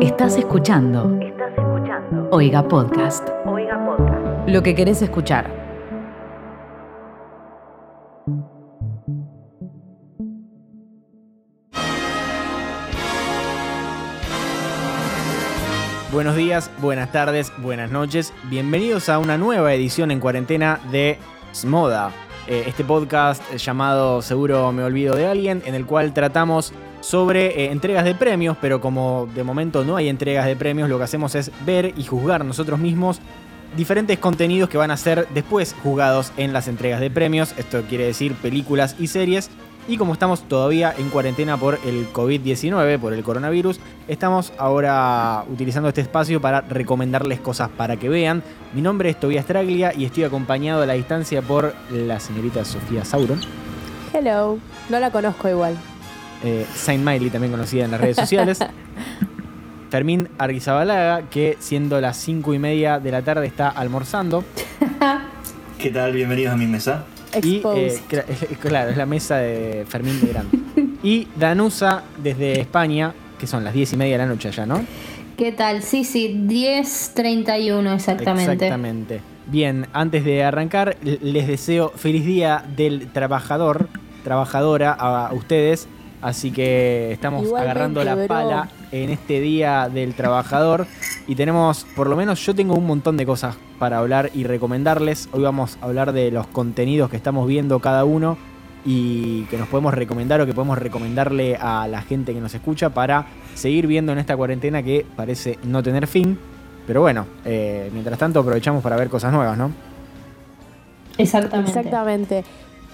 Estás 0.00 0.38
escuchando. 0.38 1.20
Estás 1.20 1.52
escuchando. 1.58 2.28
Oiga 2.32 2.66
Podcast. 2.66 3.28
Oiga 3.44 3.84
Podcast. 3.84 4.48
Lo 4.48 4.62
que 4.62 4.74
querés 4.74 5.02
escuchar. 5.02 5.50
Buenos 16.10 16.34
días, 16.34 16.70
buenas 16.78 17.12
tardes, 17.12 17.52
buenas 17.58 17.90
noches. 17.90 18.32
Bienvenidos 18.44 19.10
a 19.10 19.18
una 19.18 19.36
nueva 19.36 19.74
edición 19.74 20.10
en 20.10 20.20
cuarentena 20.20 20.80
de 20.90 21.18
Smoda. 21.54 22.10
Eh, 22.46 22.64
este 22.66 22.84
podcast 22.84 23.42
llamado 23.56 24.22
Seguro 24.22 24.72
me 24.72 24.82
olvido 24.82 25.14
de 25.14 25.26
alguien, 25.26 25.62
en 25.66 25.74
el 25.74 25.84
cual 25.84 26.14
tratamos 26.14 26.72
sobre 27.00 27.64
eh, 27.64 27.72
entregas 27.72 28.04
de 28.04 28.14
premios, 28.14 28.56
pero 28.60 28.80
como 28.80 29.28
de 29.34 29.44
momento 29.44 29.84
no 29.84 29.96
hay 29.96 30.08
entregas 30.08 30.46
de 30.46 30.56
premios, 30.56 30.88
lo 30.88 30.98
que 30.98 31.04
hacemos 31.04 31.34
es 31.34 31.50
ver 31.64 31.94
y 31.96 32.04
juzgar 32.04 32.44
nosotros 32.44 32.78
mismos 32.78 33.20
diferentes 33.76 34.18
contenidos 34.18 34.68
que 34.68 34.78
van 34.78 34.90
a 34.90 34.96
ser 34.96 35.28
después 35.32 35.74
juzgados 35.82 36.32
en 36.36 36.52
las 36.52 36.68
entregas 36.68 37.00
de 37.00 37.10
premios. 37.10 37.54
Esto 37.56 37.82
quiere 37.88 38.04
decir 38.04 38.34
películas 38.34 38.96
y 38.98 39.06
series. 39.06 39.50
Y 39.88 39.96
como 39.96 40.12
estamos 40.12 40.42
todavía 40.42 40.94
en 40.96 41.08
cuarentena 41.08 41.56
por 41.56 41.78
el 41.84 42.12
COVID-19, 42.12 42.98
por 42.98 43.12
el 43.12 43.24
coronavirus, 43.24 43.80
estamos 44.08 44.52
ahora 44.58 45.44
utilizando 45.50 45.88
este 45.88 46.02
espacio 46.02 46.40
para 46.40 46.60
recomendarles 46.60 47.40
cosas 47.40 47.70
para 47.70 47.96
que 47.96 48.08
vean. 48.08 48.42
Mi 48.74 48.82
nombre 48.82 49.08
es 49.10 49.18
Tobias 49.18 49.46
Traglia 49.46 49.92
y 49.96 50.04
estoy 50.04 50.24
acompañado 50.24 50.82
a 50.82 50.86
la 50.86 50.92
distancia 50.92 51.42
por 51.42 51.74
la 51.90 52.20
señorita 52.20 52.64
Sofía 52.64 53.04
Sauron. 53.04 53.40
Hello, 54.12 54.58
no 54.90 55.00
la 55.00 55.10
conozco 55.10 55.48
igual. 55.48 55.76
Eh, 56.42 56.66
Saint 56.74 57.04
Miley, 57.04 57.30
también 57.30 57.50
conocida 57.52 57.84
en 57.84 57.90
las 57.90 58.00
redes 58.00 58.16
sociales. 58.16 58.58
Fermín 59.90 60.28
Arguizabalaga, 60.38 61.22
que 61.30 61.56
siendo 61.58 62.00
las 62.00 62.16
5 62.18 62.54
y 62.54 62.58
media 62.58 62.98
de 63.00 63.10
la 63.10 63.22
tarde 63.22 63.46
está 63.46 63.68
almorzando. 63.68 64.44
¿Qué 65.78 65.90
tal? 65.90 66.12
Bienvenidos 66.12 66.54
a 66.54 66.56
mi 66.56 66.66
mesa. 66.66 67.04
Y, 67.42 67.56
eh, 67.74 67.98
cla- 68.08 68.24
claro, 68.60 68.90
es 68.90 68.96
la 68.96 69.06
mesa 69.06 69.36
de 69.38 69.84
Fermín 69.88 70.20
de 70.20 70.28
Grande. 70.28 70.58
Y 71.02 71.26
Danusa 71.36 72.02
desde 72.22 72.60
España, 72.60 73.12
que 73.38 73.46
son 73.46 73.64
las 73.64 73.74
10 73.74 73.94
y 73.94 73.96
media 73.96 74.12
de 74.12 74.18
la 74.18 74.26
noche 74.26 74.48
allá, 74.48 74.64
¿no? 74.66 74.84
¿Qué 75.36 75.52
tal? 75.52 75.82
Sí, 75.82 76.04
sí, 76.04 76.34
10.31 76.46 77.94
exactamente. 77.94 78.52
Exactamente. 78.52 79.20
Bien, 79.46 79.86
antes 79.92 80.24
de 80.24 80.44
arrancar, 80.44 80.96
les 81.02 81.46
deseo 81.48 81.90
feliz 81.96 82.24
día 82.24 82.62
del 82.76 83.08
trabajador, 83.08 83.88
trabajadora 84.22 84.92
a 84.92 85.32
ustedes. 85.32 85.88
Así 86.22 86.50
que 86.50 87.12
estamos 87.12 87.44
Igualmente, 87.44 87.70
agarrando 87.70 88.04
la 88.04 88.14
bro. 88.14 88.26
pala 88.26 88.68
en 88.92 89.10
este 89.10 89.40
día 89.40 89.88
del 89.88 90.14
trabajador. 90.14 90.86
Y 91.26 91.34
tenemos, 91.34 91.86
por 91.96 92.08
lo 92.08 92.16
menos 92.16 92.44
yo 92.44 92.54
tengo 92.54 92.74
un 92.74 92.86
montón 92.86 93.16
de 93.16 93.24
cosas 93.24 93.56
para 93.78 93.98
hablar 93.98 94.30
y 94.34 94.44
recomendarles. 94.44 95.28
Hoy 95.32 95.42
vamos 95.42 95.78
a 95.80 95.86
hablar 95.86 96.12
de 96.12 96.30
los 96.30 96.46
contenidos 96.46 97.10
que 97.10 97.16
estamos 97.16 97.46
viendo 97.48 97.78
cada 97.80 98.04
uno 98.04 98.36
y 98.84 99.44
que 99.44 99.56
nos 99.56 99.68
podemos 99.68 99.94
recomendar 99.94 100.40
o 100.40 100.46
que 100.46 100.54
podemos 100.54 100.78
recomendarle 100.78 101.56
a 101.56 101.86
la 101.88 102.02
gente 102.02 102.34
que 102.34 102.40
nos 102.40 102.54
escucha 102.54 102.90
para 102.90 103.26
seguir 103.54 103.86
viendo 103.86 104.12
en 104.12 104.18
esta 104.18 104.36
cuarentena 104.36 104.82
que 104.82 105.06
parece 105.16 105.58
no 105.64 105.82
tener 105.82 106.06
fin. 106.06 106.38
Pero 106.86 107.00
bueno, 107.00 107.26
eh, 107.44 107.88
mientras 107.92 108.18
tanto 108.18 108.40
aprovechamos 108.40 108.82
para 108.82 108.96
ver 108.96 109.08
cosas 109.08 109.32
nuevas, 109.32 109.56
¿no? 109.56 109.70
Exactamente. 111.18 111.70
Exactamente. 111.70 112.44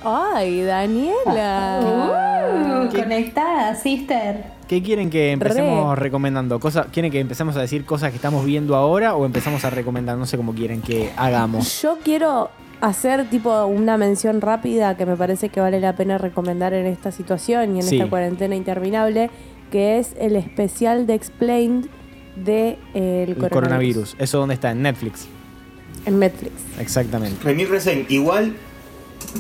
Ay, 0.09 0.63
Daniela. 0.63 1.81
Uh, 1.83 2.97
conectada, 2.97 3.75
sister. 3.75 4.45
¿Qué 4.69 4.81
quieren 4.81 5.11
que 5.11 5.33
empecemos 5.33 5.99
recomendando? 5.99 6.61
Cosa, 6.61 6.85
¿Quieren 6.93 7.11
que 7.11 7.19
empecemos 7.19 7.57
a 7.57 7.61
decir 7.61 7.85
cosas 7.85 8.11
que 8.11 8.17
estamos 8.17 8.45
viendo 8.45 8.77
ahora 8.77 9.17
o 9.17 9.27
empezamos 9.27 9.65
a 9.65 9.71
recomendar? 9.71 10.17
No 10.17 10.25
sé 10.27 10.37
cómo 10.37 10.55
quieren 10.55 10.81
que 10.81 11.11
hagamos. 11.17 11.83
Yo 11.83 11.99
quiero 12.05 12.51
hacer 12.81 13.29
tipo 13.31 13.67
una 13.67 13.97
mención 13.97 14.41
rápida 14.41 14.97
que 14.97 15.07
me 15.07 15.17
parece 15.17 15.49
que 15.49 15.59
vale 15.61 15.81
la 15.81 15.97
pena 15.97 16.19
recomendar 16.19 16.73
en 16.73 16.87
esta 16.87 17.11
situación 17.11 17.75
y 17.75 17.81
en 17.81 17.83
Sí. 17.87 17.97
esta 17.97 18.09
cuarentena 18.09 18.55
interminable, 18.55 19.31
que 19.73 19.99
es 19.99 20.15
el 20.21 20.37
especial 20.37 21.09
de 21.09 21.15
Explained 21.15 21.87
de 22.37 22.79
eh, 22.95 23.25
el, 23.25 23.31
El 23.31 23.37
coronavirus. 23.39 23.51
coronavirus. 23.51 24.17
¿Eso 24.21 24.39
dónde 24.39 24.55
está? 24.55 24.71
En 24.71 24.83
Netflix. 24.83 25.27
En 26.05 26.21
Netflix. 26.21 26.53
Exactamente. 26.79 27.43
Remir 27.43 27.69
Resen, 27.71 28.07
igual 28.09 28.55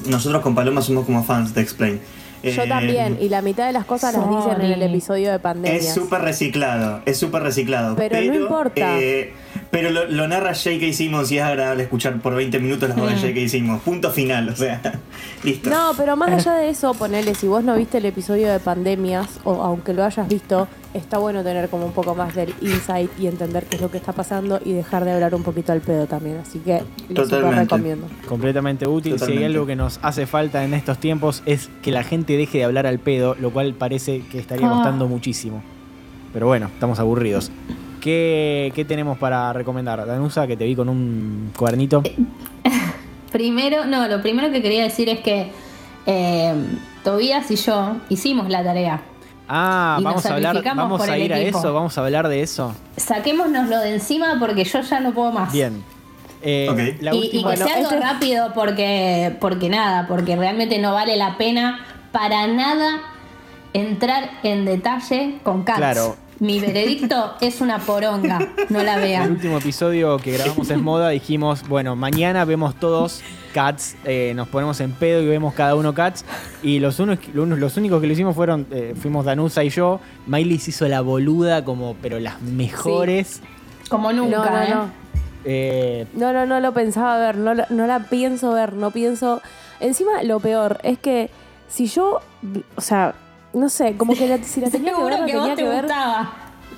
nosotros 0.08 0.42
con 0.42 0.54
Paloma 0.54 0.82
somos 0.82 1.04
como 1.06 1.22
fans 1.24 1.54
de 1.54 1.62
Explain. 1.62 2.00
Yo 2.42 2.62
Eh, 2.62 2.68
también, 2.68 3.18
y 3.20 3.28
la 3.28 3.42
mitad 3.42 3.66
de 3.66 3.72
las 3.72 3.86
cosas 3.86 4.14
las 4.14 4.28
dicen 4.28 4.60
en 4.60 4.66
el 4.66 4.74
Sorry. 4.74 4.84
episodio 4.84 5.32
de 5.32 5.38
pandemia. 5.40 5.78
Es 5.80 5.92
súper 5.94 6.20
reciclado, 6.22 7.00
es 7.04 7.16
súper 7.18 7.42
reciclado. 7.42 7.96
Pero 7.96 8.20
no 8.20 8.34
importa. 8.34 8.98
eh, 9.00 9.32
pero 9.70 9.90
lo, 9.90 10.06
lo 10.06 10.28
narra 10.28 10.54
J.K. 10.54 10.92
Simmons 10.92 11.30
y 11.32 11.38
es 11.38 11.44
agradable 11.44 11.82
escuchar 11.84 12.18
por 12.20 12.34
20 12.34 12.58
minutos 12.60 12.88
las 12.88 12.96
voz 12.98 13.10
de 13.10 13.16
J.K. 13.16 13.48
Simmons. 13.48 13.82
Punto 13.82 14.10
final, 14.10 14.48
o 14.48 14.56
sea, 14.56 14.80
listo. 15.44 15.68
No, 15.70 15.92
pero 15.96 16.16
más 16.16 16.30
allá 16.46 16.54
de 16.58 16.68
eso, 16.70 16.94
ponele, 16.94 17.34
si 17.34 17.46
vos 17.48 17.62
no 17.64 17.76
viste 17.76 17.98
el 17.98 18.04
episodio 18.06 18.50
de 18.50 18.58
pandemias, 18.60 19.40
o 19.44 19.62
aunque 19.62 19.92
lo 19.92 20.04
hayas 20.04 20.28
visto, 20.28 20.68
está 20.94 21.18
bueno 21.18 21.42
tener 21.44 21.68
como 21.68 21.86
un 21.86 21.92
poco 21.92 22.14
más 22.14 22.34
del 22.34 22.54
insight 22.60 23.10
y 23.18 23.26
entender 23.26 23.64
qué 23.64 23.76
es 23.76 23.82
lo 23.82 23.90
que 23.90 23.98
está 23.98 24.12
pasando 24.12 24.60
y 24.64 24.72
dejar 24.72 25.04
de 25.04 25.12
hablar 25.12 25.34
un 25.34 25.42
poquito 25.42 25.72
al 25.72 25.80
pedo 25.80 26.06
también. 26.06 26.38
Así 26.38 26.58
que 26.60 26.78
lo 27.10 27.24
super 27.24 27.40
Totalmente. 27.40 27.60
recomiendo. 27.60 28.06
Completamente 28.28 28.86
útil. 28.88 29.12
Si 29.12 29.14
hay 29.14 29.18
Totalmente. 29.18 29.46
algo 29.46 29.66
que 29.66 29.76
nos 29.76 29.98
hace 30.02 30.26
falta 30.26 30.64
en 30.64 30.72
estos 30.74 30.98
tiempos 30.98 31.42
es 31.44 31.68
que 31.82 31.90
la 31.90 32.02
gente 32.02 32.36
deje 32.36 32.58
de 32.58 32.64
hablar 32.64 32.86
al 32.86 32.98
pedo, 32.98 33.34
lo 33.38 33.50
cual 33.50 33.74
parece 33.74 34.22
que 34.30 34.38
estaría 34.38 34.66
Ah. 34.68 34.70
costando 34.74 35.06
muchísimo. 35.06 35.62
Pero 36.32 36.46
bueno, 36.46 36.66
estamos 36.72 36.98
aburridos. 36.98 37.50
¿Qué, 38.06 38.70
qué 38.72 38.84
tenemos 38.84 39.18
para 39.18 39.52
recomendar? 39.52 40.06
Danusa, 40.06 40.46
que 40.46 40.56
te 40.56 40.64
vi 40.64 40.76
con 40.76 40.88
un 40.88 41.50
cuadernito. 41.58 42.04
Primero, 43.32 43.84
no, 43.84 44.06
lo 44.06 44.22
primero 44.22 44.52
que 44.52 44.62
quería 44.62 44.84
decir 44.84 45.08
es 45.08 45.18
que 45.18 45.50
eh, 46.06 46.54
Tobías 47.02 47.50
y 47.50 47.56
yo 47.56 47.96
hicimos 48.08 48.48
la 48.48 48.62
tarea. 48.62 49.02
Ah, 49.48 49.96
Y 49.98 50.04
nos 50.04 50.10
vamos 50.12 50.26
a 50.26 50.34
hablar, 50.34 50.62
vamos 50.76 51.00
por 51.00 51.10
a 51.10 51.18
ir 51.18 51.34
a 51.34 51.40
eso, 51.40 51.74
vamos 51.74 51.98
a 51.98 52.04
hablar 52.04 52.28
de 52.28 52.42
eso. 52.42 52.76
Saquémonoslo 52.96 53.80
de 53.80 53.94
encima 53.94 54.36
porque 54.38 54.62
yo 54.62 54.80
ya 54.82 55.00
no 55.00 55.12
puedo 55.12 55.32
más. 55.32 55.52
Bien. 55.52 55.82
Eh, 56.42 56.68
Ok. 56.70 57.02
la 57.02 57.12
Y, 57.12 57.18
y 57.18 57.20
última- 57.22 57.30
que 57.40 57.56
Bueno, 57.56 57.66
sea 57.66 57.76
algo 57.76 57.90
este- 57.90 58.00
rápido 58.00 58.52
porque, 58.54 59.36
porque 59.40 59.68
nada, 59.68 60.06
porque 60.06 60.36
realmente 60.36 60.78
no 60.78 60.92
vale 60.94 61.16
la 61.16 61.36
pena 61.36 61.80
para 62.12 62.46
nada 62.46 63.00
entrar 63.72 64.30
en 64.44 64.64
detalle 64.64 65.38
con 65.42 65.64
Cats. 65.64 65.78
Claro. 65.78 66.16
Mi 66.38 66.60
veredicto 66.60 67.34
es 67.40 67.60
una 67.62 67.78
poronga, 67.78 68.38
no 68.68 68.82
la 68.82 68.94
En 68.94 68.98
el 69.00 69.04
vean. 69.08 69.30
último 69.32 69.56
episodio 69.58 70.18
que 70.18 70.32
grabamos 70.32 70.68
en 70.70 70.82
moda 70.84 71.08
dijimos, 71.08 71.66
bueno, 71.66 71.96
mañana 71.96 72.44
vemos 72.44 72.74
todos 72.78 73.22
Cats, 73.54 73.96
eh, 74.04 74.32
nos 74.36 74.46
ponemos 74.48 74.78
en 74.80 74.92
pedo 74.92 75.22
y 75.22 75.26
vemos 75.26 75.54
cada 75.54 75.74
uno 75.74 75.94
Cats. 75.94 76.26
Y 76.62 76.78
los, 76.78 77.00
unos, 77.00 77.18
los 77.32 77.76
únicos 77.78 78.02
que 78.02 78.06
lo 78.06 78.12
hicimos 78.12 78.34
fueron, 78.36 78.66
eh, 78.70 78.94
fuimos 79.00 79.24
Danusa 79.24 79.64
y 79.64 79.70
yo. 79.70 79.98
Miley 80.26 80.58
se 80.58 80.70
hizo 80.70 80.86
la 80.88 81.00
boluda 81.00 81.64
como, 81.64 81.96
pero 82.02 82.20
las 82.20 82.42
mejores. 82.42 83.40
Como 83.88 84.12
nunca, 84.12 84.36
no, 84.38 84.50
no, 84.50 84.62
¿eh? 84.62 84.68
no. 84.74 84.90
Eh, 85.46 86.06
No, 86.14 86.32
no, 86.34 86.44
no 86.44 86.60
lo 86.60 86.74
pensaba 86.74 87.18
ver, 87.18 87.36
no, 87.38 87.54
la- 87.54 87.66
no 87.70 87.86
la 87.86 88.00
pienso 88.00 88.52
ver, 88.52 88.74
no 88.74 88.90
pienso... 88.90 89.40
Encima, 89.80 90.22
lo 90.22 90.40
peor 90.40 90.78
es 90.82 90.98
que 90.98 91.30
si 91.68 91.86
yo, 91.86 92.20
o 92.76 92.80
sea, 92.80 93.14
no 93.52 93.68
sé, 93.68 93.96
como 93.96 94.14
que 94.14 94.28
la- 94.28 94.42
si 94.42 94.60
la 94.60 94.70
tenía 94.70 94.90
que 94.90 94.96
Seguro 94.96 95.10
ver, 95.10 95.20
la 95.20 95.26
que 95.26 95.36
vos 95.36 95.42
tenía 95.42 95.56
te 95.56 95.62
que 95.62 95.68
ver 95.68 95.82
gustaba. 95.84 96.32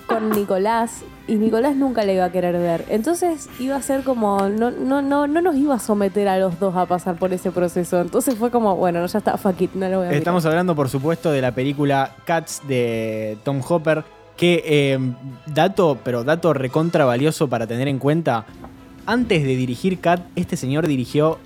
con 0.07 0.31
Nicolás 0.31 1.03
y 1.27 1.35
Nicolás 1.35 1.77
nunca 1.77 2.05
la 2.05 2.13
iba 2.13 2.25
a 2.25 2.33
querer 2.33 2.57
ver. 2.59 2.85
Entonces 2.89 3.49
iba 3.61 3.77
a 3.77 3.83
ser 3.83 4.03
como, 4.05 4.49
no, 4.49 4.71
no, 4.71 5.03
no, 5.03 5.27
no 5.27 5.41
nos 5.43 5.57
iba 5.57 5.75
a 5.75 5.79
someter 5.79 6.29
a 6.29 6.39
los 6.39 6.59
dos 6.59 6.75
a 6.77 6.87
pasar 6.87 7.17
por 7.17 7.33
ese 7.35 7.51
proceso. 7.51 8.01
Entonces 8.01 8.35
fue 8.37 8.51
como, 8.51 8.75
bueno, 8.77 9.01
no, 9.01 9.07
ya 9.07 9.19
está, 9.19 9.37
fuck 9.37 9.61
it, 9.61 9.73
no 9.75 9.87
lo 9.89 9.97
voy 9.99 10.07
a 10.07 10.09
mirar. 10.09 10.15
estamos 10.19 10.47
hablando, 10.47 10.75
por 10.75 10.89
supuesto, 10.89 11.31
de 11.31 11.43
la 11.43 11.53
película 11.53 12.15
Cats 12.25 12.63
de 12.67 13.37
Tom 13.45 13.61
Hopper. 13.69 14.05
Que, 14.39 14.63
eh, 14.65 14.99
dato, 15.47 15.99
pero 16.05 16.23
dato 16.23 16.55
recontra 16.55 17.05
valioso 17.05 17.49
para 17.49 17.67
tener 17.67 17.89
en 17.89 17.99
cuenta. 17.99 18.47
Antes 19.05 19.43
de 19.43 19.57
dirigir 19.57 19.99
Cat, 20.01 20.21
este 20.37 20.57
señor 20.57 20.87
dirigió 20.87 21.39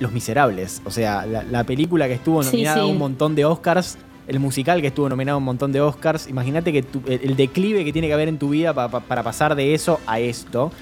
Los 0.00 0.12
Miserables. 0.12 0.80
O 0.86 0.90
sea, 0.90 1.26
la, 1.26 1.42
la 1.42 1.64
película 1.64 2.08
que 2.08 2.14
estuvo 2.14 2.42
Sí, 2.42 2.50
nominada 2.52 2.82
a 2.82 2.86
un 2.86 2.96
montón 2.96 3.34
de 3.34 3.44
Oscars. 3.44 3.98
El 4.32 4.40
musical 4.40 4.80
que 4.80 4.86
estuvo 4.86 5.08
nominado 5.10 5.36
a 5.36 5.38
un 5.38 5.44
montón 5.44 5.72
de 5.72 5.80
Oscars. 5.82 6.26
Imagínate 6.26 6.72
que 6.72 6.82
tu- 6.82 7.02
el, 7.06 7.20
el 7.22 7.36
declive 7.36 7.84
que 7.84 7.92
tiene 7.92 8.08
que 8.08 8.14
haber 8.14 8.28
en 8.28 8.38
tu 8.38 8.48
vida 8.48 8.72
pa- 8.72 8.88
pa- 8.88 9.00
para 9.00 9.22
pasar 9.22 9.54
de 9.54 9.74
eso 9.74 10.00
a 10.06 10.20
esto. 10.20 10.72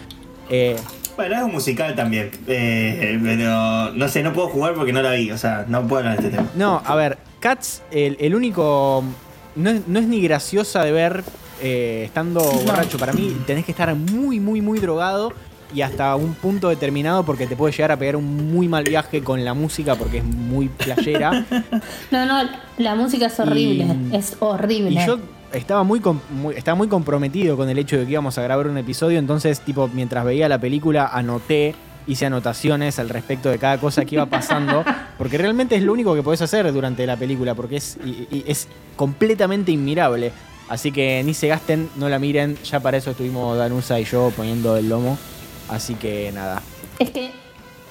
Eh, 0.49 0.77
Bueno, 1.17 1.35
es 1.37 1.43
un 1.43 1.51
musical 1.53 1.95
también. 1.97 2.31
eh, 2.47 3.19
pero 3.21 3.93
no 3.93 4.09
sé, 4.09 4.23
no 4.23 4.33
puedo 4.33 4.49
jugar 4.49 4.75
porque 4.75 4.93
no 4.93 5.03
la 5.03 5.11
vi, 5.13 5.33
o 5.33 5.37
sea, 5.39 5.65
no 5.69 5.83
puedo 5.89 5.99
hablar 5.99 6.19
de 6.21 6.27
este 6.29 6.37
tema. 6.37 6.49
no, 6.55 6.81
a 6.85 6.95
ver, 6.95 7.19
Cats, 7.41 7.83
el, 7.91 8.17
el 8.21 8.35
único. 8.37 9.03
No 9.57 9.71
es, 9.71 9.89
no 9.89 9.99
es 9.99 10.07
ni 10.07 10.21
graciosa 10.23 10.85
de 10.85 10.93
ver 10.93 11.25
eh, 11.61 12.03
estando 12.07 12.41
borracho. 12.41 12.99
Para 12.99 13.13
mí, 13.13 13.37
tenés 13.49 13.65
que 13.65 13.73
estar 13.73 13.93
muy, 13.97 14.39
muy, 14.39 14.61
muy 14.61 14.79
drogado 14.79 15.33
y 15.75 15.83
hasta 15.83 16.17
un 16.17 16.35
punto 16.35 16.69
determinado 16.69 17.25
porque 17.25 17.47
te 17.47 17.57
puede 17.57 17.73
llegar 17.73 17.93
a 17.93 17.97
pegar 17.97 18.17
un 18.17 18.53
muy 18.53 18.67
mal 18.69 18.85
viaje 18.85 19.23
con 19.23 19.45
la 19.45 19.55
música 19.55 19.95
porque 19.95 20.19
es 20.19 20.25
muy 20.25 20.69
playera. 20.69 21.45
No, 22.11 22.27
no, 22.27 22.49
la 22.79 22.95
música 22.97 23.27
es 23.27 23.39
horrible, 23.41 23.87
Y- 24.11 24.17
es 24.17 24.37
horrible. 24.41 24.91
y 25.03 25.07
yo 25.07 25.19
estaba 25.53 25.83
muy, 25.85 26.01
estaba 26.57 26.75
muy 26.77 26.89
comprometido 26.89 27.57
con 27.57 27.69
el 27.69 27.79
hecho 27.79 27.97
de 27.99 28.05
que 28.05 28.13
íbamos 28.13 28.37
a 28.39 28.43
grabar 28.43 28.67
un 28.67 28.79
episodio, 28.79 29.19
entonces, 29.19 29.61
tipo, 29.61 29.89
mientras 29.93 30.25
veía 30.25 30.49
la 30.49 30.59
película, 30.59 31.07
anoté, 31.13 31.75
hice 32.07 32.27
anotaciones 32.27 32.99
al 32.99 33.09
respecto 33.09 33.49
de 33.51 33.59
cada 33.59 33.79
cosa 33.79 34.05
que 34.05 34.17
iba 34.17 34.27
pasando, 34.27 34.85
porque 35.19 35.39
realmente 35.39 35.77
es 35.77 35.83
lo 35.83 35.93
único 35.93 36.15
que 36.15 36.23
podés 36.23 36.43
hacer 36.43 36.73
durante 36.73 37.07
la 37.07 37.17
película, 37.17 37.55
porque 37.55 37.77
es, 37.77 37.97
y- 38.05 38.27
y 38.31 38.45
es 38.47 38.67
completamente 38.97 39.71
inmirable. 39.73 40.33
Así 40.69 40.93
que 40.93 41.21
ni 41.25 41.35
se 41.35 41.49
gasten, 41.49 41.89
no 41.97 42.09
la 42.09 42.19
miren, 42.21 42.57
ya 42.65 42.79
para 42.79 42.97
eso 42.97 43.11
estuvimos 43.11 43.59
Danusa 43.59 43.99
y 43.99 44.05
yo 44.05 44.33
poniendo 44.37 44.77
el 44.77 44.89
lomo. 44.89 45.19
Así 45.71 45.95
que 45.95 46.31
nada. 46.33 46.63
Es 46.99 47.11
que 47.11 47.31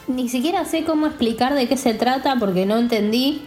ni 0.07 0.29
siquiera 0.29 0.65
sé 0.65 0.83
cómo 0.83 1.07
explicar 1.07 1.55
de 1.55 1.67
qué 1.67 1.77
se 1.77 1.93
trata 1.93 2.35
porque 2.39 2.65
no 2.65 2.77
entendí 2.77 3.41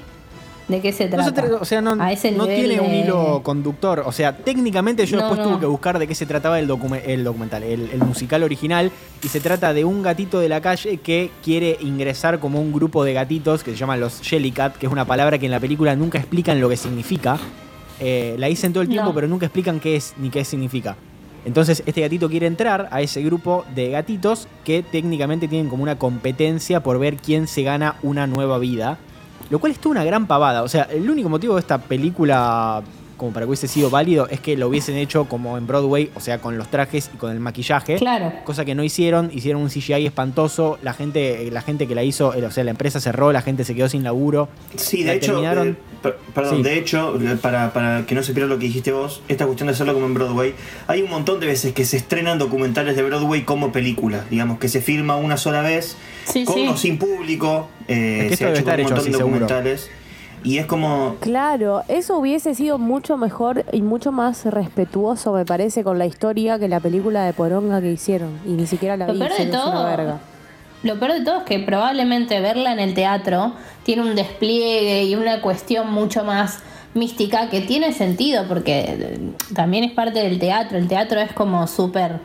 de 0.68 0.80
qué 0.80 0.92
se 0.92 1.04
No 1.08 1.16
trata. 1.16 1.24
se 1.42 1.48
tra- 1.52 1.58
o 1.60 1.64
sea, 1.64 1.80
no, 1.82 2.00
A 2.02 2.12
ese 2.12 2.30
no 2.30 2.46
nivel 2.46 2.68
tiene 2.68 2.80
un 2.80 2.94
hilo 2.94 3.40
conductor. 3.42 4.04
O 4.06 4.12
sea, 4.12 4.36
técnicamente 4.38 5.04
yo 5.06 5.16
No, 5.18 5.24
después 5.24 5.40
no. 5.40 5.48
tuve 5.52 5.60
que 5.60 5.66
buscar 5.66 5.98
de 5.98 6.06
qué 6.06 6.14
se 6.14 6.24
trataba 6.24 6.58
el, 6.60 6.68
docume- 6.68 7.02
el 7.04 7.24
documental, 7.24 7.62
el, 7.64 7.90
el 7.90 7.98
musical 7.98 8.42
original. 8.44 8.90
Y 9.22 9.28
se 9.28 9.40
trata 9.40 9.74
de 9.74 9.84
un 9.84 10.02
gatito 10.02 10.38
de 10.40 10.48
la 10.48 10.60
calle 10.60 10.98
que 10.98 11.30
quiere 11.44 11.76
ingresar 11.80 12.38
como 12.38 12.60
un 12.60 12.72
grupo 12.72 13.04
de 13.04 13.12
gatitos 13.12 13.62
que 13.64 13.72
se 13.72 13.76
llaman 13.76 14.00
los 14.00 14.20
Jellycat, 14.22 14.76
que 14.76 14.86
es 14.86 14.92
una 14.92 15.04
palabra 15.04 15.36
que 15.38 15.46
en 15.46 15.52
la 15.52 15.60
película 15.60 15.94
nunca 15.96 16.18
explican 16.18 16.60
lo 16.60 16.68
que 16.68 16.76
significa. 16.76 17.38
Eh, 18.00 18.36
la 18.38 18.46
dicen 18.46 18.72
todo 18.72 18.82
el 18.82 18.88
tiempo, 18.88 19.08
No. 19.10 19.14
pero 19.14 19.26
nunca 19.28 19.46
explican 19.46 19.78
qué 19.80 19.96
es 19.96 20.14
ni 20.16 20.30
qué 20.30 20.44
significa. 20.44 20.96
Entonces, 21.44 21.82
este 21.86 22.00
gatito 22.00 22.28
quiere 22.28 22.46
entrar 22.46 22.88
a 22.92 23.00
ese 23.00 23.22
grupo 23.22 23.64
de 23.74 23.90
gatitos 23.90 24.46
que 24.64 24.82
técnicamente 24.82 25.48
tienen 25.48 25.68
como 25.68 25.82
una 25.82 25.98
competencia 25.98 26.82
por 26.82 26.98
ver 26.98 27.16
quién 27.16 27.48
se 27.48 27.62
gana 27.62 27.96
una 28.02 28.26
nueva 28.26 28.58
vida. 28.58 28.98
Lo 29.50 29.58
cual 29.58 29.72
es 29.72 29.78
toda 29.78 29.92
una 29.92 30.04
gran 30.04 30.26
pavada. 30.26 30.62
O 30.62 30.68
sea, 30.68 30.84
el 30.84 31.10
único 31.10 31.28
motivo 31.28 31.54
de 31.54 31.60
esta 31.60 31.78
película, 31.78 32.82
como 33.22 33.32
para 33.32 33.46
que 33.46 33.50
hubiese 33.50 33.68
sido 33.68 33.88
válido, 33.88 34.26
es 34.30 34.40
que 34.40 34.56
lo 34.56 34.66
hubiesen 34.66 34.96
hecho 34.96 35.26
como 35.26 35.56
en 35.56 35.64
Broadway, 35.64 36.10
o 36.16 36.20
sea, 36.20 36.38
con 36.40 36.58
los 36.58 36.66
trajes 36.72 37.08
y 37.14 37.18
con 37.18 37.30
el 37.30 37.38
maquillaje. 37.38 37.94
Claro. 37.94 38.32
Cosa 38.42 38.64
que 38.64 38.74
no 38.74 38.82
hicieron, 38.82 39.30
hicieron 39.32 39.62
un 39.62 39.68
CGI 39.68 40.06
espantoso. 40.06 40.76
La 40.82 40.92
gente, 40.92 41.48
la 41.52 41.62
gente 41.62 41.86
que 41.86 41.94
la 41.94 42.02
hizo, 42.02 42.34
eh, 42.34 42.44
o 42.44 42.50
sea, 42.50 42.64
la 42.64 42.72
empresa 42.72 42.98
cerró, 42.98 43.30
la 43.30 43.40
gente 43.40 43.62
se 43.64 43.76
quedó 43.76 43.88
sin 43.88 44.02
laburo. 44.02 44.48
Sí, 44.74 45.04
de 45.04 45.12
hecho, 45.14 45.34
terminaron- 45.34 45.68
eh, 45.68 45.76
per- 46.02 46.16
perdón, 46.34 46.56
Sí. 46.56 46.62
de 46.64 46.78
hecho, 46.78 47.16
eh, 47.22 47.36
para, 47.40 47.72
para 47.72 48.04
que 48.06 48.16
no 48.16 48.24
se 48.24 48.32
pierda 48.34 48.48
lo 48.48 48.58
que 48.58 48.66
dijiste 48.66 48.90
vos, 48.90 49.22
esta 49.28 49.46
cuestión 49.46 49.68
de 49.68 49.74
hacerlo 49.74 49.94
como 49.94 50.06
en 50.06 50.14
Broadway, 50.14 50.54
hay 50.88 51.02
un 51.02 51.10
montón 51.10 51.38
de 51.38 51.46
veces 51.46 51.72
que 51.74 51.84
se 51.84 51.98
estrenan 51.98 52.40
documentales 52.40 52.96
de 52.96 53.04
Broadway 53.04 53.42
como 53.42 53.70
películas, 53.70 54.28
digamos, 54.30 54.58
que 54.58 54.66
se 54.68 54.80
filma 54.80 55.14
una 55.14 55.36
sola 55.36 55.62
vez, 55.62 55.96
Sí, 56.24 56.42
con 56.44 56.56
sí. 56.56 56.66
o 56.66 56.76
sin 56.76 56.98
público, 56.98 57.68
eh, 57.86 58.22
Es 58.24 58.30
que 58.30 58.36
se 58.36 58.44
esto 58.44 58.44
ha 58.46 58.48
debe 58.48 58.58
hecho 58.58 58.58
estar 58.58 58.74
un 58.74 58.80
hecho 58.80 58.94
montón 58.94 58.98
así, 58.98 59.10
de 59.12 59.16
seguro. 59.16 59.46
Y 60.44 60.58
es 60.58 60.66
como... 60.66 61.16
Claro, 61.20 61.82
eso 61.88 62.16
hubiese 62.16 62.54
sido 62.54 62.78
mucho 62.78 63.16
mejor 63.16 63.64
y 63.72 63.82
mucho 63.82 64.12
más 64.12 64.44
respetuoso, 64.44 65.32
me 65.32 65.44
parece, 65.44 65.84
con 65.84 65.98
la 65.98 66.06
historia 66.06 66.58
que 66.58 66.68
la 66.68 66.80
película 66.80 67.24
de 67.24 67.32
Poronga 67.32 67.80
que 67.80 67.92
hicieron. 67.92 68.38
Y 68.46 68.50
ni 68.50 68.66
siquiera 68.66 68.96
la 68.96 69.06
Lo 69.06 69.14
vi, 69.14 69.18
peor 69.20 69.32
de 69.32 69.48
una 69.48 69.84
verga. 69.84 70.20
Lo 70.82 70.98
peor 70.98 71.12
de 71.12 71.24
todo 71.24 71.38
es 71.38 71.44
que 71.44 71.60
probablemente 71.60 72.40
verla 72.40 72.72
en 72.72 72.80
el 72.80 72.94
teatro 72.94 73.52
tiene 73.84 74.02
un 74.02 74.16
despliegue 74.16 75.04
y 75.04 75.14
una 75.14 75.40
cuestión 75.40 75.92
mucho 75.92 76.24
más 76.24 76.60
mística 76.94 77.48
que 77.48 77.60
tiene 77.60 77.92
sentido 77.92 78.44
porque 78.48 78.84
eh, 78.88 79.32
también 79.54 79.84
es 79.84 79.92
parte 79.92 80.18
del 80.18 80.38
teatro. 80.38 80.78
El 80.78 80.88
teatro 80.88 81.20
es 81.20 81.32
como 81.32 81.66
súper 81.68 82.20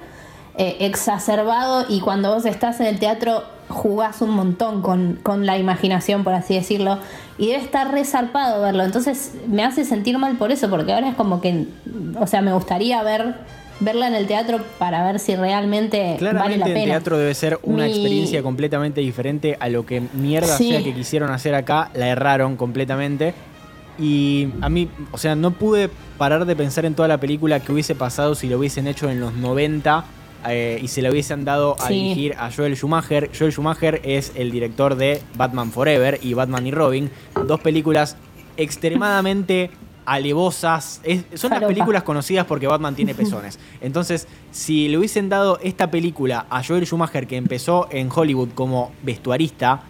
eh, 0.57 0.77
exacerbado 0.79 1.85
y 1.87 1.99
cuando 1.99 2.33
vos 2.33 2.45
estás 2.45 2.79
en 2.79 2.87
el 2.87 2.99
teatro 2.99 3.43
jugás 3.69 4.21
un 4.21 4.31
montón 4.31 4.81
con, 4.81 5.19
con 5.21 5.45
la 5.45 5.57
imaginación, 5.57 6.23
por 6.23 6.33
así 6.33 6.55
decirlo, 6.55 6.97
y 7.38 7.48
debe 7.48 7.62
estar 7.63 7.92
resarpado 7.92 8.62
verlo. 8.62 8.84
Entonces 8.84 9.34
me 9.48 9.63
hace 9.63 9.86
sentir 9.86 10.18
mal 10.18 10.38
por 10.38 10.51
eso, 10.51 10.69
porque 10.69 10.94
ahora 10.94 11.10
es 11.10 11.16
como 11.16 11.39
que, 11.42 11.66
o 12.19 12.28
sea, 12.28 12.42
me 12.42 12.54
gustaría 12.54 13.01
ver 13.04 13.36
verla 13.80 14.07
en 14.07 14.16
el 14.16 14.25
teatro 14.25 14.60
para 14.80 15.06
ver 15.06 15.19
si 15.19 15.36
realmente 15.36 16.00
vale 16.01 16.18
Claramente 16.18 16.57
la 16.57 16.66
el 16.66 16.74
pena. 16.74 16.86
teatro 16.94 17.18
debe 17.19 17.36
ser 17.36 17.60
una 17.62 17.84
Mi- 17.86 17.92
experiencia 17.92 18.42
completamente 18.42 19.01
diferente 19.01 19.56
a 19.60 19.69
lo 19.69 19.86
que 19.86 20.01
mierda 20.13 20.57
Sí. 20.57 20.69
sea 20.72 20.84
que 20.84 20.95
quisieron 20.95 21.30
hacer 21.31 21.54
acá, 21.54 21.92
la 21.94 22.07
erraron 22.07 22.56
completamente. 22.56 23.36
Y 24.00 24.50
a 24.62 24.69
mí, 24.69 24.89
o 25.12 25.18
sea, 25.19 25.36
no 25.36 25.51
pude 25.51 25.89
parar 26.18 26.45
de 26.45 26.56
pensar 26.56 26.86
en 26.86 26.95
toda 26.95 27.07
la 27.07 27.19
película 27.19 27.60
que 27.60 27.72
hubiese 27.72 27.94
pasado 27.95 28.34
si 28.36 28.48
lo 28.48 28.57
hubiesen 28.57 28.88
hecho 28.88 29.10
en 29.12 29.19
los 29.19 29.34
90 29.34 30.06
eh, 30.48 30.80
y 30.81 30.88
se 30.88 31.01
lo 31.01 31.10
hubiesen 31.12 31.45
dado 31.45 31.75
a 31.80 31.88
Sí. 31.88 31.94
dirigir 31.94 32.36
a 32.38 32.51
Joel 32.51 32.75
Schumacher. 32.75 33.30
Joel 33.38 33.51
Schumacher 33.51 34.01
es 34.04 34.31
el 34.36 34.51
director 34.51 34.95
de 34.95 35.22
Batman 35.36 35.72
Forever 35.72 36.19
y 36.22 36.34
Batman 36.34 36.68
y 36.68 36.72
Robin, 36.72 37.10
dos 37.48 37.60
películas 37.60 38.16
extremadamente 38.57 39.72
alevosas. 40.06 41.01
Es- 41.04 41.25
son 41.36 41.51
las 41.51 41.63
películas 41.63 42.04
conocidas 42.04 42.45
porque 42.45 42.68
Batman 42.68 42.95
tiene 42.95 43.13
pezones. 43.16 43.60
Entonces, 43.81 44.28
si 44.51 44.88
le 44.88 44.98
hubiesen 44.98 45.30
dado 45.30 45.60
esta 45.62 45.92
película 45.92 46.45
a 46.50 46.63
Joel 46.63 46.86
Schumacher, 46.86 47.28
que 47.28 47.36
empezó 47.38 47.88
en 47.92 48.10
Hollywood 48.13 48.50
como 48.56 48.92
vestuarista, 49.04 49.81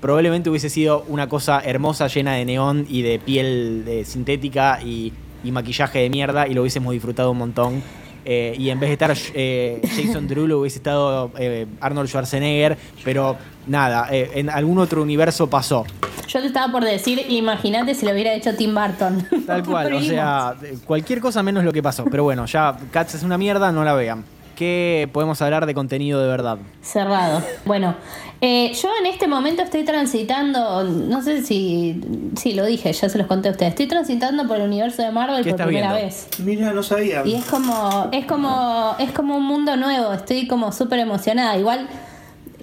probablemente 0.00 0.48
hubiese 0.50 0.70
sido 0.70 1.04
una 1.08 1.28
cosa 1.28 1.60
hermosa, 1.60 2.06
llena 2.08 2.32
de 2.34 2.44
neón 2.46 2.86
y 2.88 3.02
de 3.02 3.18
piel 3.18 3.84
eh, 3.86 4.04
sintética 4.04 4.80
y, 4.82 5.12
y 5.44 5.52
maquillaje 5.52 6.00
de 6.00 6.10
mierda, 6.10 6.48
y 6.48 6.54
lo 6.54 6.62
hubiésemos 6.62 6.92
disfrutado 6.92 7.30
un 7.30 7.38
montón. 7.38 7.82
Eh, 8.24 8.54
y 8.58 8.70
en 8.70 8.78
vez 8.80 8.88
de 8.88 8.92
estar 8.92 9.16
eh, 9.34 9.80
Jason 9.96 10.26
Derulo 10.28 10.60
hubiese 10.60 10.78
estado 10.78 11.30
eh, 11.38 11.66
Arnold 11.80 12.08
Schwarzenegger, 12.08 12.76
pero 13.04 13.36
nada, 13.66 14.08
eh, 14.10 14.30
en 14.34 14.50
algún 14.50 14.78
otro 14.78 15.02
universo 15.02 15.48
pasó. 15.48 15.84
Yo 16.28 16.40
te 16.40 16.46
estaba 16.46 16.70
por 16.70 16.84
decir, 16.84 17.24
imagínate 17.28 17.94
si 17.94 18.06
lo 18.06 18.12
hubiera 18.12 18.32
hecho 18.34 18.54
Tim 18.54 18.74
Burton. 18.74 19.26
Tal 19.46 19.64
cual, 19.64 19.94
o 19.94 20.00
sea, 20.00 20.54
cualquier 20.84 21.20
cosa 21.20 21.42
menos 21.42 21.64
lo 21.64 21.72
que 21.72 21.82
pasó. 21.82 22.04
Pero 22.04 22.22
bueno, 22.22 22.46
ya 22.46 22.76
Cats 22.92 23.16
es 23.16 23.22
una 23.22 23.36
mierda, 23.36 23.72
no 23.72 23.84
la 23.84 23.94
vean. 23.94 24.24
¿Qué 24.54 25.08
podemos 25.12 25.40
hablar 25.40 25.64
de 25.64 25.74
contenido 25.74 26.20
de 26.20 26.28
verdad? 26.28 26.58
Cerrado. 26.82 27.42
Bueno, 27.64 27.96
eh, 28.42 28.72
yo 28.74 28.88
en 29.00 29.06
este 29.06 29.26
momento 29.28 29.62
estoy 29.62 29.84
transitando, 29.84 30.82
no 30.84 31.20
sé 31.22 31.42
si, 31.42 32.00
si 32.36 32.54
lo 32.54 32.64
dije, 32.64 32.92
ya 32.92 33.08
se 33.08 33.18
los 33.18 33.26
conté 33.26 33.48
a 33.48 33.50
ustedes, 33.52 33.70
estoy 33.72 33.86
transitando 33.86 34.46
por 34.48 34.56
el 34.56 34.62
universo 34.62 35.02
de 35.02 35.10
Marvel 35.10 35.44
¿Qué 35.44 35.50
por 35.50 35.66
primera 35.66 35.92
viendo? 35.92 36.06
vez. 36.06 36.28
Mira, 36.38 36.72
no 36.72 36.82
sabía. 36.82 37.22
Y 37.26 37.34
es 37.34 37.44
como, 37.44 38.08
es 38.12 38.24
como, 38.26 38.96
es 38.98 39.12
como 39.12 39.36
un 39.36 39.44
mundo 39.44 39.76
nuevo, 39.76 40.12
estoy 40.14 40.46
como 40.46 40.72
súper 40.72 41.00
emocionada. 41.00 41.56
Igual, 41.58 41.86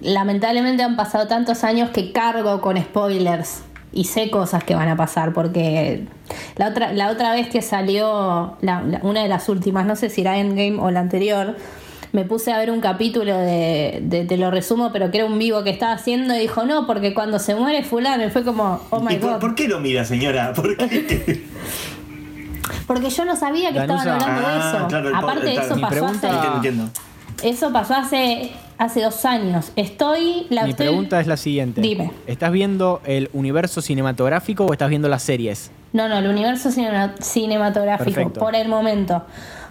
lamentablemente 0.02 0.82
han 0.82 0.96
pasado 0.96 1.26
tantos 1.26 1.64
años 1.64 1.90
que 1.90 2.12
cargo 2.12 2.60
con 2.60 2.76
spoilers 2.76 3.62
y 3.92 4.04
sé 4.04 4.30
cosas 4.30 4.64
que 4.64 4.74
van 4.74 4.88
a 4.88 4.96
pasar, 4.96 5.32
porque 5.32 6.06
la 6.56 6.68
otra, 6.68 6.92
la 6.92 7.10
otra 7.10 7.32
vez 7.32 7.48
que 7.48 7.62
salió, 7.62 8.56
la- 8.60 8.82
la- 8.82 9.00
una 9.02 9.22
de 9.22 9.28
las 9.28 9.48
últimas, 9.48 9.86
no 9.86 9.96
sé 9.96 10.10
si 10.10 10.20
era 10.20 10.38
Endgame 10.38 10.78
o 10.78 10.90
la 10.90 11.00
anterior, 11.00 11.56
me 12.12 12.24
puse 12.24 12.52
a 12.52 12.58
ver 12.58 12.70
un 12.70 12.80
capítulo 12.80 13.36
de, 13.36 13.98
de- 14.02 14.24
te 14.24 14.36
lo 14.36 14.50
resumo, 14.50 14.90
pero 14.92 15.10
que 15.10 15.18
era 15.18 15.26
un 15.26 15.38
vivo 15.38 15.62
que 15.64 15.70
estaba 15.70 15.92
haciendo 15.92 16.34
y 16.34 16.38
dijo, 16.38 16.64
no, 16.64 16.86
porque 16.86 17.12
cuando 17.14 17.38
se 17.38 17.54
muere 17.54 17.82
fulano, 17.84 18.24
y 18.24 18.30
fue 18.30 18.44
como, 18.44 18.80
oh 18.90 19.00
my 19.00 19.14
¿Y 19.14 19.16
por, 19.18 19.32
god. 19.32 19.38
por 19.40 19.54
qué 19.54 19.68
lo 19.68 19.80
mira, 19.80 20.04
señora? 20.04 20.52
¿Por 20.54 20.76
qué? 20.76 21.44
Porque 22.86 23.10
yo 23.10 23.24
no 23.24 23.36
sabía 23.36 23.72
que 23.72 23.78
Danusa. 23.80 24.14
estaban 24.16 24.22
hablando 24.22 24.48
de 24.48 24.54
Ah, 24.54 24.74
eso. 24.78 24.86
claro, 24.88 25.10
po- 25.10 25.16
Aparte, 25.16 25.52
claro. 25.52 25.60
eso 25.60 25.74
pasó 25.80 25.88
pregunta- 25.90 26.26
hace... 26.28 26.36
entiendo, 26.36 26.56
entiendo. 26.56 26.90
Eso 27.42 27.72
pasó 27.72 27.94
hace, 27.94 28.50
hace 28.78 29.02
dos 29.02 29.24
años. 29.24 29.70
Estoy. 29.76 30.46
La 30.50 30.64
Mi 30.64 30.70
estoy- 30.70 30.86
pregunta 30.86 31.20
es 31.20 31.26
la 31.26 31.36
siguiente. 31.36 31.80
Dime. 31.80 32.10
¿Estás 32.26 32.50
viendo 32.50 33.00
el 33.04 33.28
universo 33.32 33.80
cinematográfico 33.82 34.64
o 34.64 34.72
estás 34.72 34.88
viendo 34.88 35.08
las 35.08 35.22
series? 35.22 35.70
No, 35.92 36.08
no, 36.08 36.18
el 36.18 36.26
universo 36.26 36.70
cinema- 36.72 37.14
cinematográfico, 37.20 38.12
Perfecto. 38.14 38.40
por 38.40 38.54
el 38.56 38.68
momento. 38.68 39.22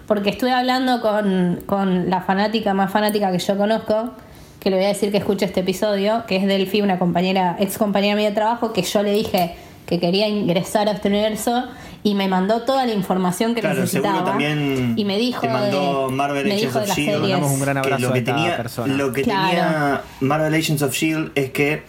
Porque 0.08 0.30
estuve 0.30 0.50
hablando 0.52 1.00
con, 1.00 1.60
con 1.66 2.10
la 2.10 2.20
fanática 2.22 2.74
más 2.74 2.90
fanática 2.90 3.30
que 3.30 3.38
yo 3.38 3.56
conozco, 3.56 4.10
que 4.58 4.70
le 4.70 4.76
voy 4.76 4.86
a 4.86 4.88
decir 4.88 5.12
que 5.12 5.18
escuche 5.18 5.44
este 5.44 5.60
episodio, 5.60 6.24
que 6.26 6.36
es 6.36 6.46
Delphi, 6.46 6.80
una 6.82 6.98
compañera, 6.98 7.56
ex 7.60 7.78
compañera 7.78 8.16
mía 8.16 8.30
de 8.30 8.34
trabajo, 8.34 8.72
que 8.72 8.82
yo 8.82 9.02
le 9.04 9.12
dije 9.12 9.54
que 9.86 10.00
quería 10.00 10.26
ingresar 10.28 10.88
a 10.88 10.92
este 10.92 11.08
universo 11.08 11.64
y 12.02 12.14
me 12.14 12.28
mandó 12.28 12.62
toda 12.62 12.84
la 12.86 12.92
información 12.92 13.54
que 13.54 13.60
Claro, 13.60 13.80
necesitaba. 13.80 14.14
seguro 14.16 14.30
también 14.32 14.94
y 14.96 15.04
me 15.04 15.16
dijo 15.16 15.40
te 15.40 15.48
mandó 15.48 16.08
de, 16.08 16.14
Marvel 16.14 16.44
me 16.46 16.54
Agents 16.54 16.62
dijo 16.74 16.78
of 16.78 16.84
S.H.I.E.L.D. 16.84 17.34
un 17.36 17.60
gran 17.60 17.74
que 17.74 17.78
abrazo 17.80 18.02
lo 18.02 18.12
que 18.12 18.18
a 18.18 18.18
esta 18.20 18.34
tenía, 18.34 18.56
persona. 18.56 18.94
Lo 18.94 19.12
que 19.12 19.22
Claro. 19.22 19.48
tenía 19.48 20.02
Marvel 20.20 20.54
Agents 20.54 20.82
of 20.82 20.90
S.H.I.E.L.D. 20.94 21.30
Es 21.42 21.50
que 21.52 21.82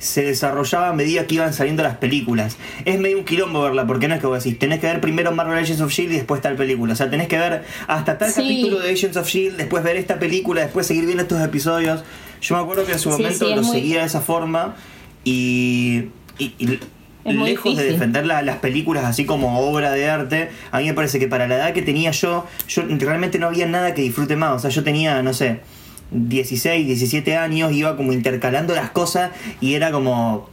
se 0.00 0.22
desarrollaba 0.24 0.88
a 0.88 0.92
medida 0.92 1.26
que 1.28 1.36
iban 1.36 1.52
saliendo 1.54 1.84
las 1.84 1.96
películas. 1.98 2.56
Es 2.84 2.98
medio 2.98 3.18
un 3.18 3.24
quilombo 3.24 3.62
verla, 3.62 3.86
porque 3.86 4.08
no 4.08 4.14
es 4.16 4.20
que 4.20 4.26
vos 4.26 4.42
decís, 4.42 4.58
tenés 4.58 4.80
que 4.80 4.86
ver 4.88 5.00
primero 5.00 5.30
Marvel 5.30 5.56
Agents 5.58 5.80
of 5.80 5.90
S.H.I.E.L.D. 5.92 6.14
Y 6.14 6.16
después 6.18 6.40
tal 6.40 6.56
película. 6.56 6.94
O 6.94 6.96
sea, 6.96 7.08
tenés 7.08 7.28
que 7.28 7.38
ver 7.38 7.62
hasta 7.86 8.18
tal 8.18 8.30
Sí. 8.32 8.42
capítulo 8.42 8.80
de 8.80 8.90
Agents 8.92 9.16
of 9.16 9.26
S.H.I.E.L.D., 9.28 9.56
después 9.58 9.84
ver 9.84 9.96
esta 9.96 10.18
película, 10.18 10.62
después 10.62 10.86
seguir 10.86 11.04
viendo 11.04 11.22
estos 11.22 11.40
episodios. 11.42 12.02
Yo 12.40 12.56
me 12.56 12.62
acuerdo 12.62 12.84
que 12.86 12.92
en 12.92 12.98
su 12.98 13.10
momento 13.10 13.46
sí, 13.46 13.54
lo 13.54 13.62
muy- 13.62 13.76
seguía 13.76 14.00
de 14.00 14.06
esa 14.06 14.20
forma 14.20 14.74
y... 15.24 16.06
y- 16.38 16.54
y 16.58 17.32
lejos 17.32 17.44
de 17.44 17.50
difícil. 17.82 17.92
defender 17.92 18.24
la- 18.26 18.40
las 18.40 18.56
películas 18.56 19.04
así 19.04 19.26
como 19.26 19.60
obra 19.60 19.90
de 19.92 20.08
arte, 20.08 20.48
a 20.72 20.78
mí 20.78 20.86
me 20.86 20.94
parece 20.94 21.18
que 21.18 21.28
para 21.28 21.46
la 21.46 21.56
edad 21.56 21.72
que 21.74 21.82
tenía 21.82 22.10
yo, 22.12 22.46
yo 22.66 22.82
realmente 22.98 23.38
no 23.38 23.46
había 23.48 23.66
nada 23.66 23.92
que 23.92 24.00
disfrute 24.00 24.36
más. 24.36 24.52
O 24.56 24.58
sea, 24.58 24.70
yo 24.70 24.82
tenía, 24.82 25.22
no 25.22 25.34
sé, 25.34 25.60
16, 26.10 26.86
17 26.86 27.36
años, 27.36 27.72
iba 27.72 27.96
como 27.96 28.12
intercalando 28.12 28.74
las 28.74 28.90
cosas 28.90 29.30
y 29.60 29.74
era 29.74 29.90
como 29.92 30.48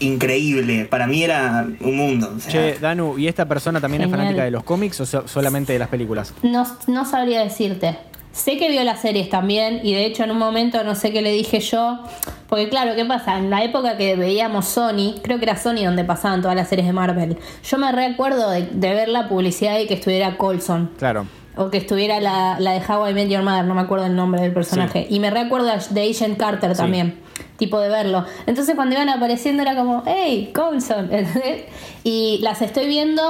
increíble. 0.00 0.84
Para 0.86 1.06
mí 1.06 1.22
era 1.22 1.66
un 1.80 1.96
mundo. 1.96 2.34
o 2.36 2.40
sea, 2.40 2.50
Che, 2.52 2.78
Danu, 2.78 3.18
¿y 3.18 3.28
esta 3.28 3.46
persona 3.46 3.80
también 3.80 4.02
es 4.02 4.10
fanática 4.10 4.44
de 4.44 4.50
los 4.50 4.62
cómics 4.64 5.00
o 5.00 5.06
so- 5.06 5.26
solamente 5.26 5.72
de 5.72 5.78
las 5.78 5.88
películas? 5.88 6.34
No, 6.42 6.66
no 6.86 7.04
sabría 7.04 7.42
decirte. 7.42 7.96
Sé 8.32 8.58
que 8.58 8.68
vio 8.68 8.84
las 8.84 9.00
series 9.00 9.30
también 9.30 9.80
y 9.82 9.94
de 9.94 10.04
hecho 10.04 10.22
en 10.24 10.30
un 10.30 10.36
momento 10.36 10.84
no 10.84 10.94
sé 10.94 11.10
qué 11.10 11.22
le 11.22 11.32
dije 11.32 11.60
yo. 11.60 12.00
Porque 12.48 12.68
claro, 12.68 12.94
¿qué 12.94 13.06
pasa? 13.06 13.38
En 13.38 13.48
la 13.48 13.64
época 13.64 13.96
que 13.96 14.14
veíamos 14.14 14.66
Sony, 14.66 15.14
creo 15.22 15.38
que 15.38 15.44
era 15.46 15.56
Sony 15.56 15.84
donde 15.84 16.04
pasaban 16.04 16.42
todas 16.42 16.54
las 16.54 16.68
series 16.68 16.86
de 16.86 16.92
Marvel. 16.92 17.38
Yo 17.64 17.78
me 17.78 17.90
recuerdo 17.92 18.50
de, 18.50 18.66
de 18.70 18.90
ver 18.94 19.08
la 19.08 19.28
publicidad 19.30 19.78
y 19.80 19.86
que 19.86 19.94
estuviera 19.94 20.36
Colson. 20.36 20.90
Claro. 20.98 21.26
O 21.56 21.70
que 21.70 21.78
estuviera 21.78 22.20
la, 22.20 22.58
la 22.60 22.72
de 22.72 22.82
How 22.86 23.08
I 23.08 23.14
Met 23.14 23.28
Your 23.28 23.42
Mother, 23.42 23.64
no 23.64 23.74
me 23.74 23.80
acuerdo 23.80 24.06
el 24.06 24.14
nombre 24.14 24.42
del 24.42 24.52
personaje. 24.52 25.06
Y 25.08 25.20
me 25.20 25.30
recuerdo 25.30 25.66
de 25.90 26.10
Agent 26.10 26.36
Carter 26.38 26.72
Sí. 26.74 26.82
también, 26.82 27.18
tipo 27.56 27.80
de 27.80 27.88
verlo. 27.88 28.24
Entonces 28.46 28.74
cuando 28.74 28.94
iban 28.94 29.08
apareciendo 29.08 29.62
era 29.62 29.74
como, 29.74 30.02
hey, 30.06 30.52
Coulson. 30.54 31.10
Y 32.04 32.38
las 32.42 32.62
estoy 32.62 32.86
viendo 32.86 33.22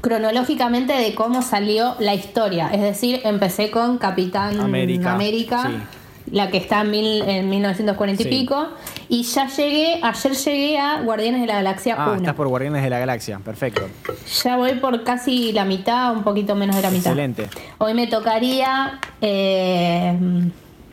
cronológicamente 0.00 0.92
de 0.94 1.14
cómo 1.14 1.42
salió 1.42 1.94
la 1.98 2.14
historia. 2.14 2.68
Es 2.72 2.80
decir, 2.80 3.20
empecé 3.24 3.70
con 3.70 3.98
Capitán 3.98 4.60
América, 4.60 5.12
América, 5.12 5.62
sí. 5.66 5.76
La 6.30 6.50
que 6.50 6.58
está 6.58 6.80
en, 6.82 6.90
mil- 6.90 7.22
en 7.28 7.48
1940 7.50 8.22
Sí. 8.22 8.28
y 8.28 8.40
pico. 8.40 8.68
Y 9.08 9.22
ya 9.24 9.48
llegué, 9.48 9.98
ayer 10.02 10.32
llegué 10.32 10.78
a 10.78 11.00
Guardianes 11.02 11.40
de 11.40 11.46
la 11.48 11.54
Galaxia 11.56 11.96
Ah, 11.98 12.06
1. 12.10 12.16
estás 12.16 12.34
por 12.34 12.46
Guardianes 12.48 12.82
de 12.82 12.90
la 12.90 12.98
Galaxia. 12.98 13.40
Perfecto. 13.44 13.88
Ya 14.44 14.56
voy 14.56 14.74
por 14.74 15.02
casi 15.04 15.52
la 15.52 15.64
mitad, 15.64 16.12
un 16.16 16.22
poquito 16.22 16.54
menos 16.54 16.76
de 16.76 16.82
la 16.82 16.90
mitad. 16.90 17.12
Excelente. 17.12 17.48
Hoy 17.78 17.94
me 17.94 18.06
tocaría 18.06 19.00
eh, 19.20 20.16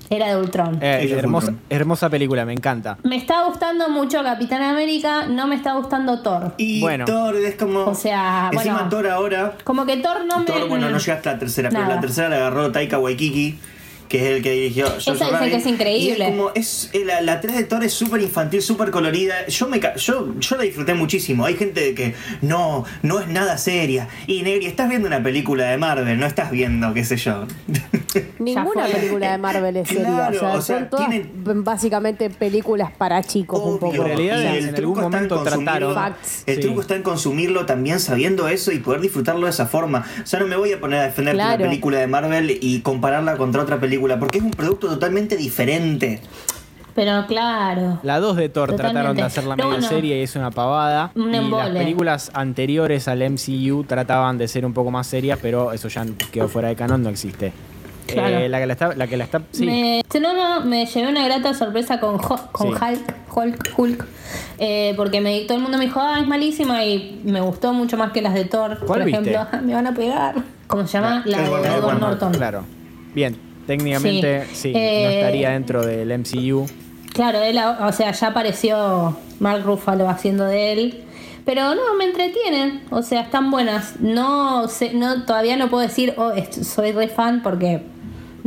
Era 0.09 0.29
de 0.29 0.37
Ultron. 0.37 0.79
Eh, 0.81 1.13
hermosa, 1.17 1.47
Ultron. 1.49 1.65
hermosa 1.69 2.09
película, 2.09 2.45
me 2.45 2.53
encanta. 2.53 2.97
Me 3.03 3.17
está 3.17 3.43
gustando 3.43 3.89
mucho 3.89 4.23
Capitán 4.23 4.61
América, 4.63 5.25
no 5.27 5.47
me 5.47 5.55
está 5.55 5.73
gustando 5.73 6.21
Thor. 6.21 6.53
Y 6.57 6.79
Bueno. 6.79 7.03
Thor 7.03 7.35
es 7.35 7.55
como. 7.55 7.79
O 7.83 7.93
sea, 7.93 8.49
Encima 8.53 8.73
bueno. 8.75 8.89
Thor 8.89 9.07
ahora. 9.09 9.53
Como 9.65 9.85
que 9.85 9.97
Thor 9.97 10.23
no 10.25 10.39
me. 10.39 10.45
Thor, 10.45 10.69
bueno, 10.69 10.89
no 10.89 10.97
llega 10.99 11.15
hasta 11.15 11.33
la 11.33 11.39
tercera, 11.39 11.69
pero 11.69 11.85
la 11.87 11.99
tercera 11.99 12.29
la 12.29 12.37
agarró 12.37 12.71
Taika 12.71 12.97
Waikiki, 12.99 13.59
que 14.07 14.17
es 14.25 14.37
el 14.37 14.43
que 14.43 14.51
dirigió. 14.51 14.85
Jojo 14.87 15.11
dicen 15.13 15.29
Rabbit, 15.31 15.49
que 15.51 15.55
es 15.57 15.65
increíble. 15.65 16.17
Y 16.17 16.21
es 16.21 16.29
como, 16.29 16.51
es, 16.55 16.89
eh, 16.93 17.03
la, 17.05 17.21
la 17.21 17.41
3 17.41 17.55
de 17.57 17.63
Thor 17.63 17.83
es 17.83 17.93
súper 17.93 18.21
infantil, 18.21 18.61
súper 18.61 18.91
colorida. 18.91 19.45
Yo, 19.47 19.67
me, 19.67 19.79
ca- 19.79 19.95
yo, 19.95 20.33
yo 20.39 20.55
la 20.57 20.63
disfruté 20.63 20.93
muchísimo. 20.93 21.45
Hay 21.45 21.55
gente 21.55 21.93
que 21.95 22.15
no, 22.41 22.85
no 23.01 23.19
es 23.19 23.27
nada 23.27 23.57
seria. 23.57 24.07
Y 24.27 24.41
Negri, 24.43 24.65
estás 24.65 24.89
viendo 24.89 25.07
una 25.07 25.21
película 25.21 25.65
de 25.65 25.77
Marvel, 25.77 26.19
no 26.19 26.25
estás 26.25 26.51
viendo, 26.51 26.93
qué 26.93 27.03
sé 27.03 27.17
yo. 27.17 27.45
Ninguna 28.39 28.85
película 28.85 29.31
de 29.31 29.37
Marvel 29.37 29.77
es 29.77 29.87
seria. 29.87 30.03
Claro, 30.05 30.35
o 30.35 30.39
sea, 30.39 30.53
o 30.53 30.61
sea, 30.61 30.79
son 30.79 30.89
todas 30.89 31.09
tienen- 31.09 31.63
básicamente 31.63 32.29
películas 32.29 32.91
para 32.97 33.23
chicos 33.23 33.59
un 33.63 33.79
poco. 33.79 33.95
En 33.95 34.03
realidad, 34.03 34.37
Y 34.37 34.45
en 34.47 34.53
el 34.53 34.63
algún 34.63 34.75
truco 34.75 35.01
está 35.05 35.17
en 35.19 35.27
trataron- 35.29 35.93
Facts. 35.93 36.43
El 36.45 36.55
Sí. 36.55 36.61
truco 36.61 36.81
está 36.81 36.95
en 36.95 37.03
consumirlo 37.03 37.65
también 37.65 37.99
sabiendo 37.99 38.47
eso 38.47 38.71
y 38.71 38.79
poder 38.79 39.01
disfrutarlo 39.01 39.45
de 39.45 39.51
esa 39.51 39.67
forma. 39.67 40.05
O 40.23 40.25
sea, 40.25 40.39
no 40.39 40.47
me 40.47 40.55
voy 40.55 40.71
a 40.73 40.79
poner 40.79 40.99
a 40.99 41.03
defender 41.03 41.33
Claro. 41.35 41.55
una 41.57 41.69
película 41.69 41.99
de 41.99 42.07
Marvel 42.07 42.57
y 42.61 42.81
compararla 42.81 43.37
contra 43.37 43.61
otra 43.61 43.79
película, 43.79 43.96
porque 44.19 44.37
es 44.39 44.43
un 44.43 44.51
producto 44.51 44.87
totalmente 44.87 45.35
diferente. 45.37 46.21
Pero 46.95 47.25
claro. 47.27 47.99
La 48.01 48.19
2 48.19 48.37
de 48.37 48.49
Thor 48.49 48.69
Totalmente. 48.71 48.93
trataron 48.93 49.17
de 49.17 49.21
hacerla 49.23 49.55
No, 49.55 49.65
medio 49.67 49.81
no. 49.81 49.87
seria 49.87 50.17
y 50.17 50.21
es 50.23 50.35
una 50.35 50.49
pavada. 50.49 51.11
Un 51.13 51.33
y 51.33 51.49
las 51.51 51.69
películas 51.69 52.31
anteriores 52.33 53.07
al 53.07 53.21
MCU 53.21 53.83
trataban 53.83 54.37
de 54.39 54.47
ser 54.47 54.65
un 54.65 54.73
poco 54.73 54.89
más 54.89 55.05
serias, 55.05 55.37
pero 55.39 55.71
eso 55.73 55.89
ya 55.89 56.05
quedó 56.31 56.47
fuera 56.47 56.69
de 56.69 56.75
canon, 56.75 57.03
no 57.03 57.09
existe. 57.09 57.53
Claro. 58.07 58.37
Eh, 58.37 58.49
la 58.49 58.59
que 58.59 58.65
la 58.65 58.73
está, 58.73 58.95
la 58.95 59.05
que 59.05 59.17
la 59.17 59.25
está, 59.25 59.41
sí. 59.51 59.65
Me, 59.65 60.01
no, 60.21 60.33
no, 60.33 60.65
me 60.65 60.85
llevé 60.85 61.07
una 61.09 61.23
grata 61.25 61.53
sorpresa 61.53 61.99
con, 61.99 62.15
Ho- 62.15 62.49
con 62.53 62.69
Sí. 62.73 62.83
Hulk, 62.83 63.15
Hulk, 63.35 63.73
Hulk, 63.77 64.05
eh, 64.59 64.93
porque 64.95 65.19
me, 65.21 65.41
todo 65.41 65.57
el 65.57 65.61
mundo 65.63 65.77
me 65.77 65.85
dijo, 65.85 65.99
ah, 66.01 66.17
es 66.21 66.25
malísima 66.25 66.83
y 66.85 67.21
me 67.25 67.41
gustó 67.41 67.73
mucho 67.73 67.97
más 67.97 68.11
que 68.13 68.21
las 68.23 68.33
de 68.33 68.45
Thor. 68.45 68.77
¿Cuál 68.79 69.01
Por 69.01 69.03
viste? 69.03 69.29
ejemplo, 69.29 69.47
"Ah, 69.51 69.61
me 69.63 69.73
van 69.73 69.85
a 69.87 69.93
pegar. 69.93 70.35
¿Cómo 70.67 70.87
se 70.87 70.93
llama? 70.93 71.21
La, 71.25 71.37
de 71.39 71.45
Edward 71.47 71.65
Edward 71.65 71.81
Norton. 71.81 71.99
Norton. 71.99 72.31
Claro. 72.33 72.63
Bien, 73.13 73.37
técnicamente 73.67 74.45
sí, 74.53 74.55
Sí. 74.55 74.71
no 74.73 74.79
Eh, 74.79 75.19
estaría 75.19 75.51
dentro 75.51 75.85
del 75.85 76.11
MCU. 76.11 76.65
Claro, 77.13 77.39
él, 77.39 77.59
o 77.81 77.91
sea, 77.91 78.11
ya 78.11 78.27
apareció 78.27 79.17
Mark 79.39 79.63
Ruffalo 79.63 80.09
haciendo 80.09 80.45
de 80.45 80.71
él. 80.73 81.03
Pero 81.45 81.75
no, 81.75 81.95
me 81.97 82.05
entretienen. 82.05 82.81
O 82.89 83.01
sea, 83.03 83.21
están 83.21 83.51
buenas. 83.51 83.99
No 84.01 84.67
no, 84.93 85.25
todavía 85.25 85.55
no 85.55 85.69
puedo 85.69 85.83
decir, 85.83 86.13
oh, 86.17 86.33
soy 86.61 86.91
re 86.91 87.07
fan 87.07 87.41
porque 87.41 87.83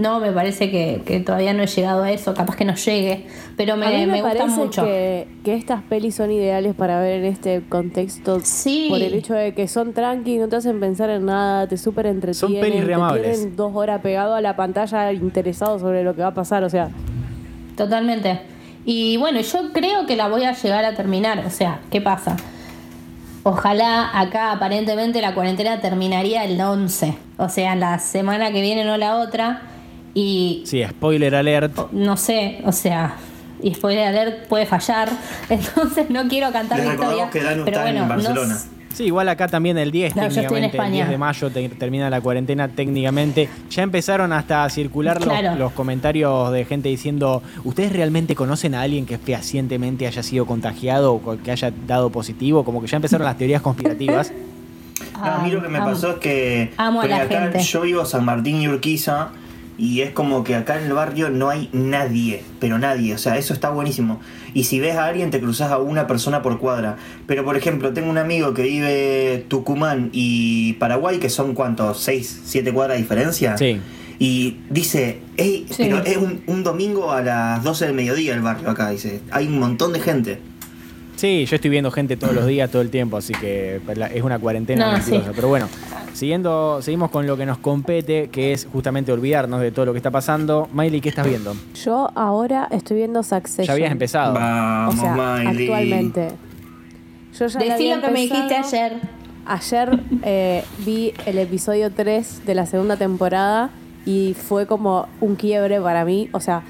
no, 0.00 0.20
me 0.20 0.32
parece 0.32 0.70
que, 0.70 1.02
que 1.04 1.20
todavía 1.20 1.52
no 1.52 1.62
he 1.62 1.66
llegado 1.66 2.02
a 2.02 2.10
eso. 2.10 2.34
Capaz 2.34 2.56
que 2.56 2.64
no 2.64 2.74
llegue. 2.74 3.26
Pero 3.56 3.76
me, 3.76 3.86
a 3.86 3.90
mí 3.90 4.06
me, 4.06 4.22
parece 4.22 4.46
mucho. 4.46 4.84
que, 4.84 5.28
que 5.44 5.54
estas 5.54 5.82
pelis 5.82 6.14
son 6.14 6.30
ideales 6.30 6.74
para 6.74 7.00
ver 7.00 7.20
en 7.20 7.24
este 7.26 7.62
contexto. 7.68 8.40
Sí. 8.42 8.86
Por 8.88 9.00
el 9.00 9.14
hecho 9.14 9.34
de 9.34 9.54
que 9.54 9.68
son 9.68 9.92
tranqui, 9.92 10.38
no 10.38 10.48
te 10.48 10.56
hacen 10.56 10.80
pensar 10.80 11.10
en 11.10 11.26
nada, 11.26 11.66
te 11.66 11.76
súper 11.76 12.06
entretienen. 12.06 12.60
pelis 12.60 12.80
re 12.80 12.86
te 12.88 12.94
amables. 12.94 13.38
tienen 13.38 13.56
dos 13.56 13.72
horas 13.74 14.00
pegado 14.00 14.34
a 14.34 14.40
la 14.40 14.56
pantalla 14.56 15.12
interesado 15.12 15.78
sobre 15.78 16.02
lo 16.02 16.14
que 16.14 16.22
va 16.22 16.28
a 16.28 16.34
pasar. 16.34 16.64
O 16.64 16.70
sea, 16.70 16.90
Totalmente. 17.80 18.42
Y 18.84 19.16
bueno, 19.16 19.40
yo 19.40 19.72
creo 19.72 20.04
que 20.04 20.14
la 20.14 20.28
voy 20.28 20.44
a 20.44 20.52
llegar 20.52 20.84
a 20.84 20.94
terminar. 20.94 21.44
O 21.46 21.50
sea, 21.50 21.80
¿qué 21.90 22.02
pasa? 22.02 22.36
Ojalá 23.42 24.10
acá 24.20 24.52
aparentemente 24.52 25.22
la 25.22 25.34
cuarentena 25.34 25.80
terminaría 25.80 26.44
el 26.44 26.60
11. 26.60 27.16
O 27.38 27.48
sea, 27.48 27.74
la 27.76 27.98
semana 27.98 28.52
que 28.52 28.60
viene, 28.60 28.84
no 28.84 28.98
la 28.98 29.16
otra. 29.16 29.62
Y 30.14 30.62
Sí, 30.66 30.82
spoiler 30.84 31.34
alert. 31.34 31.92
no 31.92 32.16
sé, 32.16 32.60
o 32.64 32.72
sea, 32.72 33.14
y 33.62 33.74
spoiler 33.74 34.08
alert 34.08 34.46
puede 34.48 34.66
fallar. 34.66 35.08
Entonces 35.48 36.10
no 36.10 36.26
quiero 36.28 36.50
cantar 36.52 36.78
Les 36.78 36.88
victoria. 36.88 37.26
recordamos 37.26 37.32
que 37.32 37.42
Danu 37.42 37.64
pero 37.64 37.76
está 37.78 37.90
bueno, 37.92 38.08
Barcelona. 38.08 38.58
Sí, 38.92 39.04
igual 39.04 39.28
acá 39.28 39.46
también 39.46 39.78
el 39.78 39.92
10, 39.92 40.16
No, 40.16 40.22
yo 40.22 40.28
estoy 40.28 40.42
en 40.42 40.48
técnicamente, 40.48 40.76
el 40.78 40.82
10 40.92 41.02
España. 41.04 41.10
de 41.12 41.16
mayo 41.18 41.50
te- 41.50 41.68
termina 41.68 42.10
la 42.10 42.20
cuarentena 42.20 42.66
técnicamente. 42.66 43.48
Ya 43.70 43.84
empezaron 43.84 44.32
hasta 44.32 44.64
a 44.64 44.68
circular 44.68 45.20
los, 45.24 45.28
Claro. 45.28 45.56
los 45.56 45.72
comentarios 45.72 46.50
de 46.50 46.64
gente 46.64 46.88
diciendo, 46.88 47.40
¿ustedes 47.62 47.92
realmente 47.92 48.34
conocen 48.34 48.74
a 48.74 48.80
alguien 48.82 49.06
que 49.06 49.16
fehacientemente 49.16 50.08
haya 50.08 50.24
sido 50.24 50.44
contagiado 50.44 51.14
o 51.14 51.38
que 51.40 51.52
haya 51.52 51.72
dado 51.86 52.10
positivo? 52.10 52.64
Como 52.64 52.80
que 52.82 52.88
ya 52.88 52.96
empezaron 52.96 53.24
las 53.26 53.38
teorías 53.38 53.62
conspirativas. 53.62 54.32
No, 55.14 55.24
a 55.24 55.38
mí 55.38 55.50
lo 55.50 55.62
que 55.62 55.68
me 55.68 55.78
amo. 55.78 55.90
pasó 55.90 56.10
es 56.12 56.16
que 56.18 56.72
Amo 56.76 57.00
a 57.00 57.06
la 57.06 57.16
acá 57.22 57.40
gente. 57.42 57.60
yo 57.60 57.80
vivo 57.82 58.04
San 58.04 58.22
Martín 58.24 58.60
y 58.60 58.68
Urquiza 58.68 59.30
y 59.80 60.02
es 60.02 60.10
como 60.10 60.44
que 60.44 60.54
acá 60.54 60.78
en 60.78 60.84
el 60.86 60.92
barrio 60.92 61.30
no 61.30 61.48
hay 61.48 61.70
nadie, 61.72 62.44
pero 62.60 62.78
nadie, 62.78 63.14
o 63.14 63.18
sea, 63.18 63.38
eso 63.38 63.54
está 63.54 63.70
buenísimo. 63.70 64.20
Y 64.52 64.64
si 64.64 64.78
ves 64.78 64.96
a 64.96 65.06
alguien 65.06 65.30
te 65.30 65.40
cruzas 65.40 65.72
a 65.72 65.78
una 65.78 66.06
persona 66.06 66.42
por 66.42 66.58
cuadra. 66.58 66.96
Pero 67.26 67.44
por 67.44 67.56
ejemplo, 67.56 67.92
tengo 67.94 68.10
un 68.10 68.18
amigo 68.18 68.52
que 68.52 68.62
vive 68.62 69.44
Tucumán 69.48 70.10
y 70.12 70.74
Paraguay, 70.74 71.18
que 71.18 71.30
son 71.30 71.54
cuántos, 71.54 71.98
6, 72.00 72.42
7 72.44 72.72
cuadras 72.72 72.96
de 72.98 73.02
diferencia. 73.02 73.56
Sí. 73.56 73.80
Y 74.18 74.58
dice, 74.68 75.20
"Ey, 75.38 75.64
Sí. 75.70 75.76
pero 75.78 76.04
es 76.04 76.18
un, 76.18 76.42
un 76.46 76.62
domingo 76.62 77.10
a 77.12 77.22
las 77.22 77.64
12 77.64 77.86
del 77.86 77.94
mediodía 77.94 78.34
el 78.34 78.42
barrio 78.42 78.68
acá, 78.68 78.90
dice. 78.90 79.22
Hay 79.30 79.46
un 79.46 79.58
montón 79.58 79.94
de 79.94 80.00
gente. 80.00 80.40
Sí, 81.20 81.44
yo 81.44 81.56
estoy 81.56 81.70
viendo 81.70 81.90
gente 81.90 82.16
todos 82.16 82.32
los 82.34 82.46
días, 82.46 82.70
todo 82.70 82.80
el 82.80 82.88
tiempo, 82.88 83.18
así 83.18 83.34
que 83.34 83.78
la- 83.94 84.06
es 84.06 84.22
una 84.22 84.38
cuarentena 84.38 84.86
No, 84.86 84.92
mentirosa. 84.94 85.26
sí. 85.26 85.32
Pero 85.36 85.48
bueno, 85.48 85.68
siguiendo, 86.14 86.80
seguimos 86.80 87.10
con 87.10 87.26
lo 87.26 87.36
que 87.36 87.44
nos 87.44 87.58
compete, 87.58 88.30
que 88.30 88.54
es 88.54 88.66
justamente 88.72 89.12
olvidarnos 89.12 89.60
de 89.60 89.70
todo 89.70 89.84
lo 89.84 89.92
que 89.92 89.98
está 89.98 90.10
pasando. 90.10 90.66
Miley, 90.72 91.02
¿qué 91.02 91.10
estás 91.10 91.26
viendo? 91.26 91.54
yo 91.84 92.10
ahora 92.14 92.68
estoy 92.70 92.96
viendo 92.96 93.22
Succession. 93.22 93.66
Ya 93.66 93.72
habías 93.74 93.92
empezado. 93.92 94.32
O 94.32 94.38
Vamos, 94.38 94.94
sea, 94.98 95.12
Miley. 95.14 95.64
actualmente. 95.64 96.28
Yo 97.38 97.46
ya 97.48 97.58
Decí 97.58 97.70
había 97.72 97.96
lo 97.96 98.02
que 98.02 98.10
me 98.12 98.20
dijiste 98.20 98.56
ayer. 98.56 98.92
Ayer 99.44 100.00
eh, 100.22 100.64
vi 100.86 101.12
el 101.26 101.36
episodio 101.38 101.90
3 101.90 102.46
de 102.46 102.54
la 102.54 102.64
segunda 102.64 102.96
temporada 102.96 103.68
y 104.06 104.34
fue 104.34 104.66
como 104.66 105.06
un 105.20 105.36
quiebre 105.36 105.82
para 105.82 106.06
mí. 106.06 106.30
O 106.32 106.40
sea, 106.40 106.62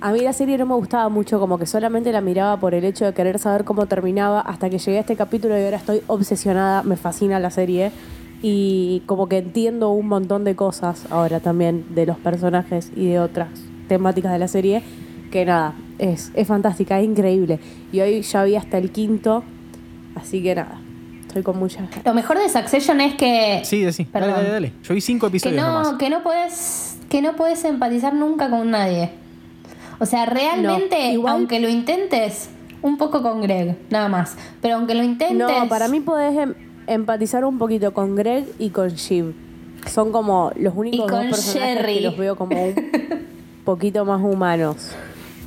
a 0.00 0.12
mí 0.12 0.20
la 0.20 0.32
serie 0.32 0.58
no 0.58 0.66
me 0.66 0.74
gustaba 0.74 1.08
mucho, 1.08 1.40
como 1.40 1.58
que 1.58 1.66
solamente 1.66 2.12
la 2.12 2.20
miraba 2.20 2.58
por 2.58 2.74
el 2.74 2.84
hecho 2.84 3.04
de 3.04 3.14
querer 3.14 3.38
saber 3.38 3.64
cómo 3.64 3.86
terminaba 3.86 4.40
hasta 4.40 4.68
que 4.70 4.78
llegué 4.78 4.98
a 4.98 5.00
este 5.00 5.16
capítulo 5.16 5.58
y 5.58 5.64
ahora 5.64 5.78
estoy 5.78 6.02
obsesionada, 6.06 6.82
me 6.82 6.96
fascina 6.96 7.38
la 7.40 7.50
serie 7.50 7.92
y 8.42 9.02
como 9.06 9.28
que 9.28 9.38
entiendo 9.38 9.90
un 9.90 10.08
montón 10.08 10.44
de 10.44 10.54
cosas 10.54 11.06
ahora 11.10 11.40
también 11.40 11.86
de 11.94 12.06
los 12.06 12.18
personajes 12.18 12.92
y 12.94 13.06
de 13.08 13.20
otras 13.20 13.48
temáticas 13.88 14.32
de 14.32 14.38
la 14.38 14.48
serie 14.48 14.82
que 15.30 15.44
nada, 15.44 15.74
es, 15.98 16.30
es 16.34 16.46
fantástica, 16.46 17.00
es 17.00 17.06
increíble. 17.06 17.58
Y 17.92 18.00
hoy 18.00 18.22
ya 18.22 18.44
vi 18.44 18.56
hasta 18.56 18.78
el 18.78 18.90
quinto, 18.90 19.42
así 20.14 20.42
que 20.42 20.54
nada, 20.54 20.78
estoy 21.26 21.42
con 21.42 21.58
muchas 21.58 21.88
ganas. 21.90 22.04
Lo 22.04 22.14
mejor 22.14 22.38
de 22.38 22.48
Succession 22.48 23.00
es 23.00 23.14
que. 23.14 23.62
Sí, 23.64 23.90
sí, 23.92 24.06
dale, 24.12 24.26
Perdón. 24.26 24.30
dale, 24.44 24.50
dale. 24.50 24.72
Yo 24.82 24.94
vi 24.94 25.00
cinco 25.00 25.26
que 25.26 25.38
episodios 25.38 25.60
no, 25.62 25.72
nomás. 25.82 25.94
que 25.98 26.10
no 26.10 26.22
puedes 26.22 26.98
que 27.08 27.22
no 27.22 27.34
puedes 27.36 27.64
empatizar 27.64 28.14
nunca 28.14 28.50
con 28.50 28.70
nadie. 28.70 29.10
O 29.98 30.06
sea, 30.06 30.26
realmente, 30.26 30.96
No, 31.08 31.12
igual- 31.12 31.34
aunque 31.34 31.60
lo 31.60 31.68
intentes, 31.68 32.50
un 32.82 32.98
poco 32.98 33.22
con 33.22 33.40
Greg, 33.42 33.76
nada 33.90 34.08
más. 34.08 34.36
Pero 34.60 34.76
aunque 34.76 34.94
lo 34.94 35.02
intentes. 35.02 35.36
No, 35.36 35.68
para 35.68 35.88
mí 35.88 36.00
podés 36.00 36.36
em- 36.36 36.54
empatizar 36.86 37.44
un 37.44 37.58
poquito 37.58 37.92
con 37.94 38.14
Greg 38.14 38.46
y 38.58 38.70
con 38.70 38.88
Shiv. 38.90 39.34
Son 39.90 40.12
como 40.12 40.50
los 40.56 40.74
únicos 40.76 41.10
dos 41.10 41.24
personajes 41.24 41.86
que 41.86 42.00
los 42.00 42.16
veo 42.16 42.36
como 42.36 42.60
un 42.62 42.74
poquito 43.64 44.04
más 44.04 44.20
humanos. 44.22 44.90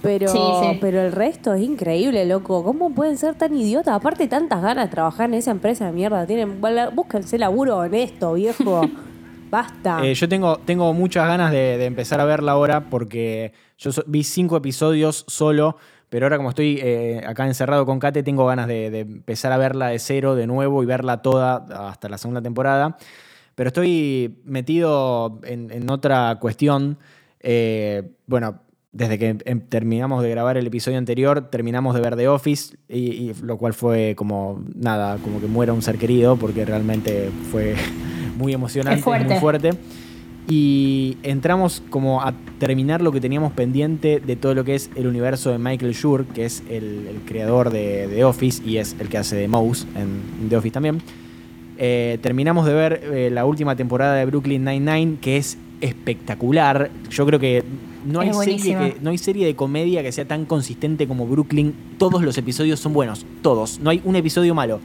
Pero, 0.02 0.30
Sí, 0.30 0.38
sí. 0.62 0.78
pero 0.80 1.02
el 1.02 1.12
resto 1.12 1.54
es 1.54 1.62
increíble, 1.62 2.26
loco. 2.26 2.64
¿Cómo 2.64 2.90
pueden 2.92 3.18
ser 3.18 3.36
tan 3.36 3.54
idiotas? 3.56 3.94
Aparte, 3.94 4.28
tantas 4.30 4.62
ganas 4.62 4.86
de 4.88 4.92
trabajar 4.92 5.28
en 5.28 5.34
esa 5.36 5.52
empresa 5.52 5.88
de 5.88 5.92
mierda. 5.92 6.26
Tienen, 6.26 6.62
búsquense 6.94 7.38
laburo 7.38 7.78
honesto, 7.78 8.34
viejo. 8.34 8.82
Basta. 9.50 10.06
Eh, 10.06 10.14
yo 10.14 10.30
tengo, 10.30 10.58
tengo 10.60 10.94
muchas 10.94 11.28
ganas 11.28 11.52
de, 11.52 11.84
empezar 11.86 12.20
a 12.20 12.26
verla 12.26 12.52
ahora 12.52 12.90
porque 12.90 13.54
yo 13.78 13.92
vi 14.06 14.24
cinco 14.24 14.58
episodios 14.58 15.26
solo, 15.28 15.78
pero 16.10 16.26
ahora 16.26 16.38
como 16.38 16.50
estoy 16.50 16.80
eh, 16.82 17.24
acá 17.26 17.48
encerrado 17.48 17.86
con 17.86 18.00
Kate, 18.00 18.24
tengo 18.24 18.46
ganas 18.46 18.68
de, 18.68 19.00
empezar 19.00 19.52
a 19.52 19.58
verla 19.58 19.88
de 19.88 20.00
cero 20.00 20.36
de 20.36 20.48
nuevo 20.48 20.84
y 20.84 20.86
verla 20.86 21.22
toda 21.22 21.90
hasta 21.90 22.10
la 22.10 22.18
segunda 22.18 22.42
temporada. 22.42 22.98
Pero 23.56 23.70
estoy 23.70 24.40
metido 24.46 25.40
en, 25.44 25.90
otra 25.90 26.38
cuestión. 26.40 26.98
Eh, 27.42 28.12
bueno, 28.26 28.62
desde 28.92 29.20
que 29.20 29.38
em- 29.44 29.62
terminamos 29.62 30.24
de 30.24 30.30
grabar 30.30 30.58
el 30.58 30.68
episodio 30.68 30.98
anterior, 30.98 31.50
terminamos 31.50 31.94
de 31.94 32.02
ver 32.02 32.16
The 32.16 32.28
Office, 32.30 32.78
y 32.88 33.34
lo 33.42 33.58
cual 33.58 33.74
fue 33.74 34.16
como 34.16 34.64
nada, 34.76 35.18
como 35.18 35.42
que 35.42 35.48
muera 35.48 35.74
un 35.74 35.82
ser 35.82 35.98
querido, 35.98 36.38
porque 36.38 36.64
realmente 36.64 37.30
fue 37.52 37.76
muy 38.40 38.54
emocionante, 38.54 39.04
fuerte. 39.04 39.34
muy 39.34 39.40
fuerte. 39.40 39.72
Y 40.48 41.18
entramos 41.22 41.84
como 41.92 42.24
a 42.24 42.34
terminar 42.58 43.02
lo 43.02 43.12
que 43.12 43.22
teníamos 43.22 43.52
pendiente 43.52 44.20
de 44.20 44.36
todo 44.36 44.56
lo 44.56 44.64
que 44.64 44.74
es 44.74 44.90
el 44.96 45.06
universo 45.06 45.52
de 45.52 45.60
Michael 45.60 45.94
Schur, 45.94 46.26
que 46.26 46.46
es 46.46 46.64
el, 46.70 47.06
el 47.08 47.22
creador 47.28 47.70
de 47.70 48.08
The 48.10 48.24
Office 48.24 48.64
y 48.66 48.78
es 48.78 48.96
el 49.00 49.10
que 49.10 49.20
hace 49.20 49.36
de 49.36 49.48
Mouse 49.48 49.86
en 49.96 50.50
The 50.50 50.58
Office 50.58 50.74
también. 50.74 51.04
Eh, 51.82 52.18
terminamos 52.22 52.66
de 52.66 52.74
ver 52.74 53.02
eh, 53.04 53.30
la 53.32 53.46
última 53.46 53.76
temporada 53.76 54.16
de 54.16 54.26
Brooklyn 54.26 54.66
Nine-Nine, 54.66 55.18
que 55.22 55.38
es 55.38 55.58
espectacular. 55.82 56.90
Yo 57.10 57.26
creo 57.26 57.40
que 57.40 57.64
no 58.06 58.20
hay, 58.20 58.34
serie 58.34 58.78
que 58.78 58.96
no 59.02 59.12
hay 59.12 59.18
serie 59.18 59.46
de 59.46 59.56
comedia 59.56 60.04
que 60.04 60.12
sea 60.12 60.26
tan 60.26 60.46
consistente 60.46 61.08
como 61.08 61.26
Brooklyn. 61.26 61.74
Todos 61.98 62.22
los 62.22 62.38
episodios 62.38 62.80
son 62.80 62.92
buenos, 62.92 63.26
todos. 63.42 63.80
No 63.80 63.92
hay 63.92 64.02
un 64.04 64.16
episodio 64.18 64.54
malo. 64.54 64.82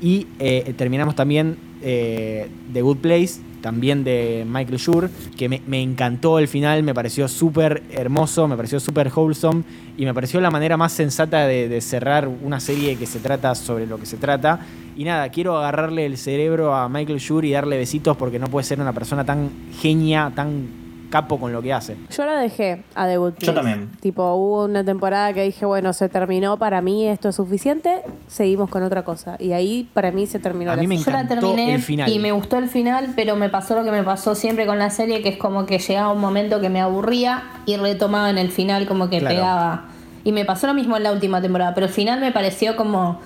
Y 0.00 0.26
eh, 0.38 0.72
terminamos 0.76 1.14
también 1.14 1.56
eh, 1.82 2.48
The 2.72 2.82
Good 2.82 2.98
Place, 2.98 3.40
también 3.60 4.04
de 4.04 4.46
Michael 4.48 4.78
Schur, 4.78 5.10
que 5.36 5.48
me, 5.48 5.82
encantó 5.82 6.38
el 6.38 6.48
final, 6.48 6.82
me 6.82 6.94
pareció 6.94 7.28
súper 7.28 7.82
hermoso, 7.90 8.48
me 8.48 8.56
pareció 8.56 8.80
súper 8.80 9.12
wholesome 9.14 9.62
y 9.98 10.06
me 10.06 10.14
pareció 10.14 10.40
la 10.40 10.50
manera 10.50 10.78
más 10.78 10.92
sensata 10.92 11.46
de, 11.46 11.68
de 11.68 11.80
cerrar 11.82 12.28
una 12.28 12.60
serie 12.60 12.96
que 12.96 13.04
se 13.04 13.20
trata 13.20 13.54
sobre 13.54 13.86
lo 13.86 13.98
que 13.98 14.06
se 14.06 14.16
trata. 14.16 14.60
Y 14.96 15.04
nada, 15.04 15.28
quiero 15.28 15.56
agarrarle 15.58 16.06
el 16.06 16.16
cerebro 16.16 16.74
a 16.74 16.88
Michael 16.88 17.20
Schur 17.20 17.44
y 17.44 17.52
darle 17.52 17.76
besitos 17.76 18.16
porque 18.16 18.38
no 18.38 18.46
puede 18.46 18.64
ser 18.64 18.80
una 18.80 18.92
persona 18.92 19.24
tan 19.24 19.50
genia, 19.80 20.32
tan 20.34 20.79
capo 21.10 21.38
con 21.38 21.52
lo 21.52 21.60
que 21.60 21.72
hace. 21.72 21.96
Yo 22.16 22.24
la 22.24 22.38
dejé 22.38 22.82
a 22.94 23.06
The 23.06 23.16
Good 23.18 23.32
Yo 23.32 23.36
Place. 23.38 23.52
también. 23.54 23.90
Tipo, 24.00 24.32
hubo 24.34 24.64
una 24.64 24.84
temporada 24.84 25.32
que 25.32 25.42
dije, 25.42 25.66
bueno, 25.66 25.92
se 25.92 26.08
terminó, 26.08 26.56
para 26.56 26.80
mí 26.80 27.06
esto 27.08 27.28
es 27.28 27.36
suficiente, 27.36 28.02
seguimos 28.28 28.70
con 28.70 28.82
otra 28.82 29.02
cosa. 29.04 29.36
Y 29.38 29.52
ahí 29.52 29.88
para 29.92 30.10
mí 30.12 30.26
se 30.26 30.38
terminó 30.38 30.72
A 30.72 30.76
la 30.76 30.82
mí 30.82 30.86
me 30.88 30.96
serie. 30.98 31.12
Yo 31.12 31.22
la 31.22 31.28
terminé 31.28 31.74
el 31.74 31.82
final. 31.82 32.08
y 32.10 32.18
me 32.18 32.32
gustó 32.32 32.56
el 32.58 32.68
final, 32.68 33.12
pero 33.16 33.36
me 33.36 33.48
pasó 33.48 33.74
lo 33.74 33.84
que 33.84 33.90
me 33.90 34.02
pasó 34.04 34.34
siempre 34.34 34.66
con 34.66 34.78
la 34.78 34.90
serie, 34.90 35.20
que 35.22 35.28
es 35.30 35.36
como 35.36 35.66
que 35.66 35.78
llegaba 35.78 36.12
un 36.12 36.20
momento 36.20 36.60
que 36.60 36.68
me 36.70 36.80
aburría 36.80 37.42
y 37.66 37.76
retomaba 37.76 38.30
en 38.30 38.38
el 38.38 38.50
final 38.50 38.86
como 38.86 39.10
que 39.10 39.18
Claro. 39.18 39.34
pegaba. 39.36 39.84
Y 40.22 40.32
me 40.32 40.44
pasó 40.44 40.66
lo 40.66 40.74
mismo 40.74 40.96
en 40.96 41.02
la 41.02 41.12
última 41.12 41.40
temporada, 41.42 41.74
pero 41.74 41.86
el 41.86 41.92
final 41.92 42.20
me 42.20 42.30
pareció 42.30 42.76
como 42.76 43.20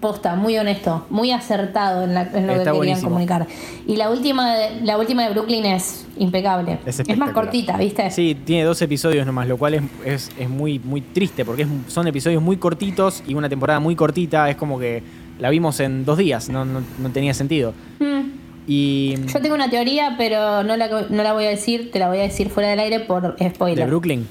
posta, 0.00 0.36
muy 0.36 0.58
honesto, 0.58 1.06
muy 1.10 1.30
acertado 1.32 2.04
en, 2.04 2.14
la- 2.14 2.22
en 2.34 2.46
lo 2.46 2.52
Está 2.52 2.52
que 2.52 2.56
querían 2.56 2.76
buenísimo. 2.76 3.08
comunicar. 3.08 3.46
Y 3.86 3.96
la 3.96 4.10
última 4.10 4.54
de, 4.54 4.80
la 4.82 4.98
última 4.98 5.22
de 5.24 5.30
Brooklyn 5.30 5.64
es 5.64 6.06
impecable. 6.18 6.78
Es, 6.84 7.00
Es, 7.00 7.16
más 7.16 7.30
cortita, 7.32 7.76
¿viste? 7.78 8.10
Sí, 8.10 8.36
tiene 8.44 8.64
dos 8.64 8.82
episodios 8.82 9.24
nomás, 9.24 9.48
lo 9.48 9.56
cual 9.56 9.74
es, 9.74 9.82
es- 10.04 10.30
es 10.38 10.48
muy, 10.50 10.78
muy 10.80 11.00
triste 11.00 11.44
porque 11.44 11.66
son 11.88 12.06
episodios 12.06 12.42
muy 12.42 12.58
cortitos 12.58 13.22
y 13.26 13.34
una 13.34 13.48
temporada 13.48 13.80
muy 13.80 13.96
cortita. 13.96 14.50
Es 14.50 14.56
como 14.56 14.78
que 14.78 15.02
la 15.38 15.48
vimos 15.48 15.80
en 15.80 16.04
dos 16.04 16.18
días, 16.18 16.50
no, 16.50 16.64
no- 16.66 16.82
no 16.98 17.10
tenía 17.10 17.32
sentido. 17.32 17.72
Mm. 18.00 18.20
Y 18.66 19.14
Yo 19.32 19.40
tengo 19.40 19.54
una 19.54 19.70
teoría, 19.70 20.14
pero 20.18 20.62
no 20.62 20.76
la, 20.76 20.88
no 21.08 21.22
la 21.22 21.32
voy 21.32 21.46
a 21.46 21.48
decir, 21.48 21.90
te 21.90 21.98
la 21.98 22.08
voy 22.08 22.18
a 22.18 22.22
decir 22.22 22.50
fuera 22.50 22.68
del 22.68 22.78
aire 22.80 23.00
por 23.00 23.34
de 23.36 23.50
spoiler. 23.50 23.86
Brooklyn. 23.88 24.26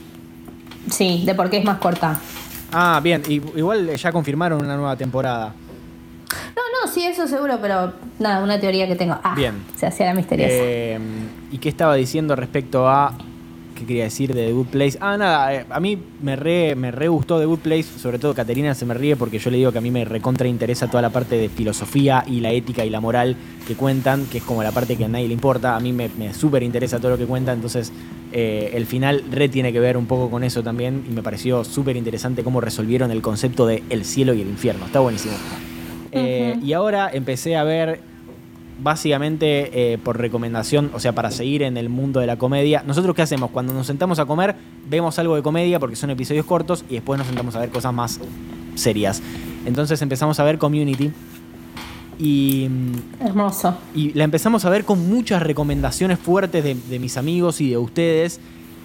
Sí, 0.91 1.24
de 1.26 1.34
por 1.36 1.50
qué 1.50 1.58
es 1.58 1.65
más 1.65 1.80
corta. 1.80 2.19
Ah, 2.71 2.99
bien, 3.03 3.23
y- 3.27 3.41
igual 3.58 3.95
ya 3.95 4.12
confirmaron 4.12 4.63
una 4.63 4.75
nueva 4.75 4.95
temporada. 4.95 5.53
No, 6.55 6.62
no, 6.86 6.91
sí, 6.91 7.03
eso 7.05 7.27
seguro, 7.27 7.58
pero 7.62 7.93
nada, 8.19 8.43
una 8.43 8.60
teoría 8.60 8.88
que 8.88 8.95
tengo. 8.95 9.17
Ah, 9.23 9.34
Bien. 9.36 9.63
Se 9.75 9.88
hacía 9.88 10.05
la 10.08 10.13
misteriosa. 10.13 10.53
Eh, 10.53 10.99
¿Y 11.51 11.58
qué 11.58 11.69
estaba 11.69 11.95
diciendo 11.95 12.36
respecto 12.36 12.88
a. 12.88 13.13
¿Qué 13.80 13.86
quería 13.86 14.04
decir 14.04 14.34
de 14.34 14.48
The 14.48 14.52
Good 14.52 14.68
Place? 14.68 14.98
Ah, 15.00 15.15
nada, 15.15 15.56
eh, 15.56 15.65
a 15.70 15.80
mí 15.80 15.98
me 16.22 16.36
re, 16.36 16.76
me 16.76 16.92
re 16.92 17.08
gustó 17.08 17.39
The 17.39 17.46
Good 17.46 17.60
Place, 17.60 17.84
sobre 17.84 18.20
todo 18.20 18.34
Caterina 18.34 18.76
se 18.76 18.86
me 18.86 18.94
ríe 18.94 19.15
porque 19.15 19.39
yo 19.39 19.50
le 19.50 19.58
digo 19.58 19.72
que 19.72 19.78
a 19.78 19.82
mí 19.82 19.89
me 19.89 20.04
recontra 20.04 20.50
interesa 20.50 20.88
toda 20.88 21.02
la 21.02 21.12
parte 21.12 21.38
de 21.38 21.48
filosofía 21.48 22.26
y 22.28 22.42
la 22.42 22.52
ética 22.52 22.84
y 22.84 22.89
la 22.89 23.00
moral 23.00 23.38
que 23.65 23.76
cuentan, 23.76 24.26
que 24.26 24.39
es 24.39 24.44
como 24.44 24.63
la 24.63 24.74
parte 24.74 24.98
que 24.98 25.06
a 25.06 25.08
nadie 25.08 25.28
le 25.30 25.34
importa. 25.34 25.78
A 25.78 25.80
mí 25.80 25.94
me, 25.94 26.10
me 26.18 26.34
súper 26.34 26.62
interesa 26.63 27.00
todo 27.00 27.12
lo 27.12 27.18
que 27.18 27.26
cuentan, 27.26 27.56
entonces 27.56 27.94
eh, 28.34 28.72
el 28.74 28.86
final 28.86 29.24
re 29.32 29.48
tiene 29.48 29.72
que 29.72 29.80
ver 29.80 29.96
un 29.96 30.08
poco 30.08 30.30
con 30.30 30.44
eso 30.44 30.62
también 30.62 31.06
y 31.10 31.13
me 31.13 31.24
pareció 31.24 31.63
súper 31.63 31.96
interesante 31.96 32.44
cómo 32.44 32.60
resolvieron 32.60 33.12
el 33.12 33.22
concepto 33.22 33.65
de 33.65 33.82
el 33.89 34.04
cielo 34.04 34.34
y 34.34 34.42
el 34.42 34.50
infierno. 34.50 34.86
Está 34.88 35.00
buenísimo. 35.00 35.36
Eh. 36.12 36.58
Y 36.62 36.74
ahora 36.74 37.10
empecé 37.13 37.56
a 37.56 37.63
ver 37.63 38.02
básicamente 38.82 39.94
eh, 39.94 39.98
por 39.98 40.18
recomendación, 40.18 40.92
o 40.94 41.00
sea, 41.00 41.13
para 41.13 41.32
seguir 41.32 41.63
en 41.63 41.78
el 41.78 41.89
mundo 41.89 42.20
de 42.20 42.28
la 42.28 42.38
comedia. 42.38 42.84
Nosotros 42.86 43.15
qué 43.15 43.22
hacemos? 43.22 43.52
Cuando 43.52 43.74
nos 43.74 43.88
sentamos 43.88 44.20
a 44.20 44.26
comer, 44.26 44.56
vemos 44.89 45.20
algo 45.20 45.36
de 45.36 45.42
comedia 45.42 45.80
porque 45.80 45.96
son 45.96 46.10
episodios 46.10 46.46
cortos 46.46 46.86
y 46.89 46.96
después 46.96 47.18
nos 47.18 47.28
sentamos 47.28 47.56
a 47.56 47.60
ver 47.60 47.70
cosas 47.70 47.94
más 47.94 48.20
serias. 48.76 49.22
Entonces 49.65 50.02
empezamos 50.02 50.39
a 50.39 50.44
ver 50.44 50.58
Community 50.58 51.12
y, 52.18 52.70
Hermoso. 53.20 53.78
y 53.96 54.13
la 54.13 54.24
empezamos 54.26 54.65
a 54.65 54.70
ver 54.70 54.84
con 54.84 55.10
muchas 55.10 55.42
recomendaciones 55.42 56.20
fuertes 56.20 56.63
de, 56.63 56.76
de 56.76 57.00
mis 57.00 57.18
amigos 57.18 57.62
y 57.62 57.70
de 57.70 57.78
ustedes. 57.78 58.39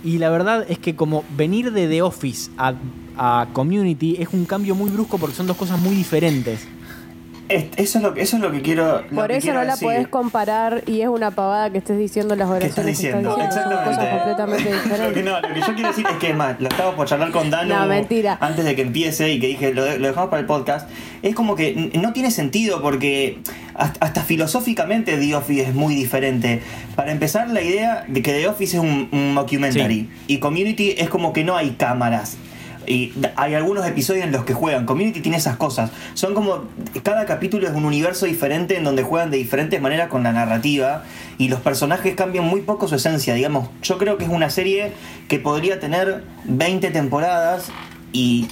Y 0.04 0.18
la 0.18 0.28
verdad 0.28 0.66
es 0.68 0.78
que 0.78 0.94
como 0.94 1.24
venir 1.37 1.72
de 1.72 1.88
The 1.88 2.02
Office 2.02 2.50
a, 2.59 2.74
a 3.16 3.48
Community 3.52 4.16
es 4.20 4.28
un 4.33 4.44
cambio 4.44 4.74
muy 4.74 4.90
brusco 4.90 5.18
porque 5.18 5.35
son 5.35 5.46
dos 5.46 5.57
cosas 5.57 5.80
muy 5.80 5.94
diferentes. 5.94 6.66
Es- 7.48 7.66
Eso 7.76 7.98
es 7.98 8.04
lo 8.04 8.14
que, 8.14 8.22
eso 8.22 8.37
es 8.37 8.42
lo 8.42 8.50
que 8.50 8.62
quiero. 8.62 9.02
lo 9.11 9.16
Por 9.16 9.28
que 9.28 9.37
eso 9.37 9.44
quiero 9.44 9.59
no 9.61 9.64
la 9.66 9.72
decir. 9.72 9.87
podés 9.88 10.09
comparar 10.09 10.83
y 10.87 11.02
es 11.02 11.09
una 11.09 11.30
pavada 11.30 11.68
que 11.70 11.78
estés 11.78 11.98
diciendo 11.98 12.35
las 12.37 12.48
¿Qué 12.48 12.52
oraciones 12.57 12.70
estás 12.70 12.85
que 12.85 12.90
diciendo? 12.90 13.30
estás 13.38 13.48
diciendo. 13.50 13.74
Son 13.76 13.85
cosas 13.85 14.09
completamente 14.09 14.64
Lo 14.64 14.70
que, 14.70 14.83
diferentes. 14.83 15.24
no, 15.24 15.40
lo 15.40 15.54
que 15.54 15.61
yo 15.61 15.74
quiero 15.74 15.88
decir 15.90 16.07
es 16.11 16.16
que 16.16 16.30
es 16.30 16.37
más, 16.37 16.59
lo 16.61 16.68
estaba 16.68 16.96
por 16.96 17.07
charlar 17.07 17.30
con 17.33 17.50
Dano 17.50 17.80
No, 17.80 17.87
mentira. 17.87 18.38
antes 18.40 18.64
de 18.64 18.74
que 18.74 18.83
empiece 18.83 19.30
y 19.30 19.40
que 19.40 19.48
dije 19.48 19.74
lo, 19.74 19.85
de- 19.85 19.98
lo 19.98 20.09
dejamos 20.09 20.30
para 20.30 20.40
el 20.40 20.46
podcast. 20.46 20.88
Es 21.22 21.35
como 21.35 21.54
que 21.54 21.90
no 22.00 22.12
tiene 22.14 22.30
sentido 22.30 22.80
porque 22.80 23.38
hasta, 23.74 24.04
hasta 24.07 24.22
filosóficamente 24.22 25.16
The 25.18 25.35
Office 25.37 25.62
es 25.68 25.74
muy 25.74 25.94
diferente. 25.94 26.62
Para 26.96 27.12
empezar, 27.12 27.50
la 27.50 27.61
idea 27.61 28.04
de 28.09 28.22
que 28.22 28.33
The 28.33 28.48
Office 28.48 28.76
es 28.78 28.83
un, 28.83 29.09
un 29.12 29.35
mockumentary 29.35 30.09
y 30.26 30.38
Community 30.38 30.94
es 30.96 31.11
como 31.11 31.33
que 31.33 31.44
no 31.44 31.57
hay 31.57 31.70
cámaras. 31.72 32.37
Y 32.86 33.12
hay 33.36 33.54
algunos 33.54 33.86
episodios 33.86 34.24
en 34.24 34.32
los 34.32 34.44
que 34.44 34.54
juegan. 34.54 34.86
Community 34.86 35.20
tiene 35.20 35.36
esas 35.38 35.56
cosas. 35.56 35.90
Son 36.14 36.34
como. 36.34 36.64
Cada 37.02 37.24
capítulo 37.26 37.66
es 37.68 37.74
un 37.74 37.84
universo 37.84 38.26
diferente 38.26 38.76
en 38.76 38.84
donde 38.84 39.02
juegan 39.02 39.30
de 39.30 39.36
diferentes 39.38 39.80
maneras 39.80 40.08
con 40.08 40.22
la 40.22 40.32
narrativa. 40.32 41.04
Y 41.38 41.48
los 41.48 41.60
personajes 41.60 42.14
cambian 42.14 42.44
muy 42.44 42.60
poco 42.62 42.86
su 42.88 42.94
esencia. 42.96 43.34
Digamos, 43.34 43.68
yo 43.82 43.98
creo 43.98 44.18
que 44.18 44.24
es 44.24 44.30
una 44.30 44.50
serie 44.50 44.92
que 45.28 45.38
podría 45.38 45.80
tener 45.80 46.24
20 46.44 46.90
temporadas. 46.90 47.70
Y 48.12 48.46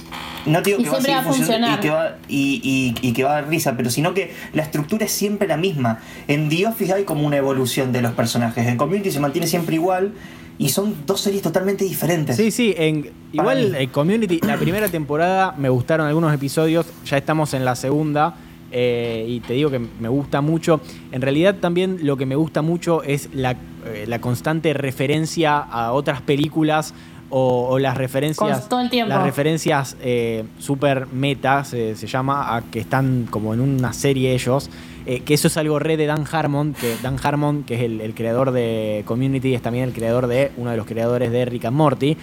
no 0.45 0.61
digo 0.61 0.77
Y 0.81 0.83
que 0.83 0.89
va 0.89 0.97
a 0.97 1.01
seguir 1.01 1.15
a 1.17 1.23
funcionando 1.23 1.67
y 1.67 1.69
funcionar. 1.69 1.79
que 1.79 1.89
va, 1.89 2.17
y, 2.27 2.59
y- 3.01 3.07
y 3.07 3.13
que 3.13 3.23
va 3.23 3.31
a 3.31 3.33
dar 3.35 3.47
risa, 3.47 3.77
pero 3.77 3.89
sino 3.89 4.13
que 4.13 4.33
la 4.51 4.61
estructura 4.61 5.05
es 5.05 5.11
siempre 5.13 5.47
la 5.47 5.55
misma. 5.55 5.99
En 6.27 6.49
The 6.49 6.67
Office 6.67 6.91
hay 6.93 7.05
como 7.05 7.25
una 7.25 7.37
evolución 7.37 7.93
de 7.93 8.01
los 8.01 8.11
personajes. 8.11 8.67
En 8.67 8.75
Community 8.75 9.09
se 9.09 9.21
mantiene 9.21 9.47
siempre 9.47 9.75
igual. 9.75 10.11
Y 10.57 10.69
son 10.69 10.95
dos 11.05 11.19
series 11.21 11.41
totalmente 11.41 11.83
diferentes. 11.83 12.35
Sí, 12.35 12.51
sí, 12.51 12.73
en, 12.77 13.09
igual 13.31 13.75
en 13.75 13.89
Community, 13.89 14.39
la 14.45 14.57
primera 14.57 14.87
temporada 14.87 15.55
me 15.57 15.67
gustaron 15.69 16.05
algunos 16.07 16.33
episodios, 16.33 16.85
ya 17.05 17.17
estamos 17.17 17.53
en 17.55 17.65
la 17.65 17.75
segunda 17.75 18.35
eh, 18.71 19.25
y 19.27 19.39
te 19.39 19.53
digo 19.53 19.71
que 19.71 19.79
me 19.79 20.09
gusta 20.09 20.41
mucho. 20.41 20.79
En 21.11 21.21
realidad 21.21 21.55
también 21.59 21.99
lo 22.03 22.17
que 22.17 22.25
me 22.27 22.35
gusta 22.35 22.61
mucho 22.61 23.01
es 23.03 23.29
la, 23.33 23.51
eh, 23.85 24.05
la 24.07 24.21
constante 24.21 24.73
referencia 24.73 25.57
a 25.57 25.91
otras 25.91 26.21
películas 26.21 26.93
o, 27.31 27.67
o 27.69 27.79
las 27.79 27.97
referencias... 27.97 28.59
Con- 28.59 28.69
todo 28.69 28.81
el 28.81 28.91
tiempo. 28.91 29.09
Las 29.09 29.23
referencias 29.23 29.97
eh, 30.01 30.43
super 30.59 31.07
meta, 31.07 31.63
se, 31.65 31.95
se 31.95 32.05
llama, 32.05 32.55
a 32.55 32.61
que 32.61 32.79
están 32.79 33.27
como 33.29 33.55
en 33.55 33.59
una 33.59 33.91
serie 33.91 34.33
ellos. 34.33 34.69
Eh, 35.05 35.21
que 35.21 35.33
eso 35.33 35.47
es 35.47 35.57
algo 35.57 35.79
re 35.79 35.97
de 35.97 36.05
Dan 36.05 36.25
Harmon, 36.29 36.73
que 36.73 36.95
Dan 37.01 37.17
Harmon, 37.21 37.63
que 37.63 37.75
es 37.75 37.81
el, 37.81 38.01
el 38.01 38.13
creador 38.13 38.51
de 38.51 39.03
Community, 39.05 39.53
es 39.53 39.61
también 39.61 39.85
el 39.85 39.93
creador 39.93 40.27
de, 40.27 40.51
uno 40.57 40.71
de 40.71 40.77
los 40.77 40.85
creadores 40.85 41.31
de 41.31 41.45
Rick 41.45 41.65
and 41.65 41.75
Morty. 41.77 42.17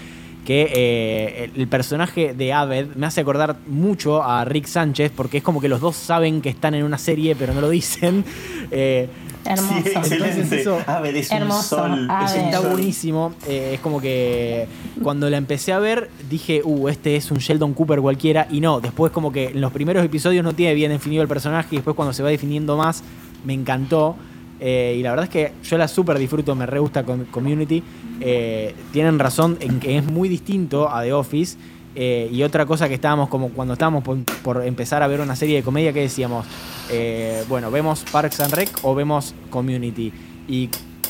que 0.44 0.72
eh, 0.74 1.50
el 1.54 1.68
personaje 1.68 2.32
de 2.32 2.52
Aved 2.52 2.94
me 2.96 3.06
hace 3.06 3.20
acordar 3.20 3.56
mucho 3.66 4.22
a 4.22 4.44
Rick 4.44 4.66
Sánchez, 4.66 5.12
porque 5.14 5.38
es 5.38 5.44
como 5.44 5.60
que 5.60 5.68
los 5.68 5.80
dos 5.80 5.96
saben 5.96 6.40
que 6.40 6.48
están 6.48 6.74
en 6.74 6.84
una 6.84 6.98
serie, 6.98 7.36
pero 7.36 7.52
no 7.54 7.60
lo 7.60 7.70
dicen. 7.70 8.24
Eh, 8.72 9.08
Hermoso. 9.44 9.74
Sí, 9.82 9.88
excelente. 9.88 10.26
Entonces 10.40 10.60
eso- 10.60 10.78
Aved 10.86 11.16
es 11.16 11.30
Hermoso, 11.32 11.76
un 11.82 11.82
sol. 11.96 12.08
Es 12.24 12.32
un 12.34 12.38
Está 12.40 12.58
sol. 12.60 12.70
buenísimo. 12.72 13.32
Eh, 13.48 13.72
es 13.74 13.80
como 13.80 14.00
que 14.00 14.66
cuando 15.02 15.28
la 15.30 15.36
empecé 15.38 15.72
a 15.72 15.78
ver, 15.78 16.10
dije, 16.28 16.60
uh, 16.64 16.88
este 16.88 17.16
es 17.16 17.30
un 17.30 17.38
Sheldon 17.38 17.72
Cooper 17.74 18.00
cualquiera. 18.00 18.46
Y 18.50 18.60
no, 18.60 18.80
después 18.80 19.12
como 19.12 19.32
que 19.32 19.46
en 19.48 19.60
los 19.60 19.72
primeros 19.72 20.04
episodios 20.04 20.44
no 20.44 20.52
tiene 20.52 20.74
bien 20.74 20.90
definido 20.92 21.22
el 21.22 21.28
personaje. 21.28 21.68
Y 21.72 21.76
después 21.76 21.96
cuando 21.96 22.12
se 22.12 22.22
va 22.22 22.28
definiendo 22.28 22.76
más, 22.76 23.02
me 23.44 23.54
encantó. 23.54 24.16
Eh, 24.62 24.96
y 24.98 25.02
la 25.02 25.10
verdad 25.10 25.24
es 25.24 25.30
que 25.30 25.52
yo 25.64 25.78
la 25.78 25.88
súper 25.88 26.18
disfruto, 26.18 26.54
me 26.54 26.66
re 26.66 26.78
gusta 26.80 27.02
con 27.04 27.24
Community. 27.26 27.82
Eh, 28.20 28.74
tienen 28.92 29.18
razón 29.18 29.56
en 29.60 29.80
que 29.80 29.96
es 29.96 30.04
muy 30.04 30.28
distinto 30.28 30.90
a 30.90 31.02
The 31.02 31.14
Office. 31.14 31.56
Eh, 31.94 32.28
y 32.32 32.42
otra 32.44 32.66
cosa 32.66 32.88
que 32.88 32.94
estábamos 32.94 33.28
como 33.28 33.48
cuando 33.50 33.74
estábamos 33.74 34.04
por, 34.04 34.18
por 34.42 34.64
empezar 34.64 35.02
a 35.02 35.06
ver 35.08 35.20
una 35.20 35.34
serie 35.34 35.56
de 35.56 35.62
comedia 35.62 35.92
que 35.92 36.00
decíamos, 36.00 36.46
eh, 36.90 37.42
bueno, 37.48 37.70
vemos 37.70 38.04
Parks 38.12 38.40
and 38.40 38.54
Rec 38.54 38.68
o 38.82 38.94
vemos 38.94 39.34
Community. 39.50 40.12
Y 40.48 40.68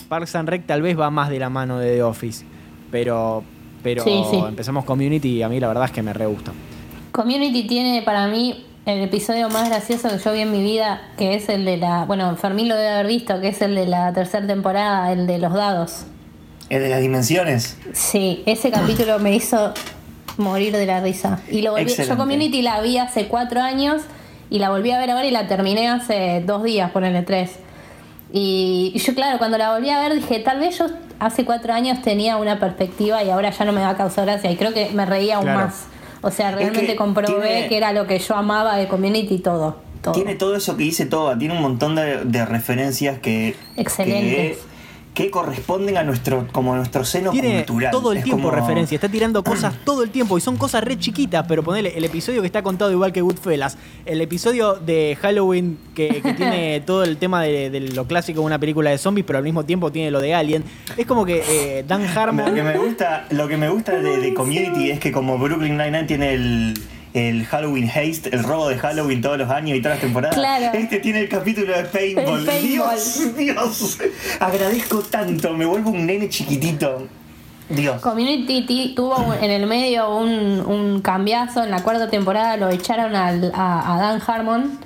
Parks 0.09 0.35
and 0.37 0.49
Rec 0.49 0.67
tal 0.67 0.83
vez 0.83 0.99
va 0.99 1.11
más 1.11 1.29
de 1.31 1.39
la 1.39 1.51
mano 1.51 1.79
de 1.79 1.95
The 1.97 2.03
Office. 2.03 2.45
Pero, 2.91 3.45
pero 3.83 4.03
Sí, 4.05 4.23
sí. 4.31 4.37
empezamos 4.37 4.85
Community 4.85 5.37
y 5.37 5.43
a 5.43 5.49
mí 5.49 5.61
la 5.61 5.69
verdad 5.69 5.85
es 5.85 5.91
que 5.93 6.03
me 6.03 6.13
re 6.13 6.27
gusta. 6.27 6.53
Community 7.13 7.67
tiene 7.67 8.03
para 8.03 8.27
mí 8.29 8.65
el 8.87 9.03
episodio 9.03 9.49
más 9.51 9.69
gracioso 9.69 10.09
que 10.09 10.19
yo 10.19 10.33
vi 10.33 10.41
en 10.41 10.53
mi 10.53 10.63
vida, 10.63 11.03
que 11.19 11.35
es 11.35 11.49
el 11.49 11.65
de 11.65 11.77
la. 11.77 12.05
Bueno, 12.07 12.35
Fermín 12.37 12.69
lo 12.69 12.75
debe 12.77 12.89
haber 12.89 13.07
visto, 13.07 13.41
que 13.41 13.49
es 13.49 13.61
el 13.63 13.75
de 13.75 13.87
la 13.87 14.13
tercera 14.13 14.47
temporada, 14.47 15.13
el 15.13 15.27
de 15.27 15.39
los 15.39 15.53
dados. 15.53 16.05
El 16.71 16.83
de 16.83 16.89
las 16.89 17.01
dimensiones. 17.01 17.77
Sí, 17.93 18.43
ese 18.47 18.71
capítulo 18.71 19.19
me 19.19 19.35
hizo 19.35 19.75
morir 20.37 20.73
de 20.77 20.87
la 20.87 21.01
risa. 21.01 21.41
Y 21.51 21.63
lo 21.63 21.73
volví, 21.73 21.93
yo. 21.95 22.17
Community 22.17 22.63
la 22.63 22.81
vi 22.81 22.99
hace 22.99 23.27
cuatro 23.29 23.61
años 23.61 24.03
y 24.51 24.59
la 24.59 24.71
volví 24.71 24.91
a 24.91 24.99
ver 24.99 25.11
ahora 25.11 25.27
y 25.27 25.31
la 25.31 25.47
terminé 25.47 25.89
hace 25.89 26.43
dos 26.47 26.63
días, 26.65 26.91
ponele 26.91 27.23
tres. 27.23 27.53
Y 28.33 28.93
yo, 29.05 29.15
claro, 29.15 29.39
cuando 29.39 29.59
la 29.59 29.73
volví 29.73 29.91
a 29.91 30.01
ver 30.01 30.15
dije, 30.15 30.39
tal 30.39 30.61
vez 30.61 30.79
yo 30.79 30.87
hace 31.19 31.45
cuatro 31.45 31.73
años 31.73 32.01
tenía 32.03 32.37
una 32.37 32.59
perspectiva 32.61 33.23
y 33.25 33.31
ahora 33.31 33.51
ya 33.51 33.65
no 33.65 33.73
me 33.73 33.81
va 33.81 33.91
a 33.91 33.97
causar 33.97 34.25
gracia. 34.27 34.51
Y 34.51 34.57
creo 34.57 34.73
que 34.73 34.91
me 34.91 35.05
reía 35.05 35.37
aún 35.37 35.45
Claro. 35.47 35.61
más. 35.61 35.85
O 36.23 36.31
sea, 36.31 36.51
realmente 36.53 36.87
que 36.87 36.97
comprobé 36.97 37.41
tiene- 37.49 37.69
que 37.69 37.77
era 37.77 37.93
lo 37.93 38.07
que 38.07 38.19
yo 38.19 38.37
amaba 38.37 38.77
de 38.77 38.87
Community 38.89 39.35
y 39.37 39.39
todo. 39.39 39.77
todo. 40.03 40.15
Tiene 40.15 40.35
todo 40.35 40.55
eso 40.57 40.77
que 40.77 40.85
dice 40.85 41.07
Toba, 41.07 41.37
tiene 41.39 41.55
un 41.55 41.63
montón 41.63 41.95
de, 41.95 42.25
de 42.25 42.45
referencias 42.47 43.19
que, 43.19 43.57
Excelentes. 43.77 44.59
que, 44.59 44.59
que 45.15 45.29
corresponden 45.31 45.97
a 45.97 46.05
nuestro, 46.05 46.47
como 46.53 46.73
a 46.73 46.77
nuestro 46.77 47.05
seno 47.05 47.33
Tiene 47.33 47.57
cultural. 47.65 47.91
todo 47.91 48.13
el 48.13 48.19
Es 48.19 48.25
tiempo 48.25 48.45
como- 48.49 48.55
referencia, 48.61 48.95
está 48.95 49.09
tirando 49.09 49.43
cosas 49.45 49.75
todo 49.85 50.03
el 50.05 50.11
tiempo 50.11 50.39
y 50.39 50.41
son 50.41 50.57
cosas 50.57 50.85
re 50.85 50.99
chiquitas, 50.99 51.45
pero 51.49 51.63
ponele 51.65 51.93
el 51.97 52.05
episodio 52.05 52.41
que 52.43 52.47
está 52.47 52.63
contado 52.63 52.93
igual 52.93 53.13
que 53.13 53.21
Goodfellas, 53.21 53.77
el 54.07 54.21
episodio 54.21 54.75
de 54.75 55.19
Halloween 55.21 55.79
que, 55.95 56.23
que 56.23 56.33
tiene 56.35 56.81
todo 56.87 57.03
el 57.03 57.17
tema 57.17 57.43
de, 57.43 57.71
de 57.71 57.81
lo 57.81 58.07
clásico 58.07 58.41
de 58.41 58.47
una 58.47 58.59
película 58.61 58.91
de 58.91 58.99
zombies, 58.99 59.27
pero 59.27 59.39
al 59.39 59.45
mismo 59.45 59.65
tiempo 59.65 59.91
tiene 59.91 60.11
lo 60.13 60.21
de 60.21 60.33
Alien. 60.35 60.63
Es 60.97 61.07
como 61.07 61.25
que 61.27 61.43
eh, 61.49 61.85
Dan 61.87 62.03
Lo 62.03 62.07
que 62.13 62.19
Harmon. 62.19 62.55
me 62.55 62.79
gusta, 62.79 63.27
lo 63.31 63.49
que 63.49 63.57
me 63.57 63.69
gusta 63.69 63.93
de, 63.99 64.19
de 64.19 64.33
Community 64.35 64.91
es 64.93 65.01
que 65.01 65.11
como 65.11 65.39
Brooklyn 65.39 65.77
Nine-Nine 65.77 66.05
tiene 66.05 66.35
el, 66.35 66.75
el 67.15 67.45
Halloween 67.47 67.89
Haste, 67.89 68.31
el 68.35 68.45
robo 68.45 68.69
de 68.69 68.79
Halloween 68.79 69.21
todos 69.21 69.39
los 69.39 69.51
años 69.51 69.77
y 69.77 69.83
todas 69.83 69.97
las 69.97 70.03
temporadas, 70.03 70.37
Claro. 70.37 70.67
este 70.79 70.99
tiene 71.01 71.21
el 71.21 71.29
capítulo 71.29 71.77
de 71.77 71.85
Paintball. 71.85 72.47
Dios, 72.63 73.37
Dios, 73.37 73.99
agradezco 74.39 75.01
tanto, 75.01 75.53
me 75.55 75.65
vuelvo 75.67 75.91
un 75.91 76.07
nene 76.07 76.29
chiquitito. 76.29 77.07
Dios. 77.69 78.01
Community 78.01 78.95
tuvo 78.97 79.33
en 79.41 79.49
el 79.51 79.67
medio 79.67 80.17
un, 80.17 80.61
un 80.61 81.01
cambiazo. 81.03 81.63
En 81.63 81.71
la 81.71 81.83
cuarta 81.85 82.11
temporada 82.11 82.57
lo 82.57 82.69
echaron 82.69 83.15
al- 83.15 83.53
a, 83.55 83.95
a 83.95 83.99
Dan 84.01 84.21
Harmon. 84.27 84.79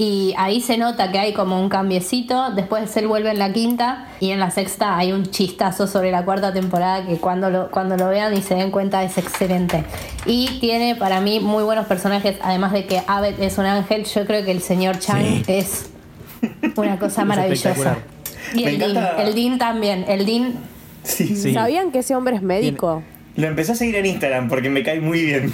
Y 0.00 0.32
ahí 0.38 0.60
se 0.60 0.78
nota 0.78 1.10
que 1.10 1.18
hay 1.18 1.32
como 1.32 1.60
un 1.60 1.68
cambiecito. 1.68 2.52
Después 2.52 2.96
él 2.96 3.08
vuelve 3.08 3.30
en 3.32 3.40
la 3.40 3.52
quinta. 3.52 4.06
Y 4.20 4.30
en 4.30 4.38
la 4.38 4.52
sexta 4.52 4.96
hay 4.96 5.10
un 5.10 5.26
chistazo 5.26 5.88
sobre 5.88 6.12
la 6.12 6.24
cuarta 6.24 6.52
temporada 6.52 7.04
que 7.04 7.16
cuando 7.16 7.50
lo, 7.50 7.68
cuando 7.72 7.96
lo 7.96 8.08
vean 8.08 8.32
y 8.36 8.40
se 8.42 8.54
den 8.54 8.70
cuenta 8.70 9.02
es 9.02 9.18
excelente. 9.18 9.84
Y 10.24 10.58
tiene 10.60 10.94
para 10.94 11.20
mí 11.20 11.40
muy 11.40 11.64
buenos 11.64 11.86
personajes. 11.86 12.36
Además 12.42 12.72
de 12.72 12.86
que 12.86 13.02
Abed 13.08 13.40
es 13.40 13.58
un 13.58 13.66
ángel, 13.66 14.04
yo 14.04 14.24
creo 14.24 14.44
que 14.44 14.52
el 14.52 14.62
señor 14.62 15.00
Chang 15.00 15.18
Sí. 15.22 15.42
es 15.48 15.90
una 16.76 16.96
cosa 16.98 17.24
maravillosa. 17.26 17.98
Y 18.54 18.64
el 18.64 18.78
Dean, 18.78 18.96
el 19.18 19.34
Dean 19.34 19.58
también. 19.58 20.04
El 20.06 20.24
Dean 20.24 20.54
Sí. 21.02 21.34
Sí. 21.36 21.54
¿Sabían 21.54 21.90
que 21.90 22.00
ese 22.00 22.14
hombre 22.14 22.36
es 22.36 22.42
médico? 22.42 23.02
Lo 23.34 23.46
empecé 23.46 23.72
a 23.72 23.74
seguir 23.74 23.96
en 23.96 24.06
Instagram 24.06 24.48
porque 24.48 24.68
me 24.70 24.82
cae 24.82 25.00
muy 25.00 25.22
bien. 25.22 25.52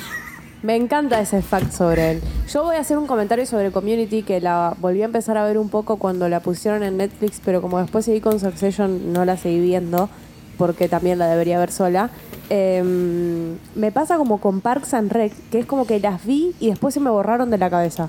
Me 0.64 0.76
encanta 0.76 1.20
ese 1.20 1.42
fact 1.42 1.72
sobre 1.72 2.12
él. 2.12 2.22
Yo 2.50 2.62
voy 2.64 2.76
a 2.76 2.80
hacer 2.80 2.96
un 2.96 3.06
comentario 3.06 3.44
sobre 3.44 3.70
Community 3.70 4.22
que 4.22 4.40
la 4.40 4.74
volví 4.80 5.02
a 5.02 5.04
empezar 5.04 5.36
a 5.36 5.44
ver 5.44 5.58
un 5.58 5.68
poco 5.68 5.98
cuando 5.98 6.26
la 6.30 6.40
pusieron 6.40 6.82
en 6.82 6.96
Netflix, 6.96 7.38
pero 7.44 7.60
como 7.60 7.78
después 7.78 8.06
seguí 8.06 8.22
con 8.22 8.40
Succession 8.40 9.12
no 9.12 9.26
la 9.26 9.36
seguí 9.36 9.60
viendo 9.60 10.08
porque 10.56 10.88
también 10.88 11.18
la 11.18 11.26
debería 11.26 11.58
ver 11.58 11.70
sola. 11.70 12.08
Em, 12.48 13.58
me 13.74 13.92
pasa 13.92 14.16
como 14.16 14.40
con 14.40 14.62
Parks 14.62 14.94
and 14.94 15.12
Rec, 15.12 15.34
que 15.50 15.58
es 15.58 15.66
como 15.66 15.86
que 15.86 16.00
las 16.00 16.24
vi 16.24 16.54
y 16.58 16.68
después 16.68 16.94
se 16.94 17.00
me 17.00 17.10
borraron 17.10 17.50
de 17.50 17.58
la 17.58 17.68
cabeza. 17.68 18.08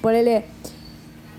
Ponele, 0.00 0.44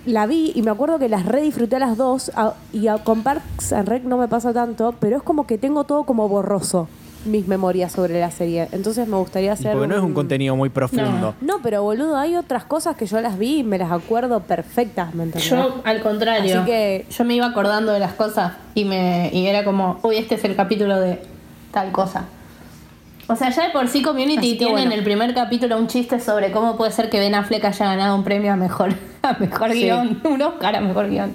la 0.06 0.27
vi 0.27 0.51
y 0.53 0.63
me 0.63 0.71
acuerdo 0.71 0.99
que 0.99 1.08
las 1.08 1.25
re 1.25 1.43
disfruté 1.43 1.77
a 1.77 1.80
las 1.80 1.95
dos 1.95 2.30
y 2.73 2.88
con 3.06 3.23
Parks 3.23 3.71
and 3.71 3.88
Rec 3.88 4.03
no 4.03 4.17
me 4.17 4.27
pasa 4.27 4.51
tanto, 4.51 4.93
pero 4.99 5.15
es 5.15 5.23
como 5.23 5.47
que 5.47 5.58
tengo 5.58 5.86
todo 5.86 6.03
como 6.03 6.27
borroso 6.27 6.89
mis 7.28 7.48
memorias 7.48 7.92
sobre 7.92 8.20
la 8.20 8.32
serie. 8.32 8.68
Entonces 8.72 9.08
me 9.08 9.18
gustaría 9.18 9.54
hacer 9.54 9.74
porque 9.74 9.88
no 9.88 9.96
es 9.96 10.02
un 10.02 10.13
contenido 10.13 10.56
muy 10.56 10.70
profundo. 10.70 11.36
no, 11.42 11.60
pero 11.62 11.84
boludo, 11.84 12.18
hay 12.18 12.36
otras 12.36 12.63
cosas 12.63 12.96
que 12.96 13.06
yo 13.06 13.20
las 13.22 13.38
vi 13.38 13.60
y 13.60 13.63
me 13.63 13.78
las 13.78 13.92
acuerdo 13.92 14.40
perfectas, 14.42 15.13
¿me 15.13 15.24
entendés? 15.24 15.50
Yo, 15.50 15.82
al 15.84 16.02
contrario, 16.02 16.58
Así 16.62 16.66
que- 16.66 17.06
yo 17.10 17.24
me 17.26 17.36
iba 17.36 17.46
acordando 17.46 17.92
de 17.92 18.00
las 18.00 18.13
cosas 18.13 18.54
y 18.76 18.86
me 18.86 19.30
y 19.34 19.48
era 19.48 19.63
como, 19.63 20.00
uy, 20.04 20.18
este 20.18 20.36
es 20.36 20.44
el 20.46 20.56
capítulo 20.56 21.00
de 21.00 21.22
tal 21.72 21.92
cosa. 21.92 22.26
O 23.30 23.36
sea, 23.36 23.50
ya 23.50 23.66
de 23.66 23.72
por 23.72 23.90
sí 23.90 24.02
Community 24.02 24.56
tiene 24.58 24.72
bueno. 24.72 24.88
en 24.92 24.98
el 24.98 25.04
primer 25.04 25.34
capítulo 25.34 25.78
un 25.78 25.88
chiste 25.88 26.20
sobre 26.22 26.52
cómo 26.54 26.78
puede 26.78 26.92
ser 26.94 27.10
que 27.10 27.20
Ben 27.20 27.36
Affleck 27.36 27.66
haya 27.66 27.86
ganado 27.86 28.16
un 28.16 28.24
premio 28.24 28.54
a 28.54 28.56
mejor, 28.56 28.94
a 29.22 29.34
mejor 29.38 29.72
Sí. 29.74 29.82
guion, 29.84 30.22
un 30.24 30.42
Oscar 30.42 30.76
a 30.78 30.80
mejor 30.82 31.10
guion. 31.10 31.34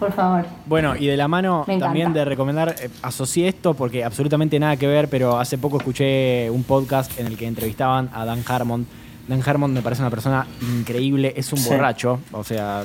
Por 0.00 0.12
favor. 0.12 0.44
Bueno, 0.66 0.96
y 0.96 1.06
de 1.06 1.16
la 1.16 1.28
mano 1.28 1.64
también 1.78 2.12
de 2.14 2.24
recomendar, 2.24 2.74
eh, 2.80 2.88
asocié 3.02 3.46
esto 3.48 3.74
porque 3.74 4.02
absolutamente 4.02 4.58
nada 4.58 4.76
que 4.76 4.86
ver, 4.86 5.08
pero 5.08 5.38
hace 5.38 5.58
poco 5.58 5.76
escuché 5.76 6.50
un 6.50 6.64
podcast 6.64 7.20
en 7.20 7.26
el 7.26 7.36
que 7.36 7.46
entrevistaban 7.46 8.08
a 8.14 8.24
Dan 8.24 8.42
Harmon. 8.48 8.86
Dan 9.28 9.42
Harmon 9.46 9.72
me 9.72 9.82
parece 9.82 10.00
una 10.02 10.10
persona 10.10 10.46
increíble, 10.62 11.34
es 11.36 11.52
un 11.52 11.58
Sí. 11.58 11.68
borracho, 11.68 12.18
o 12.32 12.42
sea, 12.42 12.82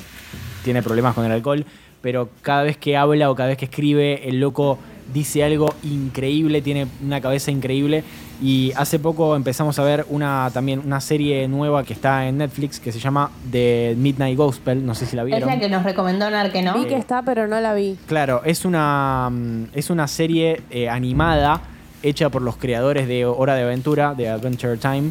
tiene 0.62 0.82
problemas 0.82 1.14
con 1.14 1.24
el 1.24 1.32
alcohol, 1.32 1.64
pero 2.02 2.28
cada 2.42 2.62
vez 2.62 2.76
que 2.76 2.96
habla 2.96 3.30
o 3.30 3.34
cada 3.34 3.48
vez 3.48 3.58
que 3.58 3.64
escribe, 3.64 4.28
el 4.28 4.38
loco 4.38 4.78
dice 5.12 5.42
algo 5.42 5.72
increíble, 5.84 6.60
tiene 6.62 6.86
una 7.04 7.20
cabeza 7.20 7.50
increíble. 7.50 8.04
Y 8.42 8.72
hace 8.76 8.98
poco 8.98 9.34
empezamos 9.34 9.78
a 9.78 9.82
ver 9.84 10.04
una 10.10 10.50
también 10.52 10.82
una 10.84 11.00
serie 11.00 11.48
nueva 11.48 11.84
que 11.84 11.94
está 11.94 12.26
en 12.28 12.36
Netflix 12.38 12.78
que 12.78 12.92
se 12.92 12.98
llama 12.98 13.30
The 13.50 13.94
Midnight 13.96 14.36
Gospel, 14.36 14.84
no 14.84 14.94
sé 14.94 15.06
si 15.06 15.16
la 15.16 15.22
Es 15.22 15.26
vieron. 15.28 15.48
la 15.48 15.58
que 15.58 15.68
nos 15.70 15.82
recomendó 15.84 16.28
Narque, 16.28 16.60
¿no? 16.62 16.74
Vi 16.74 16.84
que 16.84 16.96
está, 16.96 17.22
pero 17.22 17.46
no 17.46 17.58
la 17.60 17.72
vi. 17.72 17.96
Claro, 18.06 18.42
es 18.44 18.66
una, 18.66 19.30
mm, 19.32 19.64
es 19.72 19.88
una 19.88 20.06
serie 20.06 20.60
eh, 20.70 20.88
animada 20.90 21.62
hecha 22.02 22.28
por 22.28 22.42
los 22.42 22.56
creadores 22.58 23.08
de 23.08 23.24
Hora 23.24 23.54
de 23.54 23.62
Aventura, 23.62 24.12
de 24.14 24.28
Adventure 24.28 24.76
Time, 24.76 25.10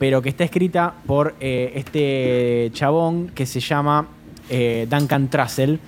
pero 0.00 0.20
que 0.20 0.28
está 0.28 0.42
escrita 0.42 0.92
por 1.06 1.36
eh, 1.40 1.72
este 1.76 2.70
chabón 2.74 3.28
que 3.28 3.46
se 3.46 3.60
llama 3.60 4.08
eh, 4.50 4.86
Duncan 4.90 5.28
Trussell, 5.28 5.78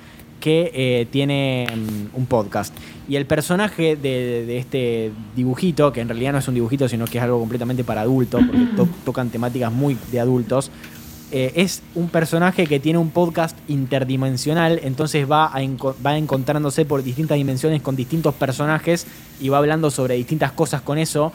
que 0.49 0.71
eh, 0.73 1.07
tiene 1.11 1.67
mm, 1.71 2.17
un 2.19 2.25
podcast. 2.25 2.75
Y 3.07 3.17
el 3.17 3.27
personaje 3.27 3.97
de, 3.97 4.47
de 4.47 4.57
este 4.57 5.13
dibujito, 5.37 5.93
que 5.93 6.01
en 6.01 6.09
realidad 6.09 6.33
no 6.33 6.39
es 6.39 6.49
un 6.49 6.55
dibujito, 6.55 6.89
sino 6.89 7.05
que 7.05 7.19
es 7.19 7.25
algo 7.25 7.39
completamente 7.39 7.85
para 7.85 8.01
adultos, 8.01 8.43
porque 8.47 8.65
to- 8.75 8.89
tocan 9.05 9.29
temáticas 9.29 9.71
muy 9.71 9.99
de 10.11 10.21
adultos, 10.21 10.71
eh, 11.33 11.53
es 11.57 11.83
un 11.95 12.09
personaje 12.09 12.67
que 12.67 12.81
tiene 12.81 12.99
un 12.99 13.11
podcast 13.11 13.59
interdimensional, 13.69 14.81
entonces 14.83 15.31
va, 15.31 15.45
a 15.49 15.59
va 16.07 16.17
encontrándose 16.17 16.87
por 16.87 17.03
distintas 17.03 17.37
dimensiones 17.37 17.83
con 17.83 17.95
distintos 17.95 18.35
personajes 18.35 19.07
y 19.43 19.51
va 19.51 19.59
hablando 19.59 19.91
sobre 19.91 20.15
distintas 20.15 20.53
cosas 20.53 20.81
con 20.81 20.97
eso, 20.97 21.31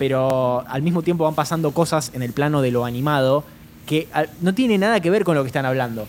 pero 0.00 0.64
al 0.66 0.82
mismo 0.82 1.02
tiempo 1.02 1.22
van 1.22 1.36
pasando 1.36 1.70
cosas 1.70 2.10
en 2.12 2.22
el 2.22 2.32
plano 2.32 2.60
de 2.60 2.72
lo 2.72 2.84
animado 2.84 3.44
que 3.86 4.08
al- 4.12 4.30
no 4.40 4.52
tiene 4.52 4.78
nada 4.78 4.98
que 4.98 5.10
ver 5.10 5.22
con 5.22 5.36
lo 5.36 5.42
que 5.44 5.46
están 5.46 5.64
hablando. 5.64 6.08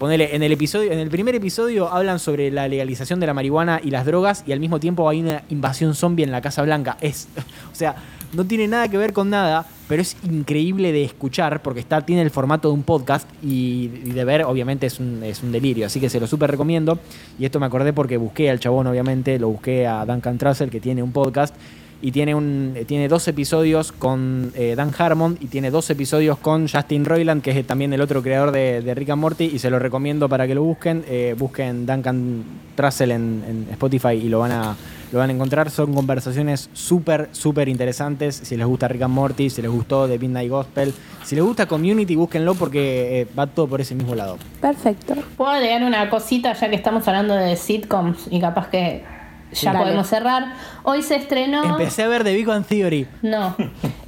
Ponele, 0.00 0.34
en 0.34 0.42
el 0.42 0.50
episodio, 0.50 0.92
en 0.92 0.98
el 0.98 1.10
primer 1.10 1.34
episodio 1.34 1.92
hablan 1.92 2.18
sobre 2.18 2.50
la 2.50 2.66
legalización 2.68 3.20
de 3.20 3.26
la 3.26 3.34
marihuana 3.34 3.82
y 3.84 3.90
las 3.90 4.06
drogas 4.06 4.44
y 4.46 4.52
al 4.52 4.58
mismo 4.58 4.80
tiempo 4.80 5.06
hay 5.06 5.20
una 5.20 5.42
invasión 5.50 5.94
zombie 5.94 6.24
en 6.24 6.32
la 6.32 6.40
Casa 6.40 6.62
Blanca. 6.62 6.96
Es, 7.02 7.28
o 7.70 7.74
sea, 7.74 7.96
no 8.32 8.46
tiene 8.46 8.66
nada 8.66 8.88
que 8.88 8.96
ver 8.96 9.12
con 9.12 9.28
nada, 9.28 9.66
pero 9.88 10.00
es 10.00 10.16
increíble 10.22 10.92
de 10.92 11.04
escuchar 11.04 11.60
porque 11.60 11.80
está, 11.80 12.00
tiene 12.06 12.22
el 12.22 12.30
formato 12.30 12.68
de 12.68 12.74
un 12.76 12.82
podcast 12.82 13.28
y, 13.42 13.88
de 13.88 14.24
ver, 14.24 14.44
obviamente, 14.44 14.86
es 14.86 15.00
un, 15.00 15.22
es 15.22 15.42
un 15.42 15.52
delirio. 15.52 15.84
Así 15.84 16.00
que 16.00 16.08
se 16.08 16.18
lo 16.18 16.26
súper 16.26 16.50
recomiendo. 16.50 16.98
Y 17.38 17.44
esto 17.44 17.60
me 17.60 17.66
acordé 17.66 17.92
porque 17.92 18.16
busqué 18.16 18.48
al 18.48 18.58
chabón, 18.58 18.86
obviamente, 18.86 19.38
lo 19.38 19.48
busqué 19.48 19.86
a 19.86 20.06
Duncan 20.06 20.38
Trussell, 20.38 20.70
que 20.70 20.80
tiene 20.80 21.02
un 21.02 21.12
podcast. 21.12 21.54
Y 22.02 22.12
tiene, 22.12 22.34
un, 22.34 22.74
tiene 22.86 23.08
dos 23.08 23.28
episodios 23.28 23.92
con 23.92 24.52
eh, 24.54 24.74
Dan 24.76 24.92
Harmon 24.96 25.36
y 25.40 25.46
tiene 25.46 25.70
dos 25.70 25.90
episodios 25.90 26.38
con 26.38 26.68
Justin 26.68 27.04
Roiland, 27.04 27.42
que 27.42 27.50
es 27.50 27.66
también 27.66 27.92
el 27.92 28.00
otro 28.00 28.22
creador 28.22 28.52
de, 28.52 28.80
de 28.80 28.94
Rick 28.94 29.10
and 29.10 29.20
Morty, 29.20 29.44
y 29.44 29.58
se 29.58 29.70
lo 29.70 29.78
recomiendo 29.78 30.28
para 30.28 30.46
que 30.46 30.54
lo 30.54 30.62
busquen. 30.62 31.04
Eh, 31.08 31.34
busquen 31.38 31.86
Duncan 31.86 32.44
Trussell 32.74 33.10
en, 33.10 33.44
en 33.46 33.66
Spotify 33.72 34.14
y 34.14 34.28
lo 34.28 34.40
van 34.40 34.52
a, 34.52 34.76
lo 35.12 35.18
van 35.18 35.30
a 35.30 35.32
encontrar. 35.32 35.70
Son 35.70 35.92
conversaciones 35.92 36.70
súper, 36.72 37.28
súper 37.32 37.68
interesantes. 37.68 38.40
Si 38.42 38.56
les 38.56 38.66
gusta 38.66 38.88
Rick 38.88 39.02
and 39.02 39.14
Morty, 39.14 39.50
si 39.50 39.60
les 39.60 39.70
gustó 39.70 40.08
The 40.08 40.18
Midnight 40.18 40.50
Gospel, 40.50 40.94
si 41.24 41.34
les 41.34 41.44
gusta 41.44 41.66
Community, 41.66 42.16
búsquenlo 42.16 42.54
porque 42.54 43.20
eh, 43.20 43.26
va 43.38 43.46
todo 43.46 43.66
por 43.68 43.80
ese 43.80 43.94
mismo 43.94 44.14
lado. 44.14 44.38
Perfecto. 44.60 45.14
Puedo 45.36 45.50
agregar 45.50 45.82
una 45.82 46.08
cosita 46.08 46.54
ya 46.54 46.70
que 46.70 46.76
estamos 46.76 47.06
hablando 47.06 47.34
de 47.34 47.56
sitcoms 47.56 48.26
y 48.30 48.40
capaz 48.40 48.68
que 48.68 49.19
ya 49.52 49.72
Dale. 49.72 49.84
podemos 49.84 50.06
cerrar. 50.08 50.54
Hoy 50.82 51.02
se 51.02 51.16
estrenó. 51.16 51.62
Empecé 51.64 52.02
a 52.04 52.08
ver 52.08 52.24
The 52.24 52.34
Big 52.34 52.46
Bang 52.46 52.64
Theory. 52.64 53.06
No. 53.22 53.56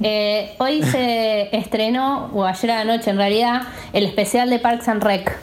Eh, 0.01 0.55
hoy 0.59 0.83
se 0.83 1.55
estrenó, 1.55 2.29
o 2.33 2.43
ayer 2.45 2.71
a 2.71 2.83
la 2.83 2.95
noche 2.97 3.09
en 3.09 3.17
realidad, 3.17 3.61
el 3.93 4.05
especial 4.05 4.49
de 4.49 4.59
Parks 4.59 4.87
and 4.89 5.03
Rec. 5.03 5.37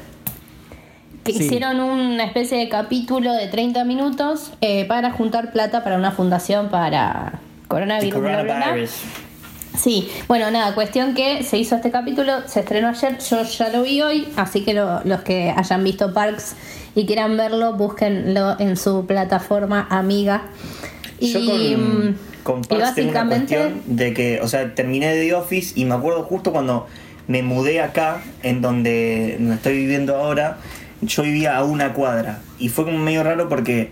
Que 1.24 1.32
Sí. 1.34 1.44
hicieron 1.44 1.80
una 1.80 2.24
especie 2.24 2.58
de 2.58 2.68
capítulo 2.68 3.32
de 3.34 3.46
30 3.48 3.84
minutos 3.84 4.52
eh, 4.62 4.86
para 4.86 5.10
juntar 5.12 5.52
plata 5.52 5.84
para 5.84 5.96
una 5.96 6.12
fundación 6.12 6.68
para 6.70 7.40
coronavirus. 7.68 8.20
bla, 8.20 8.30
bla, 8.32 8.42
bla. 8.42 8.54
coronavirus. 8.54 8.90
Sí, 9.78 10.10
bueno, 10.26 10.50
nada, 10.50 10.74
cuestión 10.74 11.14
que 11.14 11.44
se 11.44 11.56
hizo 11.56 11.76
este 11.76 11.90
capítulo, 11.92 12.46
se 12.48 12.60
estrenó 12.60 12.88
ayer, 12.88 13.18
yo 13.18 13.42
ya 13.44 13.68
lo 13.68 13.82
vi 13.82 14.02
hoy, 14.02 14.28
así 14.36 14.62
que 14.64 14.74
lo- 14.74 15.00
los 15.04 15.20
que 15.20 15.54
hayan 15.56 15.84
visto 15.84 16.12
Parks 16.12 16.56
y 16.94 17.07
quieran 17.07 17.37
verlo, 17.37 17.74
búsquenlo 17.74 18.59
en 18.59 18.76
su 18.76 19.07
plataforma 19.07 19.87
amiga. 19.90 20.42
Y, 21.18 21.33
Yo 21.33 21.40
con, 21.44 22.09
mm, 22.09 22.16
con 22.42 22.61
y 22.61 22.66
Parks 22.66 22.94
tengo 22.94 23.11
una 23.11 23.24
básicamente, 23.24 23.57
cuestión 23.57 23.96
de 23.96 24.14
que, 24.14 24.40
o 24.42 24.48
sea, 24.48 24.74
terminé 24.74 25.14
de 25.14 25.26
The 25.26 25.35
Office 25.35 25.79
y 25.79 25.85
me 25.85 25.94
acuerdo 25.94 26.22
justo 26.24 26.53
cuando 26.53 26.87
me 27.29 27.42
mudé 27.42 27.81
acá, 27.81 28.22
en 28.42 28.61
donde, 28.61 29.37
donde 29.38 29.55
estoy 29.55 29.76
viviendo 29.76 30.16
ahora, 30.16 30.59
yo 31.03 31.22
vivía 31.22 31.57
a 31.57 31.64
una 31.64 31.92
cuadra. 31.92 32.40
Y 32.59 32.68
fue 32.68 32.85
como 32.85 32.98
medio 32.98 33.22
raro 33.22 33.48
porque 33.48 33.90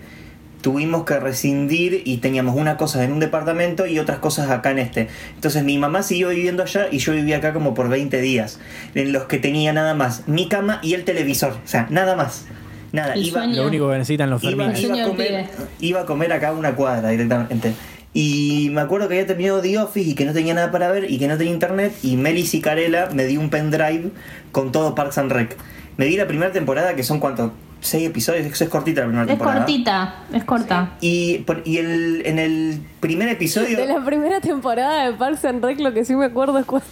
tuvimos 0.61 1.05
que 1.05 1.19
rescindir 1.19 2.01
y 2.05 2.17
teníamos 2.17 2.55
unas 2.55 2.75
cosas 2.75 3.03
en 3.03 3.13
un 3.13 3.19
departamento 3.19 3.85
y 3.85 3.99
otras 3.99 4.19
cosas 4.19 4.49
acá 4.49 4.71
en 4.71 4.79
este. 4.79 5.07
Entonces 5.35 5.63
mi 5.63 5.77
mamá 5.77 6.03
siguió 6.03 6.29
viviendo 6.29 6.63
allá 6.63 6.87
y 6.91 6.97
yo 6.97 7.13
vivía 7.13 7.37
acá 7.37 7.53
como 7.53 7.73
por 7.73 7.89
20 7.89 8.19
días, 8.19 8.59
en 8.93 9.13
los 9.13 9.23
que 9.25 9.37
tenía 9.37 9.73
nada 9.73 9.93
más 9.93 10.27
mi 10.27 10.49
cama 10.49 10.79
y 10.83 10.93
el 10.93 11.05
televisor. 11.05 11.53
O 11.63 11.67
sea, 11.67 11.87
nada 11.89 12.15
más. 12.15 12.45
Nada. 12.91 13.13
El 13.13 13.25
Iba, 13.25 13.41
sueño. 13.41 13.61
Lo 13.61 13.67
único 13.67 13.89
que 13.89 13.93
necesitan 13.97 14.29
los 14.29 14.43
Iba, 14.43 14.65
a 14.65 14.73
comer, 15.07 15.49
iba 15.79 16.01
a 16.01 16.05
comer 16.05 16.33
acá 16.33 16.49
a 16.49 16.53
una 16.53 16.75
cuadra 16.75 17.09
directamente. 17.09 17.73
Y 18.13 18.69
me 18.71 18.81
acuerdo 18.81 19.07
que 19.07 19.15
había 19.15 19.27
terminado 19.27 19.61
The 19.61 19.77
Office 19.77 20.09
y 20.09 20.15
que 20.15 20.25
no 20.25 20.33
tenía 20.33 20.53
nada 20.55 20.71
para 20.71 20.91
ver 20.91 21.11
y 21.11 21.19
que 21.19 21.27
no 21.27 21.37
tenía 21.37 21.53
internet. 21.53 21.93
Y 22.01 22.15
Meli 22.17 22.45
Cicarella 22.45 23.09
me 23.13 23.25
dio 23.25 23.39
un 23.39 23.49
pendrive 23.49 24.09
con 24.51 24.71
todo 24.71 24.95
Parks 24.95 25.17
and 25.19 25.31
Rec. 25.31 25.55
Me 25.97 26.05
di 26.05 26.17
la 26.17 26.25
primera 26.27 26.51
temporada, 26.51 26.95
que 26.95 27.03
son 27.03 27.19
cuántos, 27.19 27.51
seis 27.81 28.07
episodios, 28.07 28.45
eso 28.47 28.63
es 28.63 28.69
cortita 28.69 29.01
la 29.01 29.07
primera 29.07 29.23
es 29.25 29.29
temporada. 29.29 29.57
cortita, 29.59 30.15
es 30.33 30.43
corta. 30.45 30.91
Y, 31.01 31.39
por- 31.39 31.61
y 31.65 31.77
el, 31.77 32.21
en 32.25 32.39
el 32.39 32.81
primer 32.99 33.27
episodio. 33.29 33.77
De 33.77 33.85
la 33.85 34.03
primera 34.03 34.39
temporada 34.41 35.05
de 35.05 35.13
Parks 35.17 35.45
and 35.45 35.63
Rec 35.63 35.79
lo 35.79 35.93
que 35.93 36.03
sí 36.05 36.15
me 36.15 36.25
acuerdo 36.25 36.57
es 36.57 36.65
cuando, 36.65 36.87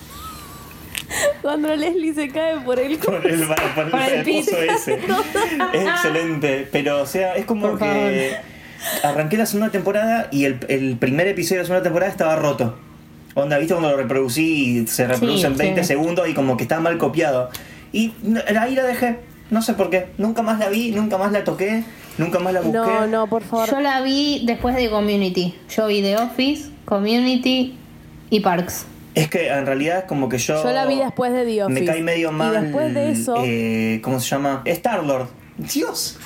cuando 1.41 1.75
Leslie 1.75 2.13
se 2.13 2.29
cae 2.29 2.57
por 2.61 2.79
el 2.79 2.97
por 2.97 3.25
el, 3.25 3.47
por 3.47 3.89
Por 3.91 3.99
el 4.01 4.13
el 4.13 4.25
pozo 4.25 4.25
piso. 4.25 4.57
ese. 4.57 4.93
Es 5.73 5.83
excelente. 5.87 6.67
Pero, 6.71 7.01
o 7.01 7.05
sea, 7.05 7.35
es 7.35 7.45
como 7.45 7.69
Por 7.69 7.79
que 7.79 8.35
arranqué 9.03 9.37
la 9.37 9.45
segunda 9.45 9.71
temporada 9.71 10.27
y 10.31 10.45
el, 10.45 10.59
el 10.69 10.97
primer 10.97 11.27
episodio 11.27 11.57
de 11.57 11.63
la 11.63 11.67
segunda 11.67 11.83
temporada 11.83 12.11
estaba 12.11 12.35
roto. 12.35 12.77
Onda, 13.35 13.57
¿viste 13.59 13.73
cuando 13.73 13.91
lo 13.91 13.97
reproducí 13.97 14.79
y 14.81 14.87
se 14.87 15.07
reproduce 15.07 15.41
Sí, 15.41 15.45
en 15.45 15.57
20 15.57 15.81
sí. 15.83 15.87
segundos 15.87 16.27
y 16.27 16.33
como 16.33 16.57
que 16.57 16.63
está 16.63 16.79
mal 16.79 16.97
copiado? 16.97 17.49
Y 17.93 18.13
ahí 18.59 18.73
la 18.75 18.83
dejé. 18.83 19.19
No 19.49 19.61
sé 19.61 19.73
por 19.75 19.89
qué. 19.89 20.07
Nunca 20.17 20.41
más 20.41 20.59
la 20.59 20.69
vi, 20.69 20.91
nunca 20.91 21.17
más 21.17 21.31
la 21.31 21.43
toqué, 21.43 21.83
nunca 22.17 22.39
más 22.39 22.53
la 22.53 22.61
busqué. 22.61 22.77
No, 22.77 23.07
no, 23.07 23.27
por 23.27 23.43
favor. 23.43 23.69
Yo 23.69 23.79
la 23.79 24.01
vi 24.01 24.41
después 24.45 24.75
de 24.75 24.89
Community. 24.89 25.53
Yo 25.69 25.87
vi 25.87 26.01
The 26.01 26.17
Office, 26.17 26.69
Community 26.85 27.75
y 28.29 28.39
Parks. 28.41 28.85
Es 29.17 29.29
que 29.29 29.47
en 29.47 29.65
realidad 29.65 29.99
es 29.99 30.03
como 30.05 30.29
que 30.29 30.37
yo. 30.37 30.61
Yo 30.63 30.71
la 30.71 30.85
vi 30.85 30.97
después 30.99 31.33
de 31.33 31.63
Office. 31.63 31.79
Me 31.79 31.85
cae 31.85 32.01
medio 32.03 32.31
mal. 32.31 32.55
Y 32.55 32.61
después 32.65 32.93
de 32.93 33.11
eso, 33.11 33.35
eh, 33.43 33.99
¿Cómo 34.03 34.19
se 34.19 34.29
llama? 34.29 34.61
Star-Lord. 34.65 35.27
Dios. 35.57 36.19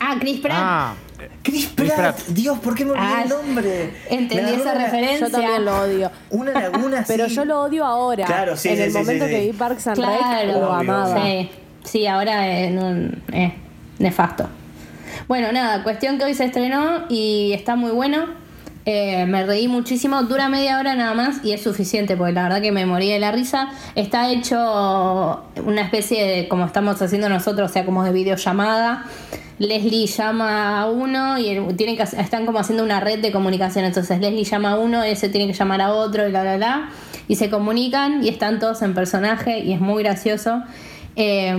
Ah, 0.00 0.16
Chris 0.20 0.40
Pratt. 0.40 0.56
Ah, 0.58 0.94
Chris 1.42 1.70
Chris 1.74 1.92
Pratt. 1.92 2.18
Dios, 2.28 2.58
¿por 2.58 2.74
qué 2.74 2.84
me 2.84 2.92
olvidé 2.92 3.06
Ah, 3.06 3.22
el 3.24 3.28
nombre? 3.30 3.90
entendí 4.10 4.52
esa 4.52 4.72
una- 4.72 4.84
referencia. 4.84 5.26
yo 5.26 5.32
también 5.32 5.64
lo 5.64 5.80
odio. 5.80 6.10
Una 6.30 6.52
laguna. 6.52 7.04
Pero 7.08 7.26
yo 7.26 7.44
lo 7.44 7.62
odio 7.62 7.84
ahora. 7.84 8.24
Claro, 8.26 8.56
sí, 8.56 8.68
En 8.68 8.76
sí, 8.76 8.82
el 8.82 8.92
sí, 8.92 8.98
momento 8.98 9.24
sí, 9.24 9.30
que 9.30 9.40
vi 9.40 9.52
Parks 9.52 9.86
and 9.86 9.96
Claro. 9.96 10.18
Rec, 10.18 10.46
lo 10.48 10.58
Obvio, 10.58 10.72
amaba. 10.92 11.24
Sí, 11.24 11.50
sí, 11.84 12.06
ahora 12.06 12.46
es 12.60 12.70
un- 12.72 13.22
eh, 13.32 13.54
nefasto. 13.98 14.48
Bueno, 15.26 15.50
nada, 15.52 15.82
cuestión 15.82 16.18
que 16.18 16.24
hoy 16.24 16.34
se 16.34 16.44
estrenó 16.44 17.06
y 17.08 17.52
está 17.54 17.74
muy 17.74 17.90
bueno. 17.90 18.26
Eh, 18.90 19.26
me 19.26 19.44
reí 19.44 19.68
muchísimo, 19.68 20.22
dura 20.22 20.48
media 20.48 20.78
hora 20.78 20.94
nada 20.94 21.12
más 21.12 21.44
y 21.44 21.52
es 21.52 21.62
suficiente 21.62 22.16
porque 22.16 22.32
la 22.32 22.44
verdad 22.44 22.62
que 22.62 22.72
me 22.72 22.86
morí 22.86 23.10
de 23.10 23.18
la 23.18 23.30
risa. 23.30 23.68
Está 23.94 24.30
hecho 24.30 25.42
una 25.62 25.82
especie 25.82 26.26
de, 26.26 26.48
como 26.48 26.64
estamos 26.64 27.02
haciendo 27.02 27.28
nosotros, 27.28 27.70
o 27.70 27.72
sea, 27.74 27.84
como 27.84 28.02
de 28.02 28.12
videollamada. 28.12 29.04
Leslie 29.58 30.06
llama 30.06 30.80
a 30.80 30.86
uno 30.86 31.38
y 31.38 31.60
tienen 31.76 31.98
que, 31.98 32.04
están 32.04 32.46
como 32.46 32.60
haciendo 32.60 32.82
una 32.82 32.98
red 32.98 33.18
de 33.18 33.30
comunicación. 33.30 33.84
Entonces 33.84 34.20
Leslie 34.20 34.44
llama 34.44 34.70
a 34.70 34.78
uno, 34.78 35.02
ese 35.02 35.28
tiene 35.28 35.52
que 35.52 35.58
llamar 35.58 35.82
a 35.82 35.92
otro 35.92 36.26
y 36.26 36.30
bla, 36.30 36.40
bla, 36.40 36.56
bla. 36.56 36.88
Y 37.28 37.36
se 37.36 37.50
comunican 37.50 38.24
y 38.24 38.30
están 38.30 38.58
todos 38.58 38.80
en 38.80 38.94
personaje 38.94 39.58
y 39.58 39.74
es 39.74 39.82
muy 39.82 40.02
gracioso. 40.02 40.62
Eh, 41.14 41.54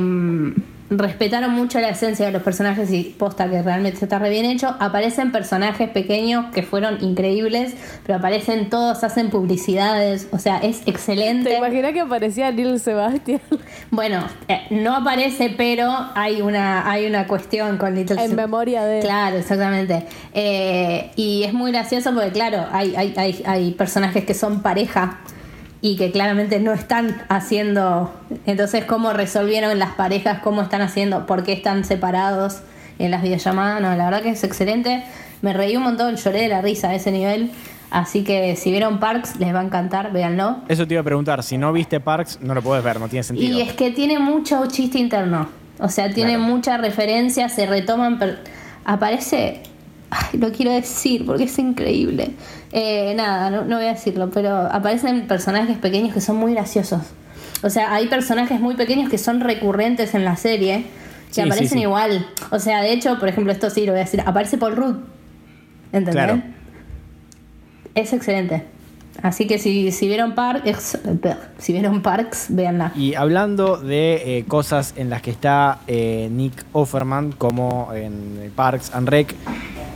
respetaron 0.90 1.52
mucho 1.54 1.80
la 1.80 1.90
esencia 1.90 2.26
de 2.26 2.32
los 2.32 2.42
personajes 2.42 2.92
y 2.92 3.04
posta 3.18 3.50
que 3.50 3.62
realmente 3.62 4.00
está 4.04 4.18
re 4.20 4.30
bien 4.30 4.46
hecho. 4.46 4.76
Aparecen 4.80 5.32
personajes 5.32 5.90
pequeños 5.90 6.46
que 6.54 6.64
fueron 6.64 7.04
increíbles, 7.04 7.74
pero 8.06 8.18
aparecen 8.18 8.70
todos, 8.70 9.04
hacen 9.04 9.30
publicidades, 9.30 10.28
o 10.32 10.40
sea, 10.40 10.58
es 10.58 10.82
excelente. 10.88 11.50
¿Te 11.52 11.58
imaginas 11.58 11.94
que 11.94 12.00
aparecía 12.02 12.52
Lil 12.52 12.80
Sebastian? 12.80 13.42
Bueno, 13.92 14.24
eh, 14.48 14.62
no 14.70 14.96
aparece, 14.96 15.54
pero 15.58 15.92
hay 16.16 16.42
una, 16.42 16.90
hay 16.90 17.06
una 17.08 17.26
cuestión 17.28 17.78
con 17.78 17.96
Little 17.96 18.24
En 18.24 18.32
Seb- 18.32 18.36
memoria 18.36 18.84
de- 18.84 19.00
Claro, 19.00 19.38
exactamente. 19.38 20.06
Eh, 20.34 21.12
y 21.16 21.44
es 21.44 21.54
muy 21.54 21.72
gracioso 21.72 22.14
porque, 22.14 22.32
claro, 22.32 22.66
hay, 22.72 22.96
hay, 22.96 23.14
hay, 23.18 23.42
hay 23.46 23.72
personajes 23.72 24.26
que 24.26 24.34
son 24.36 24.62
pareja 24.62 25.20
y 25.82 25.96
que 25.98 26.12
claramente 26.12 26.60
no 26.60 26.74
están 26.74 27.22
haciendo. 27.30 28.14
Entonces, 28.46 28.86
¿cómo 28.86 29.14
resolvieron 29.14 29.78
las 29.80 29.92
parejas? 29.94 30.40
¿Cómo 30.40 30.62
están 30.62 30.82
haciendo? 30.82 31.26
¿Por 31.26 31.44
qué 31.44 31.54
están 31.54 31.86
separados 31.86 32.62
en 33.00 33.12
las 33.12 33.22
videollamadas? 33.22 33.82
No, 33.82 33.96
la 33.96 34.06
verdad 34.06 34.22
que 34.22 34.30
es 34.32 34.44
excelente. 34.44 35.04
Me 35.42 35.54
reí 35.54 35.78
un 35.78 35.84
montón, 35.84 36.16
lloré 36.18 36.42
de 36.42 36.48
la 36.50 36.62
risa 36.62 36.90
a 36.90 36.96
ese 36.96 37.12
nivel. 37.12 37.52
Así 37.92 38.24
que 38.24 38.56
si 38.56 38.72
vieron 38.72 39.00
Parks, 39.00 39.38
les 39.40 39.54
va 39.56 39.62
a 39.62 39.64
encantar, 39.64 40.12
véanlo. 40.12 40.58
eso 40.68 40.86
te 40.86 40.94
iba 40.94 41.02
a 41.02 41.04
preguntar. 41.04 41.42
Si 41.44 41.58
no 41.58 41.72
viste 41.74 42.00
Parks, 42.00 42.40
no 42.42 42.54
lo 42.54 42.62
puedes 42.62 42.84
ver, 42.84 43.00
no 43.00 43.08
tiene 43.08 43.24
sentido. 43.24 43.58
Y 43.58 43.62
es 43.62 43.74
que 43.74 43.90
tiene 43.92 44.20
mucho 44.20 44.64
chiste 44.68 45.00
interno. 45.00 45.48
O 45.80 45.88
sea, 45.90 46.14
tiene 46.14 46.36
Claro. 46.36 46.44
mucha 46.54 46.78
referencia, 46.78 47.48
se 47.50 47.66
retoman. 47.66 48.20
per- 48.20 48.44
Aparece. 48.86 49.62
Ay, 50.12 50.40
lo 50.40 50.52
quiero 50.52 50.72
decir 50.72 51.26
porque 51.26 51.44
es 51.46 51.58
increíble. 51.60 52.32
Eh, 52.72 53.14
nada, 53.16 53.50
no, 53.50 53.64
no 53.66 53.78
voy 53.78 53.86
a 53.86 53.94
decirlo, 53.94 54.30
pero 54.30 54.56
aparecen 54.58 55.28
personajes 55.28 55.78
pequeños 55.78 56.14
que 56.14 56.22
son 56.22 56.36
muy 56.38 56.54
graciosos. 56.54 57.02
O 57.64 57.70
sea, 57.70 57.94
hay 57.94 58.08
personajes 58.08 58.60
muy 58.60 58.76
pequeños 58.76 59.10
que 59.10 59.18
son 59.18 59.42
recurrentes 59.42 60.14
en 60.14 60.24
la 60.24 60.36
serie, 60.36 60.86
que 61.28 61.34
Sí, 61.36 61.42
aparecen 61.42 61.68
sí, 61.70 61.76
sí. 61.76 61.82
igual. 61.82 62.28
O 62.52 62.60
sea, 62.60 62.82
de 62.82 62.94
hecho, 62.94 63.20
por 63.20 63.28
ejemplo, 63.30 63.52
esto 63.52 63.70
sí 63.70 63.86
lo 63.86 63.92
voy 63.92 64.02
a 64.02 64.04
decir: 64.06 64.22
aparece 64.26 64.58
Paul 64.58 64.76
Rudd. 64.76 64.96
¿Entendés? 65.92 66.14
Claro. 66.14 66.42
Es 67.96 68.14
excelente. 68.14 68.64
Así 69.22 69.48
que 69.48 69.58
si, 69.60 69.92
si 69.92 70.08
vieron 70.08 70.34
Parks, 70.34 70.98
si 71.58 71.74
vieron 71.74 72.02
Parks, 72.02 72.46
véanla. 72.50 72.94
Y 72.96 73.16
hablando 73.16 73.76
de 73.76 74.38
eh, 74.38 74.46
cosas 74.48 74.94
en 74.96 75.10
las 75.10 75.22
que 75.22 75.32
está 75.32 75.80
eh, 75.88 76.30
Nick 76.32 76.64
Offerman, 76.72 77.34
como 77.34 77.90
en 77.94 78.50
Parks 78.56 78.94
and 78.94 79.10
Rec, 79.10 79.36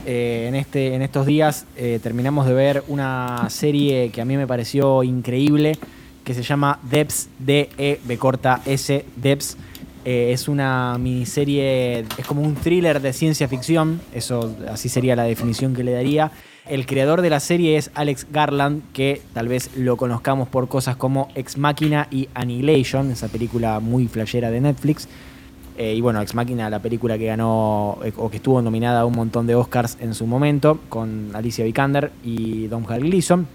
eh, 0.06 0.46
en, 0.48 0.54
este, 0.54 0.94
en 0.94 1.02
estos 1.02 1.26
días 1.26 1.66
eh, 1.76 1.98
terminamos 2.02 2.46
de 2.46 2.54
ver 2.54 2.84
una 2.88 3.46
serie 3.50 4.10
que 4.10 4.20
a 4.20 4.24
mí 4.24 4.36
me 4.36 4.46
pareció 4.46 5.02
increíble, 5.02 5.78
que 6.24 6.34
se 6.34 6.42
llama 6.42 6.78
Debs, 6.82 7.28
D-E-B 7.38 8.18
corta 8.18 8.60
S, 8.66 9.04
Debs. 9.16 9.56
Eh, 10.04 10.32
es 10.32 10.48
una 10.48 10.98
miniserie, 10.98 12.00
es 12.18 12.26
como 12.26 12.42
un 12.42 12.54
thriller 12.56 13.00
de 13.00 13.14
ciencia 13.14 13.48
ficción, 13.48 14.02
eso 14.12 14.54
así 14.68 14.90
sería 14.90 15.16
la 15.16 15.24
definición 15.24 15.74
que 15.74 15.82
le 15.82 15.92
daría. 15.92 16.30
El 16.66 16.84
creador 16.84 17.22
de 17.22 17.30
la 17.30 17.40
serie 17.40 17.76
es 17.78 17.90
Alex 17.94 18.26
Garland, 18.30 18.82
que 18.92 19.22
tal 19.32 19.48
vez 19.48 19.70
lo 19.76 19.96
conozcamos 19.96 20.48
por 20.48 20.68
cosas 20.68 20.96
como 20.96 21.28
Ex 21.34 21.56
Machina 21.56 22.08
y 22.10 22.28
Annihilation, 22.34 23.10
esa 23.10 23.28
película 23.28 23.80
muy 23.80 24.06
flashera 24.08 24.50
de 24.50 24.60
Netflix. 24.60 25.08
Eh, 25.76 25.94
y 25.96 26.00
bueno, 26.00 26.20
Ex 26.22 26.34
Máquina, 26.34 26.70
la 26.70 26.78
película 26.80 27.18
que 27.18 27.26
ganó 27.26 27.98
eh, 28.04 28.12
o 28.16 28.30
que 28.30 28.36
estuvo 28.36 28.62
nominada 28.62 29.00
a 29.00 29.04
un 29.06 29.14
montón 29.14 29.46
de 29.46 29.54
Oscars 29.56 29.96
en 30.00 30.14
su 30.14 30.26
momento, 30.26 30.78
con 30.88 31.30
Alicia 31.34 31.64
Vikander 31.64 32.12
y 32.24 32.68
Don 32.68 32.84
Hal 32.88 33.00
Gleason. 33.00 33.46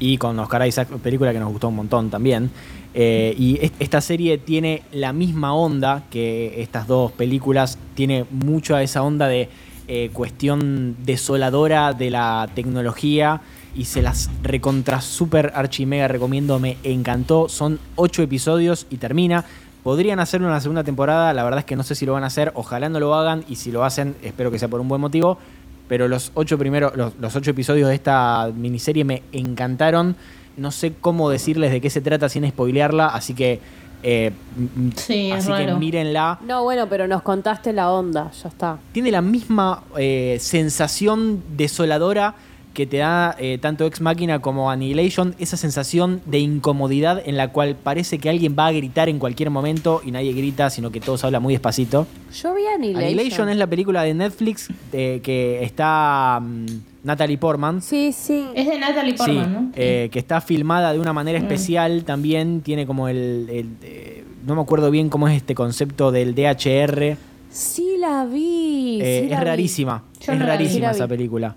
Y 0.00 0.16
con 0.16 0.38
Oscar 0.38 0.66
Isaac, 0.66 0.88
película 1.02 1.32
que 1.32 1.40
nos 1.40 1.50
gustó 1.50 1.68
un 1.68 1.76
montón 1.76 2.08
también. 2.08 2.50
Eh, 2.94 3.34
y 3.38 3.58
es- 3.60 3.72
esta 3.78 4.00
serie 4.00 4.38
tiene 4.38 4.82
la 4.92 5.12
misma 5.12 5.54
onda 5.54 6.04
que 6.10 6.62
estas 6.62 6.86
dos 6.86 7.12
películas, 7.12 7.78
tiene 7.94 8.24
mucho 8.30 8.74
a 8.76 8.82
esa 8.82 9.02
onda 9.02 9.26
de 9.28 9.48
cuestión 10.12 10.96
desoladora 11.06 11.94
de 11.94 12.10
la 12.10 12.46
tecnología 12.54 13.40
y 13.74 13.86
se 13.86 14.02
las 14.02 14.28
recontra 14.42 15.00
super 15.00 15.50
archi 15.54 15.86
mega 15.86 16.08
recomiendo, 16.08 16.58
me 16.58 16.76
encantó. 16.84 17.48
Son 17.48 17.78
ocho 17.96 18.22
episodios 18.22 18.86
y 18.90 18.98
termina. 18.98 19.46
Podrían 19.88 20.20
hacer 20.20 20.42
una 20.42 20.60
segunda 20.60 20.84
temporada, 20.84 21.32
la 21.32 21.42
verdad 21.44 21.60
es 21.60 21.64
que 21.64 21.74
no 21.74 21.82
sé 21.82 21.94
si 21.94 22.04
lo 22.04 22.12
van 22.12 22.22
a 22.22 22.26
hacer, 22.26 22.52
ojalá 22.54 22.90
no 22.90 23.00
lo 23.00 23.14
hagan 23.14 23.42
y 23.48 23.56
si 23.56 23.72
lo 23.72 23.84
hacen 23.84 24.16
espero 24.22 24.50
que 24.50 24.58
sea 24.58 24.68
por 24.68 24.82
un 24.82 24.88
buen 24.88 25.00
motivo. 25.00 25.38
Pero 25.88 26.08
los 26.08 26.30
ocho 26.34 26.58
primeros, 26.58 26.94
los, 26.94 27.14
los 27.18 27.34
ocho 27.34 27.52
episodios 27.52 27.88
de 27.88 27.94
esta 27.94 28.50
miniserie 28.54 29.04
me 29.04 29.22
encantaron. 29.32 30.14
No 30.58 30.72
sé 30.72 30.92
cómo 31.00 31.30
decirles 31.30 31.72
de 31.72 31.80
qué 31.80 31.88
se 31.88 32.02
trata 32.02 32.28
sin 32.28 32.46
spoilearla, 32.46 33.06
así 33.06 33.32
que 33.32 33.60
eh, 34.02 34.30
Sí, 34.94 35.30
así 35.30 35.50
que 35.50 35.72
mírenla. 35.72 36.38
No, 36.46 36.64
bueno, 36.64 36.86
pero 36.90 37.08
nos 37.08 37.22
contaste 37.22 37.72
la 37.72 37.90
onda, 37.90 38.30
ya 38.42 38.50
está. 38.50 38.76
Tiene 38.92 39.10
la 39.10 39.22
misma 39.22 39.84
eh, 39.96 40.36
sensación 40.38 41.42
desoladora 41.56 42.34
que 42.78 42.86
te 42.86 42.98
da 42.98 43.34
eh, 43.40 43.58
tanto 43.60 43.84
Ex 43.86 44.00
Máquina 44.00 44.38
como 44.40 44.70
Annihilation, 44.70 45.34
esa 45.40 45.56
sensación 45.56 46.20
de 46.26 46.38
incomodidad 46.38 47.20
en 47.26 47.36
la 47.36 47.48
cual 47.50 47.74
parece 47.74 48.20
que 48.20 48.30
alguien 48.30 48.54
va 48.56 48.68
a 48.68 48.70
gritar 48.72 49.08
en 49.08 49.18
cualquier 49.18 49.50
momento 49.50 50.00
y 50.04 50.12
nadie 50.12 50.32
grita, 50.32 50.70
sino 50.70 50.92
que 50.92 51.00
todos 51.00 51.24
hablan 51.24 51.42
muy 51.42 51.54
despacito. 51.54 52.06
Yo 52.40 52.54
vi 52.54 52.62
Annihilation. 52.66 53.04
Annihilation 53.04 53.48
es 53.48 53.56
la 53.56 53.66
película 53.66 54.02
de 54.04 54.14
Netflix 54.14 54.68
de, 54.92 55.20
que 55.24 55.64
está 55.64 56.38
mm, 56.40 56.66
Natalie 57.02 57.36
Portman. 57.36 57.82
Sí, 57.82 58.12
sí. 58.12 58.44
Es 58.54 58.68
de 58.68 58.78
Natalie 58.78 59.12
Sí, 59.14 59.18
Portman, 59.18 59.52
¿no? 59.52 59.72
eh, 59.74 60.08
que 60.12 60.20
está 60.20 60.40
filmada 60.40 60.92
de 60.92 61.00
una 61.00 61.12
manera 61.12 61.40
Mm. 61.40 61.42
especial 61.42 62.04
también, 62.04 62.60
tiene 62.60 62.86
como 62.86 63.08
el... 63.08 63.48
el, 63.50 63.66
eh, 63.82 64.24
no 64.46 64.54
me 64.54 64.60
acuerdo 64.62 64.92
bien 64.92 65.08
cómo 65.08 65.26
es 65.26 65.36
este 65.36 65.56
concepto 65.56 66.12
del 66.12 66.36
DHR. 66.36 67.16
Sí 67.50 67.96
la 67.98 68.24
vi. 68.24 69.00
Eh, 69.02 69.22
sí 69.24 69.28
la 69.30 69.34
es 69.34 69.40
vi. 69.40 69.46
rarísima, 69.46 70.04
Yo 70.24 70.32
es 70.32 70.38
no 70.38 70.44
la 70.46 70.52
vi. 70.52 70.58
rarísima 70.58 70.90
esa 70.92 71.08
película. 71.08 71.56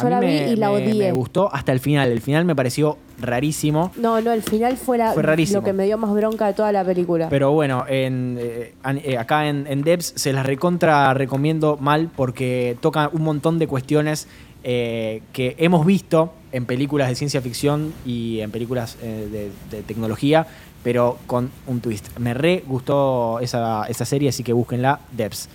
Yo 0.00 0.08
la 0.08 0.20
vi 0.20 0.26
y 0.28 0.56
la 0.56 0.68
me- 0.70 0.74
odié. 0.76 0.94
me 0.94 1.12
gustó 1.12 1.52
hasta 1.54 1.72
el 1.72 1.80
final, 1.80 2.10
el 2.10 2.20
final 2.20 2.44
me 2.44 2.54
pareció 2.56 2.96
rarísimo. 3.20 3.92
No, 3.96 4.20
no, 4.20 4.32
el 4.32 4.42
final 4.42 4.76
fue, 4.76 4.98
la- 4.98 5.12
Fue 5.12 5.22
rarísimo. 5.22 5.60
lo 5.60 5.64
que 5.64 5.72
me 5.72 5.84
dio 5.84 5.98
más 5.98 6.12
bronca 6.14 6.46
de 6.46 6.54
toda 6.54 6.72
la 6.72 6.84
película. 6.84 7.28
Pero 7.28 7.52
bueno, 7.52 7.84
en, 7.88 8.38
eh, 8.40 8.74
eh, 9.04 9.18
acá 9.18 9.48
en, 9.48 9.66
en 9.66 9.82
Debs 9.82 10.12
se 10.16 10.32
las 10.32 10.46
recontra 10.46 11.12
recomiendo 11.14 11.76
mal 11.80 12.08
porque 12.14 12.76
toca 12.80 13.10
un 13.12 13.22
montón 13.22 13.58
de 13.58 13.66
cuestiones 13.66 14.28
eh, 14.64 15.22
que 15.32 15.56
hemos 15.58 15.84
visto 15.84 16.32
en 16.52 16.66
películas 16.66 17.08
de 17.08 17.14
ciencia 17.14 17.40
ficción 17.42 17.92
y 18.06 18.40
en 18.40 18.50
películas 18.50 18.96
eh, 19.02 19.28
de, 19.70 19.76
de 19.76 19.82
tecnología, 19.82 20.46
pero 20.84 21.18
con 21.26 21.50
un 21.66 21.80
twist. 21.80 22.16
Me 22.18 22.32
re 22.34 22.62
gustó 22.66 23.40
esa, 23.40 23.84
esa 23.86 24.04
serie, 24.04 24.28
así 24.28 24.42
que 24.42 24.52
búsquenla, 24.52 25.00
Debs. 25.12 25.48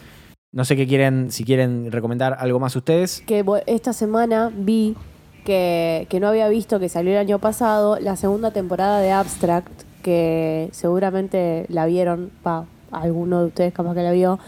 No 0.51 0.63
sé 0.65 0.75
qué 0.75 0.87
quieren, 0.87 1.31
si 1.31 1.43
quieren 1.43 1.91
recomendar 1.91 2.37
algo 2.39 2.59
más 2.59 2.75
ustedes. 2.75 3.21
que 3.25 3.43
esta 3.65 3.93
semana 3.93 4.51
vi 4.55 4.95
que, 5.45 6.07
que 6.09 6.19
no 6.19 6.27
había 6.27 6.47
visto 6.47 6.79
que 6.79 6.89
salió 6.89 7.11
el 7.11 7.17
año 7.17 7.39
pasado 7.39 7.99
la 7.99 8.15
segunda 8.15 8.51
temporada 8.51 8.99
de 8.99 9.11
Abstract, 9.11 9.83
que 10.01 10.69
seguramente 10.71 11.65
la 11.69 11.85
vieron, 11.85 12.31
pa, 12.43 12.65
alguno 12.91 13.41
de 13.41 13.47
ustedes 13.47 13.73
capaz 13.73 13.93
que 13.93 14.03
la 14.03 14.13
vio, 14.13 14.39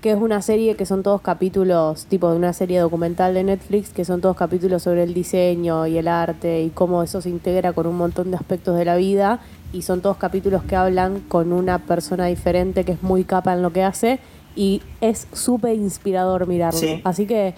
que 0.00 0.12
es 0.12 0.16
una 0.16 0.42
serie 0.42 0.76
que 0.76 0.86
son 0.86 1.02
todos 1.02 1.20
capítulos, 1.20 2.06
tipo 2.06 2.30
de 2.30 2.36
una 2.36 2.52
serie 2.52 2.78
documental 2.78 3.34
de 3.34 3.42
Netflix, 3.42 3.90
que 3.90 4.04
son 4.04 4.20
todos 4.20 4.36
capítulos 4.36 4.82
sobre 4.82 5.02
el 5.02 5.12
diseño 5.12 5.86
y 5.86 5.98
el 5.98 6.08
arte 6.08 6.62
y 6.62 6.70
cómo 6.70 7.02
eso 7.02 7.20
se 7.20 7.30
integra 7.30 7.72
con 7.72 7.86
un 7.86 7.96
montón 7.96 8.30
de 8.30 8.36
aspectos 8.36 8.78
de 8.78 8.84
la 8.84 8.96
vida. 8.96 9.40
Y 9.72 9.82
son 9.82 10.00
todos 10.00 10.16
capítulos 10.16 10.62
que 10.62 10.76
hablan 10.76 11.20
con 11.20 11.52
una 11.52 11.80
persona 11.80 12.26
diferente 12.26 12.84
que 12.84 12.92
es 12.92 13.02
muy 13.02 13.24
capa 13.24 13.52
en 13.52 13.60
lo 13.60 13.72
que 13.72 13.82
hace. 13.82 14.20
Y 14.60 14.82
es 15.00 15.28
súper 15.32 15.76
inspirador 15.76 16.48
mirarlo. 16.48 16.80
Sí. 16.80 17.00
Así 17.04 17.26
que 17.26 17.54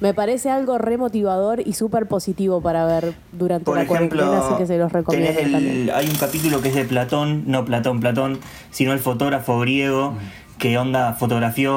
me 0.00 0.14
parece 0.14 0.48
algo 0.48 0.78
remotivador 0.78 1.60
y 1.66 1.74
súper 1.74 2.06
positivo 2.06 2.62
para 2.62 2.86
ver 2.86 3.12
durante 3.32 3.64
Por 3.66 3.76
la 3.76 3.82
ejemplo, 3.82 4.22
cuarentena, 4.22 4.46
así 4.48 4.56
que 4.56 4.66
se 4.66 4.78
los 4.78 4.90
recomiendo 4.90 5.28
tenés 5.28 5.44
el- 5.44 5.52
también. 5.52 5.90
hay 5.94 6.06
un 6.08 6.14
capítulo 6.16 6.62
que 6.62 6.68
es 6.70 6.74
de 6.74 6.84
Platón, 6.86 7.42
no 7.46 7.64
Platón, 7.66 8.00
Platón, 8.00 8.38
sino 8.70 8.92
el 8.94 8.98
fotógrafo 8.98 9.58
griego 9.60 10.14
que 10.58 10.78
onda 10.78 11.12
fotografió 11.12 11.72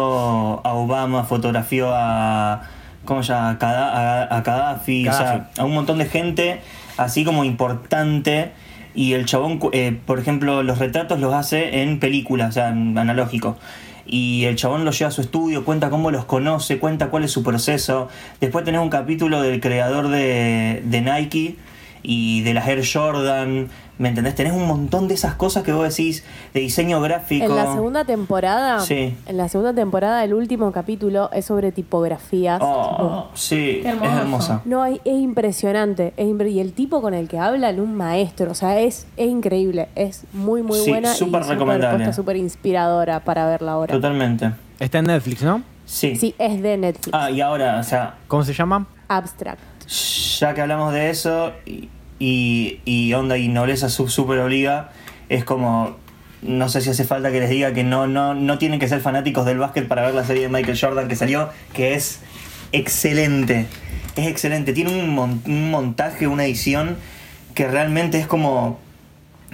a 0.65 0.73
Obama, 0.73 1.23
fotografió 1.25 1.89
a 1.93 2.62
¿cómo 3.03 3.23
se 3.23 3.34
llama? 3.34 3.49
A, 3.49 3.57
Kada- 3.57 4.23
a, 4.23 4.38
a 4.38 4.41
Gaddafi, 4.41 5.07
o 5.07 5.12
sea, 5.13 5.49
a 5.57 5.65
un 5.65 5.73
montón 5.73 5.97
de 5.97 6.05
gente 6.05 6.62
así 6.97 7.25
como 7.25 7.43
importante 7.43 8.51
y 8.93 9.13
el 9.13 9.25
chabón, 9.25 9.57
cu- 9.57 9.69
eh, 9.73 9.99
por 10.05 10.19
ejemplo, 10.19 10.63
los 10.63 10.77
retratos 10.79 11.19
los 11.19 11.34
hace 11.34 11.81
en 11.81 11.99
películas, 11.99 12.49
o 12.49 12.51
sea, 12.53 12.69
en 12.69 12.97
analógico. 12.97 13.57
Y 14.12 14.43
el 14.43 14.58
chabón 14.58 14.84
los 14.84 15.00
lleva 15.00 15.08
a 15.08 15.12
su 15.12 15.21
estudio, 15.21 15.63
cuenta 15.63 15.89
cómo 15.89 16.12
los 16.12 16.26
conoce, 16.26 16.80
cuenta 16.80 17.10
cuál 17.10 17.24
es 17.24 17.32
su 17.32 17.43
proceso. 17.43 18.10
Después 18.41 18.65
tenés 18.65 18.82
un 18.82 18.89
capítulo 18.89 19.41
del 19.41 19.62
creador 19.62 20.10
de, 20.10 20.84
de 20.86 21.02
Nike 21.02 21.56
y 22.04 22.41
de 22.41 22.54
las 22.54 22.67
Air 22.67 22.84
Jordan. 22.86 23.69
¿Me 24.02 24.10
entendés? 24.10 24.34
Tenés 24.34 24.54
un 24.54 24.66
montón 24.66 25.08
de 25.08 25.14
esas 25.14 25.36
cosas 25.36 25.64
que 25.64 25.72
vos 25.74 25.88
decís 25.88 26.24
de 26.56 26.60
diseño 26.60 27.00
gráfico. 27.02 27.46
En 27.46 27.56
la 27.56 27.72
segunda 27.72 28.04
temporada, 28.04 28.80
Sí. 28.80 29.16
en 29.28 29.38
la 29.38 29.48
segunda 29.48 29.74
temporada, 29.74 30.24
el 30.24 30.34
último 30.34 30.72
capítulo 30.72 31.30
es 31.32 31.46
sobre 31.46 31.72
tipografías. 31.72 32.60
Oh, 32.64 33.28
sí, 33.36 33.82
es 33.86 33.86
hermosa. 34.02 34.62
No, 34.66 34.84
es, 34.86 35.00
es 35.06 35.14
impresionante. 35.20 36.14
es 36.18 36.28
impre- 36.28 36.52
y 36.52 36.60
el 36.60 36.74
tipo 36.74 37.00
con 37.02 37.14
el 37.14 37.28
que 37.28 37.38
hablan, 37.38 37.80
un 37.80 37.96
maestro. 37.96 38.50
O 38.52 38.56
sea, 38.56 38.80
es, 38.80 39.06
es 39.18 39.30
increíble. 39.30 39.88
Es 39.96 40.24
muy, 40.34 40.64
muy 40.64 40.80
Sí, 40.80 40.90
buena 40.90 41.14
súper 41.14 41.42
y 41.44 41.50
recomendable. 41.50 42.12
súper 42.14 42.38
inspiradora 42.38 43.20
para 43.20 43.46
verla 43.46 43.74
ahora. 43.74 43.94
Totalmente. 43.94 44.52
Está 44.80 44.98
en 44.98 45.06
Netflix, 45.06 45.44
¿no? 45.44 45.62
Sí. 45.86 46.16
Sí, 46.16 46.34
es 46.40 46.60
de 46.64 46.76
Netflix. 46.78 47.12
Ah, 47.14 47.30
y 47.30 47.40
ahora, 47.42 47.78
o 47.80 47.84
sea, 47.84 48.16
¿Cómo 48.28 48.44
se 48.44 48.54
llama? 48.54 48.88
Abstract. 49.08 49.62
ya 50.40 50.54
que 50.56 50.62
hablamos 50.62 50.92
de 50.94 51.10
eso 51.12 51.52
y, 51.68 51.90
y, 52.21 52.79
y 52.86 53.12
onda 53.13 53.38
y 53.38 53.47
nobleza 53.47 53.89
sub 53.89 54.10
super 54.10 54.38
obliga, 54.39 54.91
es 55.29 55.43
como 55.43 55.97
no 56.43 56.69
sé 56.69 56.81
si 56.81 56.89
hace 56.89 57.03
falta 57.03 57.31
que 57.31 57.39
les 57.39 57.49
diga 57.49 57.73
que 57.73 57.84
no, 57.84 58.07
no, 58.07 58.34
no 58.34 58.57
tienen 58.57 58.79
que 58.79 58.88
ser 58.88 58.99
fanáticos 59.01 59.45
del 59.45 59.57
básquet 59.60 59.88
para 59.88 60.03
ver 60.03 60.13
la 60.13 60.23
serie 60.23 60.43
de 60.43 60.49
Michael 60.49 60.77
Jordan 60.79 61.07
que 61.07 61.15
salió, 61.15 61.49
que 61.73 61.93
es 61.93 62.19
excelente. 62.71 63.65
Es 64.15 64.27
excelente. 64.27 64.73
Tiene 64.73 64.91
un, 64.91 65.10
mon- 65.10 65.41
un 65.45 65.71
montaje, 65.71 66.27
una 66.27 66.45
edición 66.45 66.97
que 67.55 67.67
realmente 67.67 68.19
es 68.19 68.27
como. 68.27 68.79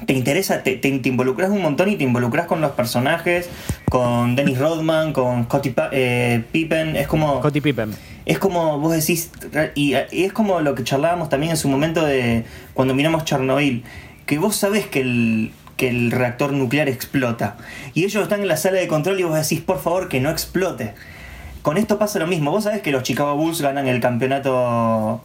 Te 0.06 0.13
interesa, 0.13 0.62
te, 0.63 0.75
te, 0.75 0.88
involucras 1.10 1.49
un 1.49 1.62
montón 1.62 1.89
y 1.89 1.95
te 1.95 2.03
involucras 2.03 2.45
con 2.45 2.62
los 2.62 2.71
personajes, 2.71 3.49
con 3.89 4.36
Dennis 4.36 4.60
Rodman, 4.60 5.12
con 5.12 5.45
Scottie 5.45 5.73
eh, 5.91 6.43
Pippen. 6.51 6.95
Es 6.95 7.08
como 7.08 7.39
Scottie 7.39 7.62
Pippen. 7.62 7.91
Es 8.28 8.40
como 8.40 8.80
vos 8.80 8.94
decís, 8.94 9.32
y, 9.76 9.94
y 10.12 10.24
es 10.26 10.34
como 10.34 10.60
lo 10.62 10.76
que 10.76 10.84
charlábamos 10.84 11.30
también 11.30 11.52
en 11.52 11.58
su 11.58 11.68
momento 11.70 12.06
de 12.06 12.44
cuando 12.74 12.94
miramos 12.94 13.24
Chernobyl, 13.26 13.84
que 14.26 14.38
vos 14.38 14.56
sabés 14.56 14.86
que 14.88 15.02
el, 15.02 15.52
que 15.78 15.90
el 15.90 16.12
reactor 16.12 16.52
nuclear 16.54 16.90
explota. 16.90 17.56
Y 17.94 18.04
ellos 18.04 18.22
están 18.24 18.42
en 18.42 18.48
la 18.48 18.58
sala 18.58 18.78
de 18.80 18.88
control 18.88 19.20
y 19.20 19.24
vos 19.24 19.36
decís, 19.36 19.62
por 19.62 19.80
favor, 19.82 20.10
que 20.10 20.20
no 20.20 20.30
explote. 20.30 20.94
Con 21.62 21.78
esto 21.78 21.98
pasa 21.98 22.20
lo 22.20 22.28
mismo. 22.28 22.52
Vos 22.52 22.66
sabés 22.66 22.82
que 22.82 22.92
los 22.92 23.04
Chicago 23.04 23.36
Bulls 23.36 23.62
ganan 23.62 23.88
el 23.88 24.00
campeonato, 24.00 25.22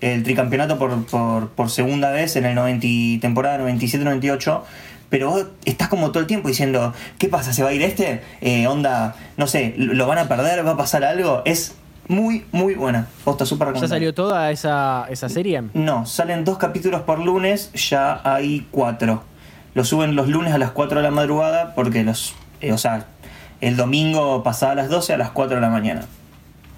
el 0.00 0.22
tricampeonato 0.22 0.78
por, 0.78 1.04
por, 1.06 1.48
por 1.50 1.70
segunda 1.70 2.10
vez 2.10 2.36
en 2.36 2.44
el 2.46 2.54
90, 2.54 2.86
y- 2.86 3.18
temporada 3.18 3.58
97-98. 3.58 4.62
Pero 5.08 5.30
vos 5.30 5.46
estás 5.64 5.88
como 5.88 6.10
todo 6.10 6.20
el 6.20 6.26
tiempo 6.26 6.48
diciendo, 6.48 6.92
¿qué 7.18 7.28
pasa? 7.28 7.52
¿Se 7.52 7.62
va 7.62 7.68
a 7.68 7.72
ir 7.72 7.82
este? 7.82 8.22
Eh, 8.40 8.66
onda, 8.66 9.14
no 9.36 9.46
sé, 9.46 9.74
¿lo 9.76 10.06
van 10.06 10.18
a 10.18 10.26
perder? 10.28 10.66
¿Va 10.66 10.72
a 10.72 10.76
pasar 10.76 11.04
algo? 11.04 11.42
Es 11.44 11.74
muy, 12.08 12.44
muy 12.52 12.74
buena. 12.74 13.06
Posta 13.24 13.46
súper 13.46 13.74
¿Ya 13.74 13.88
salió 13.88 14.14
toda 14.14 14.50
esa, 14.50 15.06
esa 15.10 15.28
serie? 15.28 15.62
No, 15.74 16.06
salen 16.06 16.44
dos 16.44 16.58
capítulos 16.58 17.02
por 17.02 17.18
lunes, 17.18 17.72
ya 17.72 18.20
hay 18.24 18.66
cuatro. 18.70 19.22
Lo 19.74 19.84
suben 19.84 20.16
los 20.16 20.28
lunes 20.28 20.54
a 20.54 20.58
las 20.58 20.70
4 20.70 20.98
de 20.98 21.02
la 21.02 21.10
madrugada 21.10 21.74
porque 21.74 22.02
los. 22.02 22.34
eh, 22.62 22.72
o 22.72 22.78
sea, 22.78 23.04
el 23.60 23.76
domingo 23.76 24.42
pasada 24.42 24.72
a 24.72 24.74
las 24.74 24.88
12 24.88 25.12
a 25.12 25.18
las 25.18 25.30
4 25.30 25.56
de 25.56 25.60
la 25.60 25.68
mañana. 25.68 26.06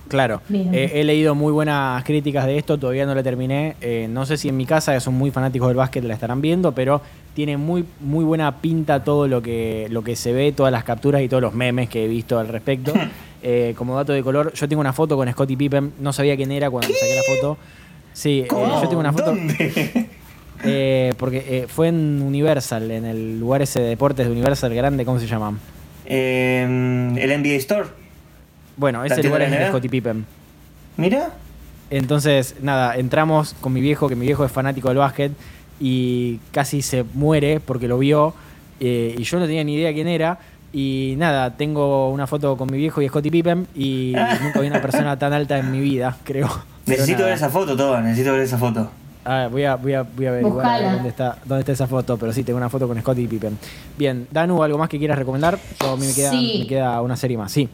Claro. 0.08 0.40
Eh, 0.52 0.92
he 0.94 1.04
leído 1.04 1.34
muy 1.34 1.52
buenas 1.52 2.02
críticas 2.02 2.46
de 2.46 2.58
esto, 2.58 2.78
todavía 2.78 3.06
no 3.06 3.14
la 3.14 3.22
terminé. 3.22 3.76
Eh, 3.80 4.08
no 4.10 4.26
sé 4.26 4.36
si 4.36 4.48
en 4.48 4.56
mi 4.56 4.64
casa, 4.64 4.94
que 4.94 5.00
son 5.00 5.14
muy 5.14 5.30
fanáticos 5.30 5.68
del 5.68 5.76
básquet, 5.76 6.02
la 6.02 6.14
estarán 6.14 6.40
viendo, 6.40 6.72
pero 6.72 7.02
tiene 7.34 7.56
muy, 7.56 7.84
muy 8.00 8.24
buena 8.24 8.56
pinta 8.56 9.04
todo 9.04 9.28
lo 9.28 9.42
que, 9.42 9.86
lo 9.90 10.02
que 10.02 10.16
se 10.16 10.32
ve, 10.32 10.50
todas 10.52 10.72
las 10.72 10.84
capturas 10.84 11.22
y 11.22 11.28
todos 11.28 11.42
los 11.42 11.54
memes 11.54 11.88
que 11.88 12.04
he 12.04 12.08
visto 12.08 12.38
al 12.38 12.48
respecto. 12.48 12.94
Eh, 13.42 13.74
como 13.76 13.94
dato 13.94 14.12
de 14.12 14.22
color, 14.22 14.52
yo 14.52 14.68
tengo 14.68 14.80
una 14.80 14.92
foto 14.92 15.16
con 15.16 15.30
Scottie 15.30 15.56
Pippen, 15.56 15.92
no 16.00 16.12
sabía 16.12 16.36
quién 16.36 16.50
era 16.50 16.70
cuando 16.70 16.88
saqué 16.88 17.14
la 17.14 17.22
foto. 17.22 17.58
Sí, 18.18 18.40
eh, 18.40 18.48
yo 18.50 18.88
tengo 18.88 18.98
una 18.98 19.12
foto. 19.12 19.26
¿Dónde? 19.26 20.08
eh, 20.64 21.14
porque 21.18 21.66
fue 21.68 21.86
en 21.86 22.20
Universal, 22.20 22.90
en 22.90 23.04
el 23.04 23.38
lugar 23.38 23.62
ese 23.62 23.80
de 23.80 23.90
deportes 23.90 24.26
de 24.26 24.32
Universal 24.32 24.74
grande, 24.74 25.04
¿cómo 25.04 25.20
se 25.20 25.28
llama? 25.28 25.56
Eh, 26.04 26.62
el 27.16 27.42
NBA 27.42 27.54
Store. 27.58 27.86
Bueno, 28.76 29.04
ese 29.04 29.22
lugar 29.22 29.40
de 29.40 29.46
es 29.46 29.50
de 29.52 29.58
NBA? 29.58 29.68
Scottie 29.68 29.90
Pippen. 29.90 30.26
Mira. 30.96 31.30
Entonces, 31.90 32.56
nada, 32.60 32.96
entramos 32.96 33.54
con 33.60 33.72
mi 33.72 33.80
viejo, 33.80 34.08
que 34.08 34.16
mi 34.16 34.26
viejo 34.26 34.44
es 34.44 34.50
fanático 34.50 34.88
del 34.88 34.98
básquet, 34.98 35.30
y 35.78 36.38
casi 36.50 36.82
se 36.82 37.04
muere 37.14 37.60
porque 37.60 37.86
lo 37.86 37.98
vio, 37.98 38.34
y 38.80 39.22
yo 39.22 39.38
no 39.38 39.46
tenía 39.46 39.62
ni 39.62 39.74
idea 39.74 39.92
quién 39.92 40.08
era. 40.08 40.40
Y 40.72 41.14
nada, 41.16 41.56
tengo 41.56 42.10
una 42.10 42.26
foto 42.26 42.56
con 42.56 42.70
mi 42.70 42.76
viejo 42.76 43.00
y 43.00 43.08
Scottie 43.08 43.30
Pippen, 43.30 43.66
y 43.74 44.14
nunca 44.42 44.60
vi 44.60 44.66
una 44.66 44.82
persona 44.82 45.18
tan 45.18 45.32
alta 45.32 45.58
en 45.58 45.70
mi 45.72 45.80
vida, 45.80 46.16
creo. 46.24 46.48
Necesito 46.86 47.24
ver 47.24 47.32
esa 47.34 47.48
foto, 47.50 47.76
Toba. 47.76 48.00
Necesito 48.00 48.32
ver 48.32 48.42
esa 48.42 48.58
foto. 48.58 48.90
Ah, 49.24 49.48
voy 49.50 49.64
a, 49.64 49.76
voy 49.76 49.92
a, 49.92 50.02
voy 50.02 50.26
a 50.26 50.30
averiguar 50.30 50.66
a 50.66 50.78
ver 50.80 50.92
dónde 50.94 51.08
está, 51.10 51.36
dónde 51.44 51.60
está 51.60 51.72
esa 51.72 51.86
foto, 51.86 52.16
pero 52.16 52.32
sí, 52.32 52.44
tengo 52.44 52.56
una 52.56 52.70
foto 52.70 52.88
con 52.88 52.98
Scottie 52.98 53.28
Pippen. 53.28 53.58
Bien, 53.98 54.26
Danu, 54.30 54.62
¿algo 54.62 54.78
más 54.78 54.88
que 54.88 54.98
quieras 54.98 55.18
recomendar? 55.18 55.58
Yo, 55.80 55.92
a 55.92 55.96
mí 55.96 56.06
me 56.06 56.14
queda, 56.14 56.30
Sí. 56.30 56.56
me 56.60 56.66
queda 56.66 57.02
una 57.02 57.16
serie 57.16 57.36
más, 57.36 57.52
sí. 57.52 57.68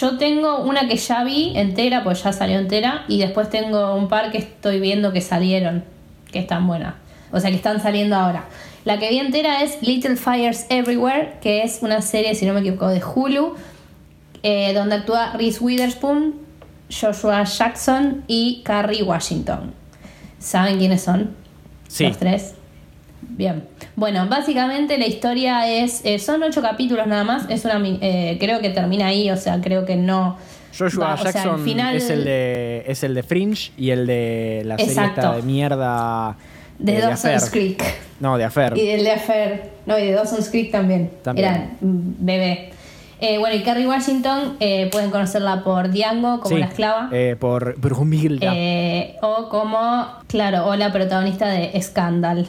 Yo 0.00 0.18
tengo 0.18 0.58
una 0.64 0.86
que 0.88 0.96
ya 0.96 1.22
vi 1.24 1.52
entera, 1.56 2.02
pues 2.02 2.22
ya 2.24 2.32
salió 2.32 2.58
entera, 2.58 3.04
y 3.08 3.18
después 3.18 3.48
tengo 3.48 3.94
un 3.94 4.08
par 4.08 4.32
que 4.32 4.38
estoy 4.38 4.80
viendo 4.80 5.12
que 5.12 5.20
salieron, 5.22 5.84
que 6.30 6.40
están 6.40 6.66
buenas. 6.66 6.94
O 7.32 7.40
sea, 7.40 7.50
que 7.50 7.56
están 7.56 7.80
saliendo 7.80 8.16
ahora. 8.16 8.44
La 8.86 8.98
que 8.98 9.10
vi 9.10 9.18
entera 9.18 9.62
es 9.62 9.82
Little 9.82 10.16
Fires 10.16 10.64
Everywhere, 10.70 11.34
que 11.42 11.62
es 11.62 11.80
una 11.82 12.00
serie, 12.00 12.34
si 12.34 12.46
no 12.46 12.54
me 12.54 12.60
equivoco, 12.60 12.88
de 12.88 13.02
Hulu, 13.04 13.54
eh, 14.42 14.72
donde 14.72 14.94
actúa 14.94 15.32
Reese 15.34 15.58
Witherspoon, 15.62 16.34
Joshua 16.88 17.42
Jackson 17.44 18.22
y 18.28 18.62
Carrie 18.64 19.02
Washington. 19.02 19.72
¿Saben 20.38 20.78
quiénes 20.78 21.02
son? 21.02 21.34
Sí. 21.88 22.04
Los 22.06 22.16
tres. 22.18 22.54
Bien. 23.22 23.64
Bueno, 23.96 24.26
básicamente 24.28 24.96
la 24.98 25.06
historia 25.06 25.68
es. 25.68 26.02
eh, 26.04 26.18
son 26.20 26.42
ocho 26.44 26.62
capítulos 26.62 27.06
nada 27.08 27.24
más. 27.24 27.46
Es 27.50 27.64
una. 27.64 27.80
eh, 27.84 28.36
creo 28.38 28.60
que 28.60 28.70
termina 28.70 29.08
ahí, 29.08 29.30
o 29.32 29.36
sea, 29.36 29.60
creo 29.60 29.84
que 29.84 29.96
no. 29.96 30.36
Joshua 30.78 31.06
va- 31.08 31.14
o 31.14 31.16
sea, 31.16 31.26
al 31.28 31.32
Jackson 31.34 31.64
final 31.64 31.96
es, 31.96 32.08
el 32.10 32.24
de, 32.24 32.84
es 32.86 33.02
el 33.02 33.14
de 33.14 33.22
Fringe 33.24 33.72
y 33.76 33.90
el 33.90 34.06
de 34.06 34.62
la 34.64 34.76
serie 34.78 34.92
esta 35.06 35.32
de 35.34 35.42
mierda. 35.42 36.36
De 36.78 36.96
eh, 36.96 37.00
Dawson's 37.00 37.42
Affair. 37.44 37.50
Creek. 37.50 37.84
No, 38.20 38.36
de 38.38 38.44
Affair. 38.44 38.76
Y 38.76 38.86
del 38.86 39.04
de 39.04 39.10
Affair. 39.12 39.70
No, 39.86 39.98
y 39.98 40.06
de 40.06 40.12
Dawson's 40.12 40.48
Creek 40.50 40.70
también. 40.70 41.10
También. 41.22 41.48
Era 41.48 41.70
mm, 41.80 42.00
bebé. 42.18 42.70
Eh, 43.18 43.38
bueno, 43.38 43.56
y 43.56 43.62
Carrie 43.62 43.86
Washington 43.86 44.56
eh, 44.60 44.88
pueden 44.92 45.10
conocerla 45.10 45.64
por 45.64 45.90
Django 45.90 46.40
como 46.40 46.54
Sí, 46.54 46.60
la 46.60 46.66
esclava. 46.66 47.08
eh, 47.12 47.34
por 47.38 47.78
Brumilda. 47.80 48.52
Eh, 48.54 49.16
o 49.22 49.48
como, 49.48 50.06
claro, 50.26 50.66
o 50.66 50.76
la 50.76 50.92
protagonista 50.92 51.48
de 51.48 51.80
Scandal. 51.80 52.46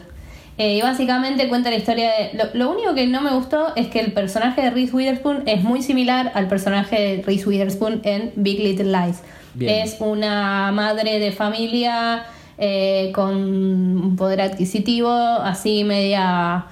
Y 0.60 0.82
básicamente 0.82 1.48
cuenta 1.50 1.70
la 1.70 1.76
historia 1.76 2.10
de... 2.10 2.32
Lo, 2.34 2.46
lo 2.66 2.72
único 2.72 2.96
que 2.96 3.06
no 3.06 3.22
me 3.22 3.30
gustó 3.32 3.76
es 3.76 3.88
que 3.90 4.00
el 4.00 4.12
personaje 4.12 4.64
de 4.64 4.72
Reese 4.72 4.92
Witherspoon 4.96 5.44
es 5.46 5.64
muy 5.64 5.84
similar 5.84 6.32
al 6.34 6.48
personaje 6.48 7.00
de 7.00 7.24
Reese 7.24 7.48
Witherspoon 7.48 8.02
en 8.04 8.34
Big 8.36 8.60
Little 8.60 8.86
Lies. 8.92 9.22
Bien. 9.54 9.84
Es 9.86 9.98
una 10.00 10.72
madre 10.72 11.20
de 11.20 11.32
familia 11.32 12.26
eh, 12.58 13.12
con 13.14 13.36
un 13.36 14.16
poder 14.16 14.42
adquisitivo, 14.42 15.12
así 15.12 15.84
media 15.84 16.66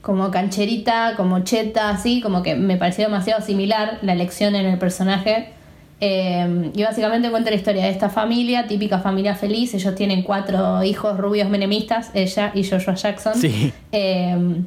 como 0.00 0.30
cancherita, 0.30 1.14
como 1.16 1.40
cheta, 1.40 1.90
así, 1.90 2.20
como 2.20 2.42
que 2.42 2.54
me 2.54 2.76
pareció 2.76 3.04
demasiado 3.06 3.42
similar 3.42 3.98
la 4.02 4.12
elección 4.12 4.54
en 4.54 4.66
el 4.66 4.78
personaje. 4.78 5.48
Eh, 6.00 6.70
y 6.74 6.82
básicamente 6.82 7.28
cuenta 7.30 7.50
la 7.50 7.56
historia 7.56 7.84
de 7.84 7.90
esta 7.90 8.08
familia, 8.08 8.66
típica 8.66 9.00
familia 9.00 9.34
feliz. 9.34 9.74
Ellos 9.74 9.94
tienen 9.94 10.22
cuatro 10.22 10.82
hijos 10.84 11.18
rubios 11.18 11.48
menemistas, 11.48 12.10
ella 12.14 12.52
y 12.54 12.62
Joshua 12.62 12.94
Jackson. 12.94 13.34
Sí. 13.34 13.72
Eh, 13.92 14.62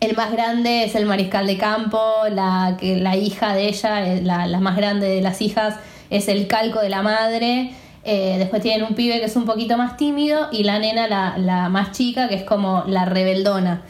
el 0.00 0.16
más 0.16 0.32
grande 0.32 0.84
es 0.84 0.94
el 0.96 1.06
mariscal 1.06 1.46
de 1.46 1.56
campo, 1.56 1.98
la, 2.30 2.76
que, 2.78 2.96
la 2.96 3.16
hija 3.16 3.54
de 3.54 3.68
ella, 3.68 4.04
la, 4.22 4.46
la 4.46 4.60
más 4.60 4.76
grande 4.76 5.08
de 5.08 5.22
las 5.22 5.40
hijas, 5.40 5.76
es 6.10 6.28
el 6.28 6.46
calco 6.46 6.80
de 6.80 6.90
la 6.90 7.02
madre. 7.02 7.70
Eh, 8.04 8.36
después 8.38 8.60
tienen 8.62 8.86
un 8.86 8.94
pibe 8.94 9.18
que 9.18 9.26
es 9.26 9.36
un 9.36 9.46
poquito 9.46 9.76
más 9.78 9.96
tímido 9.96 10.48
y 10.52 10.64
la 10.64 10.78
nena, 10.78 11.08
la, 11.08 11.38
la 11.38 11.68
más 11.68 11.92
chica, 11.92 12.28
que 12.28 12.34
es 12.34 12.44
como 12.44 12.84
la 12.86 13.04
rebeldona. 13.04 13.82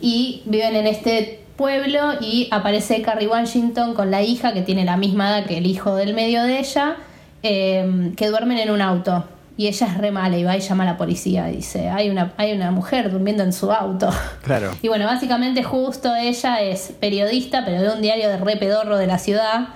Y 0.00 0.42
viven 0.44 0.76
en 0.76 0.86
este 0.86 1.44
pueblo 1.56 2.14
y 2.20 2.48
aparece 2.50 3.00
Carrie 3.02 3.28
Washington 3.28 3.94
con 3.94 4.10
la 4.10 4.22
hija 4.22 4.52
que 4.52 4.62
tiene 4.62 4.84
la 4.84 4.96
misma 4.96 5.30
edad 5.30 5.46
que 5.46 5.58
el 5.58 5.66
hijo 5.66 5.94
del 5.94 6.14
medio 6.14 6.42
de 6.42 6.58
ella, 6.58 6.96
eh, 7.42 8.12
que 8.16 8.28
duermen 8.28 8.58
en 8.58 8.70
un 8.70 8.80
auto. 8.80 9.24
Y 9.56 9.68
ella 9.68 9.86
es 9.86 9.96
re 9.98 10.10
mala 10.10 10.36
y 10.36 10.42
va 10.42 10.56
y 10.56 10.60
llama 10.60 10.82
a 10.82 10.86
la 10.86 10.96
policía 10.96 11.48
y 11.48 11.56
dice, 11.56 11.88
hay 11.88 12.10
una, 12.10 12.32
hay 12.36 12.52
una 12.52 12.72
mujer 12.72 13.12
durmiendo 13.12 13.44
en 13.44 13.52
su 13.52 13.70
auto. 13.70 14.10
Claro. 14.42 14.72
Y 14.82 14.88
bueno, 14.88 15.06
básicamente 15.06 15.62
justo 15.62 16.14
ella 16.14 16.60
es 16.60 16.92
periodista, 16.98 17.64
pero 17.64 17.80
de 17.80 17.90
un 17.90 18.02
diario 18.02 18.28
de 18.28 18.36
re 18.38 18.56
pedorro 18.56 18.96
de 18.96 19.06
la 19.06 19.18
ciudad, 19.18 19.68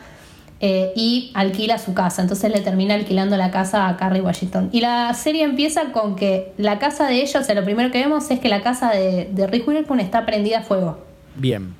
eh, 0.61 0.93
y 0.97 1.31
alquila 1.35 1.79
su 1.79 1.95
casa. 1.95 2.23
Entonces 2.23 2.53
le 2.53 2.61
termina 2.61 2.95
alquilando 2.95 3.37
la 3.37 3.51
casa 3.51 3.89
a 3.89 3.97
Carrie 3.97 4.21
Washington. 4.21 4.71
Y 4.73 4.81
la 4.81 5.13
serie 5.15 5.45
empieza 5.45 5.93
con 5.93 6.17
que 6.17 6.53
la 6.57 6.79
casa 6.79 7.07
de 7.07 7.23
ellos, 7.23 7.37
o 7.37 7.45
sea, 7.45 7.55
lo 7.55 7.65
primero 7.65 7.91
que 7.91 7.99
vemos 7.99 8.31
es 8.31 8.41
que 8.41 8.49
la 8.49 8.63
casa 8.63 8.91
de, 8.91 9.29
de 9.33 9.47
Rick 9.47 9.69
Witherspoon 9.69 10.01
está 10.01 10.27
prendida 10.27 10.59
a 10.59 10.63
fuego. 10.63 10.99
Bien. 11.37 11.75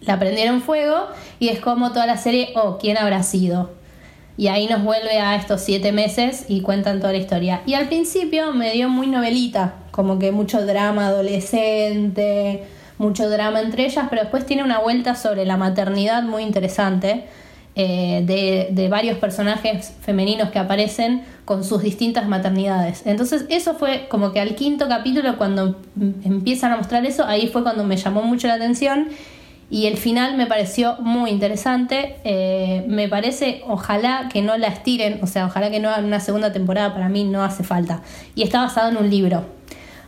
La 0.00 0.18
prendieron 0.18 0.62
fuego 0.62 1.06
y 1.38 1.48
es 1.48 1.60
como 1.60 1.92
toda 1.92 2.06
la 2.06 2.16
serie, 2.16 2.48
oh, 2.56 2.78
¿quién 2.78 2.98
habrá 2.98 3.22
sido? 3.22 3.70
Y 4.36 4.48
ahí 4.48 4.66
nos 4.66 4.82
vuelve 4.82 5.18
a 5.18 5.36
estos 5.36 5.60
siete 5.60 5.92
meses 5.92 6.46
y 6.48 6.62
cuentan 6.62 7.00
toda 7.00 7.12
la 7.12 7.18
historia. 7.18 7.62
Y 7.66 7.74
al 7.74 7.86
principio 7.86 8.52
me 8.52 8.72
dio 8.72 8.88
muy 8.88 9.06
novelita, 9.06 9.74
como 9.90 10.18
que 10.18 10.32
mucho 10.32 10.64
drama 10.64 11.08
adolescente, 11.08 12.64
mucho 12.98 13.28
drama 13.28 13.60
entre 13.60 13.84
ellas, 13.84 14.06
pero 14.08 14.22
después 14.22 14.46
tiene 14.46 14.64
una 14.64 14.80
vuelta 14.80 15.14
sobre 15.14 15.44
la 15.44 15.56
maternidad 15.56 16.22
muy 16.22 16.42
interesante. 16.42 17.26
Eh, 17.74 18.22
de, 18.26 18.68
de 18.70 18.88
varios 18.88 19.16
personajes 19.18 19.94
femeninos 20.02 20.50
que 20.50 20.58
aparecen 20.58 21.22
con 21.44 21.64
sus 21.64 21.82
distintas 21.82 22.28
maternidades. 22.28 23.02
Entonces 23.06 23.46
eso 23.48 23.74
fue 23.74 24.06
como 24.08 24.32
que 24.32 24.40
al 24.40 24.54
quinto 24.54 24.88
capítulo 24.88 25.36
cuando 25.38 25.80
em- 26.00 26.14
empiezan 26.24 26.72
a 26.72 26.76
mostrar 26.76 27.04
eso, 27.06 27.24
ahí 27.24 27.48
fue 27.48 27.62
cuando 27.62 27.84
me 27.84 27.96
llamó 27.96 28.22
mucho 28.22 28.46
la 28.46 28.54
atención 28.54 29.08
y 29.70 29.86
el 29.86 29.96
final 29.96 30.36
me 30.36 30.44
pareció 30.46 30.96
muy 31.00 31.30
interesante. 31.30 32.16
Eh, 32.24 32.84
me 32.88 33.08
parece, 33.08 33.62
ojalá 33.66 34.28
que 34.30 34.42
no 34.42 34.58
la 34.58 34.66
estiren, 34.66 35.20
o 35.22 35.26
sea, 35.26 35.46
ojalá 35.46 35.70
que 35.70 35.80
no 35.80 35.88
hagan 35.88 36.04
una 36.04 36.20
segunda 36.20 36.52
temporada, 36.52 36.92
para 36.92 37.08
mí 37.08 37.24
no 37.24 37.42
hace 37.42 37.64
falta. 37.64 38.02
Y 38.34 38.42
está 38.42 38.60
basado 38.60 38.90
en 38.90 38.98
un 38.98 39.08
libro. 39.08 39.46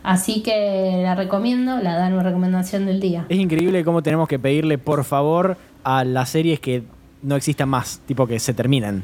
Así 0.03 0.43
que 0.43 0.99
la 1.01 1.15
recomiendo, 1.15 1.79
la 1.79 1.95
dan 1.97 2.13
una 2.13 2.21
recomendación 2.21 2.85
del 2.85 2.99
día. 2.99 3.25
Es 3.27 3.39
increíble 3.39 3.83
cómo 3.83 4.03
tenemos 4.03 4.27
que 4.27 4.37
pedirle 4.37 4.77
por 4.77 5.03
favor 5.03 5.57
a 5.83 6.03
las 6.03 6.29
series 6.29 6.59
que 6.59 6.83
no 7.25 7.35
existan 7.35 7.69
más, 7.69 7.99
tipo 8.05 8.27
que 8.27 8.39
se 8.39 8.53
terminan. 8.53 9.03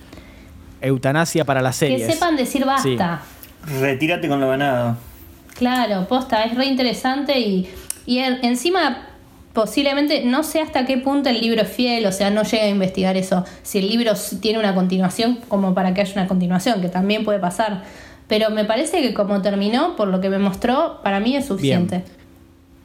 Eutanasia 0.82 1.46
para 1.46 1.62
las 1.62 1.76
series. 1.76 2.08
Que 2.08 2.14
sepan 2.14 2.36
decir 2.36 2.66
basta. 2.66 3.22
Retírate 3.80 4.28
con 4.28 4.40
lo 4.40 4.50
ganado. 4.50 4.98
Claro, 5.56 6.08
posta, 6.08 6.44
es 6.44 6.56
re 6.56 6.66
interesante 6.66 7.40
y, 7.40 7.70
y 8.06 8.20
en- 8.20 8.44
encima 8.44 9.08
posiblemente 9.54 10.24
no 10.24 10.44
sé 10.44 10.62
hasta 10.62 10.86
qué 10.86 10.98
punto 10.98 11.30
el 11.30 11.42
libro 11.42 11.62
es 11.62 11.70
fiel, 11.70 12.06
o 12.06 12.12
sea, 12.12 12.30
no 12.30 12.44
llega 12.44 12.64
a 12.64 12.70
investigar 12.70 13.18
eso, 13.18 13.44
si 13.64 13.80
el 13.80 13.90
libro 13.90 14.14
tiene 14.40 14.58
una 14.60 14.74
continuación 14.74 15.40
como 15.50 15.74
para 15.74 15.94
que 15.94 16.02
haya 16.02 16.14
una 16.14 16.28
continuación, 16.28 16.82
que 16.82 16.88
también 16.88 17.26
puede 17.26 17.38
pasar, 17.40 17.84
pero 18.28 18.50
me 18.50 18.64
parece 18.66 19.02
que 19.02 19.14
como 19.14 19.42
terminó, 19.42 19.96
por 19.98 20.08
lo 20.08 20.22
que 20.22 20.30
me 20.30 20.40
mostró, 20.40 21.02
para 21.04 21.20
mí 21.20 21.36
es 21.36 21.46
suficiente. 21.48 22.04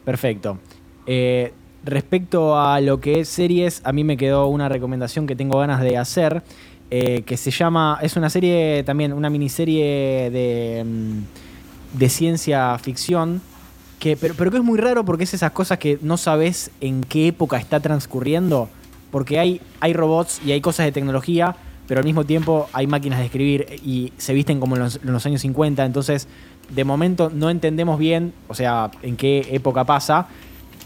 Perfecto. 0.03 0.59
Eh, 1.05 1.53
respecto 1.87 2.59
a 2.59 2.79
lo 2.81 2.99
que 2.99 3.21
es 3.21 3.29
series, 3.29 3.81
a 3.83 3.93
mí 3.93 4.03
me 4.03 4.17
quedó 4.17 4.47
una 4.47 4.69
recomendación 4.69 5.25
que 5.25 5.35
tengo 5.35 5.57
ganas 5.57 5.81
de 5.81 5.97
hacer, 5.97 6.43
eh, 6.91 7.23
que 7.23 7.37
se 7.37 7.51
llama, 7.51 7.97
es 8.01 8.15
una 8.15 8.29
serie 8.29 8.83
también, 8.85 9.13
una 9.13 9.29
miniserie 9.29 10.29
de, 10.29 10.83
mm, 10.85 11.97
de 11.97 12.09
ciencia 12.09 12.77
ficción, 12.77 13.41
que, 13.99 14.15
pero, 14.15 14.35
pero 14.35 14.51
que 14.51 14.57
es 14.57 14.63
muy 14.63 14.77
raro 14.77 15.03
porque 15.05 15.23
es 15.23 15.33
esas 15.33 15.51
cosas 15.51 15.79
que 15.79 15.97
no 16.01 16.17
sabes 16.17 16.71
en 16.81 17.03
qué 17.03 17.27
época 17.27 17.57
está 17.57 17.79
transcurriendo, 17.79 18.69
porque 19.09 19.39
hay, 19.39 19.61
hay 19.79 19.93
robots 19.93 20.41
y 20.45 20.51
hay 20.51 20.61
cosas 20.61 20.85
de 20.85 20.91
tecnología, 20.91 21.55
pero 21.87 21.99
al 21.99 22.05
mismo 22.05 22.25
tiempo 22.25 22.67
hay 22.73 22.85
máquinas 22.85 23.19
de 23.19 23.25
escribir 23.25 23.65
y 23.83 24.11
se 24.17 24.33
visten 24.33 24.59
como 24.59 24.75
los, 24.75 24.97
en 24.97 25.11
los 25.11 25.25
años 25.25 25.41
50, 25.41 25.85
entonces 25.85 26.27
de 26.69 26.83
momento 26.83 27.31
no 27.33 27.49
entendemos 27.49 27.97
bien, 27.97 28.33
o 28.49 28.53
sea, 28.53 28.91
en 29.01 29.15
qué 29.15 29.47
época 29.51 29.85
pasa. 29.85 30.27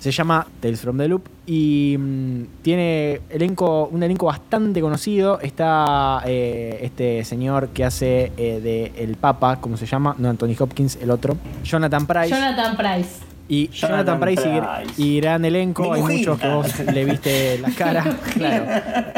Se 0.01 0.09
llama 0.09 0.47
Tales 0.59 0.81
from 0.81 0.97
the 0.97 1.07
Loop 1.07 1.27
y 1.45 1.95
mm, 1.95 2.43
tiene 2.63 3.21
elenco, 3.29 3.85
un 3.91 4.01
elenco 4.01 4.25
bastante 4.25 4.81
conocido. 4.81 5.39
Está 5.39 6.23
eh, 6.25 6.79
este 6.81 7.23
señor 7.23 7.67
que 7.69 7.85
hace 7.85 8.31
eh, 8.35 8.59
de 8.63 8.93
El 9.03 9.15
Papa, 9.15 9.57
¿cómo 9.61 9.77
se 9.77 9.85
llama? 9.85 10.15
No 10.17 10.27
Anthony 10.29 10.55
Hopkins, 10.57 10.97
el 10.99 11.11
otro. 11.11 11.37
Jonathan 11.63 12.07
Price. 12.07 12.29
Jonathan 12.29 12.75
Price. 12.75 13.09
Y 13.47 13.67
Jonathan, 13.67 14.17
Jonathan 14.17 14.19
Price 14.21 14.41
y, 14.41 14.61
Price. 14.87 15.01
y 15.03 15.19
gran 15.19 15.45
elenco, 15.45 15.93
hay 15.93 16.01
muchos 16.01 16.39
que 16.39 16.47
vos 16.47 16.79
le 16.93 17.05
viste 17.05 17.59
la 17.59 17.69
cara. 17.69 18.03
claro. 18.33 18.65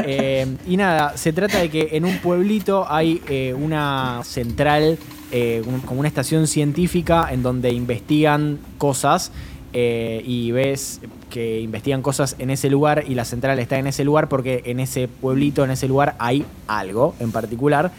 Eh, 0.05 0.47
y 0.67 0.75
nada, 0.75 1.15
se 1.15 1.31
trata 1.31 1.59
de 1.59 1.69
que 1.69 1.89
en 1.93 2.03
un 2.03 2.17
pueblito 2.17 2.85
hay 2.91 3.21
eh, 3.29 3.53
una 3.57 4.19
central, 4.25 4.97
eh, 5.31 5.61
un- 5.65 5.79
como 5.81 5.99
una 6.01 6.09
estación 6.09 6.47
científica 6.47 7.29
en 7.31 7.41
donde 7.41 7.71
investigan 7.71 8.57
cosas. 8.77 9.31
Eh, 9.73 10.21
y 10.25 10.51
ves 10.51 11.01
que 11.29 11.59
investigan 11.59 12.03
cosas 12.03 12.35
en 12.37 12.51
ese 12.51 12.69
lugar 12.69 13.05
y 13.07 13.15
la 13.15 13.25
central 13.25 13.57
está 13.57 13.79
en 13.79 13.87
ese 13.87 14.03
lugar 14.03 14.29
porque 14.29 14.61
en 14.65 14.79
ese 14.79 15.07
pueblito, 15.07 15.63
en 15.63 15.71
ese 15.71 15.87
lugar 15.87 16.15
hay 16.19 16.45
algo 16.67 17.15
en 17.19 17.31
particular. 17.31 17.91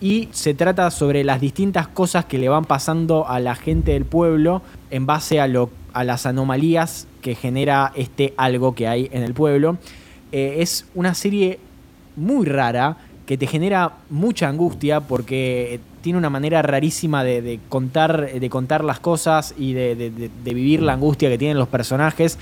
Y 0.00 0.28
se 0.32 0.54
trata 0.54 0.90
sobre 0.90 1.22
las 1.24 1.40
distintas 1.40 1.86
cosas 1.86 2.24
que 2.24 2.38
le 2.38 2.48
van 2.48 2.64
pasando 2.64 3.28
a 3.28 3.38
la 3.38 3.54
gente 3.54 3.92
del 3.92 4.06
pueblo 4.06 4.62
en 4.90 5.06
base 5.06 5.40
a, 5.40 5.46
lo, 5.46 5.70
a 5.92 6.04
las 6.04 6.26
anomalías 6.26 7.06
que 7.20 7.34
genera 7.34 7.92
este 7.94 8.34
algo 8.36 8.74
que 8.74 8.88
hay 8.88 9.08
en 9.12 9.22
el 9.22 9.34
pueblo. 9.34 9.76
Eh, 10.32 10.56
es 10.58 10.86
una 10.94 11.14
serie 11.14 11.60
muy 12.16 12.46
rara 12.46 12.96
que 13.26 13.38
te 13.38 13.46
genera 13.46 13.92
mucha 14.08 14.48
angustia 14.48 15.00
porque 15.00 15.80
tiene 16.00 16.18
una 16.18 16.30
manera 16.30 16.62
rarísima 16.62 17.24
de, 17.24 17.60
contar, 17.68 18.32
de 18.32 18.50
contar 18.50 18.84
las 18.84 19.00
cosas 19.00 19.54
y 19.58 19.72
de, 19.72 20.30
vivir 20.44 20.82
la 20.82 20.94
angustia 20.94 21.28
que 21.28 21.38
tienen 21.38 21.58
los 21.58 21.68
personajes. 21.68 22.38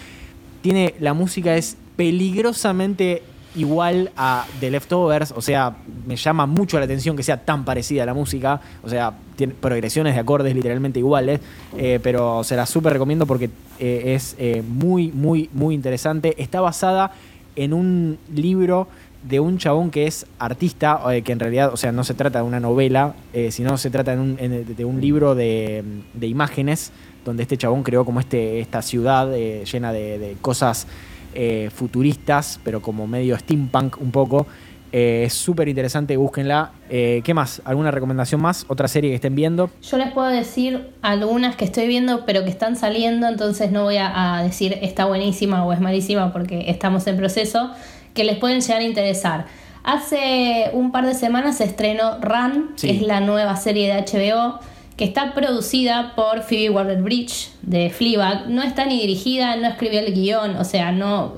Tiene, 0.62 0.94
la 1.00 1.14
música 1.14 1.56
es 1.56 1.76
peligrosamente 1.96 3.22
igual 3.56 4.12
a 4.16 4.46
The 4.60 4.70
Leftovers, 4.70 5.32
o 5.32 5.40
sea, 5.40 5.76
me 6.06 6.16
llama 6.16 6.46
mucho 6.46 6.78
la 6.78 6.84
atención 6.84 7.16
que 7.16 7.22
sea 7.22 7.44
tan 7.44 7.64
parecida 7.64 8.04
a 8.04 8.06
la 8.06 8.14
música, 8.14 8.60
o 8.82 8.88
sea, 8.88 9.14
tiene 9.36 9.54
progresiones 9.54 10.14
de 10.14 10.20
acordes 10.20 10.54
literalmente 10.54 10.98
iguales, 11.00 11.40
eh, 11.76 11.98
pero 12.02 12.44
se 12.44 12.56
la 12.56 12.66
súper 12.66 12.92
recomiendo 12.92 13.26
porque 13.26 13.50
eh, 13.78 14.14
es 14.14 14.36
eh, 14.38 14.62
muy, 14.66 15.10
muy, 15.10 15.50
muy 15.52 15.74
interesante. 15.74 16.40
Está 16.40 16.60
basada 16.60 17.12
en 17.56 17.72
un 17.72 18.18
libro 18.32 18.86
de 19.28 19.40
un 19.40 19.58
chabón 19.58 19.90
que 19.90 20.06
es 20.06 20.26
artista, 20.38 21.00
que 21.24 21.32
en 21.32 21.40
realidad, 21.40 21.72
o 21.72 21.76
sea, 21.76 21.92
no 21.92 22.04
se 22.04 22.14
trata 22.14 22.38
de 22.38 22.44
una 22.44 22.60
novela, 22.60 23.14
sino 23.50 23.76
se 23.76 23.90
trata 23.90 24.16
de 24.16 24.84
un, 24.84 25.00
libro 25.00 25.34
de, 25.34 25.84
imágenes, 26.20 26.92
donde 27.24 27.42
este 27.42 27.56
chabón 27.56 27.82
creó 27.82 28.04
como 28.04 28.20
este, 28.20 28.60
esta 28.60 28.80
ciudad 28.82 29.30
llena 29.30 29.92
de 29.92 30.36
cosas 30.40 30.86
eh, 31.34 31.70
futuristas, 31.74 32.58
pero 32.64 32.80
como 32.80 33.06
medio 33.06 33.38
steampunk 33.38 34.00
un 34.00 34.10
poco. 34.10 34.46
Eh, 34.90 35.24
es 35.26 35.34
súper 35.34 35.68
interesante, 35.68 36.16
búsquenla. 36.16 36.72
Eh, 36.88 37.20
¿Qué 37.22 37.34
más? 37.34 37.60
¿Alguna 37.66 37.90
recomendación 37.90 38.40
más? 38.40 38.64
¿Otra 38.68 38.88
serie 38.88 39.10
que 39.10 39.16
estén 39.16 39.34
viendo? 39.34 39.70
Yo 39.82 39.98
les 39.98 40.10
puedo 40.10 40.28
decir 40.28 40.88
algunas 41.02 41.54
que 41.54 41.66
estoy 41.66 41.86
viendo, 41.86 42.24
pero 42.24 42.44
que 42.44 42.50
están 42.50 42.76
saliendo, 42.76 43.28
entonces 43.28 43.70
no 43.70 43.84
voy 43.84 43.98
a, 44.00 44.40
decir 44.42 44.78
está 44.80 45.04
buenísima 45.04 45.64
o 45.66 45.72
es 45.74 45.80
malísima 45.80 46.32
porque 46.32 46.70
estamos 46.70 47.06
en 47.06 47.18
proceso, 47.18 47.70
que 48.18 48.24
les 48.24 48.36
pueden 48.36 48.60
llegar 48.60 48.80
a 48.80 48.84
interesar. 48.84 49.46
Hace 49.84 50.70
un 50.72 50.90
par 50.90 51.06
de 51.06 51.14
semanas 51.14 51.58
se 51.58 51.64
estrenó 51.64 52.18
Run, 52.20 52.74
que 52.80 52.90
es 52.90 53.00
la 53.00 53.20
nueva 53.20 53.54
serie 53.54 53.94
de 53.94 54.02
HBO 54.02 54.58
que 54.96 55.04
está 55.04 55.32
producida 55.32 56.14
por 56.16 56.42
Phoebe 56.42 56.70
Waller-Bridge 56.70 57.50
de 57.62 57.88
Fleabag. 57.88 58.48
No 58.48 58.64
está 58.64 58.84
ni 58.86 58.98
dirigida, 59.00 59.54
no 59.54 59.68
escribió 59.68 60.00
el 60.00 60.12
guion, 60.12 60.56
o 60.56 60.64
sea, 60.64 60.90
no 60.90 61.34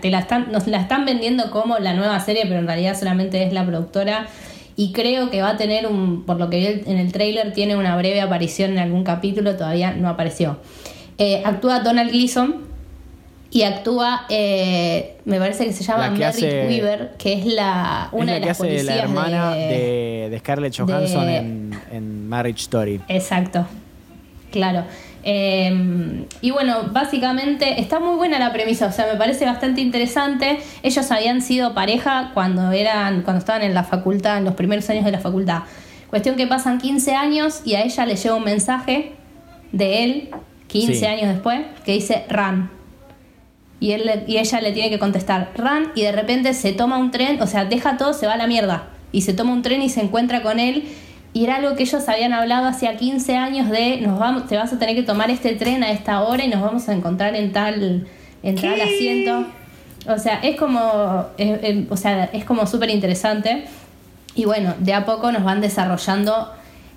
te 0.00 0.10
la 0.10 0.18
están, 0.20 0.50
nos 0.50 0.66
la 0.66 0.80
están 0.80 1.04
vendiendo 1.04 1.50
como 1.50 1.78
la 1.78 1.92
nueva 1.92 2.18
serie, 2.20 2.44
pero 2.46 2.60
en 2.60 2.66
realidad 2.66 2.98
solamente 2.98 3.44
es 3.44 3.52
la 3.52 3.66
productora. 3.66 4.26
Y 4.76 4.92
creo 4.92 5.28
que 5.28 5.42
va 5.42 5.50
a 5.50 5.56
tener 5.58 5.86
un, 5.86 6.24
por 6.24 6.38
lo 6.38 6.48
que 6.48 6.56
vi 6.58 6.90
en 6.90 6.96
el 6.96 7.12
trailer, 7.12 7.52
tiene 7.52 7.76
una 7.76 7.94
breve 7.98 8.22
aparición 8.22 8.72
en 8.72 8.78
algún 8.78 9.04
capítulo, 9.04 9.54
todavía 9.56 9.92
no 9.92 10.08
apareció. 10.08 10.56
Eh, 11.18 11.42
actúa 11.44 11.80
Donald 11.80 12.10
Gleason, 12.10 12.73
y 13.54 13.62
actúa, 13.62 14.26
eh, 14.30 15.14
me 15.26 15.38
parece 15.38 15.64
que 15.64 15.72
se 15.72 15.84
llama 15.84 16.10
Merritt 16.10 16.42
Weaver, 16.42 17.12
que 17.16 17.34
es 17.34 17.46
la 17.46 18.08
una 18.10 18.32
de 18.32 18.40
las 18.40 18.58
policías 18.58 18.84
la 18.84 18.96
hermana 18.96 19.54
de, 19.54 20.36
Scarlett 20.40 20.76
Johansson 20.76 21.28
en, 21.28 22.28
Marriage 22.28 22.62
Story. 22.62 23.00
Exacto, 23.06 23.64
claro. 24.50 24.82
Em, 25.22 26.24
y 26.40 26.50
bueno, 26.50 26.88
básicamente 26.90 27.80
está 27.80 28.00
muy 28.00 28.16
buena 28.16 28.40
la 28.40 28.52
premisa, 28.52 28.86
o 28.86 28.92
sea, 28.92 29.06
me 29.06 29.16
parece 29.16 29.44
bastante 29.44 29.80
interesante. 29.80 30.58
Ellos 30.82 31.08
habían 31.12 31.40
sido 31.40 31.74
pareja 31.74 32.32
cuando 32.34 32.72
eran, 32.72 33.22
cuando 33.22 33.38
estaban 33.38 33.62
en 33.62 33.72
la 33.72 33.84
facultad, 33.84 34.38
en 34.38 34.44
los 34.46 34.54
primeros 34.54 34.90
años 34.90 35.04
de 35.04 35.12
la 35.12 35.20
facultad. 35.20 35.62
Cuestión 36.10 36.34
que 36.34 36.48
pasan 36.48 36.78
15 36.78 37.14
años 37.14 37.60
y 37.64 37.76
a 37.76 37.84
ella 37.84 38.04
le 38.04 38.16
llega 38.16 38.34
un 38.34 38.44
mensaje 38.44 39.12
de 39.70 40.02
él, 40.02 40.30
15 40.66 41.06
años 41.06 41.28
después, 41.28 41.60
que 41.84 41.92
dice 41.92 42.24
Run 42.28 42.82
y, 43.84 43.92
él, 43.92 44.24
y 44.26 44.38
ella 44.38 44.62
le 44.62 44.72
tiene 44.72 44.88
que 44.88 44.98
contestar 44.98 45.50
run 45.58 45.92
y 45.94 46.00
de 46.00 46.12
repente 46.12 46.54
se 46.54 46.72
toma 46.72 46.96
un 46.96 47.10
tren, 47.10 47.38
o 47.42 47.46
sea, 47.46 47.66
deja 47.66 47.98
todo, 47.98 48.14
se 48.14 48.26
va 48.26 48.32
a 48.32 48.36
la 48.38 48.46
mierda 48.46 48.84
y 49.12 49.20
se 49.20 49.34
toma 49.34 49.52
un 49.52 49.60
tren 49.60 49.82
y 49.82 49.90
se 49.90 50.00
encuentra 50.00 50.40
con 50.40 50.58
él 50.58 50.84
y 51.34 51.44
era 51.44 51.56
algo 51.56 51.76
que 51.76 51.82
ellos 51.82 52.08
habían 52.08 52.32
hablado 52.32 52.66
hacía 52.66 52.96
15 52.96 53.36
años 53.36 53.68
de 53.68 54.00
nos 54.00 54.18
vamos, 54.18 54.46
te 54.46 54.56
vas 54.56 54.72
a 54.72 54.78
tener 54.78 54.96
que 54.96 55.02
tomar 55.02 55.30
este 55.30 55.54
tren 55.54 55.82
a 55.84 55.90
esta 55.90 56.22
hora 56.22 56.42
y 56.42 56.48
nos 56.48 56.62
vamos 56.62 56.88
a 56.88 56.94
encontrar 56.94 57.36
en 57.36 57.52
tal, 57.52 58.06
en 58.42 58.54
tal 58.54 58.80
asiento. 58.80 59.44
O 60.08 60.18
sea, 60.18 60.40
es 60.42 60.56
como, 60.56 60.80
o 61.90 61.96
sea, 61.98 62.24
es 62.32 62.46
como 62.46 62.66
súper 62.66 62.88
interesante. 62.88 63.64
Y 64.34 64.46
bueno, 64.46 64.74
de 64.78 64.94
a 64.94 65.04
poco 65.04 65.30
nos 65.30 65.44
van 65.44 65.60
desarrollando 65.60 66.52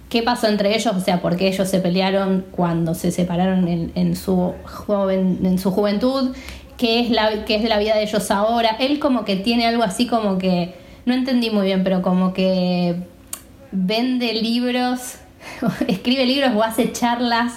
qué 0.09 0.23
pasó 0.23 0.47
entre 0.47 0.73
ellos, 0.75 0.95
o 0.95 1.01
sea, 1.01 1.21
por 1.21 1.35
qué 1.35 1.47
ellos 1.47 1.67
se 1.67 1.79
pelearon 1.79 2.45
cuando 2.51 2.93
se 2.93 3.11
separaron 3.11 3.67
en, 3.67 3.91
en 3.95 4.15
su, 4.15 4.53
joven, 4.63 5.39
en 5.43 5.59
su 5.59 5.71
juventud 5.71 6.33
qué 6.77 7.01
es, 7.01 7.09
la, 7.09 7.45
qué 7.45 7.55
es 7.55 7.63
la 7.63 7.79
vida 7.79 7.95
de 7.95 8.03
ellos 8.03 8.31
ahora. 8.31 8.77
Él 8.79 8.99
como 8.99 9.25
que 9.25 9.35
tiene 9.35 9.67
algo 9.67 9.83
así 9.83 10.07
como 10.07 10.37
que, 10.37 10.75
no 11.05 11.13
entendí 11.13 11.49
muy 11.49 11.65
bien, 11.65 11.83
pero 11.83 12.01
como 12.01 12.33
que 12.33 12.95
vende 13.71 14.33
libros, 14.33 15.15
escribe 15.87 16.25
libros 16.25 16.51
o 16.55 16.63
hace 16.63 16.91
charlas, 16.91 17.53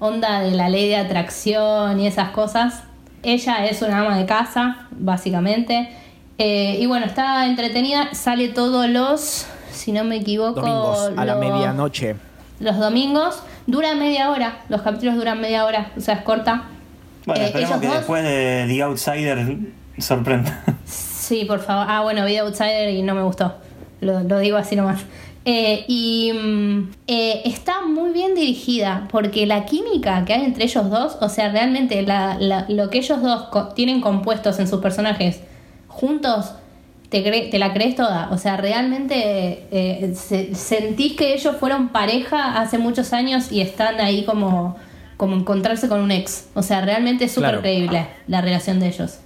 onda 0.00 0.40
de 0.40 0.50
la 0.50 0.68
ley 0.68 0.88
de 0.88 0.96
atracción 0.96 2.00
y 2.00 2.06
esas 2.06 2.30
cosas. 2.30 2.82
Ella 3.22 3.64
es 3.66 3.80
una 3.80 4.00
ama 4.00 4.18
de 4.18 4.26
casa, 4.26 4.88
básicamente. 4.90 5.88
Eh, 6.36 6.78
y 6.80 6.86
bueno, 6.86 7.06
está 7.06 7.46
entretenida, 7.46 8.12
sale 8.12 8.48
todos 8.48 8.88
los, 8.88 9.46
si 9.70 9.92
no 9.92 10.04
me 10.04 10.16
equivoco, 10.16 10.60
domingos, 10.60 11.10
a 11.16 11.24
la 11.24 11.36
medianoche. 11.36 12.16
Los 12.58 12.78
domingos, 12.78 13.40
dura 13.66 13.94
media 13.94 14.30
hora, 14.30 14.58
los 14.68 14.82
capítulos 14.82 15.16
duran 15.16 15.40
media 15.40 15.64
hora, 15.64 15.92
o 15.96 16.00
sea, 16.00 16.14
es 16.14 16.22
corta. 16.22 16.64
Bueno, 17.26 17.42
eh, 17.42 17.46
esperemos 17.46 17.80
que 17.80 17.88
después 17.88 18.22
de 18.22 18.66
The 18.68 18.82
Outsider 18.82 19.56
sorprenda. 19.98 20.62
Sí, 20.84 21.46
por 21.46 21.60
favor. 21.60 21.86
Ah, 21.88 22.02
bueno, 22.02 22.26
vi 22.26 22.32
The 22.32 22.40
Outsider 22.40 22.90
y 22.90 23.02
no 23.02 23.14
me 23.14 23.22
gustó. 23.22 23.54
Lo, 24.00 24.38
digo 24.38 24.58
así 24.58 24.76
nomás. 24.76 25.00
Eh, 25.46 25.84
y 25.88 26.32
mm, 26.34 26.90
eh, 27.06 27.42
está 27.46 27.80
muy 27.86 28.12
bien 28.12 28.34
dirigida 28.34 29.08
porque 29.10 29.46
la 29.46 29.64
química 29.64 30.24
que 30.24 30.34
hay 30.34 30.44
entre 30.44 30.64
ellos 30.64 30.90
dos, 30.90 31.16
o 31.20 31.28
sea, 31.30 31.50
realmente 31.50 32.02
lo 32.02 32.90
que 32.90 32.98
ellos 32.98 33.22
dos 33.22 33.74
tienen 33.74 34.00
compuestos 34.02 34.58
en 34.58 34.68
sus 34.68 34.80
personajes 34.80 35.40
juntos, 35.88 36.52
te, 37.08 37.22
te 37.22 37.58
la 37.58 37.72
crees 37.72 37.96
toda. 37.96 38.28
O 38.30 38.36
sea, 38.36 38.58
realmente 38.58 39.66
sentís 40.54 41.14
que 41.14 41.32
ellos 41.32 41.56
fueron 41.56 41.88
pareja 41.88 42.60
hace 42.60 42.76
muchos 42.76 43.14
años 43.14 43.50
y 43.50 43.62
están 43.62 44.00
ahí 44.00 44.24
como 44.24 44.76
como 45.24 45.36
encontrarse 45.36 45.88
con 45.88 46.00
un 46.00 46.10
ex. 46.10 46.48
O 46.52 46.62
sea, 46.62 46.82
realmente 46.82 47.24
es 47.24 47.32
súper 47.32 47.60
creíble 47.60 48.08
la 48.26 48.42
relación 48.42 48.78
de 48.78 48.88
ellos. 48.88 49.20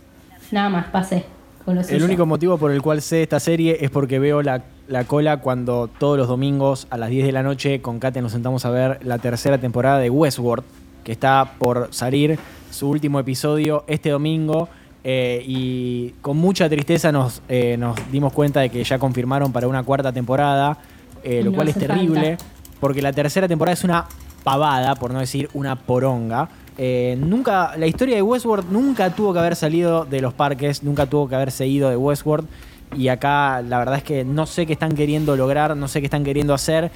Nada 0.53 0.69
más, 0.69 0.87
pasé. 0.87 1.25
el 1.67 2.05
único 2.05 2.25
motivo 2.25 2.57
por 2.57 2.71
el 2.71 2.81
cual 2.81 3.03
sé 3.03 3.25
esta 3.25 3.41
serie 3.41 3.79
es 3.81 3.91
porque 3.91 4.21
veo 4.21 4.41
la, 4.41 4.63
cola 5.09 5.39
cuando 5.39 5.89
todos 5.89 6.17
los 6.17 6.29
domingos 6.29 6.87
a 6.91 6.99
las 6.99 7.11
10 7.11 7.27
de 7.27 7.33
la 7.33 7.43
noche 7.43 7.83
con 7.83 7.99
Kate 7.99 8.23
nos 8.23 8.31
sentamos 8.31 8.65
a 8.65 8.71
ver 8.71 9.05
la 9.05 9.19
tercera 9.19 9.59
temporada 9.59 9.99
de 9.99 10.09
Westworld, 10.09 10.65
que 11.03 11.11
está 11.11 11.55
por 11.59 11.89
salir 11.91 12.39
su 12.71 12.89
último 12.89 13.19
episodio 13.19 13.83
este 13.89 14.11
domingo. 14.11 14.69
Eh, 15.03 15.43
y 15.49 16.11
con 16.23 16.37
mucha 16.37 16.69
tristeza 16.69 17.11
nos, 17.11 17.43
eh, 17.49 17.77
nos 17.77 17.97
dimos 18.13 18.33
cuenta 18.33 18.61
de 18.61 18.71
que 18.71 18.85
ya 18.85 19.01
confirmaron 19.01 19.51
para 19.51 19.67
una 19.67 19.83
cuarta 19.83 20.13
temporada, 20.13 20.79
eh, 21.25 21.43
lo 21.43 21.53
cual 21.53 21.67
es 21.67 21.75
terrible, 21.75 22.39
porque 22.79 23.03
la 23.03 23.13
tercera 23.13 23.49
temporada 23.49 23.73
es 23.73 23.83
una 23.83 24.07
pavada, 24.49 24.95
por 24.95 25.13
no 25.13 25.21
decir 25.21 25.51
una 25.53 25.77
poronga. 25.77 26.49
Eh, 26.79 27.19
nunca, 27.21 27.77
la 27.77 27.87
historia 27.87 28.17
de 28.17 28.23
Westworld 28.23 28.71
nunca 28.71 29.11
tuvo 29.11 29.35
que 29.35 29.41
haber 29.41 29.57
salido 29.57 30.07
de 30.07 30.23
los 30.23 30.33
parques, 30.33 30.83
nunca 30.83 31.05
tuvo 31.05 31.29
que 31.29 31.35
haberse 31.35 31.67
ido 31.67 31.91
de 31.91 31.97
Westworld. 31.97 32.49
Y 32.97 33.09
acá 33.09 33.61
la 33.61 33.77
verdad 33.77 33.97
es 33.97 34.05
que 34.05 34.25
no 34.25 34.47
sé 34.47 34.65
qué 34.65 34.73
están 34.73 34.95
queriendo 34.95 35.37
lograr, 35.37 35.77
no 35.77 35.87
sé 35.87 36.01
qué 36.01 36.07
están 36.07 36.25
queriendo 36.25 36.55
hacer. 36.55 36.91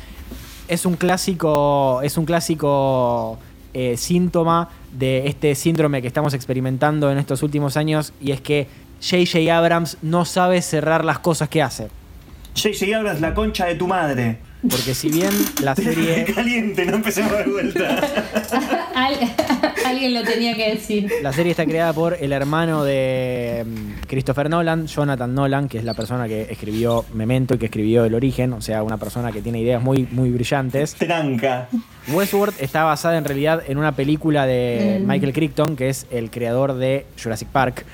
Es 0.66 0.86
un 0.86 0.94
clásico, 0.94 2.00
es 2.00 2.16
un 2.16 2.24
clásico 2.24 3.38
eh, 3.74 3.98
síntoma 3.98 4.70
de 4.98 5.26
este 5.26 5.54
síndrome 5.54 6.00
que 6.00 6.08
estamos 6.08 6.32
experimentando 6.32 7.12
en 7.12 7.18
estos 7.18 7.42
últimos 7.42 7.76
años 7.76 8.14
y 8.18 8.30
es 8.30 8.40
que 8.40 8.66
JJ 9.02 9.50
Abrams 9.50 9.98
no 10.00 10.24
sabe 10.24 10.62
cerrar 10.62 11.04
las 11.04 11.18
cosas 11.18 11.50
que 11.50 11.60
hace. 11.60 11.88
JJ 12.54 12.94
Abrams, 12.94 13.20
la 13.20 13.34
concha 13.34 13.66
de 13.66 13.74
tu 13.74 13.86
madre. 13.86 14.38
Porque 14.62 14.94
si 14.94 15.10
bien 15.10 15.30
la 15.62 15.74
serie... 15.74 16.24
Caliente, 16.34 16.86
no 16.86 16.96
empecemos 16.96 17.36
de 17.36 17.44
vuelta. 17.44 18.00
Al- 18.94 19.18
alguien 19.84 20.14
lo 20.14 20.22
tenía 20.22 20.54
que 20.54 20.74
decir. 20.74 21.10
La 21.22 21.32
serie 21.32 21.50
está 21.50 21.64
creada 21.66 21.92
por 21.92 22.16
el 22.20 22.32
hermano 22.32 22.84
de 22.84 23.64
mm, 23.66 24.06
Christopher 24.06 24.48
Nolan, 24.48 24.86
Jonathan 24.86 25.34
Nolan, 25.34 25.68
que 25.68 25.78
es 25.78 25.84
la 25.84 25.94
persona 25.94 26.28
que 26.28 26.42
escribió 26.50 27.04
Memento 27.12 27.54
y 27.54 27.58
que 27.58 27.66
escribió 27.66 28.04
El 28.04 28.14
Origen, 28.14 28.52
o 28.52 28.60
sea, 28.60 28.82
una 28.84 28.98
persona 28.98 29.32
que 29.32 29.42
tiene 29.42 29.60
ideas 29.60 29.82
muy, 29.82 30.06
muy 30.10 30.30
brillantes. 30.30 30.94
Tranca. 30.94 31.68
Westworld 32.12 32.54
está 32.60 32.84
basada 32.84 33.18
en 33.18 33.24
realidad 33.24 33.62
en 33.66 33.78
una 33.78 33.92
película 33.96 34.46
de 34.46 35.00
Mm. 35.02 35.06
Michael 35.08 35.32
Crichton, 35.32 35.76
que 35.76 35.88
es 35.88 36.06
el 36.10 36.30
creador 36.30 36.74
de 36.74 37.06
Jurassic 37.20 37.48
Park. 37.48 37.84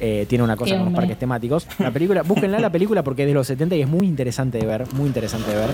Eh, 0.00 0.26
tiene 0.28 0.44
una 0.44 0.56
cosa 0.56 0.72
Qué 0.72 0.76
con 0.76 0.86
los 0.86 0.94
parques 0.94 1.18
temáticos. 1.18 1.66
La 1.78 1.90
película, 1.90 2.22
búsquenla 2.22 2.58
la 2.60 2.70
película 2.70 3.02
porque 3.02 3.22
es 3.22 3.28
de 3.28 3.34
los 3.34 3.46
70 3.46 3.74
y 3.76 3.82
es 3.82 3.88
muy 3.88 4.06
interesante 4.06 4.58
de 4.58 4.66
ver, 4.66 4.84
muy 4.94 5.06
interesante 5.06 5.50
de 5.50 5.56
ver. 5.56 5.70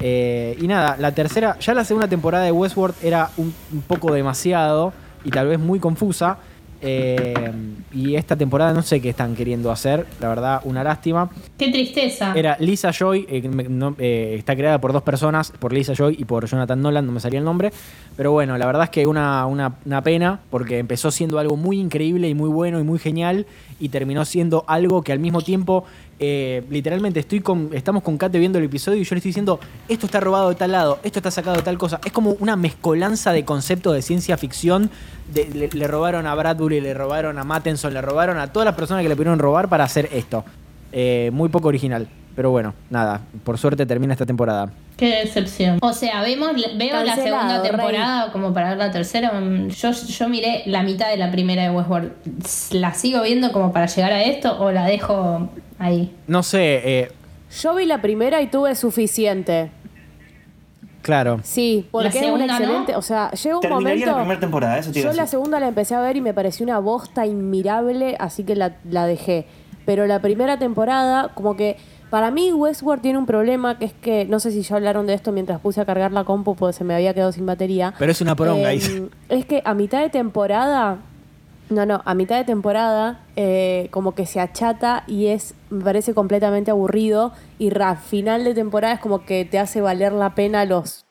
Eh, 0.00 0.56
y 0.60 0.66
nada, 0.66 0.96
la 0.98 1.12
tercera, 1.12 1.58
ya 1.58 1.74
la 1.74 1.84
segunda 1.84 2.08
temporada 2.08 2.44
de 2.44 2.52
Westworld 2.52 2.94
era 3.02 3.30
un, 3.36 3.52
un 3.72 3.80
poco 3.82 4.12
demasiado 4.12 4.92
y 5.24 5.30
tal 5.30 5.48
vez 5.48 5.58
muy 5.58 5.78
confusa. 5.78 6.38
Eh, 6.80 7.52
y 7.92 8.16
esta 8.16 8.36
temporada 8.36 8.72
no 8.72 8.82
sé 8.82 9.00
qué 9.00 9.10
están 9.10 9.34
queriendo 9.34 9.70
hacer, 9.70 10.06
la 10.20 10.28
verdad, 10.28 10.60
una 10.64 10.84
lástima. 10.84 11.30
Qué 11.58 11.70
tristeza. 11.70 12.32
Era 12.34 12.56
Lisa 12.60 12.90
Joy, 12.92 13.26
eh, 13.28 13.40
no, 13.42 13.94
eh, 13.98 14.36
está 14.38 14.54
creada 14.54 14.80
por 14.80 14.92
dos 14.92 15.02
personas, 15.02 15.52
por 15.58 15.72
Lisa 15.72 15.94
Joy 15.94 16.16
y 16.18 16.24
por 16.24 16.46
Jonathan 16.46 16.80
Nolan, 16.80 17.06
no 17.06 17.12
me 17.12 17.20
salía 17.20 17.38
el 17.38 17.44
nombre. 17.44 17.72
Pero 18.16 18.32
bueno, 18.32 18.58
la 18.58 18.66
verdad 18.66 18.84
es 18.84 18.90
que 18.90 19.06
una, 19.06 19.46
una, 19.46 19.76
una 19.84 20.02
pena, 20.02 20.40
porque 20.50 20.78
empezó 20.78 21.10
siendo 21.10 21.38
algo 21.38 21.56
muy 21.56 21.78
increíble 21.78 22.28
y 22.28 22.34
muy 22.34 22.48
bueno 22.48 22.80
y 22.80 22.82
muy 22.82 22.98
genial, 22.98 23.46
y 23.80 23.88
terminó 23.88 24.24
siendo 24.24 24.64
algo 24.68 25.02
que 25.02 25.12
al 25.12 25.18
mismo 25.18 25.40
tiempo, 25.40 25.84
eh, 26.18 26.64
literalmente 26.70 27.20
estoy 27.20 27.40
con, 27.40 27.70
estamos 27.72 28.02
con 28.02 28.16
Kate 28.16 28.38
viendo 28.38 28.58
el 28.58 28.64
episodio 28.64 29.00
y 29.00 29.04
yo 29.04 29.14
le 29.14 29.18
estoy 29.18 29.30
diciendo, 29.30 29.60
esto 29.88 30.06
está 30.06 30.20
robado 30.20 30.48
de 30.48 30.54
tal 30.54 30.72
lado, 30.72 30.98
esto 31.02 31.18
está 31.18 31.30
sacado 31.30 31.56
de 31.56 31.62
tal 31.62 31.76
cosa. 31.78 32.00
Es 32.04 32.12
como 32.12 32.30
una 32.40 32.56
mezcolanza 32.56 33.32
de 33.32 33.44
conceptos 33.44 33.94
de 33.94 34.02
ciencia 34.02 34.36
ficción. 34.36 34.90
de- 35.32 35.48
le, 35.48 35.68
le 35.68 35.86
robaron 35.88 36.26
a 36.26 36.34
Bradbury, 36.34 36.80
le 36.80 36.94
robaron 36.94 37.38
a 37.38 37.44
Mattenson, 37.44 37.92
le 37.92 38.00
robaron 38.00 38.38
a 38.38 38.52
todas 38.52 38.64
las 38.64 38.74
personas 38.76 39.02
que 39.02 39.08
le 39.08 39.16
pudieron 39.16 39.38
robar 39.38 39.68
para 39.68 39.84
hacer 39.84 40.08
esto. 40.12 40.44
Eh, 40.92 41.30
muy 41.32 41.48
poco 41.48 41.68
original. 41.68 42.06
Pero 42.36 42.50
bueno, 42.50 42.74
nada, 42.90 43.22
por 43.44 43.56
suerte 43.58 43.86
termina 43.86 44.12
esta 44.12 44.26
temporada. 44.26 44.70
Qué 44.98 45.06
decepción. 45.24 45.78
O 45.80 45.92
sea, 45.94 46.20
vemos, 46.22 46.50
veo 46.76 47.02
la 47.02 47.14
segunda 47.16 47.60
rey. 47.62 47.70
temporada 47.70 48.30
como 48.30 48.52
para 48.54 48.68
ver 48.70 48.78
la 48.78 48.90
tercera. 48.90 49.32
Mm, 49.32 49.68
Yo, 49.68 49.90
yo 49.92 50.28
miré 50.28 50.62
la 50.66 50.82
mitad 50.82 51.08
de 51.10 51.16
la 51.16 51.30
primera 51.30 51.62
de 51.64 51.70
Westworld. 51.70 52.12
¿La 52.72 52.92
sigo 52.94 53.22
viendo 53.22 53.52
como 53.52 53.72
para 53.72 53.86
llegar 53.86 54.12
a 54.12 54.22
esto 54.22 54.58
o 54.60 54.70
la 54.70 54.84
dejo 54.86 55.48
ahí? 55.78 56.14
No 56.26 56.42
sé, 56.42 57.00
eh, 57.00 57.12
Yo 57.62 57.74
vi 57.74 57.84
la 57.86 58.00
primera 58.02 58.40
y 58.42 58.46
tuve 58.48 58.74
suficiente. 58.74 59.70
claro. 61.02 61.40
Sí, 61.44 61.86
porque 61.90 62.08
es 62.08 62.14
un 62.16 62.20
segunda, 62.22 62.46
¿no? 62.46 62.52
excelente. 62.56 62.96
O 62.96 63.02
sea, 63.02 63.30
llega 63.30 63.54
un 63.56 63.60
Terminaría 63.62 63.92
momento. 63.94 64.10
la 64.10 64.16
primera 64.22 64.40
temporada, 64.40 64.78
eso 64.78 64.92
te 64.92 65.02
Yo 65.02 65.12
la 65.12 65.26
segunda 65.26 65.60
la 65.60 65.68
empecé 65.68 65.94
a 65.94 66.00
ver 66.00 66.16
y 66.16 66.20
me 66.20 66.34
pareció 66.34 66.64
una 66.64 66.78
bosta 66.80 67.26
inmirable, 67.26 68.16
así 68.18 68.42
que 68.44 68.56
la, 68.56 68.76
la 68.90 69.06
dejé. 69.06 69.46
Pero 69.84 70.06
la 70.06 70.20
primera 70.20 70.58
temporada, 70.58 71.30
como 71.34 71.56
que. 71.56 71.76
Para 72.10 72.30
mí, 72.30 72.52
Westworld 72.52 73.02
tiene 73.02 73.18
un 73.18 73.26
problema 73.26 73.78
que 73.78 73.84
es 73.86 73.92
que. 73.92 74.24
No 74.26 74.38
sé 74.40 74.50
si 74.52 74.62
ya 74.62 74.76
hablaron 74.76 75.06
de 75.06 75.14
esto 75.14 75.32
mientras 75.32 75.60
puse 75.60 75.80
a 75.80 75.84
cargar 75.84 76.12
la 76.12 76.22
compu 76.24 76.54
porque 76.56 76.72
se 76.72 76.82
me 76.84 76.94
había 76.94 77.12
quedado 77.14 77.30
sin 77.32 77.46
batería. 77.46 77.94
Pero 77.98 78.10
es 78.12 78.20
una 78.20 78.34
poronga, 78.36 78.72
Eh. 78.72 79.08
Es 79.28 79.44
que 79.44 79.62
a 79.64 79.74
mitad 79.74 80.00
de 80.00 80.10
temporada. 80.10 80.98
No, 81.68 81.84
no, 81.84 82.00
a 82.04 82.14
mitad 82.14 82.36
de 82.36 82.44
temporada 82.44 83.20
eh, 83.34 83.88
como 83.90 84.14
que 84.14 84.24
se 84.24 84.38
achata 84.38 85.02
y 85.08 85.26
es, 85.26 85.54
me 85.68 85.82
parece 85.82 86.14
completamente 86.14 86.70
aburrido 86.70 87.32
y 87.58 87.76
a 87.76 87.96
final 87.96 88.44
de 88.44 88.54
temporada 88.54 88.94
es 88.94 89.00
como 89.00 89.24
que 89.24 89.44
te 89.44 89.58
hace 89.58 89.80
valer 89.80 90.12
la 90.12 90.34
pena 90.34 90.64
los 90.64 91.06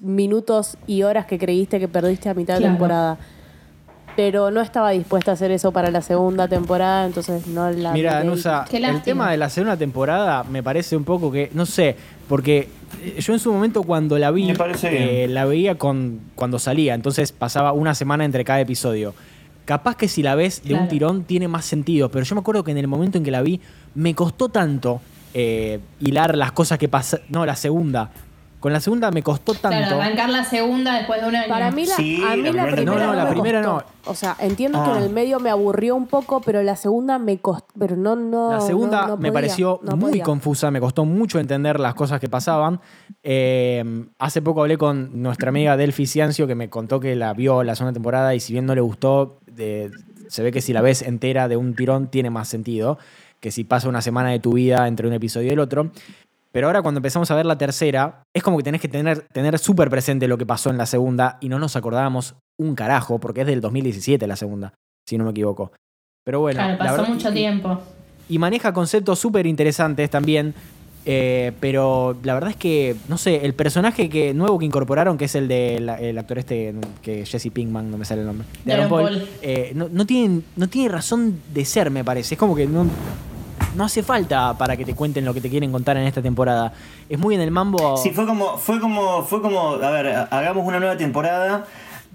minutos 0.00 0.78
y 0.86 1.02
horas 1.02 1.26
que 1.26 1.38
creíste 1.38 1.78
que 1.78 1.88
perdiste 1.88 2.30
a 2.30 2.34
mitad 2.34 2.58
de 2.58 2.64
temporada. 2.64 3.18
Pero 4.14 4.50
no 4.50 4.60
estaba 4.60 4.90
dispuesta 4.90 5.30
a 5.30 5.34
hacer 5.34 5.50
eso 5.50 5.72
para 5.72 5.90
la 5.90 6.02
segunda 6.02 6.46
temporada, 6.46 7.06
entonces 7.06 7.46
no 7.46 7.70
la 7.70 7.92
Mira, 7.92 8.22
Qué 8.68 8.76
el 8.76 8.82
lástima. 8.82 9.02
tema 9.02 9.30
de 9.30 9.36
la 9.38 9.48
segunda 9.48 9.76
temporada 9.76 10.44
me 10.44 10.62
parece 10.62 10.96
un 10.96 11.04
poco 11.04 11.32
que, 11.32 11.50
no 11.54 11.64
sé, 11.64 11.96
porque 12.28 12.68
eh, 13.02 13.16
yo 13.20 13.32
en 13.32 13.38
su 13.38 13.52
momento 13.52 13.82
cuando 13.82 14.18
la 14.18 14.30
vi, 14.30 14.46
Me 14.46 14.54
parece 14.54 15.24
eh, 15.24 15.28
la 15.28 15.46
veía 15.46 15.76
con, 15.76 16.20
cuando 16.34 16.58
salía, 16.58 16.94
entonces 16.94 17.32
pasaba 17.32 17.72
una 17.72 17.94
semana 17.94 18.24
entre 18.26 18.44
cada 18.44 18.60
episodio. 18.60 19.14
Capaz 19.64 19.96
que 19.96 20.08
si 20.08 20.22
la 20.22 20.34
ves 20.34 20.62
de 20.64 20.74
un 20.74 20.88
tirón 20.88 21.24
tiene 21.24 21.46
más 21.48 21.64
sentido, 21.64 22.10
pero 22.10 22.24
yo 22.24 22.34
me 22.34 22.40
acuerdo 22.40 22.64
que 22.64 22.72
en 22.72 22.78
el 22.78 22.88
momento 22.88 23.18
en 23.18 23.24
que 23.24 23.30
la 23.30 23.42
vi 23.42 23.60
me 23.94 24.14
costó 24.14 24.48
tanto 24.48 25.00
eh, 25.34 25.80
hilar 26.00 26.36
las 26.36 26.52
cosas 26.52 26.78
que 26.78 26.88
pasaron. 26.88 27.24
No, 27.28 27.46
la 27.46 27.56
segunda. 27.56 28.10
Con 28.60 28.72
la 28.72 28.78
segunda 28.78 29.10
me 29.10 29.24
costó 29.24 29.54
tanto. 29.54 29.76
Claro, 29.76 30.00
arrancar 30.00 30.30
la 30.30 30.44
segunda 30.44 30.94
después 30.98 31.20
de 31.20 31.26
un 31.28 31.34
año. 31.34 31.48
Para 31.48 31.72
mí 31.72 31.84
la, 31.84 31.96
Sí, 31.96 32.22
a 32.24 32.36
mí 32.36 32.42
la 32.44 32.52
la 32.52 32.66
primera. 32.70 32.84
No, 32.84 33.06
no, 33.08 33.14
la 33.14 33.24
me 33.24 33.30
primera 33.32 33.60
costó. 33.62 33.86
O 34.06 34.14
sea, 34.14 34.36
entiendo 34.38 34.84
que 34.84 34.90
Ah. 34.90 34.98
en 34.98 35.02
el 35.04 35.10
medio 35.10 35.40
me 35.40 35.50
aburrió 35.50 35.96
un 35.96 36.06
poco, 36.06 36.40
pero 36.42 36.62
la 36.62 36.76
segunda 36.76 37.18
me 37.18 37.38
costó, 37.38 37.66
pero 37.76 37.96
no 37.96 38.14
no 38.14 38.52
La 38.52 38.60
segunda 38.60 39.02
no- 39.02 39.08
no 39.08 39.16
me 39.16 39.32
pareció 39.32 39.80
no 39.82 39.96
muy 39.96 40.10
podía. 40.12 40.22
confusa, 40.24 40.70
me 40.70 40.78
costó 40.78 41.04
mucho 41.04 41.40
entender 41.40 41.80
las 41.80 41.94
cosas 41.94 42.20
que 42.20 42.28
pasaban. 42.28 42.80
Eh, 43.24 44.04
hace 44.18 44.42
poco 44.42 44.60
hablé 44.62 44.76
con 44.78 45.22
nuestra 45.22 45.48
amiga 45.48 45.76
Delphi 45.76 46.06
Ciancio 46.06 46.46
que 46.46 46.54
me 46.54 46.68
contó 46.70 47.00
que 47.00 47.16
la 47.16 47.32
vio 47.34 47.62
la 47.64 47.74
segunda 47.74 47.92
temporada 47.94 48.34
y 48.34 48.40
si 48.40 48.52
bien 48.52 48.66
no 48.66 48.74
le 48.74 48.80
gustó, 48.80 49.40
de- 49.54 49.90
se 50.28 50.42
ve 50.42 50.52
que 50.52 50.60
si 50.60 50.72
la 50.72 50.80
ves 50.82 51.02
entera 51.02 51.48
de 51.48 51.56
un 51.56 51.74
tirón 51.74 52.08
tiene 52.08 52.30
más 52.30 52.48
sentido 52.48 52.98
que 53.40 53.50
si 53.50 53.64
pasa 53.64 53.88
una 53.88 54.00
semana 54.02 54.30
de 54.30 54.38
tu 54.38 54.52
vida 54.52 54.86
entre 54.86 55.06
un 55.08 55.12
episodio 55.14 55.48
y 55.48 55.50
el 55.52 55.58
otro. 55.58 55.90
Pero 56.52 56.66
ahora 56.68 56.82
cuando 56.82 56.98
empezamos 56.98 57.30
a 57.30 57.34
ver 57.34 57.46
la 57.46 57.58
tercera, 57.58 58.22
es 58.34 58.42
como 58.42 58.56
que 58.58 58.62
tenés 58.62 58.80
que 58.80 58.88
tener, 58.88 59.22
tener 59.32 59.58
súper 59.58 59.90
presente 59.90 60.28
lo 60.28 60.38
que 60.38 60.46
pasó 60.46 60.70
en 60.70 60.76
la 60.78 60.86
segunda 60.86 61.38
y 61.40 61.48
no 61.48 61.58
nos 61.58 61.74
acordábamos 61.76 62.34
un 62.60 62.74
carajo, 62.74 63.18
porque 63.18 63.40
es 63.40 63.46
del 63.46 63.60
2017 63.60 64.26
la 64.26 64.36
segunda, 64.36 64.74
si 65.08 65.16
no 65.18 65.24
me 65.24 65.30
equivoco. 65.30 65.72
Pero 66.24 66.40
bueno, 66.40 66.58
claro, 66.58 66.72
la 66.84 66.96
pasó 66.96 67.12
mucho 67.12 67.30
y- 67.30 67.34
tiempo. 67.34 67.80
y 68.28 68.38
maneja 68.38 68.72
conceptos 68.72 69.18
súper 69.18 69.46
interesantes 69.46 70.08
también. 70.10 70.54
Eh, 71.04 71.52
pero 71.60 72.16
la 72.22 72.34
verdad 72.34 72.50
es 72.50 72.56
que, 72.56 72.96
no 73.08 73.18
sé, 73.18 73.44
el 73.44 73.54
personaje 73.54 74.08
que, 74.08 74.34
nuevo 74.34 74.58
que 74.58 74.64
incorporaron, 74.64 75.18
que 75.18 75.24
es 75.24 75.34
el 75.34 75.48
del 75.48 75.88
el 75.88 76.16
actor 76.18 76.38
este, 76.38 76.74
que 77.02 77.26
Jesse 77.26 77.50
Pinkman, 77.52 77.90
no 77.90 77.98
me 77.98 78.04
sale 78.04 78.20
el 78.20 78.26
nombre, 78.28 78.46
de 78.64 78.72
Aaron 78.72 78.86
Aaron 78.86 78.98
Paul, 78.98 79.18
Paul. 79.18 79.28
eh, 79.42 79.72
no, 79.74 79.88
no, 79.90 80.06
tiene, 80.06 80.42
no 80.56 80.68
tiene 80.68 80.88
razón 80.88 81.40
de 81.52 81.64
ser, 81.64 81.90
me 81.90 82.04
parece. 82.04 82.34
Es 82.34 82.38
como 82.38 82.54
que 82.54 82.66
no, 82.66 82.86
no 83.74 83.84
hace 83.84 84.02
falta 84.02 84.56
para 84.56 84.76
que 84.76 84.84
te 84.84 84.94
cuenten 84.94 85.24
lo 85.24 85.34
que 85.34 85.40
te 85.40 85.50
quieren 85.50 85.72
contar 85.72 85.96
en 85.96 86.04
esta 86.04 86.22
temporada. 86.22 86.72
Es 87.08 87.18
muy 87.18 87.34
en 87.34 87.40
el 87.40 87.50
mambo. 87.50 87.96
Sí, 87.96 88.10
fue 88.10 88.26
como, 88.26 88.56
fue 88.58 88.80
como, 88.80 89.22
fue 89.24 89.42
como, 89.42 89.74
a 89.74 89.90
ver, 89.90 90.06
hagamos 90.30 90.66
una 90.66 90.78
nueva 90.78 90.96
temporada, 90.96 91.66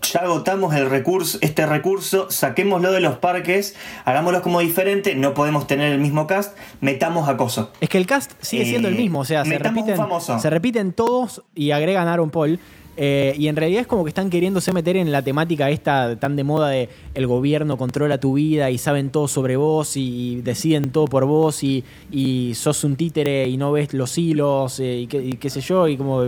ya 0.01 0.19
agotamos 0.21 0.73
el 0.75 0.89
recurso, 0.89 1.37
este 1.41 1.65
recurso, 1.65 2.29
saquémoslo 2.29 2.91
de 2.91 2.99
los 3.01 3.17
parques, 3.17 3.75
hagámoslo 4.05 4.41
como 4.41 4.59
diferente, 4.59 5.15
no 5.15 5.33
podemos 5.33 5.67
tener 5.67 5.91
el 5.91 5.99
mismo 5.99 6.27
cast, 6.27 6.57
metamos 6.81 7.27
acoso. 7.27 7.71
Es 7.81 7.89
que 7.89 7.97
el 7.97 8.05
cast 8.05 8.31
sigue 8.41 8.65
siendo 8.65 8.87
el 8.87 8.93
Eh, 8.95 8.97
mismo, 8.97 9.19
o 9.19 9.25
sea, 9.25 9.43
se 9.43 9.57
repiten, 9.57 9.97
famoso. 9.97 10.39
se 10.39 10.49
repiten 10.49 10.93
todos 10.93 11.43
y 11.55 11.71
agregan 11.71 12.07
a 12.07 12.13
Aaron 12.13 12.29
Paul. 12.29 12.59
eh, 12.99 13.35
y 13.37 13.47
en 13.47 13.55
realidad 13.55 13.81
es 13.81 13.87
como 13.87 14.03
que 14.03 14.09
están 14.09 14.31
queriéndose 14.31 14.73
meter 14.73 14.97
en 14.97 15.11
la 15.11 15.21
temática 15.21 15.69
esta 15.69 16.15
tan 16.15 16.35
de 16.35 16.43
moda 16.43 16.69
de 16.69 16.89
el 17.13 17.27
gobierno 17.27 17.77
controla 17.77 18.19
tu 18.19 18.33
vida 18.33 18.71
y 18.71 18.79
saben 18.79 19.11
todo 19.11 19.27
sobre 19.27 19.55
vos 19.55 19.95
y, 19.97 20.41
deciden 20.41 20.89
todo 20.89 21.05
por 21.05 21.25
vos 21.25 21.63
y, 21.63 21.83
y 22.11 22.53
sos 22.55 22.83
un 22.83 22.95
títere 22.95 23.47
y 23.49 23.57
no 23.57 23.71
ves 23.71 23.93
los 23.93 24.17
hilos 24.17 24.79
eh, 24.79 25.01
y, 25.01 25.07
qué, 25.07 25.17
y 25.23 25.33
qué 25.33 25.49
sé 25.51 25.61
yo 25.61 25.87
y 25.87 25.95
como 25.95 26.23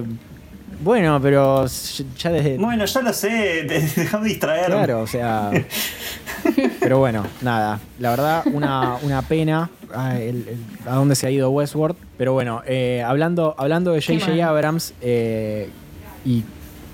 bueno 0.82 1.20
pero 1.22 1.66
ya 2.18 2.32
desde 2.32 2.58
Bueno, 2.58 2.86
ya 2.86 3.02
lo 3.02 3.14
sé, 3.14 3.64
déjame 3.96 4.28
distraer. 4.30 4.68
Claro, 4.68 5.02
o 5.02 5.08
sea. 5.08 5.52
Pero 6.80 7.00
bueno, 7.00 7.26
nada. 7.42 7.80
La 8.00 8.12
verdad, 8.12 8.44
una, 8.54 8.96
una 9.02 9.22
pena 9.22 9.70
ah, 9.94 10.18
el- 10.18 10.48
el- 10.48 10.88
a 10.90 10.96
dónde 10.96 11.16
se 11.16 11.28
ha 11.28 11.32
ido 11.32 11.50
Westworld. 11.52 11.98
Pero 12.18 12.34
bueno, 12.34 12.62
eh, 12.66 13.04
hablando, 13.06 13.56
hablando 13.58 13.92
de 13.92 14.02
J.J. 14.02 14.48
Abrams, 14.48 14.94
eh, 15.02 15.70
y 16.26 16.44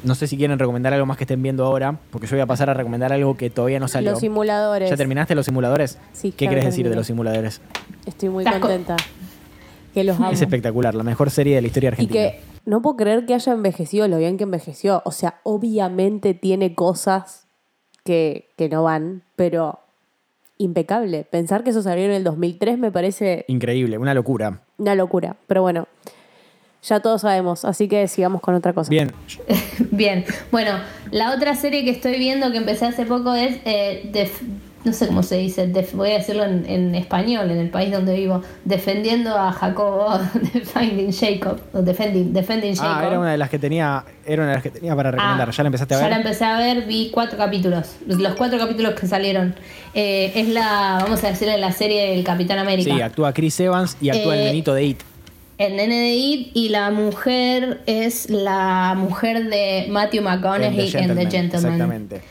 no 0.03 0.13
sé 0.15 0.27
si 0.27 0.37
quieren 0.37 0.57
recomendar 0.59 0.93
algo 0.93 1.05
más 1.05 1.17
que 1.17 1.23
estén 1.23 1.41
viendo 1.41 1.65
ahora, 1.65 1.95
porque 2.11 2.27
yo 2.27 2.35
voy 2.35 2.41
a 2.41 2.45
pasar 2.45 2.69
a 2.69 2.73
recomendar 2.73 3.11
algo 3.13 3.37
que 3.37 3.49
todavía 3.49 3.79
no 3.79 3.87
salió. 3.87 4.11
Los 4.11 4.19
simuladores. 4.19 4.89
¿Ya 4.89 4.97
terminaste 4.97 5.35
los 5.35 5.45
simuladores? 5.45 5.97
Sí, 6.13 6.31
¿Qué 6.31 6.45
ya 6.45 6.49
querés 6.49 6.65
decir 6.65 6.89
de 6.89 6.95
los 6.95 7.07
simuladores? 7.07 7.61
Estoy 8.05 8.29
muy 8.29 8.43
contenta. 8.45 8.95
Que 9.93 10.03
los 10.03 10.17
amo. 10.17 10.31
Es 10.31 10.41
espectacular, 10.41 10.93
la 10.95 11.03
mejor 11.03 11.29
serie 11.31 11.55
de 11.55 11.61
la 11.61 11.67
historia 11.67 11.87
Y 11.87 11.91
argentina. 11.91 12.19
que 12.21 12.39
no 12.65 12.81
puedo 12.81 12.97
creer 12.97 13.25
que 13.25 13.33
haya 13.33 13.53
envejecido 13.53 14.07
lo 14.07 14.17
bien 14.17 14.37
que 14.37 14.43
envejeció. 14.43 15.01
O 15.05 15.11
sea, 15.11 15.39
obviamente 15.43 16.33
tiene 16.33 16.75
cosas 16.75 17.47
que, 18.03 18.49
que 18.57 18.69
no 18.69 18.83
van, 18.83 19.23
pero 19.35 19.79
impecable. 20.57 21.23
Pensar 21.23 21.63
que 21.63 21.71
eso 21.71 21.81
salió 21.81 22.05
en 22.05 22.11
el 22.11 22.23
2003 22.23 22.77
me 22.77 22.91
parece 22.91 23.45
Increíble, 23.47 23.97
una 23.97 24.13
locura. 24.13 24.61
una 24.77 24.95
locura. 24.95 25.35
Pero 25.47 25.61
bueno, 25.61 25.87
ya 26.81 26.99
todos 26.99 27.21
sabemos, 27.21 27.65
así 27.65 27.87
que 27.87 28.07
sigamos 28.07 28.41
con 28.41 28.55
otra 28.55 28.73
cosa. 28.73 28.89
Bien, 28.89 29.11
Bien, 29.91 30.23
bueno, 30.51 30.71
la 31.11 31.33
otra 31.33 31.55
serie 31.55 31.83
que 31.83 31.89
estoy 31.91 32.17
viendo 32.17 32.51
que 32.51 32.57
empecé 32.57 32.85
hace 32.85 33.05
poco 33.05 33.33
es 33.33 33.57
eh, 33.65 34.09
The, 34.13 34.29
no 34.85 34.93
sé 34.93 35.07
cómo 35.07 35.23
se 35.23 35.35
dice, 35.37 35.67
def- 35.67 35.93
voy 35.93 36.11
a 36.11 36.13
decirlo 36.19 36.45
en, 36.45 36.65
en 36.67 36.95
español, 36.95 37.51
en 37.51 37.57
el 37.57 37.69
país 37.69 37.91
donde 37.91 38.15
vivo, 38.15 38.41
defendiendo 38.63 39.35
a 39.37 39.51
Jacobo, 39.51 40.17
defending 40.53 41.11
Jacob, 41.11 41.59
o 41.73 41.81
defending, 41.81 42.31
defending 42.31 42.75
Jacob. 42.75 42.97
Ah, 42.99 43.07
era 43.07 43.19
una 43.19 43.31
de 43.31 43.37
las 43.37 43.49
que 43.49 43.59
tenía, 43.59 44.03
era 44.25 44.43
una 44.43 44.51
de 44.51 44.55
las 44.55 44.63
que 44.63 44.69
tenía 44.71 44.95
para 44.95 45.11
recomendar. 45.11 45.49
Ah, 45.49 45.51
¿Ya 45.51 45.63
la 45.63 45.67
empezaste 45.67 45.95
a 45.95 45.97
Ya 45.97 46.03
ver? 46.03 46.11
la 46.11 46.17
empecé 46.17 46.45
a 46.45 46.57
ver, 46.57 46.85
vi 46.85 47.09
cuatro 47.11 47.37
capítulos. 47.37 47.95
Los 48.07 48.35
cuatro 48.35 48.57
capítulos 48.59 48.93
que 48.93 49.07
salieron. 49.07 49.55
Eh, 49.93 50.31
es 50.35 50.47
la, 50.49 50.99
vamos 51.01 51.23
a 51.23 51.27
decirle, 51.29 51.57
la 51.57 51.71
serie 51.71 52.11
del 52.11 52.23
Capitán 52.23 52.59
América. 52.59 52.93
Sí, 52.95 53.01
actúa 53.01 53.33
Chris 53.33 53.59
Evans 53.59 53.97
y 53.99 54.09
actúa 54.09 54.35
el 54.35 54.41
Eh, 54.41 54.45
nenito 54.45 54.73
de 54.73 54.83
It. 54.85 54.99
el 55.57 55.75
nene 55.77 55.95
de 55.95 56.13
It 56.15 56.51
y 56.53 56.69
la 56.69 56.91
mujer 56.91 57.81
es 57.85 58.29
la 58.29 58.93
mujer 58.97 59.45
de 59.49 59.87
Matthew 59.89 60.21
McConaughey 60.23 60.91
en 60.95 61.15
The 61.15 61.29
Gentleman. 61.31 61.45
Exactamente. 61.73 62.21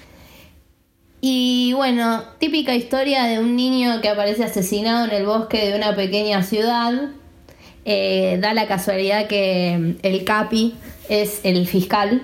Y 1.27 1.73
bueno, 1.73 2.23
típica 2.39 2.75
historia 2.75 3.25
de 3.25 3.39
un 3.39 3.57
niño 3.57 4.03
que 4.03 4.11
aparece 4.11 4.45
asesinado 4.45 5.07
en 5.07 5.11
el 5.11 5.25
bosque 5.25 5.71
de 5.71 5.75
una 5.75 5.97
pequeña 5.97 6.43
ciudad. 6.43 6.93
Eh, 7.87 8.37
da 8.43 8.53
la 8.53 8.67
casualidad 8.67 9.27
que 9.27 9.97
el 10.03 10.25
Capi 10.25 10.75
es 11.09 11.41
el 11.45 11.67
fiscal 11.67 12.21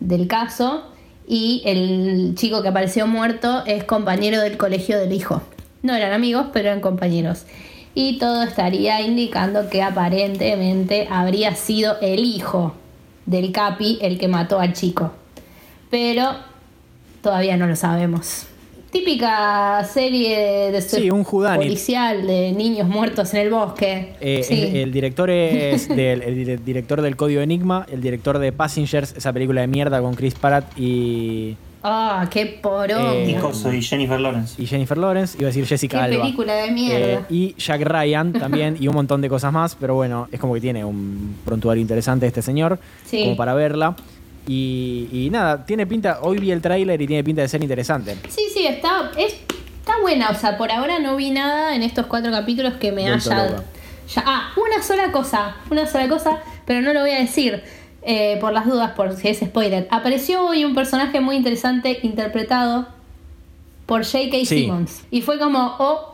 del 0.00 0.26
caso 0.26 0.82
y 1.28 1.62
el 1.64 2.34
chico 2.34 2.60
que 2.60 2.66
apareció 2.66 3.06
muerto 3.06 3.62
es 3.66 3.84
compañero 3.84 4.40
del 4.40 4.56
colegio 4.56 4.98
del 4.98 5.12
hijo. 5.12 5.42
No 5.82 5.94
eran 5.94 6.12
amigos, 6.12 6.46
pero 6.52 6.70
eran 6.70 6.80
compañeros. 6.80 7.44
Y 7.94 8.18
todo 8.18 8.42
estaría 8.42 9.00
indicando 9.00 9.70
que 9.70 9.80
aparentemente 9.80 11.06
habría 11.08 11.54
sido 11.54 11.98
el 12.00 12.18
hijo 12.18 12.74
del 13.26 13.52
Capi 13.52 14.00
el 14.02 14.18
que 14.18 14.26
mató 14.26 14.58
al 14.58 14.72
chico. 14.72 15.12
Pero 15.88 16.49
todavía 17.22 17.56
no 17.56 17.66
lo 17.66 17.76
sabemos. 17.76 18.46
Típica 18.90 19.84
serie 19.84 20.72
de 20.72 20.82
Sí, 20.82 21.10
un 21.10 21.24
policial 21.24 22.26
de 22.26 22.50
niños 22.50 22.88
muertos 22.88 23.32
en 23.34 23.40
el 23.42 23.50
bosque. 23.50 24.14
Eh, 24.20 24.42
Sí. 24.42 24.62
el, 24.64 24.76
el 24.76 24.92
director 24.92 25.30
es 25.30 25.88
del, 25.96 26.22
el 26.22 26.34
dire- 26.36 26.58
director 26.64 27.00
del 27.00 27.14
Código 27.14 27.40
Enigma, 27.40 27.86
el 27.90 28.00
director 28.00 28.38
de 28.40 28.50
Passengers, 28.50 29.14
esa 29.16 29.32
película 29.32 29.60
de 29.60 29.68
mierda 29.68 30.00
con 30.02 30.14
Chris 30.14 30.34
Pratt 30.34 30.76
y, 30.76 31.56
Ah, 31.82 32.28
qué 32.30 32.58
porón. 32.60 33.00
Eh, 33.14 33.38
Y 33.78 33.80
Jennifer 33.82 34.20
Lawrence. 34.20 34.60
y 34.60 34.66
Jennifer 34.66 34.98
Lawrence, 34.98 35.38
iba 35.38 35.46
a 35.46 35.50
decir 35.50 35.62
qué 35.62 35.68
Jessica 35.68 36.04
Alba. 36.04 36.22
película 36.24 36.54
de 36.54 36.70
mierda. 36.72 37.06
Eh, 37.06 37.20
y 37.30 37.54
Jack 37.56 37.80
Ryan 37.82 38.32
también, 38.34 38.76
y 38.78 38.88
un 38.88 38.94
montón 38.94 39.22
de 39.22 39.28
cosas 39.30 39.50
más, 39.52 39.76
pero 39.80 39.94
bueno, 39.94 40.28
es 40.32 40.38
como 40.40 40.52
que 40.52 40.60
tiene 40.60 40.84
un 40.84 41.36
prontuario 41.44 41.80
interesante 41.80 42.26
este 42.26 42.42
señor, 42.42 42.78
Sí. 43.06 43.22
como 43.22 43.36
para 43.36 43.54
verla. 43.54 43.94
Y, 44.46 45.08
y 45.12 45.30
nada, 45.30 45.64
tiene 45.66 45.86
pinta, 45.86 46.18
hoy 46.22 46.38
vi 46.38 46.50
el 46.50 46.60
tráiler 46.60 47.00
y 47.00 47.06
tiene 47.06 47.22
pinta 47.22 47.42
de 47.42 47.48
ser 47.48 47.62
interesante. 47.62 48.16
Sí, 48.28 48.42
sí, 48.52 48.66
está, 48.66 49.10
es, 49.16 49.34
está 49.78 50.00
buena. 50.00 50.30
O 50.30 50.34
sea, 50.34 50.56
por 50.56 50.70
ahora 50.72 50.98
no 50.98 51.16
vi 51.16 51.30
nada 51.30 51.74
en 51.74 51.82
estos 51.82 52.06
cuatro 52.06 52.30
capítulos 52.32 52.74
que 52.74 52.90
me 52.92 53.06
haya. 53.08 53.18
ya- 53.18 54.24
ah, 54.26 54.50
una 54.56 54.82
sola 54.82 55.12
cosa. 55.12 55.56
Una 55.70 55.86
sola 55.86 56.08
cosa, 56.08 56.38
pero 56.66 56.80
no 56.80 56.92
lo 56.92 57.00
voy 57.00 57.10
a 57.10 57.18
decir. 57.20 57.62
eh, 58.02 58.38
por 58.40 58.52
las 58.54 58.64
dudas, 58.64 58.92
por 58.92 59.14
si 59.14 59.28
es 59.28 59.40
spoiler. 59.40 59.86
Apareció 59.90 60.46
hoy 60.46 60.64
un 60.64 60.74
personaje 60.74 61.20
muy 61.20 61.36
interesante 61.36 61.98
interpretado 62.02 62.88
por 63.84 64.04
J.K. 64.04 64.38
Sí. 64.38 64.46
Simmons. 64.46 65.02
Y 65.10 65.20
fue 65.20 65.38
como, 65.38 65.76
oh. 65.78 66.06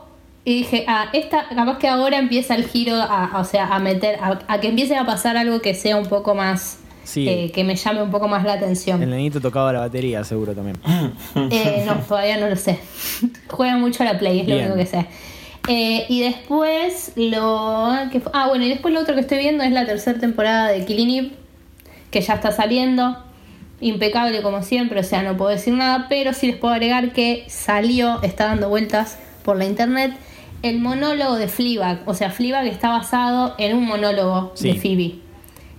Y 0.43 0.59
dije, 0.59 0.83
ah, 0.87 1.07
esta, 1.13 1.47
capaz 1.47 1.77
que 1.77 1.87
ahora 1.87 2.17
empieza 2.17 2.55
el 2.55 2.65
giro, 2.65 2.95
a, 2.95 3.25
a- 3.25 3.39
o 3.39 3.43
sea, 3.45 3.67
a 3.67 3.79
meter, 3.79 4.19
a, 4.21 4.37
a 4.47 4.59
que 4.59 4.67
empiece 4.67 4.95
a 4.97 5.05
pasar 5.05 5.37
algo 5.37 5.61
que 5.61 5.73
sea 5.73 5.95
un 5.97 6.07
poco 6.07 6.35
más, 6.35 6.79
Sí. 7.07 7.27
eh, 7.27 7.51
que 7.53 7.63
me 7.63 7.75
llame 7.77 8.01
un 8.03 8.11
poco 8.11 8.27
más 8.27 8.43
la 8.43 8.53
atención. 8.53 9.01
El 9.01 9.09
nenito 9.11 9.39
tocaba 9.39 9.71
la 9.71 9.79
batería, 9.79 10.23
seguro 10.25 10.53
también. 10.53 10.77
Eh, 11.51 11.83
no, 11.85 11.95
todavía 11.95 12.37
no 12.37 12.49
lo 12.49 12.55
sé. 12.57 12.79
Juega 13.49 13.77
mucho 13.77 14.03
a 14.03 14.07
la 14.07 14.19
Play, 14.19 14.41
es 14.41 14.47
lo 14.47 14.57
único 14.57 14.75
que 14.75 14.85
sé. 14.85 15.05
Eh, 15.69 16.05
y 16.09 16.21
después 16.21 17.13
lo. 17.15 17.91
que 18.11 18.21
ah, 18.33 18.47
bueno, 18.49 18.65
y 18.65 18.69
después 18.69 18.93
lo 18.93 18.99
otro 19.01 19.15
que 19.15 19.21
estoy 19.21 19.37
viendo 19.37 19.63
es 19.63 19.71
la 19.71 19.85
tercera 19.85 20.19
temporada 20.19 20.67
de 20.69 20.83
Killing 20.85 21.09
Eve, 21.09 21.31
que 22.11 22.21
ya 22.21 22.33
está 22.35 22.51
saliendo. 22.51 23.23
Impecable 23.79 24.41
como 24.41 24.63
siempre, 24.63 24.99
o 24.99 25.03
sea, 25.03 25.21
no 25.23 25.37
puedo 25.37 25.51
decir 25.51 25.73
nada, 25.73 26.07
pero 26.09 26.33
sí 26.33 26.47
les 26.47 26.55
puedo 26.55 26.73
agregar 26.73 27.13
que 27.13 27.45
salió, 27.47 28.21
está 28.23 28.45
dando 28.47 28.69
vueltas 28.69 29.19
por 29.43 29.55
la 29.55 29.65
internet, 29.65 30.13
el 30.63 30.79
monólogo 30.79 31.35
de 31.35 31.47
Fleabag. 31.47 31.99
O 32.07 32.15
sea, 32.15 32.31
Fleabag 32.31 32.65
está 32.65 32.89
basado 32.89 33.53
en 33.59 33.77
un 33.77 33.85
monólogo 33.85 34.51
Sí. 34.55 34.71
de 34.71 34.79
Phoebe 34.79 35.15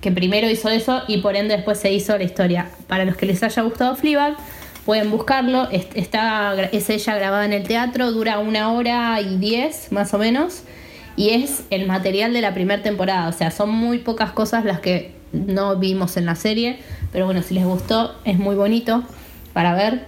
que 0.00 0.12
primero 0.12 0.48
hizo 0.48 0.68
eso 0.68 1.02
y 1.08 1.18
por 1.18 1.36
ende 1.36 1.56
después 1.56 1.78
se 1.78 1.92
hizo 1.92 2.16
la 2.16 2.24
historia. 2.24 2.70
Para 2.86 3.04
los 3.04 3.16
que 3.16 3.26
les 3.26 3.42
haya 3.42 3.62
gustado 3.62 3.96
Fleabag, 3.96 4.36
pueden 4.84 5.10
buscarlo. 5.10 5.68
Es, 5.70 5.86
está, 5.94 6.54
es 6.72 6.88
ella 6.90 7.16
grabada 7.16 7.44
en 7.44 7.52
el 7.52 7.64
teatro, 7.66 8.12
dura 8.12 8.38
una 8.38 8.72
hora 8.72 9.20
y 9.20 9.36
diez 9.36 9.90
más 9.92 10.14
o 10.14 10.18
menos. 10.18 10.62
Y 11.16 11.30
es 11.30 11.64
el 11.70 11.86
material 11.86 12.32
de 12.32 12.40
la 12.40 12.54
primera 12.54 12.82
temporada. 12.82 13.28
O 13.28 13.32
sea, 13.32 13.50
son 13.50 13.70
muy 13.70 13.98
pocas 13.98 14.30
cosas 14.30 14.64
las 14.64 14.80
que 14.80 15.12
no 15.32 15.76
vimos 15.76 16.16
en 16.16 16.26
la 16.26 16.36
serie. 16.36 16.78
Pero 17.12 17.24
bueno, 17.24 17.42
si 17.42 17.54
les 17.54 17.64
gustó, 17.64 18.14
es 18.24 18.38
muy 18.38 18.54
bonito 18.54 19.02
para 19.52 19.74
ver. 19.74 20.06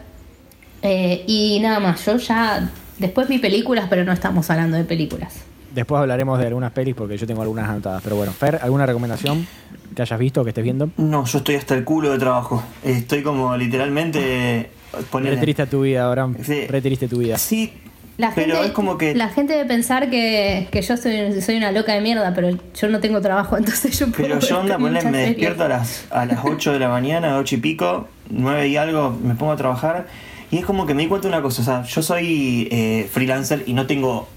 Eh, 0.83 1.25
y 1.27 1.59
nada 1.61 1.81
más, 1.81 2.07
yo 2.07 2.17
ya 2.17 2.71
después 2.99 3.27
vi 3.27 3.39
películas, 3.39 3.87
pero 3.91 4.05
no 4.05 4.13
estamos 4.13 4.49
hablando 4.51 4.77
de 4.77 4.85
películas. 4.85 5.35
Después 5.75 6.01
hablaremos 6.01 6.39
de 6.39 6.47
algunas 6.47 6.73
pelis 6.73 6.95
porque 6.95 7.17
yo 7.17 7.27
tengo 7.27 7.43
algunas 7.43 7.69
anotadas. 7.69 8.03
Pero 8.03 8.17
bueno, 8.17 8.33
Fer, 8.33 8.61
¿alguna 8.63 8.87
recomendación 8.87 9.47
que 9.95 10.03
hayas 10.03 10.19
visto 10.19 10.41
o 10.41 10.45
que 10.45 10.51
estés 10.51 10.65
viendo? 10.65 10.91
No, 10.97 11.25
yo 11.25 11.39
estoy 11.39 11.55
hasta 11.57 11.75
el 11.75 11.85
culo 11.85 12.11
de 12.13 12.19
trabajo. 12.19 12.63
Estoy 12.85 13.23
como 13.23 13.57
literalmente. 13.57 14.71
Re 14.93 15.01
ponele- 15.11 15.41
triste 15.41 15.67
tu 15.67 15.83
vida, 15.83 16.07
Abraham. 16.07 16.37
Sí. 16.43 16.67
Re 16.67 16.81
triste 16.83 17.09
tu 17.09 17.19
vida. 17.19 17.39
Sí, 17.39 17.73
La 18.19 18.33
pero 18.35 18.55
gente, 18.55 18.67
es 18.69 18.73
como 18.73 18.99
que. 18.99 19.15
la 19.15 19.29
gente 19.29 19.53
debe 19.55 19.67
pensar 19.69 20.11
que, 20.11 20.69
que 20.71 20.83
yo 20.83 20.97
soy, 20.97 21.41
soy 21.41 21.57
una 21.57 21.73
loca 21.73 21.95
de 21.95 22.01
mierda, 22.01 22.35
pero 22.35 22.51
yo 22.75 22.89
no 22.89 23.01
tengo 23.01 23.21
trabajo, 23.21 23.57
entonces 23.59 23.99
yo 23.99 24.07
puedo 24.09 24.29
Pero 24.29 24.41
yo 24.41 24.61
onda, 24.61 24.79
muchas 24.79 25.05
me 25.05 25.19
despierto 25.27 25.65
a 25.65 25.69
las, 25.69 26.07
a 26.11 26.27
las 26.27 26.41
8 26.45 26.73
de 26.73 26.79
la 26.81 26.89
mañana, 26.89 27.39
8 27.39 27.55
y 27.55 27.59
pico, 27.59 28.09
9 28.31 28.69
y 28.69 28.77
algo, 28.77 29.17
me 29.23 29.35
pongo 29.35 29.53
a 29.53 29.57
trabajar. 29.57 30.07
Y 30.51 30.59
es 30.59 30.65
como 30.67 30.85
que 30.85 30.95
me 30.95 31.03
di 31.03 31.09
cuenta 31.09 31.29
de 31.29 31.35
una 31.35 31.43
cosa, 31.43 31.63
o 31.63 31.65
sea, 31.65 31.83
yo 31.85 32.03
soy 32.03 32.67
eh, 32.73 33.09
freelancer 33.13 33.63
y 33.67 33.73
no 33.75 33.87
tengo 33.87 34.29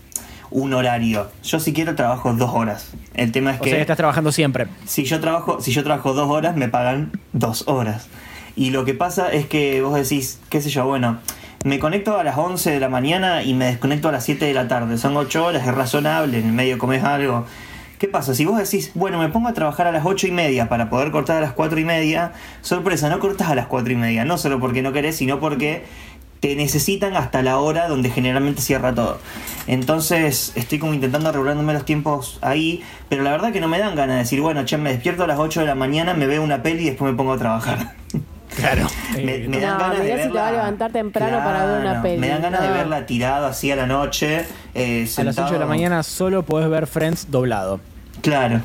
un 0.53 0.73
horario. 0.73 1.29
Yo 1.43 1.59
si 1.59 1.73
quiero 1.73 1.95
trabajo 1.95 2.31
dos 2.33 2.51
horas. 2.53 2.91
El 3.15 3.31
tema 3.31 3.51
es 3.51 3.59
O 3.59 3.63
que 3.63 3.71
sea, 3.71 3.81
estás 3.81 3.97
trabajando 3.97 4.31
siempre. 4.31 4.67
si 4.85 5.03
yo 5.03 5.19
trabajo, 5.19 5.59
si 5.59 5.71
yo 5.71 5.83
trabajo 5.83 6.13
dos 6.13 6.29
horas, 6.29 6.55
me 6.55 6.69
pagan 6.69 7.11
dos 7.33 7.67
horas. 7.67 8.07
Y 8.55 8.69
lo 8.69 8.85
que 8.85 8.93
pasa 8.93 9.31
es 9.33 9.47
que 9.47 9.81
vos 9.81 9.95
decís, 9.95 10.39
qué 10.49 10.61
sé 10.61 10.69
yo, 10.69 10.85
bueno, 10.85 11.17
me 11.65 11.79
conecto 11.79 12.17
a 12.19 12.23
las 12.23 12.37
11 12.37 12.71
de 12.71 12.79
la 12.79 12.87
mañana 12.89 13.41
y 13.43 13.53
me 13.55 13.65
desconecto 13.65 14.09
a 14.09 14.11
las 14.11 14.23
7 14.25 14.45
de 14.45 14.53
la 14.53 14.67
tarde. 14.67 14.97
Son 14.97 15.17
8 15.17 15.43
horas, 15.45 15.65
es 15.67 15.73
razonable, 15.73 16.37
en 16.39 16.45
el 16.47 16.53
medio 16.53 16.77
comes 16.77 17.03
algo. 17.03 17.45
¿Qué 17.97 18.07
pasa? 18.09 18.35
Si 18.35 18.43
vos 18.43 18.57
decís, 18.57 18.91
bueno, 18.95 19.17
me 19.17 19.29
pongo 19.29 19.47
a 19.47 19.53
trabajar 19.53 19.87
a 19.87 19.91
las 19.93 20.05
8 20.05 20.27
y 20.27 20.31
media 20.31 20.67
para 20.67 20.89
poder 20.89 21.09
cortar 21.11 21.37
a 21.37 21.41
las 21.41 21.53
4 21.53 21.79
y 21.79 21.85
media, 21.85 22.33
sorpresa, 22.61 23.09
no 23.09 23.19
cortas 23.19 23.47
a 23.49 23.55
las 23.55 23.67
4 23.67 23.93
y 23.93 23.95
media. 23.95 24.25
No 24.25 24.37
solo 24.37 24.59
porque 24.59 24.81
no 24.81 24.91
querés, 24.91 25.15
sino 25.15 25.39
porque 25.39 25.85
te 26.43 26.57
necesitan 26.57 27.15
hasta 27.15 27.41
la 27.41 27.57
hora 27.57 27.87
donde 27.87 28.09
generalmente 28.09 28.61
cierra 28.61 28.93
todo. 28.93 29.17
Entonces 29.65 30.51
estoy 30.55 30.77
como 30.77 30.93
intentando 30.93 31.31
regulándome 31.31 31.71
los 31.71 31.85
tiempos 31.85 32.37
ahí, 32.41 32.83
pero 33.07 33.23
la 33.23 33.31
verdad 33.31 33.53
que 33.53 33.61
no 33.61 33.69
me 33.69 33.79
dan 33.79 33.95
ganas 33.95 34.15
de 34.17 34.19
decir, 34.23 34.41
bueno, 34.41 34.65
che, 34.65 34.77
me 34.77 34.91
despierto 34.91 35.23
a 35.23 35.27
las 35.27 35.39
8 35.39 35.61
de 35.61 35.67
la 35.67 35.75
mañana, 35.75 36.13
me 36.13 36.27
veo 36.27 36.43
una 36.43 36.61
peli 36.61 36.81
y 36.83 36.89
después 36.89 37.09
me 37.13 37.17
pongo 37.17 37.31
a 37.33 37.37
trabajar. 37.37 37.93
Claro. 38.55 38.85
me, 39.15 39.39
me 39.47 39.59
dan 39.59 39.77
No, 39.77 39.79
ganas 39.79 39.97
de 39.97 40.03
mirá 40.03 40.17
si 40.17 40.29
te 40.29 40.33
va 40.35 40.41
a 40.41 40.51
verla. 40.51 40.51
levantar 40.51 40.91
temprano 40.91 41.37
para 41.37 41.65
ver 41.65 41.79
una 41.81 42.01
peli. 42.03 42.17
Me 42.19 42.27
dan 42.27 42.41
ganas 42.43 42.61
de 42.61 42.69
verla 42.69 43.05
tirado 43.07 43.47
así 43.47 43.71
a 43.71 43.75
la 43.75 43.87
noche. 43.87 44.45
eh, 44.75 45.09
a 45.17 45.23
las 45.23 45.37
8 45.39 45.53
de 45.53 45.59
la 45.59 45.65
mañana 45.65 46.03
solo 46.03 46.43
podés 46.43 46.69
ver 46.69 46.85
Friends 46.85 47.31
doblado. 47.31 47.79
Claro. 48.21 48.61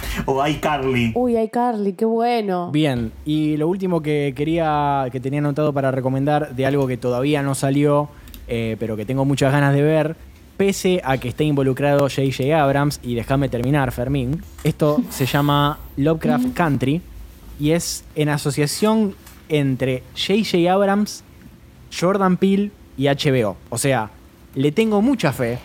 O 0.26 0.46
iCarly. 0.46 1.12
Uy, 1.14 1.36
ay, 1.36 1.48
Carly, 1.48 1.92
qué 1.92 2.04
bueno. 2.04 2.70
Bien, 2.72 3.12
y 3.24 3.56
lo 3.56 3.68
último 3.68 4.02
que 4.02 4.32
quería, 4.36 5.06
que 5.12 5.20
tenía 5.20 5.40
anotado 5.40 5.72
para 5.72 5.90
recomendar 5.90 6.54
de 6.54 6.66
algo 6.66 6.86
que 6.86 6.96
todavía 6.96 7.42
no 7.42 7.54
salió, 7.54 8.08
eh, 8.48 8.76
pero 8.78 8.96
que 8.96 9.04
tengo 9.04 9.24
muchas 9.24 9.52
ganas 9.52 9.74
de 9.74 9.82
ver, 9.82 10.16
pese 10.56 11.00
a 11.04 11.18
que 11.18 11.28
esté 11.28 11.44
involucrado 11.44 12.08
J.J. 12.08 12.58
Abrams, 12.60 13.00
y 13.02 13.14
déjame 13.14 13.48
terminar, 13.48 13.92
Fermín, 13.92 14.42
esto 14.64 15.02
se 15.10 15.26
llama 15.26 15.78
Lovecraft 15.96 16.54
Country, 16.54 17.02
y 17.60 17.70
es 17.70 18.04
en 18.14 18.28
asociación 18.28 19.14
entre 19.48 20.02
J.J. 20.16 20.72
Abrams, 20.72 21.24
Jordan 21.98 22.36
Peele 22.36 22.70
y 22.96 23.06
HBO. 23.06 23.56
O 23.70 23.78
sea, 23.78 24.10
le 24.54 24.72
tengo 24.72 25.02
mucha 25.02 25.32
fe, 25.32 25.58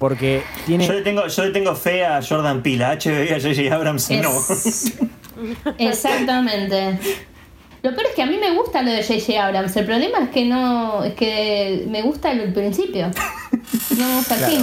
porque 0.00 0.42
tiene... 0.66 0.86
Yo 0.86 0.94
le, 0.94 1.02
tengo, 1.02 1.26
yo 1.28 1.44
le 1.44 1.50
tengo 1.50 1.74
fe 1.76 2.04
a 2.04 2.20
Jordan 2.20 2.62
Peele, 2.62 2.84
a 2.84 2.94
HBO 2.96 3.22
y 3.22 3.28
a 3.28 3.38
J.J. 3.40 3.72
Abrams 3.72 4.10
no. 4.10 4.30
Es- 4.30 4.94
Exactamente. 5.78 6.98
Lo 7.82 7.90
peor 7.94 8.06
es 8.08 8.14
que 8.16 8.22
a 8.22 8.26
mí 8.26 8.36
me 8.38 8.54
gusta 8.56 8.82
lo 8.82 8.90
de 8.90 9.02
J.J. 9.02 9.46
Abrams. 9.46 9.76
El 9.76 9.84
problema 9.84 10.18
es 10.24 10.28
que 10.30 10.44
no. 10.46 11.04
Es 11.04 11.14
que 11.14 11.86
me 11.88 12.02
gusta 12.02 12.32
el 12.32 12.52
principio. 12.52 13.10
No 13.98 14.08
me 14.08 14.16
gusta 14.16 14.36
Claro. 14.36 14.54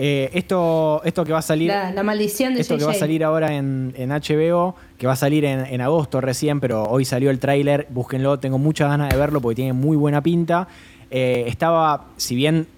Eh, 0.00 0.30
esto, 0.34 1.02
esto 1.04 1.24
que 1.24 1.32
va 1.32 1.40
a 1.40 1.42
salir... 1.42 1.68
La, 1.68 1.90
la 1.90 2.04
maldición 2.04 2.54
de 2.54 2.60
Esto 2.60 2.78
que 2.78 2.84
va 2.84 2.92
a 2.92 2.94
salir 2.94 3.24
ahora 3.24 3.54
en, 3.56 3.92
en 3.96 4.10
HBO, 4.10 4.76
que 4.96 5.08
va 5.08 5.14
a 5.14 5.16
salir 5.16 5.44
en, 5.44 5.66
en 5.66 5.80
agosto 5.80 6.20
recién, 6.20 6.60
pero 6.60 6.84
hoy 6.84 7.04
salió 7.04 7.30
el 7.30 7.40
tráiler, 7.40 7.88
búsquenlo, 7.90 8.38
tengo 8.38 8.58
muchas 8.58 8.90
ganas 8.90 9.08
de 9.08 9.16
verlo 9.18 9.40
porque 9.40 9.56
tiene 9.56 9.72
muy 9.72 9.96
buena 9.96 10.22
pinta. 10.22 10.68
Eh, 11.10 11.44
estaba, 11.48 12.06
si 12.16 12.36
bien 12.36 12.68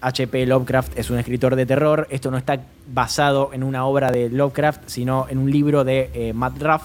H.P. 0.00 0.46
Lovecraft 0.46 0.98
es 0.98 1.10
un 1.10 1.18
escritor 1.18 1.56
de 1.56 1.66
terror, 1.66 2.06
esto 2.10 2.30
no 2.30 2.38
está 2.38 2.60
basado 2.92 3.50
en 3.52 3.62
una 3.62 3.84
obra 3.84 4.12
de 4.12 4.30
Lovecraft, 4.30 4.82
sino 4.86 5.26
en 5.28 5.38
un 5.38 5.50
libro 5.50 5.84
de 5.84 6.32
Matt 6.34 6.62
Ruff 6.62 6.82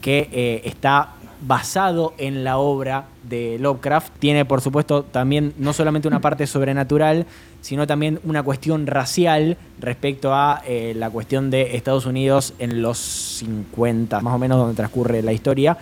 que 0.00 0.62
está 0.64 1.14
basado 1.46 2.14
en 2.18 2.44
la 2.44 2.58
obra 2.58 3.06
de 3.28 3.58
Lovecraft. 3.58 4.12
Tiene, 4.18 4.44
por 4.44 4.60
supuesto, 4.60 5.02
también 5.02 5.52
no 5.58 5.72
solamente 5.72 6.08
una 6.08 6.20
parte 6.20 6.46
sobrenatural, 6.46 7.26
sino 7.60 7.86
también 7.86 8.20
una 8.24 8.42
cuestión 8.42 8.86
racial 8.86 9.56
respecto 9.80 10.34
a 10.34 10.62
eh, 10.66 10.94
la 10.96 11.10
cuestión 11.10 11.50
de 11.50 11.76
Estados 11.76 12.06
Unidos 12.06 12.54
en 12.58 12.82
los 12.82 12.98
50, 12.98 14.20
más 14.20 14.34
o 14.34 14.38
menos 14.38 14.58
donde 14.58 14.74
transcurre 14.74 15.22
la 15.22 15.32
historia. 15.32 15.76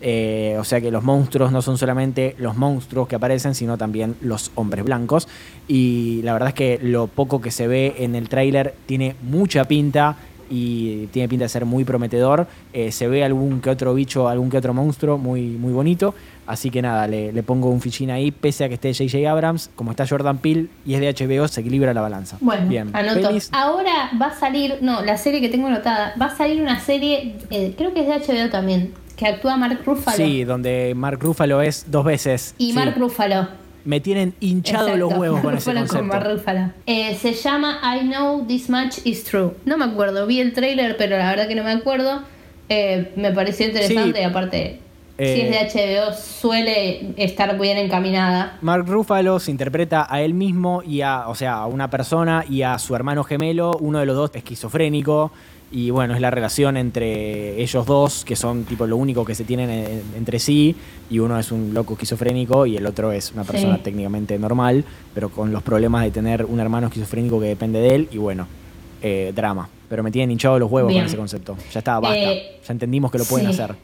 Eh, 0.00 0.56
o 0.58 0.64
sea 0.64 0.80
que 0.80 0.90
los 0.90 1.02
monstruos 1.02 1.50
no 1.50 1.60
son 1.60 1.76
solamente 1.76 2.36
los 2.38 2.56
monstruos 2.56 3.08
que 3.08 3.16
aparecen, 3.16 3.54
sino 3.54 3.76
también 3.76 4.16
los 4.20 4.50
hombres 4.54 4.84
blancos. 4.84 5.28
Y 5.66 6.20
la 6.22 6.32
verdad 6.32 6.50
es 6.50 6.54
que 6.54 6.78
lo 6.82 7.06
poco 7.06 7.40
que 7.40 7.50
se 7.50 7.66
ve 7.66 7.94
en 7.98 8.14
el 8.14 8.28
tráiler 8.28 8.74
tiene 8.86 9.16
mucha 9.22 9.64
pinta 9.64 10.16
y 10.50 11.06
tiene 11.08 11.28
pinta 11.28 11.44
de 11.44 11.48
ser 11.48 11.64
muy 11.64 11.84
prometedor. 11.84 12.46
Eh, 12.72 12.92
se 12.92 13.08
ve 13.08 13.24
algún 13.24 13.60
que 13.60 13.70
otro 13.70 13.94
bicho, 13.94 14.28
algún 14.28 14.50
que 14.50 14.56
otro 14.56 14.72
monstruo 14.72 15.18
muy, 15.18 15.42
muy 15.42 15.72
bonito. 15.72 16.14
Así 16.46 16.70
que 16.70 16.80
nada, 16.80 17.06
le, 17.06 17.42
pongo 17.42 17.68
un 17.68 17.82
fichín 17.82 18.10
ahí, 18.10 18.30
pese 18.30 18.64
a 18.64 18.68
que 18.68 18.74
esté 18.74 18.94
J.J. 18.94 19.30
Abrams, 19.30 19.70
como 19.76 19.90
está 19.90 20.06
Jordan 20.06 20.38
Peele 20.38 20.68
y 20.86 20.94
es 20.94 21.00
de 21.00 21.12
HBO, 21.12 21.46
se 21.46 21.60
equilibra 21.60 21.92
la 21.92 22.00
balanza. 22.00 22.38
Bueno, 22.40 22.66
Bien. 22.66 22.88
anoto. 22.94 23.28
Ahora 23.52 24.10
va 24.20 24.28
a 24.28 24.34
salir, 24.34 24.78
no, 24.80 25.02
la 25.02 25.18
serie 25.18 25.42
que 25.42 25.50
tengo 25.50 25.66
anotada, 25.66 26.14
va 26.18 26.26
a 26.26 26.34
salir 26.34 26.62
una 26.62 26.80
serie, 26.80 27.34
eh, 27.50 27.74
creo 27.76 27.92
que 27.92 28.00
es 28.00 28.26
de 28.26 28.32
HBO 28.34 28.48
también, 28.48 28.94
que 29.18 29.26
actúa 29.26 29.56
Mark 29.56 29.80
Ruffalo. 29.84 30.16
Sí, 30.16 30.44
donde 30.44 30.94
Mark 30.94 31.18
Ruffalo 31.20 31.60
es 31.60 31.90
dos 31.90 32.04
veces. 32.04 32.54
Y 32.56 32.72
Mark 32.72 32.94
Ruffalo 32.96 33.48
me 33.84 34.00
tienen 34.00 34.34
hinchado 34.40 34.96
los 34.96 35.12
huevos 35.12 35.40
con 35.40 35.56
ese 35.56 35.74
concepto. 35.74 36.72
Eh, 36.86 37.16
se 37.16 37.32
llama 37.32 37.80
I 37.82 38.06
Know 38.06 38.46
This 38.46 38.70
Much 38.70 38.98
Is 39.04 39.24
True. 39.24 39.52
No 39.64 39.76
me 39.76 39.86
acuerdo, 39.86 40.26
vi 40.26 40.40
el 40.40 40.52
trailer, 40.52 40.96
pero 40.96 41.18
la 41.18 41.30
verdad 41.30 41.48
que 41.48 41.54
no 41.56 41.64
me 41.64 41.72
acuerdo. 41.72 42.22
Eh, 42.68 43.12
me 43.16 43.32
pareció 43.32 43.66
interesante 43.66 44.20
y 44.20 44.24
aparte, 44.24 44.80
si 45.16 45.24
es 45.24 45.50
de 45.50 45.56
HBO, 45.56 46.10
eh, 46.10 46.14
suele 46.14 47.14
estar 47.16 47.58
bien 47.58 47.78
encaminada. 47.78 48.58
Mark 48.60 48.86
Ruffalo 48.86 49.40
se 49.40 49.50
interpreta 49.50 50.06
a 50.08 50.20
él 50.20 50.34
mismo 50.34 50.82
y 50.84 51.00
a, 51.00 51.28
o 51.28 51.34
sea, 51.34 51.54
a 51.54 51.66
una 51.66 51.90
persona 51.90 52.44
y 52.48 52.62
a 52.62 52.78
su 52.78 52.94
hermano 52.94 53.24
gemelo, 53.24 53.72
uno 53.80 53.98
de 53.98 54.06
los 54.06 54.16
dos 54.16 54.30
esquizofrénico. 54.34 55.32
Y 55.70 55.90
bueno, 55.90 56.14
es 56.14 56.20
la 56.20 56.30
relación 56.30 56.78
entre 56.78 57.60
ellos 57.60 57.84
dos, 57.84 58.24
que 58.24 58.36
son 58.36 58.64
tipo 58.64 58.86
lo 58.86 58.96
único 58.96 59.24
que 59.24 59.34
se 59.34 59.44
tienen 59.44 60.02
entre 60.16 60.38
sí, 60.38 60.74
y 61.10 61.18
uno 61.18 61.38
es 61.38 61.52
un 61.52 61.74
loco 61.74 61.92
esquizofrénico 61.92 62.64
y 62.64 62.78
el 62.78 62.86
otro 62.86 63.12
es 63.12 63.32
una 63.32 63.44
persona 63.44 63.82
técnicamente 63.82 64.38
normal, 64.38 64.84
pero 65.14 65.28
con 65.28 65.52
los 65.52 65.62
problemas 65.62 66.04
de 66.04 66.10
tener 66.10 66.46
un 66.46 66.58
hermano 66.60 66.86
esquizofrénico 66.86 67.38
que 67.38 67.46
depende 67.46 67.80
de 67.80 67.94
él, 67.94 68.08
y 68.10 68.16
bueno, 68.16 68.46
eh, 69.02 69.32
drama. 69.34 69.68
Pero 69.88 70.02
me 70.02 70.10
tienen 70.10 70.30
hinchado 70.30 70.58
los 70.58 70.70
huevos 70.70 70.92
con 70.92 71.02
ese 71.02 71.16
concepto. 71.16 71.56
Ya 71.72 71.78
está, 71.80 72.00
basta. 72.00 72.16
Eh, 72.16 72.60
ya 72.66 72.72
entendimos 72.72 73.10
que 73.10 73.18
lo 73.18 73.24
pueden 73.24 73.46
hacer. 73.48 73.74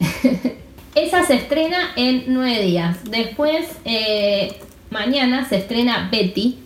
Esa 0.94 1.24
se 1.24 1.34
estrena 1.34 1.92
en 1.96 2.24
nueve 2.28 2.60
días. 2.62 2.98
Después, 3.10 3.66
eh, 3.84 4.56
mañana 4.90 5.48
se 5.48 5.56
estrena 5.56 6.08
Betty, 6.10 6.58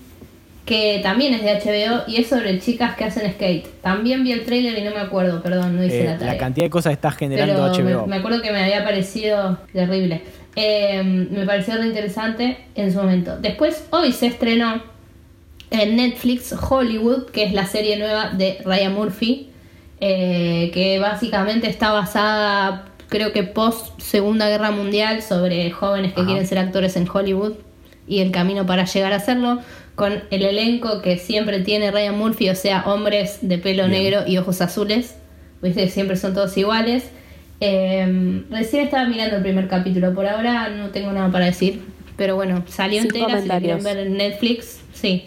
que 0.67 0.99
también 1.01 1.33
es 1.33 1.43
de 1.45 1.53
HBO 1.55 2.03
y 2.09 2.17
es 2.17 2.27
sobre 2.27 2.59
chicas 2.59 2.97
que 2.97 3.05
hacen 3.05 3.33
skate. 3.33 3.69
También 3.81 4.25
vi 4.25 4.33
el 4.33 4.45
trailer 4.45 4.77
y 4.77 4.83
no 4.83 4.91
me 4.91 4.99
acuerdo, 4.99 5.41
perdón, 5.41 5.77
no 5.77 5.85
hice 5.85 6.03
eh, 6.03 6.05
la 6.07 6.19
tarea. 6.19 6.35
La 6.35 6.39
cantidad 6.39 6.67
de 6.67 6.71
cosas 6.71 6.93
está 6.93 7.13
generando 7.13 7.73
HBO. 7.73 8.09
Me, 8.09 8.17
acuerdo 8.17 8.43
que 8.43 8.51
me 8.51 8.65
había 8.65 8.83
parecido 8.83 9.59
terrible. 9.73 10.23
Eh, 10.57 11.03
me 11.05 11.47
pareció 11.47 11.77
re 11.77 11.87
interesante 11.87 12.59
en 12.75 12.93
su 12.93 12.99
momento. 12.99 13.39
Después, 13.39 13.85
hoy 13.91 14.11
se 14.11 14.27
estrenó 14.27 14.83
en 15.71 15.97
Netflix 15.97 16.53
Hollywood, 16.53 17.27
que 17.27 17.45
es 17.45 17.53
la 17.53 17.67
serie 17.67 17.97
nueva 17.97 18.31
de 18.31 18.59
Ryan 18.65 18.93
Murphy, 18.93 19.51
eh, 20.01 20.73
que 20.75 20.99
básicamente 20.99 21.69
está 21.69 21.93
basada, 21.93 22.87
creo 23.09 23.33
que 23.33 23.45
post 23.45 24.01
Segunda 24.01 24.49
Guerra 24.49 24.73
Mundial, 24.73 25.23
sobre 25.23 25.71
jóvenes 25.71 26.13
que 26.13 26.25
quieren 26.25 26.45
ser 26.45 26.59
actores 26.59 26.97
en 26.97 27.09
Hollywood 27.09 27.53
y 28.09 28.21
el 28.21 28.31
camino 28.33 28.67
para 28.67 28.85
llegar 28.85 29.13
a 29.13 29.17
hacerlo 29.17 29.61
con 29.97 30.23
el 30.31 30.45
elenco 30.45 31.01
que 31.01 31.17
siempre 31.17 31.61
tiene 31.61 31.91
Ryan 31.91 32.17
Murphy, 32.17 32.51
o 32.51 32.55
sea, 32.55 32.85
hombres 32.87 33.39
de 33.41 33.57
pelo 33.59 33.89
negro 33.89 34.25
y 34.27 34.37
ojos 34.37 34.61
azules, 34.61 35.17
¿viste? 35.63 35.89
siempre 35.89 36.17
son 36.17 36.35
todos 36.35 36.57
iguales. 36.57 37.11
Em, 37.61 38.45
recién 38.51 38.85
estaba 38.85 39.09
mirando 39.09 39.37
el 39.37 39.43
primer 39.43 39.67
capítulo, 39.69 40.15
por 40.15 40.27
ahora 40.27 40.69
no 40.69 40.91
tengo 40.91 41.11
nada 41.13 41.33
para 41.33 41.47
decir, 41.47 41.81
pero 42.17 42.37
bueno, 42.37 42.63
salió 42.69 43.01
entera, 43.01 43.41
si 43.41 43.49
la 43.49 43.59
quieren 43.59 43.83
ver 43.83 43.97
en 43.97 44.19
Netflix, 44.19 44.81
sí. 44.93 45.25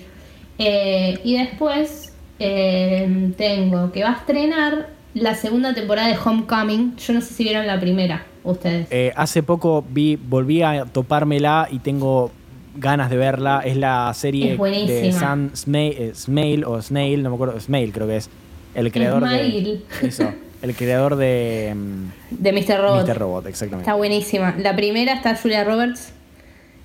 Eh, 0.59 1.17
y 1.23 1.37
después 1.37 2.13
em, 2.37 3.33
tengo 3.33 3.91
que 3.91 4.03
va 4.03 4.11
a 4.11 4.17
estrenar 4.17 4.89
la 5.15 5.33
segunda 5.33 5.73
temporada 5.73 6.09
de 6.09 6.17
Homecoming, 6.23 6.95
yo 6.97 7.13
no 7.13 7.21
sé 7.21 7.33
si 7.33 7.43
vieron 7.43 7.65
la 7.65 7.79
primera, 7.79 8.23
ustedes. 8.43 8.87
Eh, 8.91 9.11
hace 9.15 9.41
poco 9.41 9.83
vi, 9.89 10.15
volví 10.15 10.61
a 10.61 10.85
topármela 10.85 11.67
y 11.71 11.79
tengo 11.79 12.31
ganas 12.75 13.09
de 13.09 13.17
verla. 13.17 13.61
Es 13.65 13.77
la 13.77 14.11
serie 14.13 14.57
de 14.57 15.11
Sam 15.11 15.51
eh, 15.73 16.11
Smail, 16.15 16.63
o 16.65 16.81
Snail, 16.81 17.23
no 17.23 17.29
me 17.29 17.35
acuerdo, 17.35 17.59
Smail 17.59 17.91
creo 17.91 18.07
que 18.07 18.17
es. 18.17 18.29
El 18.75 18.91
creador 18.91 19.27
de. 19.27 19.81
Eso. 20.01 20.31
El 20.61 20.75
creador 20.75 21.15
de. 21.15 21.73
Mm, 21.75 22.05
de 22.31 22.51
Mr. 22.51 22.81
Robot. 22.81 23.07
Mr. 23.07 23.17
Robot, 23.17 23.45
exactamente. 23.47 23.89
Está 23.89 23.95
buenísima. 23.95 24.55
La 24.57 24.75
primera 24.75 25.13
está 25.13 25.35
Julia 25.35 25.63
Roberts. 25.63 26.13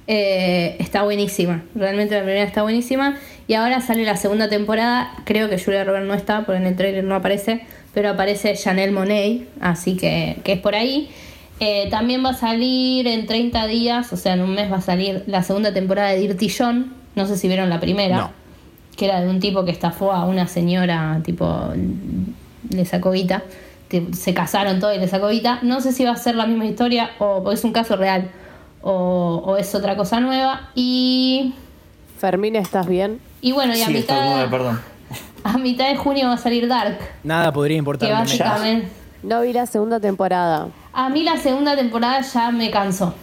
Eh, 0.07 0.77
está 0.79 1.03
buenísima. 1.03 1.65
Realmente 1.75 2.15
la 2.15 2.23
primera 2.23 2.45
está 2.45 2.63
buenísima. 2.63 3.17
Y 3.47 3.55
ahora 3.55 3.81
sale 3.81 4.05
la 4.05 4.17
segunda 4.17 4.49
temporada. 4.49 5.13
Creo 5.25 5.49
que 5.49 5.59
Julia 5.59 5.85
Roberts 5.85 6.07
no 6.07 6.15
está, 6.15 6.47
porque 6.47 6.61
en 6.61 6.67
el 6.67 6.77
trailer 6.77 7.05
no 7.05 7.15
aparece. 7.15 7.63
Pero 7.93 8.11
aparece 8.11 8.57
Janelle 8.57 8.93
Monet. 8.93 9.49
Así 9.61 9.97
que, 9.97 10.37
que 10.45 10.53
es 10.53 10.61
por 10.61 10.75
ahí. 10.75 11.11
Eh, 11.61 11.89
también 11.91 12.25
va 12.25 12.31
a 12.31 12.35
salir 12.35 13.07
en 13.07 13.27
30 13.27 13.67
días, 13.67 14.13
o 14.13 14.17
sea, 14.17 14.35
en 14.35 14.43
un 14.43 14.55
mes 14.55 14.71
va 14.71 14.79
a 14.79 14.81
salir 14.81 15.23
la 15.27 15.43
segunda 15.43 15.73
temporada 15.73 16.11
de 16.11 16.19
Dirty 16.19 16.51
John. 16.57 16.93
No 17.15 17.27
sé 17.27 17.37
si 17.37 17.49
vieron 17.49 17.71
la 17.71 17.81
primera. 17.81 18.31
Que 18.97 19.07
era 19.07 19.21
de 19.21 19.29
un 19.29 19.41
tipo 19.41 19.65
que 19.65 19.71
estafó 19.71 20.13
a 20.13 20.25
una 20.25 20.47
señora, 20.47 21.21
tipo, 21.25 21.69
le 22.71 22.85
sacó 22.85 23.13
guita. 23.13 23.43
Se 24.13 24.35
casaron 24.35 24.81
todos 24.81 24.97
y 24.97 24.99
le 24.99 25.07
sacó 25.07 25.29
guita. 25.29 25.61
No 25.63 25.81
sé 25.81 25.93
si 25.93 26.05
va 26.05 26.13
a 26.13 26.17
ser 26.17 26.35
la 26.35 26.47
misma 26.47 26.67
historia 26.67 27.11
o, 27.19 27.53
es 27.53 27.63
un 27.63 27.73
caso 27.73 27.97
real 27.97 28.31
o, 28.83 29.57
es 29.59 29.75
otra 29.75 29.97
cosa 29.97 30.21
nueva. 30.21 30.71
Y. 30.75 31.55
Fermín, 32.19 32.57
¿estás 32.57 32.87
bien? 32.87 33.21
Y 33.41 33.53
bueno, 33.53 33.77
y 33.77 33.83
a 33.83 33.89
mitad. 33.89 34.49
A 35.45 35.59
mitad 35.59 35.89
de 35.89 35.97
junio 35.97 36.29
va 36.29 36.35
a 36.35 36.39
salir 36.39 36.67
Dark. 36.67 36.99
Nada 37.23 37.53
podría 37.53 37.77
importar. 37.77 38.09
Que 38.09 38.15
básicamente. 38.15 39.04
No 39.25 39.41
vi 39.41 39.55
la 39.55 39.67
segunda 39.67 40.01
temporada. 40.01 40.69
A 40.93 41.09
mí 41.09 41.23
la 41.23 41.39
segunda 41.39 41.75
temporada 41.75 42.21
ya 42.21 42.51
me 42.51 42.71
cansó. 42.71 43.15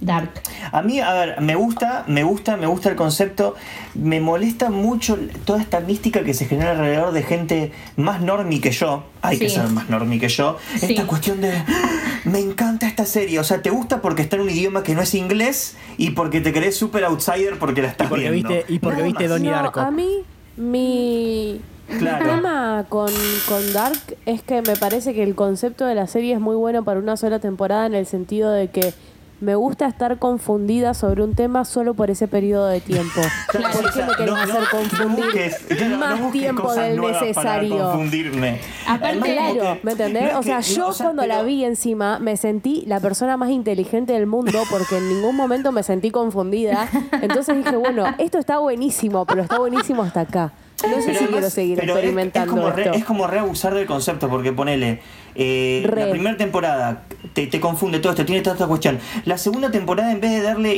Dark. 0.00 0.30
A 0.70 0.82
mí, 0.82 1.00
a 1.00 1.12
ver, 1.12 1.40
me 1.40 1.56
gusta, 1.56 2.04
me 2.06 2.22
gusta, 2.22 2.56
me 2.56 2.66
gusta 2.66 2.90
el 2.90 2.96
concepto. 2.96 3.56
Me 3.94 4.20
molesta 4.20 4.70
mucho 4.70 5.18
toda 5.44 5.60
esta 5.60 5.80
mística 5.80 6.22
que 6.22 6.34
se 6.34 6.44
genera 6.44 6.72
alrededor 6.72 7.12
de 7.12 7.22
gente 7.22 7.72
más 7.96 8.20
normi 8.20 8.60
que 8.60 8.70
yo. 8.70 9.04
Hay 9.22 9.38
que 9.38 9.48
ser 9.48 9.68
más 9.68 9.88
normi 9.88 10.20
que 10.20 10.28
yo. 10.28 10.58
Esta 10.80 11.06
cuestión 11.06 11.40
de. 11.40 11.56
¡Ah! 11.56 12.20
Me 12.24 12.38
encanta 12.40 12.86
esta 12.86 13.06
serie. 13.06 13.40
O 13.40 13.44
sea, 13.44 13.62
te 13.62 13.70
gusta 13.70 14.02
porque 14.02 14.22
está 14.22 14.36
en 14.36 14.42
un 14.42 14.50
idioma 14.50 14.82
que 14.82 14.94
no 14.94 15.00
es 15.02 15.14
inglés 15.14 15.76
y 15.96 16.10
porque 16.10 16.42
te 16.42 16.52
crees 16.52 16.76
super 16.76 17.02
outsider 17.04 17.58
porque 17.58 17.82
la 17.82 17.88
estás 17.88 18.06
y 18.06 18.10
porque 18.10 18.30
viendo. 18.30 18.50
Viste, 18.50 18.72
y 18.72 18.78
porque 18.78 19.02
viste 19.02 19.26
Donnie 19.26 19.50
Darko. 19.50 19.80
A 19.80 19.90
mí, 19.90 20.18
mi 20.56 21.60
Claro. 21.98 22.24
El 22.24 22.30
tema 22.30 22.84
con, 22.88 23.10
con, 23.48 23.72
Dark 23.72 23.98
es 24.26 24.42
que 24.42 24.60
me 24.62 24.76
parece 24.76 25.14
que 25.14 25.22
el 25.22 25.34
concepto 25.34 25.86
de 25.86 25.94
la 25.94 26.06
serie 26.06 26.34
es 26.34 26.40
muy 26.40 26.54
bueno 26.54 26.84
para 26.84 27.00
una 27.00 27.16
sola 27.16 27.38
temporada 27.38 27.86
en 27.86 27.94
el 27.94 28.04
sentido 28.04 28.50
de 28.50 28.68
que 28.68 28.92
me 29.40 29.54
gusta 29.54 29.86
estar 29.86 30.18
confundida 30.18 30.94
sobre 30.94 31.22
un 31.22 31.34
tema 31.34 31.64
solo 31.64 31.94
por 31.94 32.10
ese 32.10 32.26
periodo 32.28 32.66
de 32.66 32.80
tiempo. 32.80 33.20
¿Por 33.52 33.92
qué 33.92 34.02
me 34.02 34.14
querés 34.14 34.34
hacer 34.34 34.64
confundir 34.70 35.96
más 35.96 36.32
tiempo 36.32 36.74
del 36.74 37.00
necesario? 37.00 37.78
confundirme. 37.78 38.60
Aparte, 38.86 39.20
claro, 39.20 39.78
¿me 39.82 39.92
entendés? 39.92 40.34
o 40.34 40.42
sea, 40.42 40.60
yo 40.60 40.90
cuando 40.96 41.26
la 41.26 41.42
vi 41.42 41.64
encima 41.64 42.18
me 42.18 42.36
sentí 42.36 42.84
la 42.86 43.00
persona 43.00 43.36
más 43.36 43.50
inteligente 43.50 44.12
del 44.12 44.26
mundo 44.26 44.60
porque 44.70 44.98
en 44.98 45.08
ningún 45.08 45.36
momento 45.36 45.72
me 45.72 45.82
sentí 45.82 46.10
confundida. 46.10 46.88
Entonces 47.22 47.56
dije, 47.56 47.76
bueno, 47.76 48.04
esto 48.18 48.38
está 48.38 48.58
buenísimo, 48.58 49.24
pero 49.24 49.42
está 49.42 49.58
buenísimo 49.58 50.02
hasta 50.02 50.20
acá. 50.20 50.52
No 50.86 51.02
sé 51.02 51.14
si 51.14 51.26
quiero 51.26 51.50
seguir 51.50 51.80
experimentando. 51.80 52.54
Es, 52.54 52.60
como, 52.60 52.78
esto. 52.78 52.92
es 52.92 53.04
como 53.04 53.26
reabusar 53.26 53.74
del 53.74 53.86
concepto, 53.86 54.28
porque 54.28 54.52
ponele. 54.52 55.00
Eh, 55.40 55.88
la 55.94 56.10
primera 56.10 56.36
temporada 56.36 57.04
te, 57.32 57.46
te, 57.46 57.60
confunde 57.60 58.00
todo 58.00 58.10
esto, 58.12 58.24
tiene 58.26 58.42
toda 58.42 58.56
esta 58.56 58.66
cuestión. 58.66 58.98
La 59.24 59.38
segunda 59.38 59.70
temporada, 59.70 60.10
en 60.10 60.20
vez 60.20 60.32
de 60.32 60.42
darle 60.42 60.74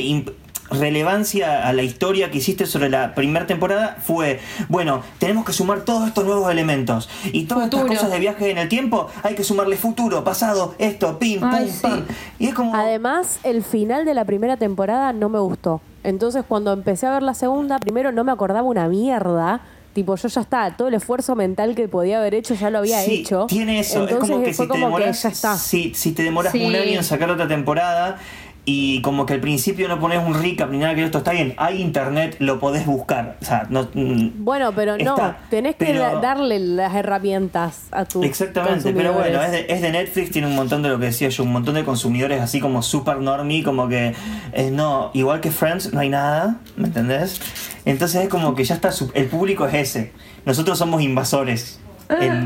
relevancia 0.71 1.67
a 1.67 1.73
la 1.73 1.83
historia 1.83 2.31
que 2.31 2.37
hiciste 2.37 2.65
sobre 2.65 2.89
la 2.89 3.13
primera 3.13 3.45
temporada 3.45 3.97
fue, 4.01 4.39
bueno, 4.69 5.01
tenemos 5.19 5.45
que 5.45 5.53
sumar 5.53 5.81
todos 5.81 6.07
estos 6.07 6.25
nuevos 6.25 6.49
elementos. 6.49 7.09
Y 7.33 7.45
todas 7.45 7.65
estas 7.65 7.85
cosas 7.85 8.11
de 8.11 8.19
viaje 8.19 8.51
en 8.51 8.57
el 8.57 8.69
tiempo, 8.69 9.07
hay 9.23 9.35
que 9.35 9.43
sumarle 9.43 9.75
futuro, 9.75 10.23
pasado, 10.23 10.75
esto, 10.77 11.19
pim, 11.19 11.43
Ay, 11.43 11.65
pum, 11.65 11.73
sí. 11.73 11.81
pam. 11.81 12.05
Y 12.39 12.47
es 12.47 12.53
como... 12.53 12.75
Además, 12.75 13.39
el 13.43 13.63
final 13.63 14.05
de 14.05 14.13
la 14.13 14.25
primera 14.25 14.57
temporada 14.57 15.11
no 15.13 15.29
me 15.29 15.39
gustó. 15.39 15.81
Entonces, 16.03 16.43
cuando 16.47 16.71
empecé 16.73 17.05
a 17.05 17.11
ver 17.11 17.23
la 17.23 17.33
segunda, 17.33 17.77
primero 17.77 18.11
no 18.11 18.23
me 18.23 18.31
acordaba 18.31 18.63
una 18.63 18.87
mierda. 18.87 19.61
Tipo, 19.93 20.15
yo 20.15 20.27
ya 20.29 20.41
está, 20.41 20.75
todo 20.77 20.87
el 20.87 20.93
esfuerzo 20.93 21.35
mental 21.35 21.75
que 21.75 21.87
podía 21.89 22.19
haber 22.19 22.33
hecho 22.33 22.53
ya 22.53 22.69
lo 22.69 22.77
había 22.77 23.01
Sí, 23.01 23.15
hecho. 23.21 23.45
Tiene 23.47 23.79
eso, 23.81 24.03
Entonces, 24.03 24.15
es 24.17 24.19
como 24.31 24.43
que 24.43 24.53
fue 24.53 24.65
si 24.65 24.71
te 24.71 24.79
como 24.79 24.85
que 24.95 25.01
demoras, 25.03 25.23
ya 25.23 25.29
está. 25.29 25.57
Si, 25.57 25.93
si 25.93 26.11
te 26.13 26.23
demoras 26.23 26.53
Sí. 26.53 26.63
un 26.63 26.73
año 26.75 26.97
en 26.99 27.03
sacar 27.03 27.29
otra 27.29 27.47
temporada 27.47 28.17
y 28.63 29.01
como 29.01 29.25
que 29.25 29.33
al 29.33 29.39
principio 29.39 29.87
no 29.87 29.99
pones 29.99 30.23
un 30.23 30.35
recap 30.39 30.69
ni 30.69 30.77
nada 30.77 30.93
que 30.93 31.03
esto 31.03 31.17
está 31.17 31.31
bien, 31.31 31.55
hay 31.57 31.81
internet, 31.81 32.35
lo 32.39 32.59
podés 32.59 32.85
buscar. 32.85 33.37
O 33.41 33.45
sea, 33.45 33.65
no, 33.69 33.89
mm, 33.93 34.29
Bueno, 34.43 34.71
pero 34.75 34.97
no, 34.97 35.15
Está, 35.15 35.39
tenés 35.49 35.75
que 35.75 35.85
pero- 35.85 36.21
darle 36.21 36.59
las 36.59 36.93
herramientas 36.93 37.87
a 37.91 38.05
tu 38.05 38.23
Exactamente, 38.23 38.93
pero 38.93 39.13
bueno, 39.13 39.41
es 39.41 39.51
de, 39.51 39.65
es 39.67 39.81
de 39.81 39.91
Netflix, 39.91 40.29
tiene 40.31 40.47
un 40.47 40.55
montón 40.55 40.83
de 40.83 40.89
lo 40.89 40.99
que 40.99 41.05
decía 41.05 41.29
yo, 41.29 41.43
un 41.43 41.51
montón 41.53 41.73
de 41.73 41.83
consumidores 41.83 42.39
así 42.39 42.59
como 42.59 42.83
super 42.83 43.17
normie, 43.17 43.63
como 43.63 43.87
que 43.87 44.13
eh, 44.53 44.69
no, 44.71 45.09
igual 45.15 45.41
que 45.41 45.49
Friends, 45.49 45.91
no 45.93 45.99
hay 45.99 46.09
nada, 46.09 46.57
¿me 46.77 46.87
entendés? 46.87 47.41
Entonces 47.85 48.21
es 48.23 48.29
como 48.29 48.53
que 48.53 48.63
ya 48.63 48.75
está, 48.75 48.91
su- 48.91 49.11
el 49.15 49.25
público 49.25 49.65
es 49.65 49.73
ese. 49.73 50.11
Nosotros 50.45 50.77
somos 50.77 51.01
invasores 51.01 51.79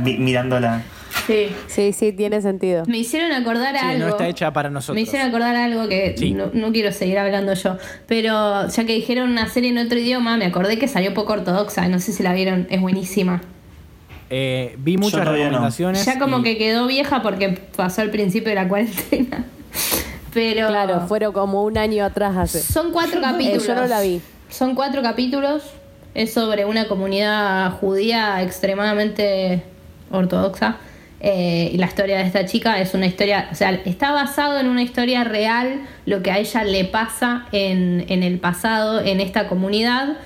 mi- 0.04 0.18
mirándola. 0.18 0.82
Sí. 1.28 1.48
Sí, 1.68 1.92
sí, 1.94 2.12
tiene 2.12 2.42
sentido. 2.42 2.84
Me 2.88 2.98
hicieron 3.00 3.32
acordar 3.32 3.76
a 3.76 3.80
Sí, 3.80 3.86
algo. 3.88 4.00
no 4.06 4.10
está 4.10 4.28
hecha 4.28 4.54
para 4.54 4.70
nosotros. 4.70 4.96
Me 4.96 5.02
hicieron 5.02 5.28
acordar 5.30 5.56
algo 5.56 5.88
que 5.88 6.16
Sí. 6.18 6.34
no, 6.34 6.52
no 6.54 6.72
quiero 6.72 6.92
seguir 6.92 7.18
hablando 7.18 7.54
yo. 7.54 7.78
Pero 8.08 8.68
ya 8.68 8.86
que 8.86 8.94
dijeron 8.94 9.30
una 9.32 9.50
serie 9.50 9.72
en 9.72 9.78
otro 9.80 9.98
idioma, 9.98 10.38
me 10.38 10.46
acordé 10.46 10.78
que 10.78 10.88
salió 10.88 11.14
poco 11.14 11.34
ortodoxa. 11.34 11.88
No 11.88 12.00
sé 12.00 12.12
si 12.14 12.22
la 12.22 12.34
vieron, 12.34 12.68
es 12.70 12.80
buenísima. 12.80 13.42
Eh, 14.30 14.76
vi 14.80 14.94
Yo 14.94 15.00
muchas 15.00 15.22
todavía 15.22 15.46
no. 15.46 15.50
recomendaciones. 15.52 16.06
Ya 16.06 16.20
como 16.20 16.40
y- 16.40 16.44
que 16.44 16.58
quedó 16.58 16.88
vieja 16.88 17.22
porque 17.22 17.50
pasó 17.76 18.02
al 18.02 18.12
principio 18.12 18.50
de 18.50 18.56
la 18.56 18.68
cuarentena. 18.68 19.46
Pero. 20.34 20.68
Claro, 20.68 21.02
fueron 21.08 21.32
como 21.34 21.64
un 21.64 21.78
año 21.78 22.04
atrás 22.06 22.36
hace. 22.38 22.60
Son 22.60 22.92
cuatro 22.92 23.22
capítulos. 23.22 23.64
Eh, 23.64 23.68
yo 23.68 23.76
no 23.76 23.88
la 23.88 24.02
vi. 24.02 24.22
Son 24.50 24.76
cuatro 24.76 25.02
capítulos. 25.02 25.64
Es 26.14 26.34
sobre 26.34 26.66
una 26.66 26.88
comunidad 26.88 27.72
judía 27.80 28.42
extremadamente 28.42 29.64
ortodoxa. 30.12 30.78
Eh, 31.22 31.72
y 31.74 31.78
la 31.78 31.88
historia 31.88 32.18
de 32.18 32.24
esta 32.24 32.46
chica 32.46 32.80
es 32.80 32.94
una 32.94 33.06
historia, 33.06 33.50
o 33.52 33.56
sea, 33.56 33.72
está 33.86 34.12
basado 34.12 34.60
en 34.60 34.68
una 34.68 34.84
historia 34.84 35.24
real, 35.24 35.82
lo 36.06 36.22
que 36.22 36.32
a 36.32 36.40
ella 36.40 36.64
le 36.64 36.86
pasa 36.86 37.46
en, 37.52 38.06
en 38.10 38.22
el 38.22 38.38
pasado 38.40 39.02
en 39.02 39.20
esta 39.20 39.48
comunidad. 39.48 40.18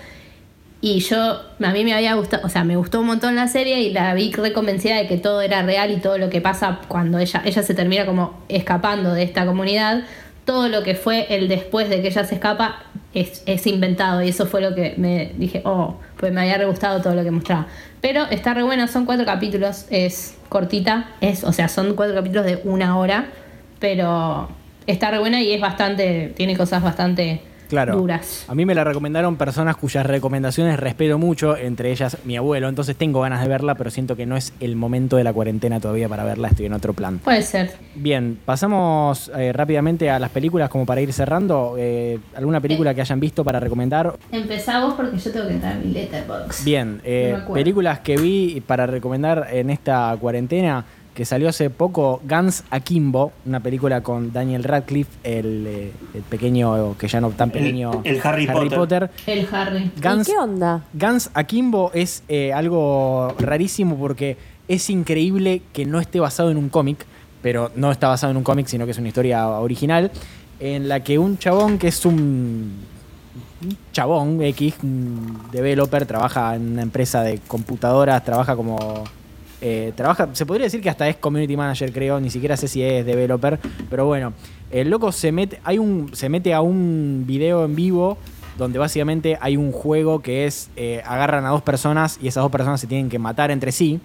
Y 0.81 1.01
yo, 1.01 1.41
a 1.61 1.71
mí 1.71 1.83
me 1.83 1.93
había 1.93 2.13
gustado, 2.13 2.45
o 2.45 2.49
sea, 2.49 2.63
me 2.63 2.77
gustó 2.77 3.01
un 3.01 3.07
montón 3.07 3.35
la 3.35 3.49
serie 3.49 3.81
y 3.81 3.91
la 3.91 4.13
vi 4.13 4.31
reconvencida 4.31 4.95
de 4.95 5.07
que 5.07 5.17
todo 5.17 5.41
era 5.41 5.61
real 5.61 5.91
y 5.91 5.97
todo 5.97 6.17
lo 6.17 6.29
que 6.29 6.39
pasa 6.39 6.79
cuando 6.87 7.19
ella, 7.19 7.41
ella 7.43 7.63
se 7.63 7.73
termina 7.73 8.05
como 8.05 8.39
escapando 8.47 9.13
de 9.13 9.23
esta 9.23 9.45
comunidad, 9.45 10.03
todo 10.49 10.67
lo 10.67 10.81
que 10.81 10.95
fue 10.95 11.27
el 11.29 11.47
después 11.47 11.91
de 11.91 12.01
que 12.01 12.07
ella 12.07 12.23
se 12.23 12.33
escapa 12.33 12.81
es, 13.13 13.43
es 13.45 13.67
inventado 13.67 14.23
y 14.23 14.29
eso 14.29 14.47
fue 14.47 14.61
lo 14.61 14.73
que 14.73 14.95
me 14.97 15.31
dije, 15.37 15.61
oh, 15.63 15.97
pues 16.17 16.33
me 16.33 16.41
había 16.41 16.57
re 16.57 16.65
gustado 16.65 17.03
todo 17.03 17.13
lo 17.13 17.23
que 17.23 17.29
mostraba. 17.29 17.67
Pero 18.01 18.23
está 18.31 18.55
re 18.55 18.63
buena, 18.63 18.87
son 18.87 19.05
cuatro 19.05 19.27
capítulos, 19.27 19.85
es 19.91 20.39
cortita, 20.49 21.11
es, 21.21 21.43
o 21.43 21.53
sea, 21.53 21.69
son 21.69 21.93
cuatro 21.93 22.15
capítulos 22.15 22.45
de 22.45 22.61
una 22.63 22.97
hora, 22.97 23.27
pero 23.77 24.49
está 24.87 25.11
re 25.11 25.19
buena 25.19 25.39
y 25.39 25.53
es 25.53 25.61
bastante, 25.61 26.33
tiene 26.35 26.57
cosas 26.57 26.81
bastante 26.81 27.43
Claro. 27.69 27.95
duras. 27.97 28.45
A 28.47 28.55
mí 28.55 28.65
me 28.65 28.75
la 28.75 28.83
recomendaron 28.83 29.35
personas 29.37 29.77
cuyas 29.77 30.05
recomendaciones 30.05 30.79
respeto 30.79 31.17
mucho, 31.17 31.55
entre 31.55 31.91
ellas 31.91 32.17
mi 32.25 32.35
abuelo, 32.35 32.67
entonces 32.67 32.95
tengo 32.95 33.21
ganas 33.21 33.41
de 33.41 33.47
verla, 33.47 33.75
pero 33.75 33.91
siento 33.91 34.15
que 34.15 34.25
no 34.25 34.35
es 34.35 34.53
el 34.59 34.75
momento 34.75 35.17
de 35.17 35.23
la 35.23 35.31
cuarentena 35.31 35.79
todavía 35.79 36.09
para 36.09 36.23
verla, 36.23 36.49
estoy 36.49 36.65
en 36.65 36.73
otro 36.73 36.93
plan. 36.93 37.19
Puede 37.19 37.43
ser. 37.43 37.71
Bien, 37.95 38.39
pasamos 38.43 39.31
eh, 39.37 39.53
rápidamente 39.53 40.09
a 40.09 40.19
las 40.19 40.31
películas 40.31 40.69
como 40.69 40.85
para 40.85 41.01
ir 41.01 41.13
cerrando. 41.13 41.75
Eh, 41.77 42.19
¿Alguna 42.35 42.59
película 42.59 42.93
que 42.93 43.01
hayan 43.01 43.19
visto 43.19 43.43
para 43.43 43.59
recomendar? 43.59 44.17
Empezá 44.31 44.83
vos 44.83 44.95
porque 44.95 45.17
yo 45.17 45.31
tengo 45.31 45.47
que 45.47 45.53
entrar 45.53 45.73
en 45.73 45.87
mi 45.87 45.93
letterbox. 45.93 46.63
Bien, 46.65 47.01
eh, 47.03 47.37
No 47.47 47.53
películas 47.53 47.99
que 47.99 48.17
vi 48.17 48.61
para 48.65 48.87
recomendar 48.87 49.47
en 49.51 49.69
esta 49.69 50.15
cuarentena, 50.19 50.85
que 51.19 51.25
salió 51.25 51.49
hace 51.49 51.69
poco, 51.69 52.21
Guns 52.23 52.63
Akimbo, 52.69 53.33
una 53.45 53.59
película 53.59 53.99
con 53.99 54.31
Daniel 54.31 54.63
Radcliffe, 54.63 55.11
el, 55.25 55.67
eh, 55.67 55.91
el 56.13 56.21
pequeño, 56.21 56.97
que 56.97 57.09
ya 57.09 57.19
no 57.19 57.31
tan 57.31 57.51
pequeño, 57.51 58.03
el 58.05 58.21
Harry 58.23 58.47
Potter. 58.47 59.11
El 59.27 59.45
Harry. 59.51 59.91
Guns, 60.01 60.29
¿Y 60.29 60.31
qué 60.31 60.37
onda? 60.37 60.85
Guns 60.93 61.29
Akimbo 61.33 61.91
es 61.93 62.23
eh, 62.29 62.53
algo 62.53 63.35
rarísimo 63.37 63.97
porque 63.97 64.37
es 64.69 64.89
increíble 64.89 65.61
que 65.73 65.85
no 65.85 65.99
esté 65.99 66.21
basado 66.21 66.51
en 66.51 66.55
un 66.55 66.69
cómic, 66.69 67.05
pero 67.41 67.69
no 67.75 67.91
está 67.91 68.07
basado 68.07 68.31
en 68.31 68.37
un 68.37 68.43
cómic, 68.45 68.67
sino 68.67 68.85
que 68.85 68.91
es 68.91 68.97
una 68.97 69.09
historia 69.09 69.45
original, 69.45 70.11
en 70.61 70.87
la 70.87 71.03
que 71.03 71.19
un 71.19 71.37
chabón 71.37 71.79
que 71.79 71.89
es 71.89 72.05
un, 72.05 72.75
un 73.61 73.77
chabón 73.91 74.41
X, 74.41 74.75
un 74.83 75.37
developer, 75.51 76.05
trabaja 76.05 76.55
en 76.55 76.71
una 76.71 76.81
empresa 76.81 77.23
de 77.23 77.39
computadoras, 77.39 78.23
trabaja 78.23 78.55
como... 78.55 79.03
eh, 79.61 79.91
trabaja, 79.95 80.29
se 80.33 80.45
podría 80.45 80.65
decir 80.65 80.81
que 80.81 80.89
hasta 80.89 81.07
es 81.09 81.17
community 81.17 81.55
manager, 81.57 81.91
creo, 81.91 82.19
ni 82.19 82.29
siquiera 82.29 82.55
sé 82.57 82.67
si 82.67 82.81
es 82.81 83.05
developer, 83.05 83.59
pero 83.89 84.05
bueno, 84.05 84.33
el 84.71 84.89
loco 84.89 85.11
se 85.11 85.31
mete, 85.31 85.59
hay 85.63 85.77
un, 85.79 86.11
se 86.13 86.29
mete 86.29 86.53
a 86.53 86.61
un 86.61 87.23
video 87.27 87.65
en 87.65 87.75
vivo 87.75 88.17
donde 88.57 88.77
básicamente 88.79 89.37
hay 89.41 89.55
un 89.57 89.71
juego 89.71 90.21
que 90.21 90.45
es 90.45 90.69
eh, 90.75 91.01
agarran 91.05 91.45
a 91.45 91.49
dos 91.49 91.61
personas 91.61 92.19
y 92.21 92.27
esas 92.27 92.43
dos 92.43 92.51
personas 92.51 92.79
se 92.81 92.87
tienen 92.87 93.09
que 93.09 93.17
matar 93.19 93.51
entre 93.51 93.71
sí. 93.71 93.99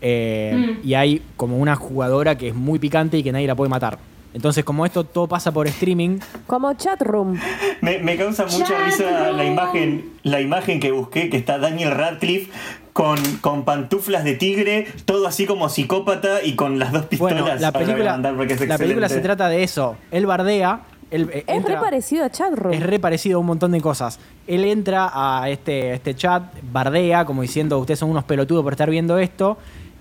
Eh, 0.00 0.52
Mm. 0.82 0.86
Y 0.86 0.94
hay 0.94 1.22
como 1.36 1.58
una 1.58 1.74
jugadora 1.74 2.36
que 2.38 2.48
es 2.48 2.54
muy 2.54 2.78
picante 2.78 3.18
y 3.18 3.22
que 3.22 3.32
nadie 3.32 3.46
la 3.46 3.54
puede 3.56 3.68
matar. 3.70 3.98
Entonces, 4.34 4.64
como 4.64 4.84
esto 4.84 5.04
todo 5.04 5.26
pasa 5.26 5.50
por 5.50 5.66
streaming, 5.66 6.18
Como 6.46 6.72
chatroom. 6.74 7.38
Me, 7.80 7.98
me 7.98 8.16
causa 8.16 8.44
mucha 8.44 8.58
Chatroom. 8.58 8.84
risa 8.84 9.30
la 9.32 9.44
imagen, 9.44 10.10
la 10.22 10.40
imagen 10.40 10.78
que 10.78 10.90
busqué, 10.92 11.30
que 11.30 11.38
está 11.38 11.58
Daniel 11.58 11.90
Radcliffe 11.92 12.50
con, 12.96 13.18
con 13.42 13.66
pantuflas 13.66 14.24
de 14.24 14.36
tigre, 14.36 14.86
todo 15.04 15.26
así 15.26 15.44
como 15.44 15.68
psicópata 15.68 16.42
y 16.42 16.54
con 16.56 16.78
las 16.78 16.92
dos 16.92 17.04
pistolas. 17.04 17.42
bueno, 17.42 17.60
la 17.60 17.70
película, 17.70 18.16
la 18.16 18.78
película 18.78 19.10
se 19.10 19.20
trata 19.20 19.50
de 19.50 19.62
eso. 19.62 19.98
Él 20.10 20.24
bardea, 20.24 20.80
él 21.10 21.28
eh, 21.30 21.44
Es 21.46 21.56
entra- 21.58 21.74
re 21.74 21.80
parecido 21.82 22.24
a 22.24 22.30
chatroom. 22.30 22.72
Es 22.72 22.82
re 22.82 22.98
parecido 22.98 23.36
a 23.36 23.40
un 23.40 23.46
montón 23.48 23.72
de 23.72 23.82
cosas. 23.82 24.18
Él 24.46 24.64
entra 24.64 25.10
a 25.12 25.50
este, 25.50 25.92
este 25.92 26.14
chat, 26.14 26.44
bardea, 26.72 27.26
como 27.26 27.42
diciendo, 27.42 27.78
ustedes 27.78 27.98
son 27.98 28.08
unos 28.08 28.24
pelotudos 28.24 28.62
por 28.64 28.72
estar 28.72 28.88
viendo 28.88 29.18
esto. 29.18 29.58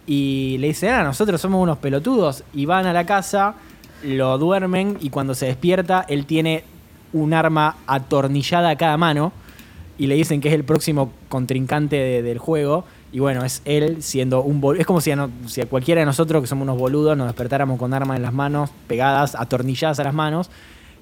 Y 0.07 0.55
le 0.59 0.67
dice, 0.67 0.89
ah, 0.89 1.03
nosotros 1.03 1.41
somos 1.41 1.61
unos 1.61 1.79
pelotudos. 1.79 2.45
Y 2.53 2.65
van 2.65 2.85
a 2.85 2.93
la 2.93 3.05
casa, 3.05 3.55
lo 4.03 4.37
duermen 4.37 4.97
y 5.01 5.09
cuando 5.09 5.35
se 5.35 5.47
despierta, 5.47 6.05
él 6.07 6.25
tiene 6.25 6.63
un 7.11 7.33
arma 7.33 7.75
atornillada 7.87 8.69
a 8.69 8.77
cada 8.77 8.95
mano. 8.95 9.33
Y 9.97 10.07
le 10.07 10.15
dicen 10.15 10.41
que 10.41 10.49
es 10.49 10.53
el 10.53 10.63
próximo 10.63 11.11
contrincante 11.29 11.95
de- 11.95 12.21
del 12.21 12.37
juego. 12.37 12.83
Y 13.13 13.19
bueno, 13.19 13.45
es 13.45 13.61
él 13.63 14.03
siendo 14.03 14.41
un 14.41 14.59
boludo. 14.59 14.81
Es 14.81 14.85
como 14.87 14.99
si 14.99 15.11
a, 15.11 15.29
cualquiera 15.69 16.01
de 16.01 16.05
nosotros, 16.05 16.41
que 16.41 16.47
somos 16.47 16.63
unos 16.63 16.77
boludos, 16.77 17.15
nos 17.17 17.27
despertáramos 17.27 17.79
con 17.79 17.93
armas 17.93 18.17
en 18.17 18.23
las 18.23 18.33
manos, 18.33 18.69
pegadas, 18.87 19.35
atornilladas 19.35 19.99
a 19.99 20.03
las 20.03 20.13
manos. 20.13 20.49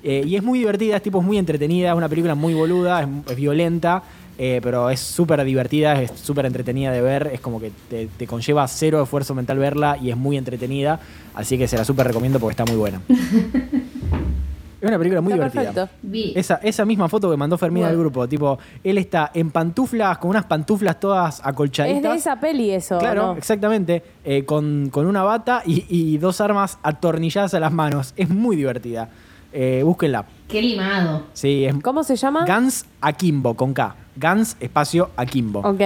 Eh, 0.04 0.24
y 0.28 0.36
es 0.36 0.44
muy 0.44 0.60
divertida, 0.60 0.98
es 0.98 1.02
tipo 1.02 1.22
muy 1.22 1.38
entretenida, 1.38 1.90
es 1.92 1.96
una 1.96 2.10
película 2.10 2.36
muy 2.36 2.54
boluda, 2.54 3.02
es, 3.02 3.08
es 3.30 3.36
violenta, 3.38 4.04
eh, 4.38 4.60
pero 4.62 4.90
es 4.90 5.00
súper 5.00 5.42
divertida, 5.46 6.00
es 6.02 6.12
súper 6.20 6.46
entretenida 6.46 6.92
de 6.92 7.02
ver, 7.02 7.32
es 7.34 7.40
como 7.40 7.62
que 7.62 7.72
te, 7.90 8.08
te 8.18 8.28
conlleva 8.28 8.68
cero 8.68 9.02
esfuerzo 9.02 9.34
mental 9.34 9.58
verla 9.60 9.98
y 10.02 10.10
es 10.10 10.18
muy 10.18 10.36
entretenida, 10.38 11.00
así 11.34 11.58
que 11.58 11.68
se 11.70 11.78
la 11.78 11.86
súper 11.86 12.08
recomiendo 12.08 12.38
porque 12.40 12.52
está 12.52 12.66
muy 12.66 12.76
buena. 12.76 13.02
es 14.86 14.90
una 14.90 14.98
película 14.98 15.22
muy 15.22 15.34
Está 15.34 15.46
divertida. 15.50 15.74
perfecto. 15.74 15.98
Vi. 16.04 16.34
Esa, 16.36 16.56
esa 16.64 16.86
misma 16.86 17.08
foto 17.10 17.32
que 17.32 17.38
mandó 17.38 17.58
Fermín 17.58 17.84
al 17.84 17.92
Bueno. 17.96 18.02
grupo, 18.10 18.28
tipo, 18.28 18.60
él 18.84 18.98
está 18.98 19.32
en 19.34 19.50
pantuflas, 19.52 20.18
con 20.18 20.30
unas 20.32 20.46
pantuflas 20.46 21.00
todas 21.00 21.42
acolchaditas. 21.44 22.04
Es 22.04 22.12
de 22.12 22.16
esa 22.18 22.40
peli 22.40 22.72
eso, 22.72 23.00
Claro, 23.00 23.28
¿no? 23.34 23.38
exactamente. 23.38 24.04
eh, 24.26 24.44
con, 24.46 24.90
con 24.92 25.06
una 25.06 25.24
bata 25.24 25.64
y, 25.66 25.86
y 25.90 26.18
dos 26.18 26.42
armas 26.42 26.78
atornilladas 26.84 27.54
a 27.54 27.60
las 27.60 27.72
manos. 27.72 28.14
Es 28.18 28.30
muy 28.30 28.56
divertida. 28.56 29.10
Eh, 29.54 29.82
búsquenla. 29.86 30.26
Qué 30.48 30.62
limado. 30.62 31.24
Sí, 31.34 31.64
es 31.66 31.76
¿Cómo 31.84 32.04
se 32.04 32.16
llama? 32.16 32.44
Guns 32.46 32.86
Akimbo, 33.02 33.54
con 33.56 33.74
K. 33.74 33.96
Guns 34.16 34.58
espacio 34.60 35.12
Akimbo. 35.16 35.60
Ok. 35.60 35.82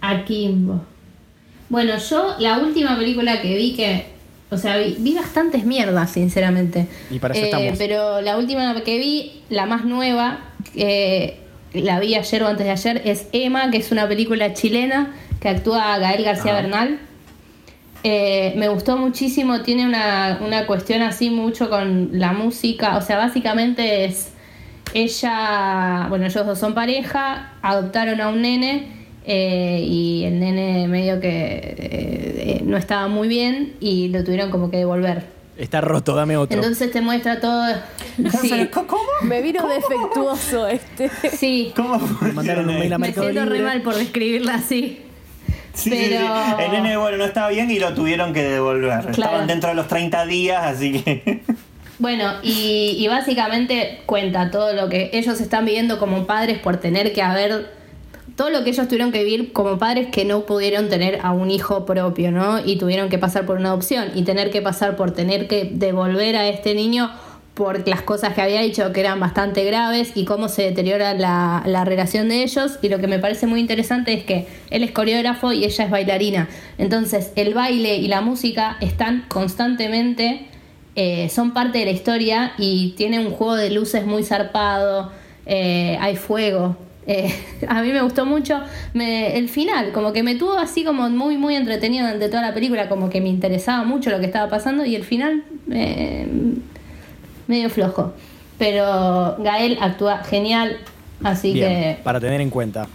Akimbo. 0.00 0.80
Bueno, 1.68 1.96
yo 1.98 2.34
la 2.38 2.58
última 2.58 2.96
película 2.96 3.40
que 3.42 3.56
vi 3.56 3.74
que. 3.74 4.15
O 4.56 4.58
sea, 4.58 4.76
vi, 4.78 4.96
vi 4.98 5.14
bastantes 5.14 5.64
mierdas, 5.64 6.10
sinceramente. 6.10 6.86
Y 7.10 7.18
para 7.18 7.34
eso 7.34 7.42
Eh, 7.44 7.46
estamos. 7.46 7.78
Pero 7.78 8.20
la 8.20 8.36
última 8.36 8.74
que 8.82 8.98
vi, 8.98 9.42
la 9.48 9.66
más 9.66 9.84
nueva, 9.84 10.40
que 10.74 11.38
la 11.72 12.00
vi 12.00 12.14
ayer 12.14 12.42
o 12.42 12.48
antes 12.48 12.66
de 12.66 12.72
ayer, 12.72 13.02
es 13.04 13.28
Emma, 13.32 13.70
que 13.70 13.78
es 13.78 13.92
una 13.92 14.08
película 14.08 14.52
chilena 14.54 15.14
que 15.40 15.48
actúa 15.48 15.98
Gael 15.98 16.24
García 16.24 16.52
Ah. 16.52 16.60
Bernal. 16.62 16.98
Eh, 18.02 18.54
me 18.56 18.68
gustó 18.68 18.96
muchísimo, 18.96 19.62
tiene 19.62 19.84
una, 19.84 20.38
una 20.44 20.66
cuestión 20.66 21.02
así 21.02 21.28
mucho 21.30 21.68
con 21.68 22.10
la 22.12 22.32
música, 22.32 22.96
o 22.98 23.00
sea, 23.02 23.16
básicamente 23.16 24.04
es 24.04 24.28
ella, 24.94 26.06
bueno, 26.08 26.26
ellos 26.26 26.46
dos 26.46 26.58
son 26.58 26.72
pareja, 26.74 27.52
adoptaron 27.62 28.20
a 28.20 28.28
un 28.28 28.42
nene 28.42 29.05
eh, 29.26 29.80
y 29.82 30.24
el 30.24 30.38
nene 30.38 30.86
medio 30.88 31.20
que 31.20 31.28
eh, 31.28 31.76
eh, 31.78 32.60
no 32.64 32.76
estaba 32.76 33.08
muy 33.08 33.26
bien 33.28 33.74
y 33.80 34.08
lo 34.08 34.22
tuvieron 34.24 34.50
como 34.50 34.70
que 34.70 34.76
devolver. 34.78 35.24
Está 35.58 35.80
roto, 35.80 36.14
dame 36.14 36.36
otro. 36.36 36.56
Entonces 36.56 36.90
te 36.92 37.00
muestra 37.00 37.40
todo. 37.40 37.64
Sí, 38.40 38.68
¿Cómo? 38.72 38.98
Me 39.22 39.42
vino 39.42 39.66
defectuoso 39.68 40.66
este. 40.68 41.10
sí. 41.30 41.72
¿Cómo 41.76 41.98
mandaron 42.32 42.68
un 42.68 42.78
mail 42.78 42.92
a 42.92 42.98
Me 42.98 43.12
siento 43.12 43.44
re 43.44 43.60
mal 43.60 43.82
por 43.82 43.94
describirla 43.94 44.54
así. 44.54 45.02
Sí, 45.74 45.90
Pero- 45.90 46.18
sí. 46.26 46.62
El 46.64 46.72
nene, 46.72 46.96
bueno, 46.96 47.18
no 47.18 47.24
estaba 47.26 47.48
bien 47.50 47.70
y 47.70 47.78
lo 47.78 47.92
tuvieron 47.94 48.32
que 48.32 48.42
devolver. 48.42 49.10
Estaban 49.10 49.46
dentro 49.46 49.68
de 49.70 49.74
los 49.76 49.88
30 49.88 50.24
días, 50.26 50.62
así 50.64 51.02
que. 51.02 51.42
Bueno, 51.98 52.34
y, 52.42 52.94
y 52.98 53.08
básicamente 53.08 54.00
cuenta 54.04 54.50
todo 54.50 54.74
lo 54.74 54.90
que 54.90 55.08
ellos 55.14 55.40
están 55.40 55.64
viviendo 55.64 55.98
como 55.98 56.26
padres 56.26 56.58
por 56.58 56.76
tener 56.76 57.12
que 57.14 57.22
haber. 57.22 57.70
Todo 58.36 58.50
lo 58.50 58.62
que 58.62 58.70
ellos 58.70 58.86
tuvieron 58.86 59.12
que 59.12 59.24
vivir 59.24 59.52
como 59.52 59.78
padres 59.78 60.08
que 60.12 60.24
no 60.24 60.42
pudieron 60.44 60.88
tener 60.88 61.20
a 61.22 61.32
un 61.32 61.50
hijo 61.50 61.86
propio, 61.86 62.30
¿no? 62.30 62.64
Y 62.64 62.76
tuvieron 62.76 63.08
que 63.08 63.18
pasar 63.18 63.46
por 63.46 63.56
una 63.56 63.70
adopción 63.70 64.10
y 64.14 64.22
tener 64.22 64.50
que 64.50 64.62
pasar 64.62 64.96
por 64.96 65.12
tener 65.12 65.48
que 65.48 65.70
devolver 65.72 66.36
a 66.36 66.48
este 66.48 66.74
niño 66.74 67.10
por 67.54 67.88
las 67.88 68.02
cosas 68.02 68.34
que 68.34 68.42
había 68.42 68.60
dicho 68.60 68.92
que 68.92 69.00
eran 69.00 69.18
bastante 69.18 69.64
graves 69.64 70.12
y 70.14 70.26
cómo 70.26 70.48
se 70.48 70.62
deteriora 70.62 71.14
la, 71.14 71.62
la 71.64 71.86
relación 71.86 72.28
de 72.28 72.42
ellos. 72.42 72.78
Y 72.82 72.90
lo 72.90 72.98
que 72.98 73.06
me 73.06 73.18
parece 73.18 73.46
muy 73.46 73.60
interesante 73.60 74.12
es 74.12 74.24
que 74.24 74.46
él 74.68 74.82
es 74.82 74.90
coreógrafo 74.90 75.52
y 75.52 75.64
ella 75.64 75.84
es 75.86 75.90
bailarina. 75.90 76.48
Entonces 76.76 77.32
el 77.36 77.54
baile 77.54 77.96
y 77.96 78.08
la 78.08 78.20
música 78.20 78.76
están 78.80 79.24
constantemente 79.28 80.46
eh, 80.98 81.28
son 81.28 81.52
parte 81.52 81.78
de 81.78 81.84
la 81.84 81.90
historia 81.90 82.54
y 82.56 82.94
tiene 82.96 83.20
un 83.20 83.30
juego 83.30 83.54
de 83.54 83.68
luces 83.68 84.06
muy 84.06 84.24
zarpado, 84.24 85.12
eh, 85.44 85.98
hay 86.00 86.16
fuego. 86.16 86.74
Eh, 87.06 87.32
a 87.68 87.82
mí 87.82 87.92
me 87.92 88.02
gustó 88.02 88.26
mucho 88.26 88.60
me- 88.94 89.36
el 89.38 89.48
final, 89.48 89.92
como 89.92 90.12
que 90.12 90.22
me 90.22 90.34
tuvo 90.34 90.58
así 90.58 90.84
como 90.84 91.08
muy, 91.08 91.36
muy 91.36 91.54
entretenido 91.54 92.04
durante 92.06 92.28
toda 92.28 92.42
la 92.42 92.52
película, 92.54 92.88
como 92.88 93.08
que 93.10 93.20
me 93.20 93.28
interesaba 93.28 93.84
mucho 93.84 94.10
lo 94.10 94.18
que 94.18 94.26
estaba 94.26 94.48
pasando 94.50 94.84
y 94.84 94.96
el 94.96 95.04
final 95.04 95.44
eh, 95.70 96.26
medio 97.46 97.70
flojo. 97.70 98.12
Pero 98.58 99.36
Gael 99.38 99.76
actúa 99.80 100.18
genial, 100.24 100.78
así 101.22 101.52
Bien, 101.52 101.68
que 101.96 102.02
para 102.02 102.18
tener 102.18 102.40
en 102.40 102.48
cuenta. 102.50 102.88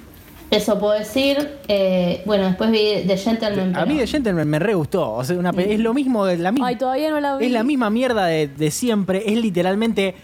eso 0.50 0.80
puedo 0.80 0.94
decir. 0.94 1.38
Eh, 1.68 2.22
bueno, 2.26 2.46
después 2.48 2.72
vi 2.72 3.04
The 3.08 3.16
Gentleman. 3.16 3.76
A 3.76 3.86
mí 3.86 3.98
The 3.98 4.08
Gentleman 4.08 4.48
me 4.50 4.58
re 4.60 4.74
gustó. 4.74 5.12
O 5.14 5.24
sea, 5.24 5.38
una 5.38 5.54
pe- 5.54 5.72
es 5.74 5.80
lo 5.80 5.94
mismo 5.94 6.26
de 6.26 6.38
la 6.38 6.52
misma. 6.52 6.68
Ay, 6.68 6.76
todavía 6.78 7.12
no 7.12 7.20
la 7.20 7.38
vi. 7.38 7.46
Es 7.46 7.52
la 7.52 7.64
misma 7.64 7.90
mierda 7.92 8.26
de, 8.26 8.48
de 8.48 8.72
siempre. 8.72 9.24
Es 9.32 9.38
literalmente. 9.40 10.16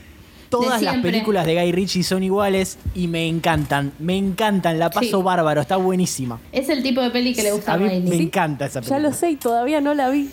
Todas 0.49 0.81
las 0.81 0.97
películas 0.97 1.45
de 1.45 1.55
Guy 1.55 1.71
Ritchie 1.71 2.03
son 2.03 2.23
iguales 2.23 2.77
y 2.95 3.07
me 3.07 3.27
encantan. 3.27 3.91
Me 3.99 4.17
encantan. 4.17 4.79
La 4.79 4.89
paso 4.89 5.17
Sí. 5.17 5.23
bárbaro. 5.23 5.61
Está 5.61 5.77
buenísima. 5.77 6.39
Es 6.51 6.69
el 6.69 6.81
tipo 6.83 7.01
de 7.01 7.09
peli 7.11 7.33
que 7.33 7.43
le 7.43 7.51
gusta 7.51 7.73
a, 7.73 7.77
mí 7.77 7.85
Miley. 7.85 8.01
me 8.09 8.15
encanta 8.15 8.65
esa 8.65 8.79
Ya 8.81 8.89
película. 8.89 9.09
lo 9.09 9.15
sé 9.15 9.31
y 9.31 9.35
todavía 9.35 9.81
no 9.81 9.93
la 9.93 10.09
vi. 10.09 10.29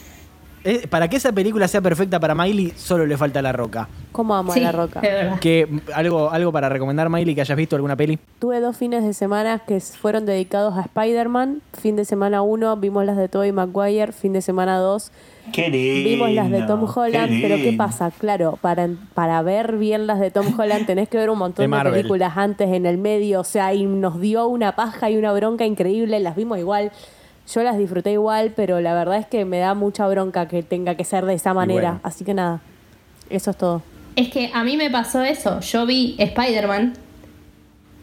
Eh, 0.67 0.87
para 0.89 1.09
que 1.09 1.17
esa 1.17 1.31
película 1.31 1.69
sea 1.69 1.83
perfecta 1.83 2.19
para 2.19 2.35
Miley, 2.35 2.73
solo 2.75 3.05
le 3.05 3.19
falta 3.19 3.43
la 3.43 3.53
roca. 3.53 3.87
¿Cómo 4.13 4.35
amo 4.35 4.51
a 4.55 4.57
la 4.57 4.73
roca? 4.73 5.03
Que, 5.39 5.69
algo, 5.95 6.31
algo 6.31 6.53
para 6.53 6.71
recomendar, 6.71 7.11
Miley, 7.11 7.35
que 7.35 7.43
hayas 7.43 7.57
visto 7.59 7.77
alguna 7.77 7.97
peli. 7.97 8.19
Tuve 8.39 8.61
dos 8.61 8.75
fines 8.75 9.05
de 9.05 9.13
semana 9.13 9.59
que 9.59 9.79
fueron 9.81 10.25
dedicados 10.25 10.75
a 10.79 10.81
Spider-Man. 10.83 11.61
Fin 11.79 11.97
de 11.97 12.07
semana 12.07 12.41
uno 12.41 12.75
vimos 12.79 13.05
las 13.05 13.19
de 13.19 13.29
Tobey 13.29 13.53
Maguire. 13.53 14.13
Fin 14.13 14.33
de 14.33 14.41
semana 14.41 14.79
dos 14.79 15.11
Qué 15.53 15.69
lindo. 15.69 16.11
vimos 16.11 16.31
las 16.31 16.51
de 16.51 16.63
Tom 16.63 16.87
Holland. 16.93 17.29
qué 17.29 17.41
Pero 17.43 17.57
¿qué 17.57 17.73
pasa? 17.73 18.11
Claro, 18.11 18.59
para, 18.61 18.89
para 19.15 19.43
ver 19.43 19.77
bien 19.77 20.07
las 20.07 20.21
de 20.21 20.31
Tom 20.31 20.59
Holland 20.59 20.87
tenés 20.87 21.09
que 21.09 21.19
ver 21.19 21.31
un 21.31 21.39
montón 21.39 21.71
de, 21.71 21.91
películas 21.91 22.37
antes 22.37 22.69
en 22.71 22.87
el 22.87 22.99
medio. 22.99 23.41
O 23.41 23.45
sea, 23.45 23.75
y 23.75 23.85
nos 23.85 24.21
dio 24.21 24.47
una 24.47 24.75
paja 24.75 25.11
y 25.11 25.17
una 25.17 25.33
bronca 25.33 25.65
increíble. 25.65 26.21
Las 26.21 26.37
vimos 26.37 26.59
igual. 26.59 26.93
Yo 27.53 27.63
las 27.63 27.77
disfruté 27.77 28.13
igual, 28.13 28.53
pero 28.57 28.81
la 28.81 28.95
verdad 28.95 29.19
es 29.19 29.27
que 29.27 29.45
me 29.45 29.59
da 29.59 29.75
mucha 29.75 30.09
bronca 30.09 30.49
que 30.49 30.63
tenga 30.63 30.95
que 30.95 31.05
ser 31.05 31.27
de 31.27 31.35
esa 31.35 31.53
manera. 31.53 31.91
bueno. 31.91 32.01
Así 32.03 32.25
que 32.25 32.33
nada, 32.33 32.61
eso 33.29 33.51
es 33.51 33.57
todo. 33.57 33.83
Es 34.17 34.31
que 34.31 34.51
a 34.55 34.65
mí 34.65 34.77
me 34.77 34.91
pasó 34.91 35.23
eso. 35.23 35.61
Yo 35.61 35.87
vi 35.87 36.15
Spider-Man 36.19 36.95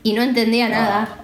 y 0.03 0.13
no 0.13 0.21
entendía 0.21 0.69
nada. 0.69 1.20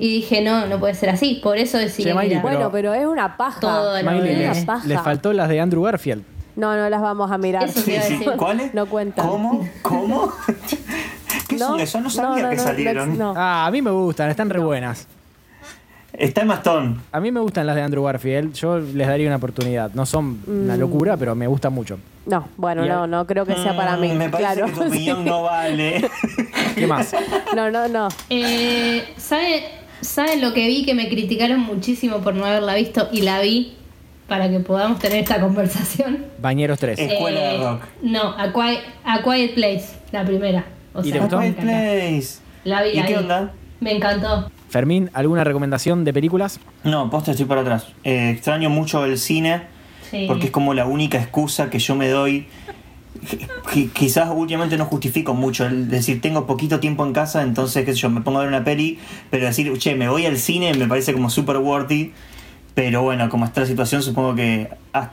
Y 0.00 0.08
dije, 0.08 0.40
no, 0.42 0.66
no 0.66 0.80
puede 0.80 0.94
ser 0.94 1.10
así. 1.10 1.40
Por 1.42 1.58
eso 1.58 1.76
decidí 1.78 2.04
Che, 2.08 2.14
Miley, 2.14 2.28
mirar. 2.30 2.42
Pero- 2.42 2.56
Bueno, 2.56 2.70
pero 2.72 2.94
es 2.94 3.06
una 3.06 3.36
paja. 3.36 3.60
Todo 3.60 3.94
Miley, 4.02 4.36
les, 4.36 4.56
una 4.56 4.66
paja. 4.66 4.86
les 4.88 5.00
faltó 5.02 5.32
las 5.32 5.48
de 5.48 5.60
Andrew 5.60 5.82
Garfield. 5.82 6.24
No, 6.56 6.74
no 6.76 6.88
las 6.90 7.00
vamos 7.00 7.30
a 7.30 7.38
mirar. 7.38 7.64
Eso 7.64 7.74
te 7.74 7.80
Sí, 7.82 7.90
iba 7.92 8.00
a 8.00 8.04
sí. 8.04 8.12
decir. 8.16 8.32
¿Cuáles? 8.36 8.74
No 8.74 8.86
cuentan. 8.86 9.26
¿Cómo? 9.28 9.68
¿Cómo? 9.82 10.32
¿Qué 11.48 11.58
son 11.58 11.78
eso? 11.80 12.00
No 12.00 12.10
sabía 12.10 12.48
que 12.50 12.56
no, 12.56 12.62
salieron. 12.62 13.18
no. 13.18 13.34
Ah, 13.36 13.66
a 13.66 13.70
mí 13.70 13.82
me 13.82 13.90
gustan, 13.90 14.30
están 14.30 14.50
re 14.50 14.58
buenas. 14.60 15.06
Está 16.12 16.40
en 16.42 16.48
Mastón. 16.48 17.02
A 17.12 17.20
mí 17.20 17.30
me 17.30 17.38
gustan 17.40 17.66
las 17.66 17.76
de 17.76 17.82
Andrew 17.82 18.02
Garfield. 18.02 18.52
Yo 18.54 18.78
les 18.78 19.06
daría 19.06 19.26
una 19.28 19.36
oportunidad. 19.36 19.92
No 19.94 20.04
son 20.06 20.40
una 20.46 20.76
Mm. 20.76 20.80
locura, 20.80 21.16
pero 21.16 21.34
me 21.36 21.46
gustan 21.46 21.72
mucho. 21.72 21.98
No, 22.26 22.48
bueno, 22.56 22.84
Y 22.84 22.88
no, 22.88 23.04
al- 23.04 23.10
no 23.10 23.26
creo 23.26 23.46
que 23.46 23.54
sea 23.54 23.76
para 23.76 23.96
mí. 23.96 24.08
Mm, 24.12 24.16
Me 24.18 24.28
parece 24.28 24.54
claro. 24.54 24.66
que 24.66 24.72
tu 24.72 24.86
opinión 24.88 25.18
sí. 25.18 25.24
no 25.24 25.42
vale. 25.44 26.10
¿Qué 26.74 26.86
más? 26.86 27.14
No, 27.54 27.70
no, 27.70 27.86
no. 27.88 28.08
Eh, 28.28 29.04
¿sabe, 29.16 29.64
¿Sabe 30.00 30.36
lo 30.38 30.52
que 30.54 30.66
vi 30.66 30.84
que 30.84 30.94
me 30.94 31.08
criticaron 31.08 31.60
muchísimo 31.60 32.18
por 32.18 32.34
no 32.34 32.44
haberla 32.44 32.74
visto? 32.74 33.08
Y 33.12 33.22
la 33.22 33.40
vi 33.40 33.74
para 34.28 34.48
que 34.48 34.60
podamos 34.60 34.98
tener 34.98 35.18
esta 35.18 35.40
conversación. 35.40 36.24
Bañeros 36.40 36.78
3. 36.78 36.98
Eh. 36.98 37.04
Escuela 37.12 37.40
de 37.40 37.54
Eh, 37.56 37.58
rock. 37.58 37.82
No, 38.02 38.22
A 38.38 38.52
Quiet, 38.52 38.80
A 39.04 39.22
Quiet 39.22 39.54
Place, 39.54 39.86
la 40.12 40.24
primera. 40.24 40.64
O 40.94 41.00
¿Y 41.00 41.04
sea, 41.04 41.12
te 41.14 41.18
gustó? 41.20 41.38
me 41.38 41.52
Quiet. 41.54 41.60
Place. 41.60 42.38
La 42.64 42.82
vi 42.82 42.90
¿Y 42.90 42.94
la 42.96 43.06
qué 43.06 43.12
vi. 43.14 43.18
onda? 43.18 43.52
Me 43.80 43.92
encantó. 43.96 44.50
Fermín, 44.68 45.10
¿alguna 45.14 45.42
recomendación 45.44 46.04
de 46.04 46.12
películas? 46.12 46.60
No, 46.84 47.10
posta 47.10 47.32
estoy 47.32 47.46
para 47.46 47.62
atrás. 47.62 47.88
Eh, 48.04 48.30
extraño 48.30 48.70
mucho 48.70 49.04
el 49.04 49.18
cine 49.18 49.62
Sí. 50.10 50.24
porque 50.28 50.46
es 50.46 50.50
como 50.50 50.74
la 50.74 50.86
única 50.86 51.18
excusa 51.18 51.70
que 51.70 51.78
yo 51.78 51.94
me 51.94 52.08
doy. 52.08 52.46
Qui- 53.72 53.90
Quizás 53.92 54.30
últimamente 54.34 54.76
no 54.76 54.84
justifico 54.86 55.34
mucho 55.34 55.66
el 55.66 55.88
decir 55.88 56.20
tengo 56.20 56.46
poquito 56.46 56.80
tiempo 56.80 57.04
en 57.04 57.12
casa, 57.12 57.42
entonces 57.42 57.84
qué 57.84 57.92
sé 57.92 57.98
yo, 58.00 58.10
me 58.10 58.20
pongo 58.20 58.38
a 58.38 58.42
ver 58.42 58.48
una 58.48 58.64
peli, 58.64 58.98
pero 59.30 59.46
decir, 59.46 59.72
che, 59.78 59.94
me 59.94 60.08
voy 60.08 60.26
al 60.26 60.36
cine 60.38 60.72
me 60.74 60.86
parece 60.86 61.12
como 61.12 61.30
super 61.30 61.58
worthy, 61.58 62.12
pero 62.74 63.02
bueno, 63.02 63.28
como 63.28 63.44
está 63.44 63.60
la 63.62 63.66
situación, 63.66 64.02
supongo 64.02 64.34
que 64.34 64.68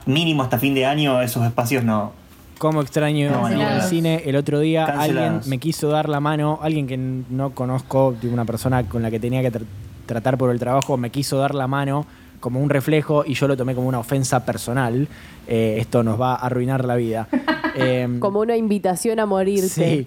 mínimo 0.06 0.42
hasta 0.42 0.58
fin 0.58 0.74
de 0.74 0.86
año 0.86 1.20
esos 1.22 1.44
espacios 1.44 1.84
no. 1.84 2.12
¿Cómo 2.58 2.80
extraño 2.82 3.30
No, 3.30 3.36
ir 3.48 3.54
al 3.54 3.58
Cancelados. 3.58 3.88
cine? 3.88 4.22
El 4.26 4.34
otro 4.36 4.58
día 4.58 4.86
Cancelados. 4.86 5.32
alguien 5.36 5.50
me 5.50 5.58
quiso 5.58 5.88
dar 5.88 6.08
la 6.08 6.18
mano, 6.18 6.58
alguien 6.62 6.86
que 6.88 6.96
no 6.96 7.50
conozco, 7.50 8.16
una 8.24 8.44
persona 8.44 8.82
con 8.88 9.02
la 9.02 9.10
que 9.12 9.20
tenía 9.20 9.42
que 9.42 9.52
tr- 9.52 9.64
tratar 10.06 10.38
por 10.38 10.50
el 10.50 10.58
trabajo, 10.58 10.96
me 10.96 11.10
quiso 11.10 11.38
dar 11.38 11.54
la 11.54 11.68
mano 11.68 12.04
como 12.40 12.60
un 12.60 12.70
reflejo 12.70 13.24
y 13.26 13.34
yo 13.34 13.48
lo 13.48 13.56
tomé 13.56 13.74
como 13.74 13.88
una 13.88 13.98
ofensa 13.98 14.44
personal. 14.44 15.08
Eh, 15.46 15.76
esto 15.80 16.02
nos 16.02 16.20
va 16.20 16.34
a 16.34 16.46
arruinar 16.46 16.84
la 16.84 16.96
vida. 16.96 17.28
Em, 17.74 18.18
Como 18.18 18.40
una 18.40 18.56
invitación 18.56 19.20
a 19.20 19.26
morirte. 19.26 19.68
Sí, 19.68 20.06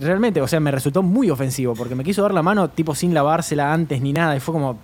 realmente, 0.00 0.40
o 0.40 0.48
sea, 0.48 0.58
me 0.60 0.70
resultó 0.70 1.02
muy 1.02 1.28
ofensivo 1.28 1.74
porque 1.74 1.94
me 1.94 2.02
quiso 2.04 2.22
dar 2.22 2.32
la 2.32 2.42
mano 2.42 2.70
tipo 2.70 2.94
sin 2.94 3.12
lavársela 3.12 3.72
antes 3.72 4.00
ni 4.00 4.12
nada 4.12 4.34
y 4.36 4.40
fue 4.40 4.54
como 4.54 4.78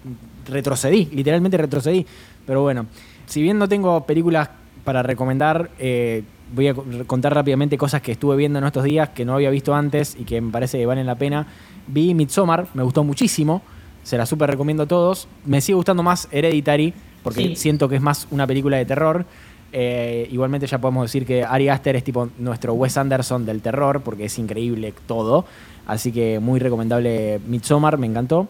retrocedí, 0.46 1.06
literalmente 1.12 1.56
retrocedí. 1.56 2.04
Pero 2.46 2.62
bueno, 2.62 2.86
si 3.26 3.40
bien 3.42 3.58
no 3.58 3.68
tengo 3.68 4.04
películas 4.04 4.50
para 4.84 5.02
recomendar, 5.02 5.70
eh, 5.78 6.24
voy 6.54 6.68
a 6.68 6.74
co- 6.74 6.84
contar 7.06 7.34
rápidamente 7.34 7.78
cosas 7.78 8.02
que 8.02 8.12
estuve 8.12 8.36
viendo 8.36 8.58
en 8.58 8.64
estos 8.66 8.84
días 8.84 9.08
que 9.10 9.24
no 9.24 9.34
había 9.34 9.50
visto 9.50 9.74
antes 9.74 10.16
y 10.18 10.24
que 10.24 10.40
me 10.40 10.50
parece 10.52 10.78
que 10.78 10.86
valen 10.86 11.06
la 11.06 11.14
pena. 11.16 11.46
Vi 11.86 12.12
Midsommar, 12.14 12.66
me 12.74 12.82
gustó 12.82 13.02
muchísimo, 13.02 13.62
se 14.06 14.16
la 14.16 14.24
súper 14.24 14.48
recomiendo 14.50 14.84
a 14.84 14.86
todos. 14.86 15.26
Me 15.44 15.60
sigue 15.60 15.74
gustando 15.74 16.04
más 16.04 16.28
Hereditary 16.30 16.94
porque 17.24 17.40
Sí. 17.48 17.56
siento 17.56 17.88
que 17.88 17.96
es 17.96 18.00
más 18.02 18.28
una 18.30 18.46
película 18.46 18.76
de 18.76 18.84
terror. 18.86 19.26
Eh, 19.72 20.28
igualmente 20.30 20.68
ya 20.68 20.78
podemos 20.78 21.02
decir 21.06 21.26
que 21.26 21.42
Ari 21.42 21.68
Aster 21.68 21.96
es 21.96 22.04
tipo 22.04 22.28
nuestro 22.38 22.72
Wes 22.74 22.96
Anderson 22.96 23.44
del 23.44 23.60
terror, 23.62 24.00
porque 24.02 24.26
es 24.26 24.38
increíble 24.38 24.94
todo. 25.08 25.44
Así 25.88 26.12
que 26.12 26.38
muy 26.38 26.60
recomendable 26.60 27.40
Midsommar, 27.48 27.98
me 27.98 28.06
encantó. 28.06 28.46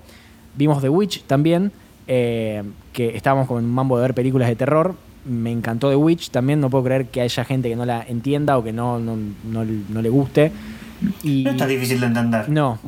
Vimos 0.57 0.83
The 0.83 0.91
Witch 0.91 1.23
también, 1.25 1.73
eh, 2.07 2.63
que 2.93 3.17
estábamos 3.17 3.49
con 3.49 3.65
un 3.65 3.71
mambo 3.71 3.97
de 3.97 4.03
ver 4.03 4.15
películas 4.15 4.49
de 4.49 4.57
terror. 4.57 4.95
Me 5.25 5.51
encantó 5.53 5.89
The 5.89 5.97
Witch 5.97 6.29
también, 6.31 6.61
no 6.61 6.69
puedo 6.69 6.85
creer 6.85 7.07
que 7.07 7.23
haya 7.23 7.45
gente 7.47 7.71
que 7.71 7.77
no 7.77 7.87
la 7.87 8.05
entienda 8.07 8.59
o 8.59 8.63
que 8.63 8.73
no, 8.75 8.99
no, 9.01 9.17
no- 9.17 9.65
no 9.89 10.03
le 10.03 10.09
guste. 10.11 10.53
Y, 11.23 11.45
No 11.45 11.51
está 11.53 11.67
difícil 11.67 11.99
de 12.01 12.07
entender. 12.07 12.49
no. 12.51 12.79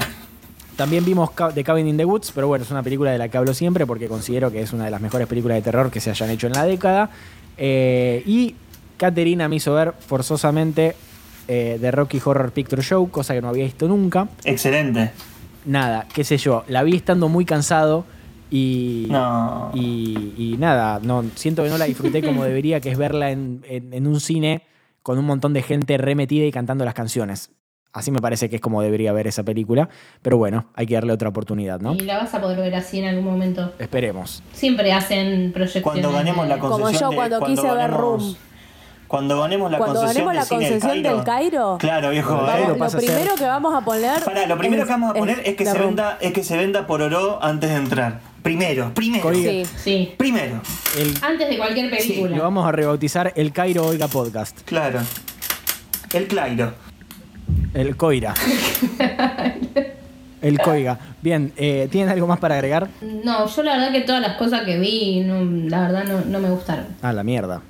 También 0.78 1.04
vimos 1.04 1.30
The 1.54 1.64
Cabin 1.64 1.88
in 1.88 1.96
the 1.96 2.04
Woods, 2.04 2.30
pero 2.32 2.46
bueno, 2.46 2.64
es 2.64 2.70
una 2.70 2.84
película 2.84 3.10
de 3.10 3.18
la 3.18 3.28
que 3.28 3.36
hablo 3.36 3.52
siempre 3.52 3.84
porque 3.84 4.06
considero 4.06 4.52
que 4.52 4.62
es 4.62 4.72
una 4.72 4.84
de 4.84 4.92
las 4.92 5.00
mejores 5.00 5.26
películas 5.26 5.56
de 5.56 5.62
terror 5.62 5.90
que 5.90 5.98
se 5.98 6.10
hayan 6.10 6.30
hecho 6.30 6.46
en 6.46 6.52
la 6.52 6.64
década. 6.64 7.10
Eh, 7.56 8.22
y 8.24 8.54
Caterina 8.96 9.48
me 9.48 9.56
hizo 9.56 9.74
ver 9.74 9.92
forzosamente 9.98 10.94
eh, 11.48 11.78
The 11.80 11.90
Rocky 11.90 12.20
Horror 12.24 12.52
Picture 12.52 12.80
Show, 12.80 13.10
cosa 13.10 13.34
que 13.34 13.42
no 13.42 13.48
había 13.48 13.64
visto 13.64 13.88
nunca. 13.88 14.28
Excelente. 14.44 15.10
Nada, 15.64 16.06
qué 16.14 16.22
sé 16.22 16.36
yo, 16.38 16.62
la 16.68 16.84
vi 16.84 16.94
estando 16.94 17.28
muy 17.28 17.44
cansado 17.44 18.04
y, 18.48 19.08
No. 19.10 19.72
y, 19.74 20.32
y 20.38 20.56
nada, 20.60 21.00
no, 21.02 21.24
siento 21.34 21.64
que 21.64 21.70
no 21.70 21.76
la 21.78 21.86
disfruté 21.86 22.22
como 22.22 22.44
debería, 22.44 22.80
que 22.80 22.90
es 22.92 22.96
verla 22.96 23.32
en, 23.32 23.64
en- 23.68 23.92
en 23.92 24.06
un 24.06 24.20
cine 24.20 24.62
con 25.02 25.18
un 25.18 25.24
montón 25.26 25.52
de 25.54 25.62
gente 25.62 25.98
remetida 25.98 26.46
y 26.46 26.52
cantando 26.52 26.84
las 26.84 26.94
canciones. 26.94 27.50
Así 27.92 28.10
me 28.10 28.20
parece 28.20 28.48
que 28.50 28.56
es 28.56 28.62
como 28.62 28.82
debería 28.82 29.12
ver 29.12 29.26
esa 29.26 29.42
película. 29.42 29.88
Pero 30.22 30.36
bueno, 30.36 30.66
hay 30.74 30.86
que 30.86 30.94
darle 30.94 31.12
otra 31.12 31.30
oportunidad, 31.30 31.80
¿no? 31.80 31.94
Y 31.94 32.00
la 32.00 32.18
vas 32.18 32.34
a 32.34 32.40
poder 32.40 32.58
ver 32.58 32.74
así 32.74 32.98
en 32.98 33.06
algún 33.08 33.24
momento. 33.24 33.72
Esperemos. 33.78 34.42
Siempre 34.52 34.92
hacen 34.92 35.52
proyecciones. 35.52 35.82
Cuando 35.84 36.12
ganemos 36.12 36.46
la 36.46 36.54
de- 36.56 36.60
Como 36.60 36.78
concesión 36.78 37.10
yo 37.10 37.16
cuando 37.16 37.40
de, 37.40 37.46
quise 37.46 37.62
ver 37.62 37.76
ganemos- 37.76 37.98
Room. 38.00 38.36
Cuando 39.08 39.40
ganemos 39.40 39.70
la 39.72 39.78
Cuando 39.78 40.00
concesión, 40.00 40.26
ganemos 40.26 40.34
la 40.34 40.40
de 40.42 40.46
cine 40.46 40.70
del 40.70 40.80
concesión 40.80 41.16
del 41.16 41.24
Cairo. 41.24 41.76
Claro, 41.80 42.10
viejo. 42.10 42.34
Vamos. 42.34 42.50
Cairo 42.50 42.76
lo 42.76 42.90
ser- 42.90 42.98
primero 43.00 43.34
que 43.36 43.44
vamos 43.46 43.74
a 43.74 43.80
poner. 43.80 44.22
Pará, 44.22 44.46
lo 44.46 44.58
primero 44.58 44.84
que 44.84 44.90
vamos 44.90 45.10
a 45.10 45.14
poner 45.14 45.40
es, 45.46 45.56
que 45.56 45.64
se 45.64 45.72
Room. 45.72 45.86
venda, 45.86 46.18
es 46.20 46.32
que 46.34 46.44
se 46.44 46.56
venda 46.58 46.86
por 46.86 47.00
oro 47.00 47.38
antes 47.42 47.70
de 47.70 47.76
entrar. 47.76 48.20
Primero, 48.42 48.92
primero. 48.92 49.32
Sí. 49.32 49.64
Sí. 49.64 50.14
Primero. 50.18 50.60
El- 50.98 51.14
Antes 51.22 51.48
de 51.48 51.56
cualquier 51.56 51.88
película. 51.90 52.36
lo 52.36 52.42
vamos 52.42 52.66
a 52.68 52.72
rebautizar 52.72 53.32
el 53.34 53.50
Cairo 53.52 53.86
Oiga 53.86 54.08
Podcast. 54.08 54.60
Claro. 54.66 55.00
El 56.12 56.26
Clairo. 56.28 56.72
El 57.74 57.96
Coira. 57.96 58.34
el 60.42 60.58
Coiga. 60.60 60.98
Bien, 61.22 61.52
eh, 61.56 61.88
¿tienen 61.90 62.10
algo 62.10 62.26
más 62.26 62.38
para 62.38 62.54
agregar? 62.54 62.88
No, 63.02 63.46
yo 63.46 63.62
la 63.62 63.76
verdad 63.76 63.92
que 63.92 64.00
todas 64.02 64.22
las 64.22 64.36
cosas 64.36 64.62
que 64.62 64.78
vi, 64.78 65.20
no, 65.20 65.44
la 65.68 65.88
verdad 65.88 66.04
no, 66.04 66.20
no 66.24 66.40
me 66.40 66.50
gustaron. 66.50 66.86
Ah, 67.02 67.12
la 67.12 67.22
mierda. 67.22 67.60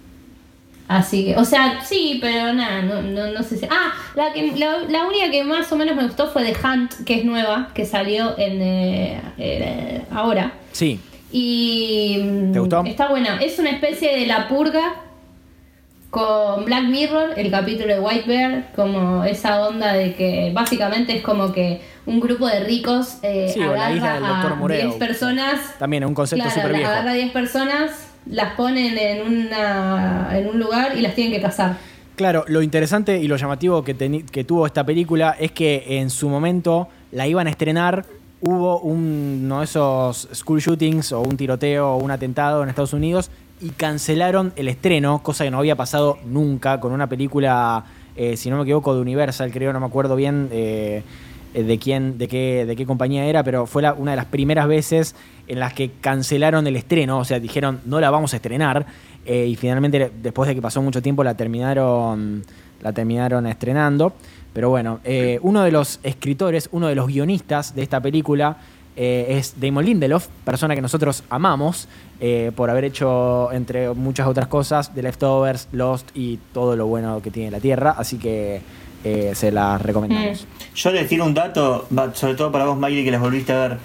Así 0.88 1.26
que, 1.26 1.36
o 1.36 1.44
sea, 1.44 1.82
sí, 1.84 2.18
pero 2.20 2.54
nada, 2.54 2.80
no, 2.80 3.02
no, 3.02 3.26
no 3.30 3.42
sé 3.42 3.58
si. 3.58 3.66
Ah, 3.70 3.92
la, 4.14 4.32
que, 4.32 4.52
la, 4.56 4.78
la 4.88 5.06
única 5.06 5.30
que 5.30 5.44
más 5.44 5.70
o 5.70 5.76
menos 5.76 5.94
me 5.94 6.04
gustó 6.04 6.30
fue 6.30 6.44
The 6.44 6.56
Hunt, 6.66 7.04
que 7.04 7.18
es 7.18 7.24
nueva, 7.26 7.68
que 7.74 7.84
salió 7.84 8.38
en 8.38 8.62
eh, 8.62 9.20
eh, 9.36 10.02
ahora. 10.10 10.52
Sí. 10.72 10.98
Y. 11.30 12.20
mm, 12.22 12.52
¿Te 12.52 12.58
gustó? 12.58 12.84
Está 12.86 13.08
buena. 13.08 13.36
Es 13.36 13.58
una 13.58 13.68
especie 13.68 14.18
de 14.18 14.26
la 14.26 14.48
purga 14.48 14.94
con 16.10 16.64
Black 16.64 16.84
Mirror, 16.84 17.30
el 17.36 17.50
capítulo 17.50 17.92
de 17.94 18.00
White 18.00 18.24
Bear, 18.26 18.72
como 18.74 19.24
esa 19.24 19.66
onda 19.68 19.92
de 19.92 20.14
que 20.14 20.50
básicamente 20.54 21.14
es 21.14 21.22
como 21.22 21.52
que 21.52 21.82
un 22.06 22.18
grupo 22.20 22.46
de 22.46 22.60
ricos 22.60 23.18
eh, 23.22 23.50
Sí, 23.52 23.60
agarra 23.60 24.16
a 24.52 24.54
Moreau. 24.54 24.88
10 24.88 24.94
personas. 24.98 25.60
También 25.78 26.02
es 26.04 26.08
un 26.08 26.14
concepto 26.14 26.44
Claro, 26.44 26.60
súper 26.62 26.76
viejo. 26.76 26.90
agarra 26.90 27.10
a 27.10 27.14
10 27.14 27.30
personas, 27.32 27.90
las 28.24 28.54
ponen 28.54 28.96
en, 28.96 29.26
una, 29.26 30.30
en 30.32 30.48
un 30.48 30.58
lugar 30.58 30.96
y 30.96 31.02
las 31.02 31.14
tienen 31.14 31.32
que 31.34 31.42
cazar. 31.42 31.76
Claro, 32.16 32.44
lo 32.48 32.62
interesante 32.62 33.18
y 33.18 33.28
lo 33.28 33.36
llamativo 33.36 33.84
que, 33.84 33.96
teni- 33.96 34.24
que 34.24 34.44
tuvo 34.44 34.66
esta 34.66 34.84
película 34.84 35.36
es 35.38 35.52
que 35.52 35.84
en 36.00 36.08
su 36.10 36.28
momento 36.30 36.88
la 37.12 37.26
iban 37.26 37.46
a 37.46 37.50
estrenar, 37.50 38.06
hubo 38.40 38.80
un, 38.80 39.42
uno 39.44 39.58
de 39.58 39.64
esos 39.64 40.26
school 40.34 40.60
shootings 40.60 41.12
o 41.12 41.20
un 41.20 41.36
tiroteo 41.36 41.90
o 41.92 41.96
un 41.98 42.10
atentado 42.10 42.62
en 42.62 42.70
Estados 42.70 42.92
Unidos 42.94 43.30
y 43.60 43.70
cancelaron 43.70 44.52
el 44.56 44.68
estreno, 44.68 45.22
cosa 45.22 45.44
que 45.44 45.50
no 45.50 45.58
había 45.58 45.76
pasado 45.76 46.18
nunca 46.26 46.80
con 46.80 46.92
una 46.92 47.08
película, 47.08 47.84
eh, 48.16 48.36
si 48.36 48.50
no 48.50 48.56
me 48.56 48.62
equivoco, 48.62 48.94
de 48.94 49.00
Universal, 49.00 49.50
creo, 49.52 49.72
no 49.72 49.80
me 49.80 49.86
acuerdo 49.86 50.16
bien 50.16 50.48
eh, 50.52 51.02
de 51.54 51.78
quién, 51.78 52.18
de 52.18 52.28
qué, 52.28 52.64
de 52.66 52.76
qué 52.76 52.86
compañía 52.86 53.24
era, 53.24 53.42
pero 53.42 53.66
fue 53.66 53.82
la- 53.82 53.94
una 53.94 54.12
de 54.12 54.16
las 54.16 54.26
primeras 54.26 54.68
veces 54.68 55.14
en 55.48 55.58
las 55.60 55.72
que 55.72 55.90
cancelaron 56.00 56.66
el 56.66 56.76
estreno, 56.76 57.18
o 57.18 57.24
sea, 57.24 57.40
dijeron 57.40 57.80
no 57.84 58.00
la 58.00 58.10
vamos 58.10 58.32
a 58.32 58.36
estrenar, 58.36 58.86
eh, 59.26 59.46
y 59.46 59.56
finalmente 59.56 60.10
después 60.22 60.48
de 60.48 60.54
que 60.54 60.62
pasó 60.62 60.80
mucho 60.82 61.02
tiempo 61.02 61.24
la 61.24 61.34
terminaron, 61.34 62.44
la 62.80 62.92
terminaron 62.92 63.46
estrenando. 63.46 64.12
Pero 64.54 64.70
bueno, 64.70 64.98
uno 65.42 65.62
de 65.62 65.70
los 65.70 66.00
escritores, 66.02 66.68
uno 66.72 66.88
de 66.88 66.94
los 66.96 67.06
guionistas 67.06 67.76
de 67.76 67.82
esta 67.82 68.00
película 68.00 68.56
eh, 68.98 69.38
es 69.38 69.54
Damon 69.60 69.84
Lindelof, 69.84 70.26
persona 70.44 70.74
que 70.74 70.82
nosotros 70.82 71.22
amamos 71.30 71.88
eh, 72.20 72.50
por 72.56 72.68
haber 72.68 72.84
hecho, 72.84 73.52
entre 73.52 73.90
muchas 73.94 74.26
otras 74.26 74.48
cosas, 74.48 74.92
The 74.92 75.02
Leftovers, 75.02 75.68
Lost 75.70 76.10
y 76.14 76.38
todo 76.52 76.74
lo 76.74 76.86
bueno 76.86 77.22
que 77.22 77.30
tiene 77.30 77.52
la 77.52 77.60
Tierra. 77.60 77.94
Así 77.96 78.18
que 78.18 78.60
eh, 79.04 79.32
se 79.34 79.52
las 79.52 79.80
recomendamos. 79.80 80.46
Yo 80.74 80.90
les 80.90 81.08
tiro 81.08 81.24
un 81.24 81.34
dato, 81.34 81.86
sobre 82.14 82.34
todo 82.34 82.50
para 82.50 82.64
vos, 82.64 82.76
Miley, 82.76 83.04
que 83.04 83.12
las 83.12 83.20
volviste 83.20 83.52
a 83.52 83.68
ver. 83.68 83.78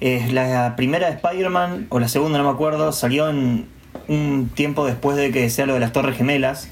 Eh, 0.00 0.28
la 0.32 0.74
primera 0.76 1.08
de 1.08 1.16
Spider-Man, 1.16 1.86
o 1.90 2.00
la 2.00 2.08
segunda, 2.08 2.38
no 2.38 2.44
me 2.44 2.50
acuerdo, 2.50 2.90
salió 2.92 3.28
en 3.28 3.66
un 4.08 4.50
tiempo 4.54 4.86
después 4.86 5.16
de 5.16 5.30
que 5.30 5.50
sea 5.50 5.66
lo 5.66 5.74
de 5.74 5.80
las 5.80 5.92
Torres 5.92 6.16
Gemelas. 6.16 6.70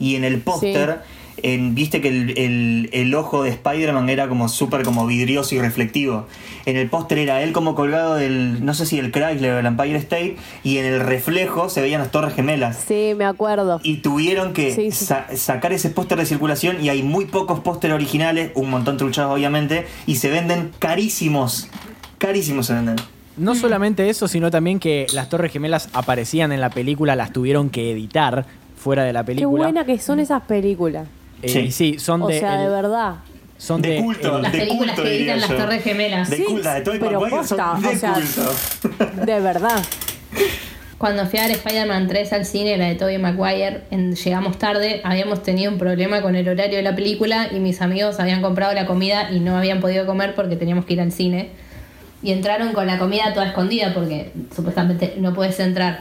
Y 0.00 0.16
en 0.16 0.24
el 0.24 0.40
póster, 0.40 1.00
en- 1.42 1.74
viste 1.74 2.00
que 2.00 2.08
el, 2.08 2.38
el- 2.38 2.90
el 2.92 3.14
ojo 3.14 3.42
de 3.42 3.50
Spider-Man 3.50 4.08
era 4.08 4.28
como 4.28 4.48
súper 4.48 4.82
como 4.82 5.06
vidrioso 5.06 5.54
y 5.54 5.60
reflectivo. 5.60 6.26
En 6.66 6.76
el 6.76 6.88
póster 6.88 7.18
era 7.18 7.42
él 7.42 7.52
como 7.52 7.74
colgado 7.74 8.14
del, 8.16 8.64
no 8.64 8.74
sé 8.74 8.84
si 8.86 8.98
el 8.98 9.10
Chrysler 9.12 9.52
o 9.54 9.58
el 9.58 9.66
Empire 9.66 9.96
State, 9.96 10.36
y 10.62 10.78
en 10.78 10.84
el 10.84 11.00
reflejo 11.00 11.68
se 11.70 11.80
veían 11.80 12.00
las 12.00 12.10
Torres 12.10 12.34
Gemelas. 12.34 12.84
Sí, 12.86 13.12
me 13.16 13.24
acuerdo. 13.24 13.80
Y 13.82 13.98
tuvieron 13.98 14.52
que 14.52 14.74
Sí, 14.74 14.90
sí. 14.90 15.04
sa- 15.06 15.26
sacar 15.34 15.72
ese 15.72 15.90
póster 15.90 16.18
de 16.18 16.26
circulación 16.26 16.82
y 16.84 16.88
hay 16.90 17.02
muy 17.02 17.24
pocos 17.26 17.60
pósteres 17.60 17.94
originales, 17.94 18.52
un 18.54 18.68
montón 18.70 18.96
truchados 18.98 19.32
obviamente, 19.34 19.86
y 20.06 20.16
se 20.16 20.28
venden 20.30 20.70
carísimos. 20.78 21.68
Carísimos 22.18 22.66
se 22.66 22.74
venden. 22.74 22.96
No 23.36 23.54
solamente 23.54 24.08
eso, 24.10 24.26
sino 24.26 24.50
también 24.50 24.80
que 24.80 25.06
las 25.14 25.28
Torres 25.28 25.52
Gemelas 25.52 25.88
aparecían 25.92 26.50
en 26.50 26.60
la 26.60 26.70
película, 26.70 27.14
las 27.14 27.32
tuvieron 27.32 27.70
que 27.70 27.92
editar 27.92 28.44
fuera 28.76 29.04
de 29.04 29.12
la 29.12 29.20
Qué 29.22 29.26
película. 29.26 29.64
buena 29.64 29.84
que 29.84 29.98
son 30.00 30.18
esas 30.18 30.42
películas. 30.42 31.06
Eh, 31.42 31.48
Sí. 31.48 31.70
sí, 31.72 31.98
son 31.98 32.22
O 32.22 32.26
de. 32.28 32.38
sea, 32.40 32.58
de 32.58 32.68
verdad. 32.68 33.14
son 33.58 33.82
De 33.82 33.90
de 33.90 33.96
culto. 34.00 34.36
el- 34.36 34.42
Las 34.42 34.52
De 34.52 34.58
películas 34.58 34.94
culto, 34.96 35.02
que 35.02 35.16
editan 35.16 35.40
las. 35.40 35.48
Torres 35.50 35.82
Gemelas. 35.82 36.30
De 36.30 36.36
Sí, 36.36 36.44
culto, 36.44 36.68
de 36.70 36.80
Tobey 36.80 36.98
pero 37.00 37.20
Maguire 37.20 37.44
son 37.44 37.58
posta, 37.58 37.78
de 37.80 37.96
o 37.96 37.98
sea, 37.98 38.12
culto. 38.14 39.24
De 39.26 39.40
verdad. 39.40 39.82
Cuando 40.96 41.26
fui 41.26 41.38
a 41.38 41.42
ver 41.42 41.52
Spider-Man 41.52 42.08
3 42.08 42.32
al 42.32 42.44
cine, 42.44 42.76
la 42.76 42.86
de 42.86 42.96
Tobey 42.96 43.18
Maguire, 43.18 43.82
en- 43.92 44.14
llegamos 44.16 44.58
tarde, 44.58 45.00
habíamos 45.04 45.44
tenido 45.44 45.70
un 45.70 45.78
problema 45.78 46.22
con 46.22 46.34
el 46.34 46.48
horario 46.48 46.76
de 46.76 46.82
la 46.82 46.96
película 46.96 47.48
y 47.52 47.60
mis 47.60 47.80
amigos 47.80 48.18
habían 48.18 48.42
comprado 48.42 48.72
la 48.74 48.84
comida 48.86 49.30
y 49.30 49.38
no 49.38 49.56
habían 49.56 49.80
podido 49.80 50.06
comer 50.06 50.34
porque 50.34 50.56
teníamos 50.56 50.84
que 50.86 50.94
ir 50.94 51.00
al 51.00 51.12
cine. 51.12 51.50
Y 52.20 52.32
entraron 52.32 52.72
con 52.72 52.88
la 52.88 52.98
comida 52.98 53.32
toda 53.32 53.46
escondida 53.46 53.94
porque 53.94 54.32
supuestamente 54.54 55.14
no 55.18 55.32
puedes 55.34 55.60
entrar. 55.60 56.00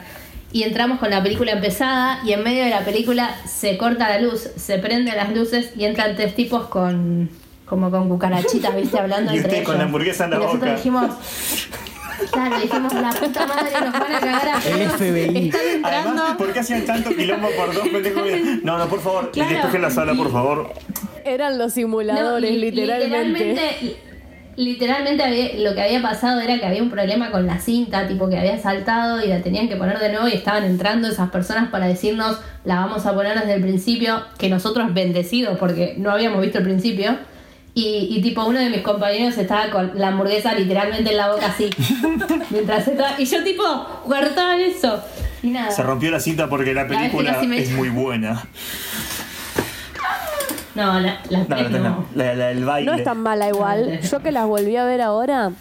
Y 0.52 0.64
entramos 0.64 1.00
con 1.00 1.10
la 1.10 1.22
película 1.22 1.52
empezada 1.52 2.20
y 2.24 2.32
en 2.32 2.44
medio 2.44 2.64
de 2.64 2.70
la 2.70 2.80
película 2.86 3.36
se 3.46 3.78
corta 3.78 4.08
la 4.10 4.20
luz, 4.22 4.48
se 4.56 4.78
prenden 4.80 5.16
las 5.16 5.34
luces 5.36 5.72
y 5.76 5.84
entran 5.86 6.16
tres 6.16 6.36
tipos 6.36 6.68
con 6.68 7.30
como 7.66 7.92
con 7.92 8.08
cucarachitas, 8.08 8.74
viste, 8.78 8.98
hablando 8.98 9.34
Y 9.34 9.38
entre 9.38 9.48
usted 9.50 9.58
ellos. 9.58 9.70
con 9.70 9.78
la 9.78 9.84
hamburguesa 9.84 10.24
en 10.24 10.30
la 10.32 10.36
y 10.38 10.40
nosotros 10.40 10.62
boca. 10.62 10.76
dijimos, 10.76 11.12
claro, 12.32 12.60
dijimos, 12.62 12.94
la 12.94 13.10
puta 13.10 13.46
madre 13.46 13.72
nos 13.82 13.92
van 13.94 14.16
a 14.16 14.20
cagar 14.22 14.48
a 14.48 14.62
El. 14.70 14.90
FBI. 14.90 15.48
Están 15.50 15.62
entrando. 15.74 16.10
Además, 16.10 16.38
¿por 16.38 16.54
qué 16.54 16.60
hacían 16.62 16.86
tanto 16.86 17.10
quilombo 17.14 17.50
por 17.58 17.74
dos 17.74 17.90
pendejos? 17.90 18.24
No, 18.64 18.78
no, 18.78 18.88
por 18.88 19.02
favor, 19.02 19.32
Claro. 19.32 19.50
despejen 19.52 19.82
la 19.82 19.92
sala, 19.92 20.14
por 20.14 20.32
favor. 20.32 20.72
Eran 21.26 21.58
los 21.58 21.68
No, 21.68 21.74
simuladores, 21.74 22.52
y- 22.52 22.58
literalmente. 22.58 23.44
Literalmente, 23.50 23.98
literalmente 24.58 25.24
había- 25.24 25.54
lo 25.60 25.74
que 25.76 25.82
había 25.82 26.02
pasado 26.02 26.42
era 26.42 26.60
que 26.60 26.66
había 26.66 26.84
un 26.84 26.90
problema 26.90 27.32
con 27.32 27.46
la 27.48 27.60
cinta, 27.60 28.08
tipo 28.08 28.28
que 28.28 28.38
había 28.38 28.60
saltado 28.60 29.24
y 29.24 29.28
la 29.30 29.42
tenían 29.42 29.70
que 29.70 29.76
poner 29.78 30.00
de 30.00 30.10
nuevo 30.12 30.28
y 30.28 30.34
estaban 30.34 30.66
entrando 30.66 31.08
esas 31.08 31.30
personas 31.30 31.70
para 31.70 31.88
decirnos 31.88 32.40
la 32.66 32.76
vamos 32.78 33.06
a 33.06 33.14
poner 33.14 33.40
desde 33.40 33.54
el 33.54 33.62
principio, 33.62 34.24
que 34.38 34.50
nosotros 34.50 34.94
bendecidos 34.94 35.58
porque 35.58 35.94
no 35.98 36.12
habíamos 36.12 36.42
visto 36.42 36.58
el 36.58 36.64
principio. 36.66 37.18
Y, 37.76 38.08
y 38.10 38.22
tipo 38.24 38.44
uno 38.44 38.58
de 38.60 38.72
mis 38.72 38.82
compañeros 38.82 39.38
estaba 39.38 39.70
con 39.70 39.92
la 39.94 40.08
hamburguesa 40.08 40.56
literalmente 40.56 41.12
en 41.12 41.18
la 41.18 41.32
boca 41.32 41.46
así. 41.46 41.70
mientras 42.50 42.88
estaba. 42.88 43.12
Y 43.22 43.26
yo 43.26 43.44
tipo, 43.44 43.64
guardaban 44.06 44.60
eso. 44.60 45.00
Y 45.44 45.52
nada. 45.52 45.70
Se 45.70 45.84
rompió 45.84 46.10
la 46.10 46.20
cinta 46.20 46.50
porque 46.50 46.74
la 46.74 46.88
película 46.88 47.40
me- 47.44 47.60
es 47.60 47.70
muy 47.72 47.90
buena. 47.90 48.44
No, 50.78 51.00
la, 51.00 51.20
las 51.30 51.50
No, 51.50 51.56
tres 51.56 51.72
no, 51.72 52.06
la- 52.16 52.34
la- 52.36 52.52
el 52.52 52.64
baile. 52.64 52.90
No 52.92 52.98
es 52.98 53.04
tan 53.04 53.20
mala 53.22 53.50
igual. 53.50 54.00
Yo 54.02 54.20
que 54.22 54.32
las 54.32 54.46
volví 54.48 54.76
a 54.78 54.86
ver 54.86 55.02
ahora, 55.02 55.52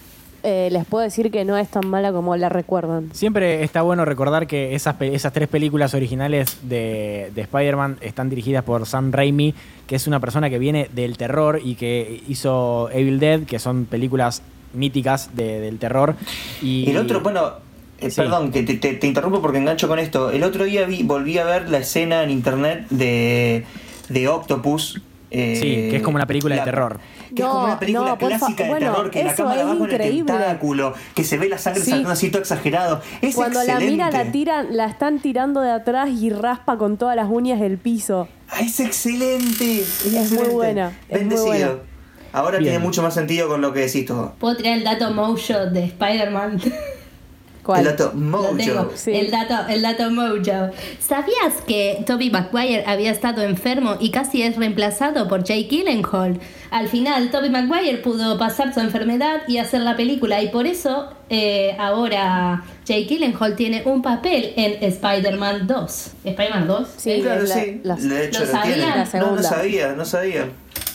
eh, 0.43 0.68
les 0.70 0.84
puedo 0.84 1.02
decir 1.02 1.30
que 1.32 1.44
no 1.44 1.56
es 1.56 1.68
tan 1.68 1.86
mala 1.88 2.12
como 2.12 2.36
la 2.36 2.48
recuerdan. 2.48 3.09
Siempre 3.12 3.64
está 3.64 3.82
bueno 3.82 4.05
recordar 4.05 4.47
que 4.47 4.74
esas, 4.76 4.94
pe- 4.94 5.14
esas 5.14 5.32
tres 5.32 5.48
películas 5.48 5.94
originales 5.94 6.59
de, 6.62 7.32
de 7.34 7.40
Spider-Man 7.43 7.97
están 8.01 8.28
dirigidas 8.28 8.62
por 8.62 8.86
Sam 8.86 9.10
Raimi, 9.10 9.55
que 9.88 9.97
es 9.97 10.06
una 10.06 10.20
persona 10.20 10.51
que 10.51 10.59
viene 10.59 10.88
del 10.94 11.16
terror 11.16 11.60
y 11.64 11.74
que 11.74 12.22
hizo 12.28 12.88
Evil 12.93 13.18
Dead, 13.18 13.40
que 13.44 13.59
son 13.59 13.86
películas 13.86 14.43
míticas 14.74 15.34
de- 15.34 15.60
del 15.60 15.78
terror. 15.78 16.14
Y 16.62 16.90
El 16.90 16.98
otro, 16.98 17.20
bueno, 17.22 17.52
eh, 17.98 18.10
Sí. 18.10 18.20
perdón, 18.20 18.52
que 18.52 18.62
te, 18.62 18.74
te- 18.74 18.93
te 18.94 19.06
interrumpo 19.06 19.40
porque 19.40 19.59
engancho 19.59 19.88
con 19.88 19.98
esto. 19.98 20.30
El 20.30 20.43
otro 20.44 20.64
día 20.64 20.84
vi, 20.86 21.02
volví 21.02 21.38
a 21.38 21.44
ver 21.44 21.70
la 21.70 21.78
escena 21.78 22.22
en 22.22 22.30
internet 22.30 22.86
de, 22.90 23.64
de 24.08 24.28
Octopus. 24.28 25.00
eh, 25.30 25.56
Sí, 25.60 25.90
que 25.90 25.96
es 25.96 26.02
como 26.02 26.16
una 26.16 26.26
película 26.26 26.54
de 26.54 26.62
terror. 26.62 27.00
Que 27.34 27.42
es 27.42 27.48
como 27.48 27.64
una 27.64 27.78
película 27.78 28.10
no, 28.10 28.18
clásica 28.18 28.62
de 28.64 28.70
bueno, 28.70 28.92
terror, 28.92 29.10
que 29.10 29.24
la 29.24 29.34
cámara 29.34 29.60
es 29.62 29.66
va 29.66 29.76
con 29.78 29.90
el 29.90 29.98
tentáculo, 30.24 30.94
que 31.14 31.24
se 31.24 31.36
ve 31.36 31.48
la 31.48 31.58
sangre 31.58 31.80
Sí. 31.82 31.90
saliendo 31.90 32.12
así 32.12 32.30
todo 32.30 32.40
exagerado. 32.42 33.02
Es 33.20 33.34
Cuando 33.34 33.62
la 33.64 33.80
mina 33.80 34.10
la 34.10 34.30
tiran, 34.30 34.76
la 34.76 34.86
están 34.86 35.18
tirando 35.18 35.60
de 35.60 35.72
atrás 35.72 36.08
y 36.10 36.30
raspa 36.30 36.78
con 36.78 36.96
todas 36.96 37.16
las 37.16 37.28
uñas 37.28 37.60
del 37.60 37.76
piso. 37.78 38.28
Ah, 38.48 38.60
Es 38.60 38.78
excelente. 38.80 39.80
Es, 39.80 40.06
muy 40.06 40.16
excelente. 40.20 40.50
buena, 40.54 40.86
es 41.08 41.10
muy 41.10 41.18
Bendecido. 41.18 41.46
buena. 41.46 41.70
Ahora 42.32 42.58
Bien. 42.58 42.70
tiene 42.72 42.78
mucho 42.84 43.02
más 43.02 43.14
sentido 43.14 43.48
con 43.48 43.60
lo 43.60 43.72
que 43.72 43.80
decís 43.80 44.06
todo. 44.06 44.34
¿Puedo 44.38 44.56
tirar 44.56 44.78
el 44.78 44.84
dato 44.84 45.10
motion 45.12 45.72
de 45.72 45.84
Spider-Man? 45.84 46.60
¿Cuál? 47.66 47.80
El 47.80 47.86
dato 47.86 48.12
Lo 48.14 48.20
mojo. 48.20 48.56
tengo. 48.56 48.93
Sí. 48.94 49.10
El 49.12 49.30
dato, 49.32 49.55
el 49.68 49.82
dato 49.82 50.09
mojo. 50.10 50.36
¿Sabías 51.01 51.55
que 51.66 52.05
Toby 52.06 52.30
Maguire 52.30 52.84
había 52.86 53.10
estado 53.10 53.43
enfermo 53.43 53.97
y 53.98 54.10
casi 54.12 54.43
es 54.43 54.56
reemplazado 54.56 55.26
por 55.26 55.43
Jake 55.43 55.66
Gyllenhaal? 55.68 56.38
Al 56.70 56.86
final, 56.88 57.30
Toby 57.32 57.51
Maguire 57.51 57.98
pudo 57.98 58.38
pasar 58.38 58.72
su 58.72 58.78
enfermedad 58.80 59.43
y 59.48 59.59
hacer 59.59 59.80
la 59.80 59.97
película 59.97 60.40
y 60.43 60.48
por 60.48 60.66
eso 60.66 61.09
eh, 61.28 61.74
ahora 61.78 62.62
Jake 62.84 63.06
Gyllenhaal 63.06 63.56
tiene 63.56 63.82
un 63.84 64.01
papel 64.01 64.52
en 64.56 64.84
Spider-Man 64.84 65.66
2. 65.66 66.10
¿Spider-Man 66.24 66.66
2? 66.68 66.88
Sí, 66.97 67.20
Claro, 67.20 67.43
la- 67.43 67.55
sí. 67.55 67.80
las- 67.82 68.09
de 68.09 68.26
hecho, 68.26 68.40
¿Lo 68.44 68.47
lo? 68.47 68.52
La 68.52 69.09
No, 69.20 69.36
no 69.36 69.43
sabía, 69.43 69.93
no 69.93 70.05
sabía. 70.05 70.47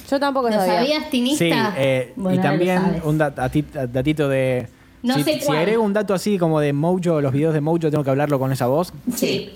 Yo 0.10 0.20
tampoco 0.20 0.48
¿Lo 0.50 0.56
sabía. 0.56 0.74
sabías, 0.76 1.10
Tinista? 1.10 1.38
Sí, 1.46 1.52
eh, 1.78 2.14
Bueno, 2.16 2.40
y 2.40 2.42
también 2.42 3.02
un 3.04 3.18
dat- 3.20 3.36
dati- 3.36 3.66
datito 3.92 4.28
de... 4.30 4.68
No 5.04 5.16
si, 5.16 5.24
sé 5.24 5.40
si 5.42 5.52
agrego 5.52 5.84
un 5.84 5.94
dato 5.94 6.14
así 6.14 6.38
como 6.38 6.60
de 6.60 6.74
Mojo, 6.74 7.22
los 7.22 7.34
videos 7.34 7.54
de 7.54 7.62
Mojo, 7.62 7.80
tengo 7.80 8.04
que 8.04 8.10
hablarlo 8.10 8.38
con 8.40 8.52
esa 8.52 8.68
voz. 8.68 8.94
Sí. 9.16 9.50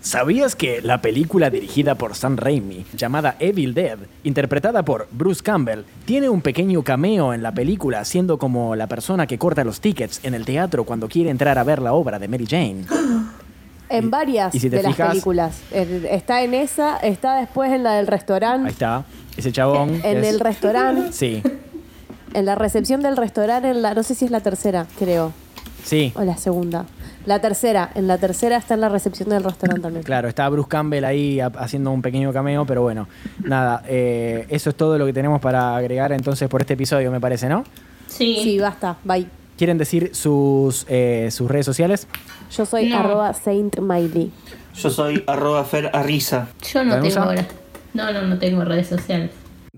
¿Sabías 0.00 0.54
que 0.54 0.82
la 0.82 1.00
película 1.00 1.48
dirigida 1.48 1.94
por 1.94 2.14
Sam 2.14 2.36
Raimi, 2.36 2.84
llamada 2.94 3.36
Evil 3.38 3.72
Dead, 3.72 3.98
interpretada 4.22 4.84
por 4.84 5.08
Bruce 5.10 5.42
Campbell, 5.42 5.80
tiene 6.04 6.28
un 6.28 6.42
pequeño 6.42 6.82
cameo 6.82 7.32
en 7.32 7.42
la 7.42 7.52
película, 7.54 8.04
siendo 8.04 8.36
como 8.38 8.76
la 8.76 8.86
persona 8.86 9.26
que 9.26 9.38
corta 9.38 9.64
los 9.64 9.80
tickets 9.80 10.20
en 10.22 10.34
el 10.34 10.44
teatro 10.44 10.84
cuando 10.84 11.08
quiere 11.08 11.30
entrar 11.30 11.56
a 11.56 11.64
ver 11.64 11.80
la 11.80 11.94
obra 11.94 12.18
de 12.18 12.28
Mary 12.28 12.46
Jane? 12.46 12.84
En 13.90 14.10
varias 14.10 14.54
y 14.54 14.60
si 14.60 14.70
te 14.70 14.76
de 14.78 14.82
las 14.82 14.96
películas. 14.96 15.60
En- 15.70 16.06
está 16.10 16.42
en 16.42 16.54
esa, 16.54 16.96
está 16.96 17.36
después 17.36 17.70
en 17.70 17.82
la 17.84 17.92
del 17.92 18.06
restaurante. 18.06 18.66
Ahí 18.68 18.72
está, 18.72 19.04
ese 19.36 19.52
chabón. 19.52 20.00
En 20.02 20.18
es- 20.24 20.26
el 20.34 20.40
restaurante, 20.40 21.12
Sí, 21.12 21.42
en 22.34 22.44
la 22.46 22.54
recepción 22.54 23.00
del 23.02 23.16
restaurante, 23.16 23.70
en 23.70 23.82
la, 23.82 23.94
no 23.94 24.02
sé 24.02 24.14
si 24.14 24.24
es 24.26 24.30
la 24.30 24.40
tercera, 24.40 24.86
creo, 24.98 25.32
sí. 25.84 26.12
o 26.16 26.22
la 26.22 26.36
segunda. 26.36 26.84
La 27.26 27.40
tercera, 27.40 27.90
en 27.94 28.06
la 28.06 28.18
tercera 28.18 28.56
está 28.58 28.74
en 28.74 28.82
la 28.82 28.90
recepción 28.90 29.30
del 29.30 29.42
restaurante 29.44 29.80
también. 29.82 30.02
Claro, 30.02 30.28
está 30.28 30.46
Bruce 30.50 30.68
Campbell 30.68 31.04
ahí 31.04 31.40
ha- 31.40 31.46
haciendo 31.46 31.90
un 31.90 32.02
pequeño 32.02 32.32
cameo, 32.34 32.66
pero 32.66 32.82
bueno, 32.82 33.08
nada, 33.42 33.82
eh, 33.88 34.46
eso 34.50 34.68
es 34.70 34.76
todo 34.76 34.98
lo 34.98 35.06
que 35.06 35.12
tenemos 35.14 35.40
para 35.40 35.74
agregar 35.74 36.12
entonces 36.12 36.48
por 36.50 36.60
este 36.60 36.74
episodio, 36.74 37.10
me 37.10 37.20
parece, 37.20 37.48
¿no? 37.48 37.64
Sí. 38.08 38.40
Sí, 38.42 38.58
basta, 38.58 38.96
bye. 39.04 39.26
¿Quieren 39.56 39.78
decir 39.78 40.10
sus, 40.14 40.84
eh, 40.88 41.28
sus 41.30 41.48
redes 41.50 41.64
sociales? 41.64 42.08
Yo 42.54 42.66
soy 42.66 42.88
No. 42.90 42.98
arroba 42.98 43.32
Saint 43.32 43.78
Miley. 43.78 44.30
Yo 44.74 44.90
soy 44.90 45.22
arroba 45.26 45.64
Fer 45.64 45.90
Arriza. 45.94 46.48
Yo 46.72 46.84
no 46.84 47.00
tengo... 47.00 47.20
gra- 47.24 47.46
No, 47.94 48.12
no, 48.12 48.22
no 48.22 48.38
tengo 48.38 48.64
redes 48.64 48.88
sociales. 48.88 49.30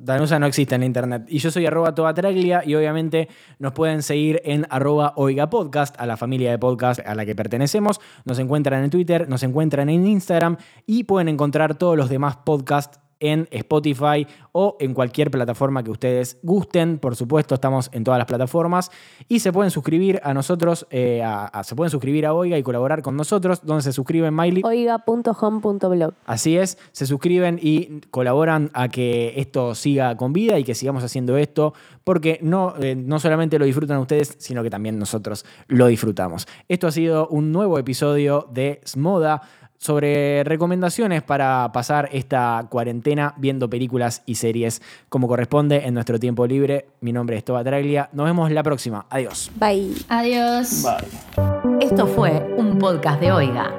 Danusa 0.07 0.39
no 0.39 0.47
existe 0.47 0.75
en 0.75 0.85
internet. 0.85 1.25
Y 1.29 1.39
yo 1.39 1.51
soy 1.51 1.67
arroba 1.67 1.95
toatraglia 1.95 2.63
y 2.65 2.75
obviamente 2.75 3.29
nos 3.59 3.73
pueden 3.73 4.03
seguir 4.03 4.41
en 4.45 4.67
arroba 4.71 5.13
oiga 5.17 5.51
podcast, 5.51 5.95
a 5.99 6.07
la 6.07 6.17
familia 6.17 6.51
de 6.51 6.59
podcast 6.59 7.01
a 7.07 7.15
la 7.15 7.27
que 7.27 7.35
pertenecemos. 7.35 8.01
Nos 8.25 8.39
encuentran 8.39 8.85
en 8.85 8.91
Twitter, 8.91 9.29
nos 9.29 9.43
encuentran 9.43 9.89
en 9.89 10.07
Instagram 10.07 10.57
y 10.87 11.05
pueden 11.05 11.29
encontrar 11.29 11.75
todos 11.75 11.97
los 11.97 12.09
demás 12.09 12.37
podcasts 12.37 13.01
en 13.21 13.49
Spotify 13.51 14.27
o 14.53 14.77
en 14.81 14.95
cualquier 14.95 15.31
plataforma 15.31 15.83
que 15.83 15.91
ustedes 15.91 16.39
gusten. 16.43 16.99
Por 16.99 17.17
supuesto, 17.17 17.55
estamos 17.55 17.89
en 17.93 18.05
todas 18.05 18.19
las 18.19 18.27
plataformas 18.27 18.91
y 19.29 19.41
se 19.41 19.53
pueden 19.53 19.71
suscribir 19.71 20.21
a 20.23 20.35
nosotros, 20.35 20.87
eh, 20.91 21.23
a- 21.23 21.47
a- 21.47 21.65
se 21.65 21.75
pueden 21.77 21.91
suscribir 21.91 22.27
a 22.27 22.35
Oiga 22.35 22.59
y 22.59 22.63
colaborar 22.63 23.03
con 23.03 23.17
nosotros. 23.17 23.61
donde 23.65 23.83
se 23.83 23.93
suscriben, 23.93 24.35
Miley? 24.35 24.63
Oiga.home.blog. 24.65 26.15
Así 26.25 26.57
es, 26.57 26.79
se 26.93 27.07
suscriben 27.07 27.59
y 27.61 28.01
colaboran 28.11 28.71
a 28.75 28.89
que 28.89 29.35
esto 29.37 29.75
siga 29.75 30.17
con 30.17 30.33
vida 30.33 30.59
y 30.59 30.65
que 30.65 30.75
sigamos 30.75 31.03
haciendo 31.05 31.37
esto, 31.37 31.75
porque 32.05 32.39
no, 32.43 32.75
eh, 32.81 32.95
no 32.97 33.19
solamente 33.19 33.59
lo 33.59 33.65
disfrutan 33.65 33.99
ustedes, 33.99 34.37
sino 34.39 34.63
que 34.63 34.71
también 34.71 34.99
nosotros 34.99 35.45
lo 35.69 35.87
disfrutamos. 35.87 36.47
Esto 36.69 36.87
ha 36.87 36.93
sido 36.93 37.29
un 37.29 37.53
nuevo 37.53 37.79
episodio 37.79 38.49
de 38.53 38.81
Smoda 38.87 39.43
sobre 39.79 40.45
recomendaciones 40.45 41.23
para 41.23 41.71
pasar 41.73 42.09
esta 42.13 42.67
cuarentena 42.71 43.35
viendo 43.37 43.69
películas 43.69 44.23
y 44.27 44.37
series 44.37 44.83
como 45.09 45.29
corresponde 45.29 45.87
en 45.87 45.95
nuestro 45.95 46.19
tiempo 46.19 46.47
libre. 46.47 46.87
Mi 47.01 47.13
nombre 47.13 47.37
es 47.37 47.45
Toba 47.45 47.63
Traglia. 47.65 48.09
Nos 48.13 48.27
vemos 48.27 48.51
la 48.51 48.63
próxima. 48.63 49.07
Adiós. 49.11 49.51
Bye. 49.57 49.95
Adiós. 50.09 50.85
Bye. 50.85 51.85
Esto 51.87 52.07
fue 52.07 52.55
un 52.57 52.79
podcast 52.79 53.21
de 53.21 53.33
Oiga. 53.33 53.75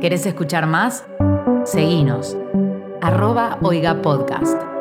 ¿Querés 0.00 0.26
escuchar 0.26 0.66
más? 0.66 1.04
Seguinos. 1.64 2.36
Arroba 3.00 3.58
Oiga 3.62 4.02
Podcast. 4.02 4.79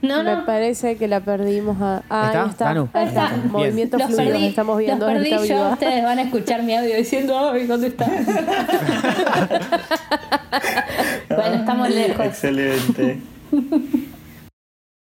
No, 0.00 0.22
Me 0.22 0.36
no. 0.36 0.46
parece 0.46 0.96
que 0.96 1.08
la 1.08 1.20
perdimos 1.20 1.76
a. 1.82 2.02
Ah, 2.08 2.26
¿Está? 2.26 2.42
ahí 2.44 2.50
está. 2.50 2.70
Ahí 2.92 3.06
está. 3.08 3.32
Movimientos 3.50 3.98
Los 4.00 4.10
fluidos. 4.10 4.32
perdí, 4.32 4.46
Estamos 4.46 4.78
viendo 4.78 5.06
los 5.06 5.14
perdí 5.14 5.30
yo, 5.30 5.40
viva. 5.42 5.68
ustedes 5.72 6.04
van 6.04 6.18
a 6.18 6.22
escuchar 6.22 6.62
mi 6.62 6.74
audio 6.76 6.96
diciendo, 6.96 7.36
ay, 7.50 7.66
¿dónde 7.66 7.88
está? 7.88 8.06
bueno, 11.28 11.54
estamos 11.56 11.90
lejos. 11.90 12.26
Excelente. 12.26 13.18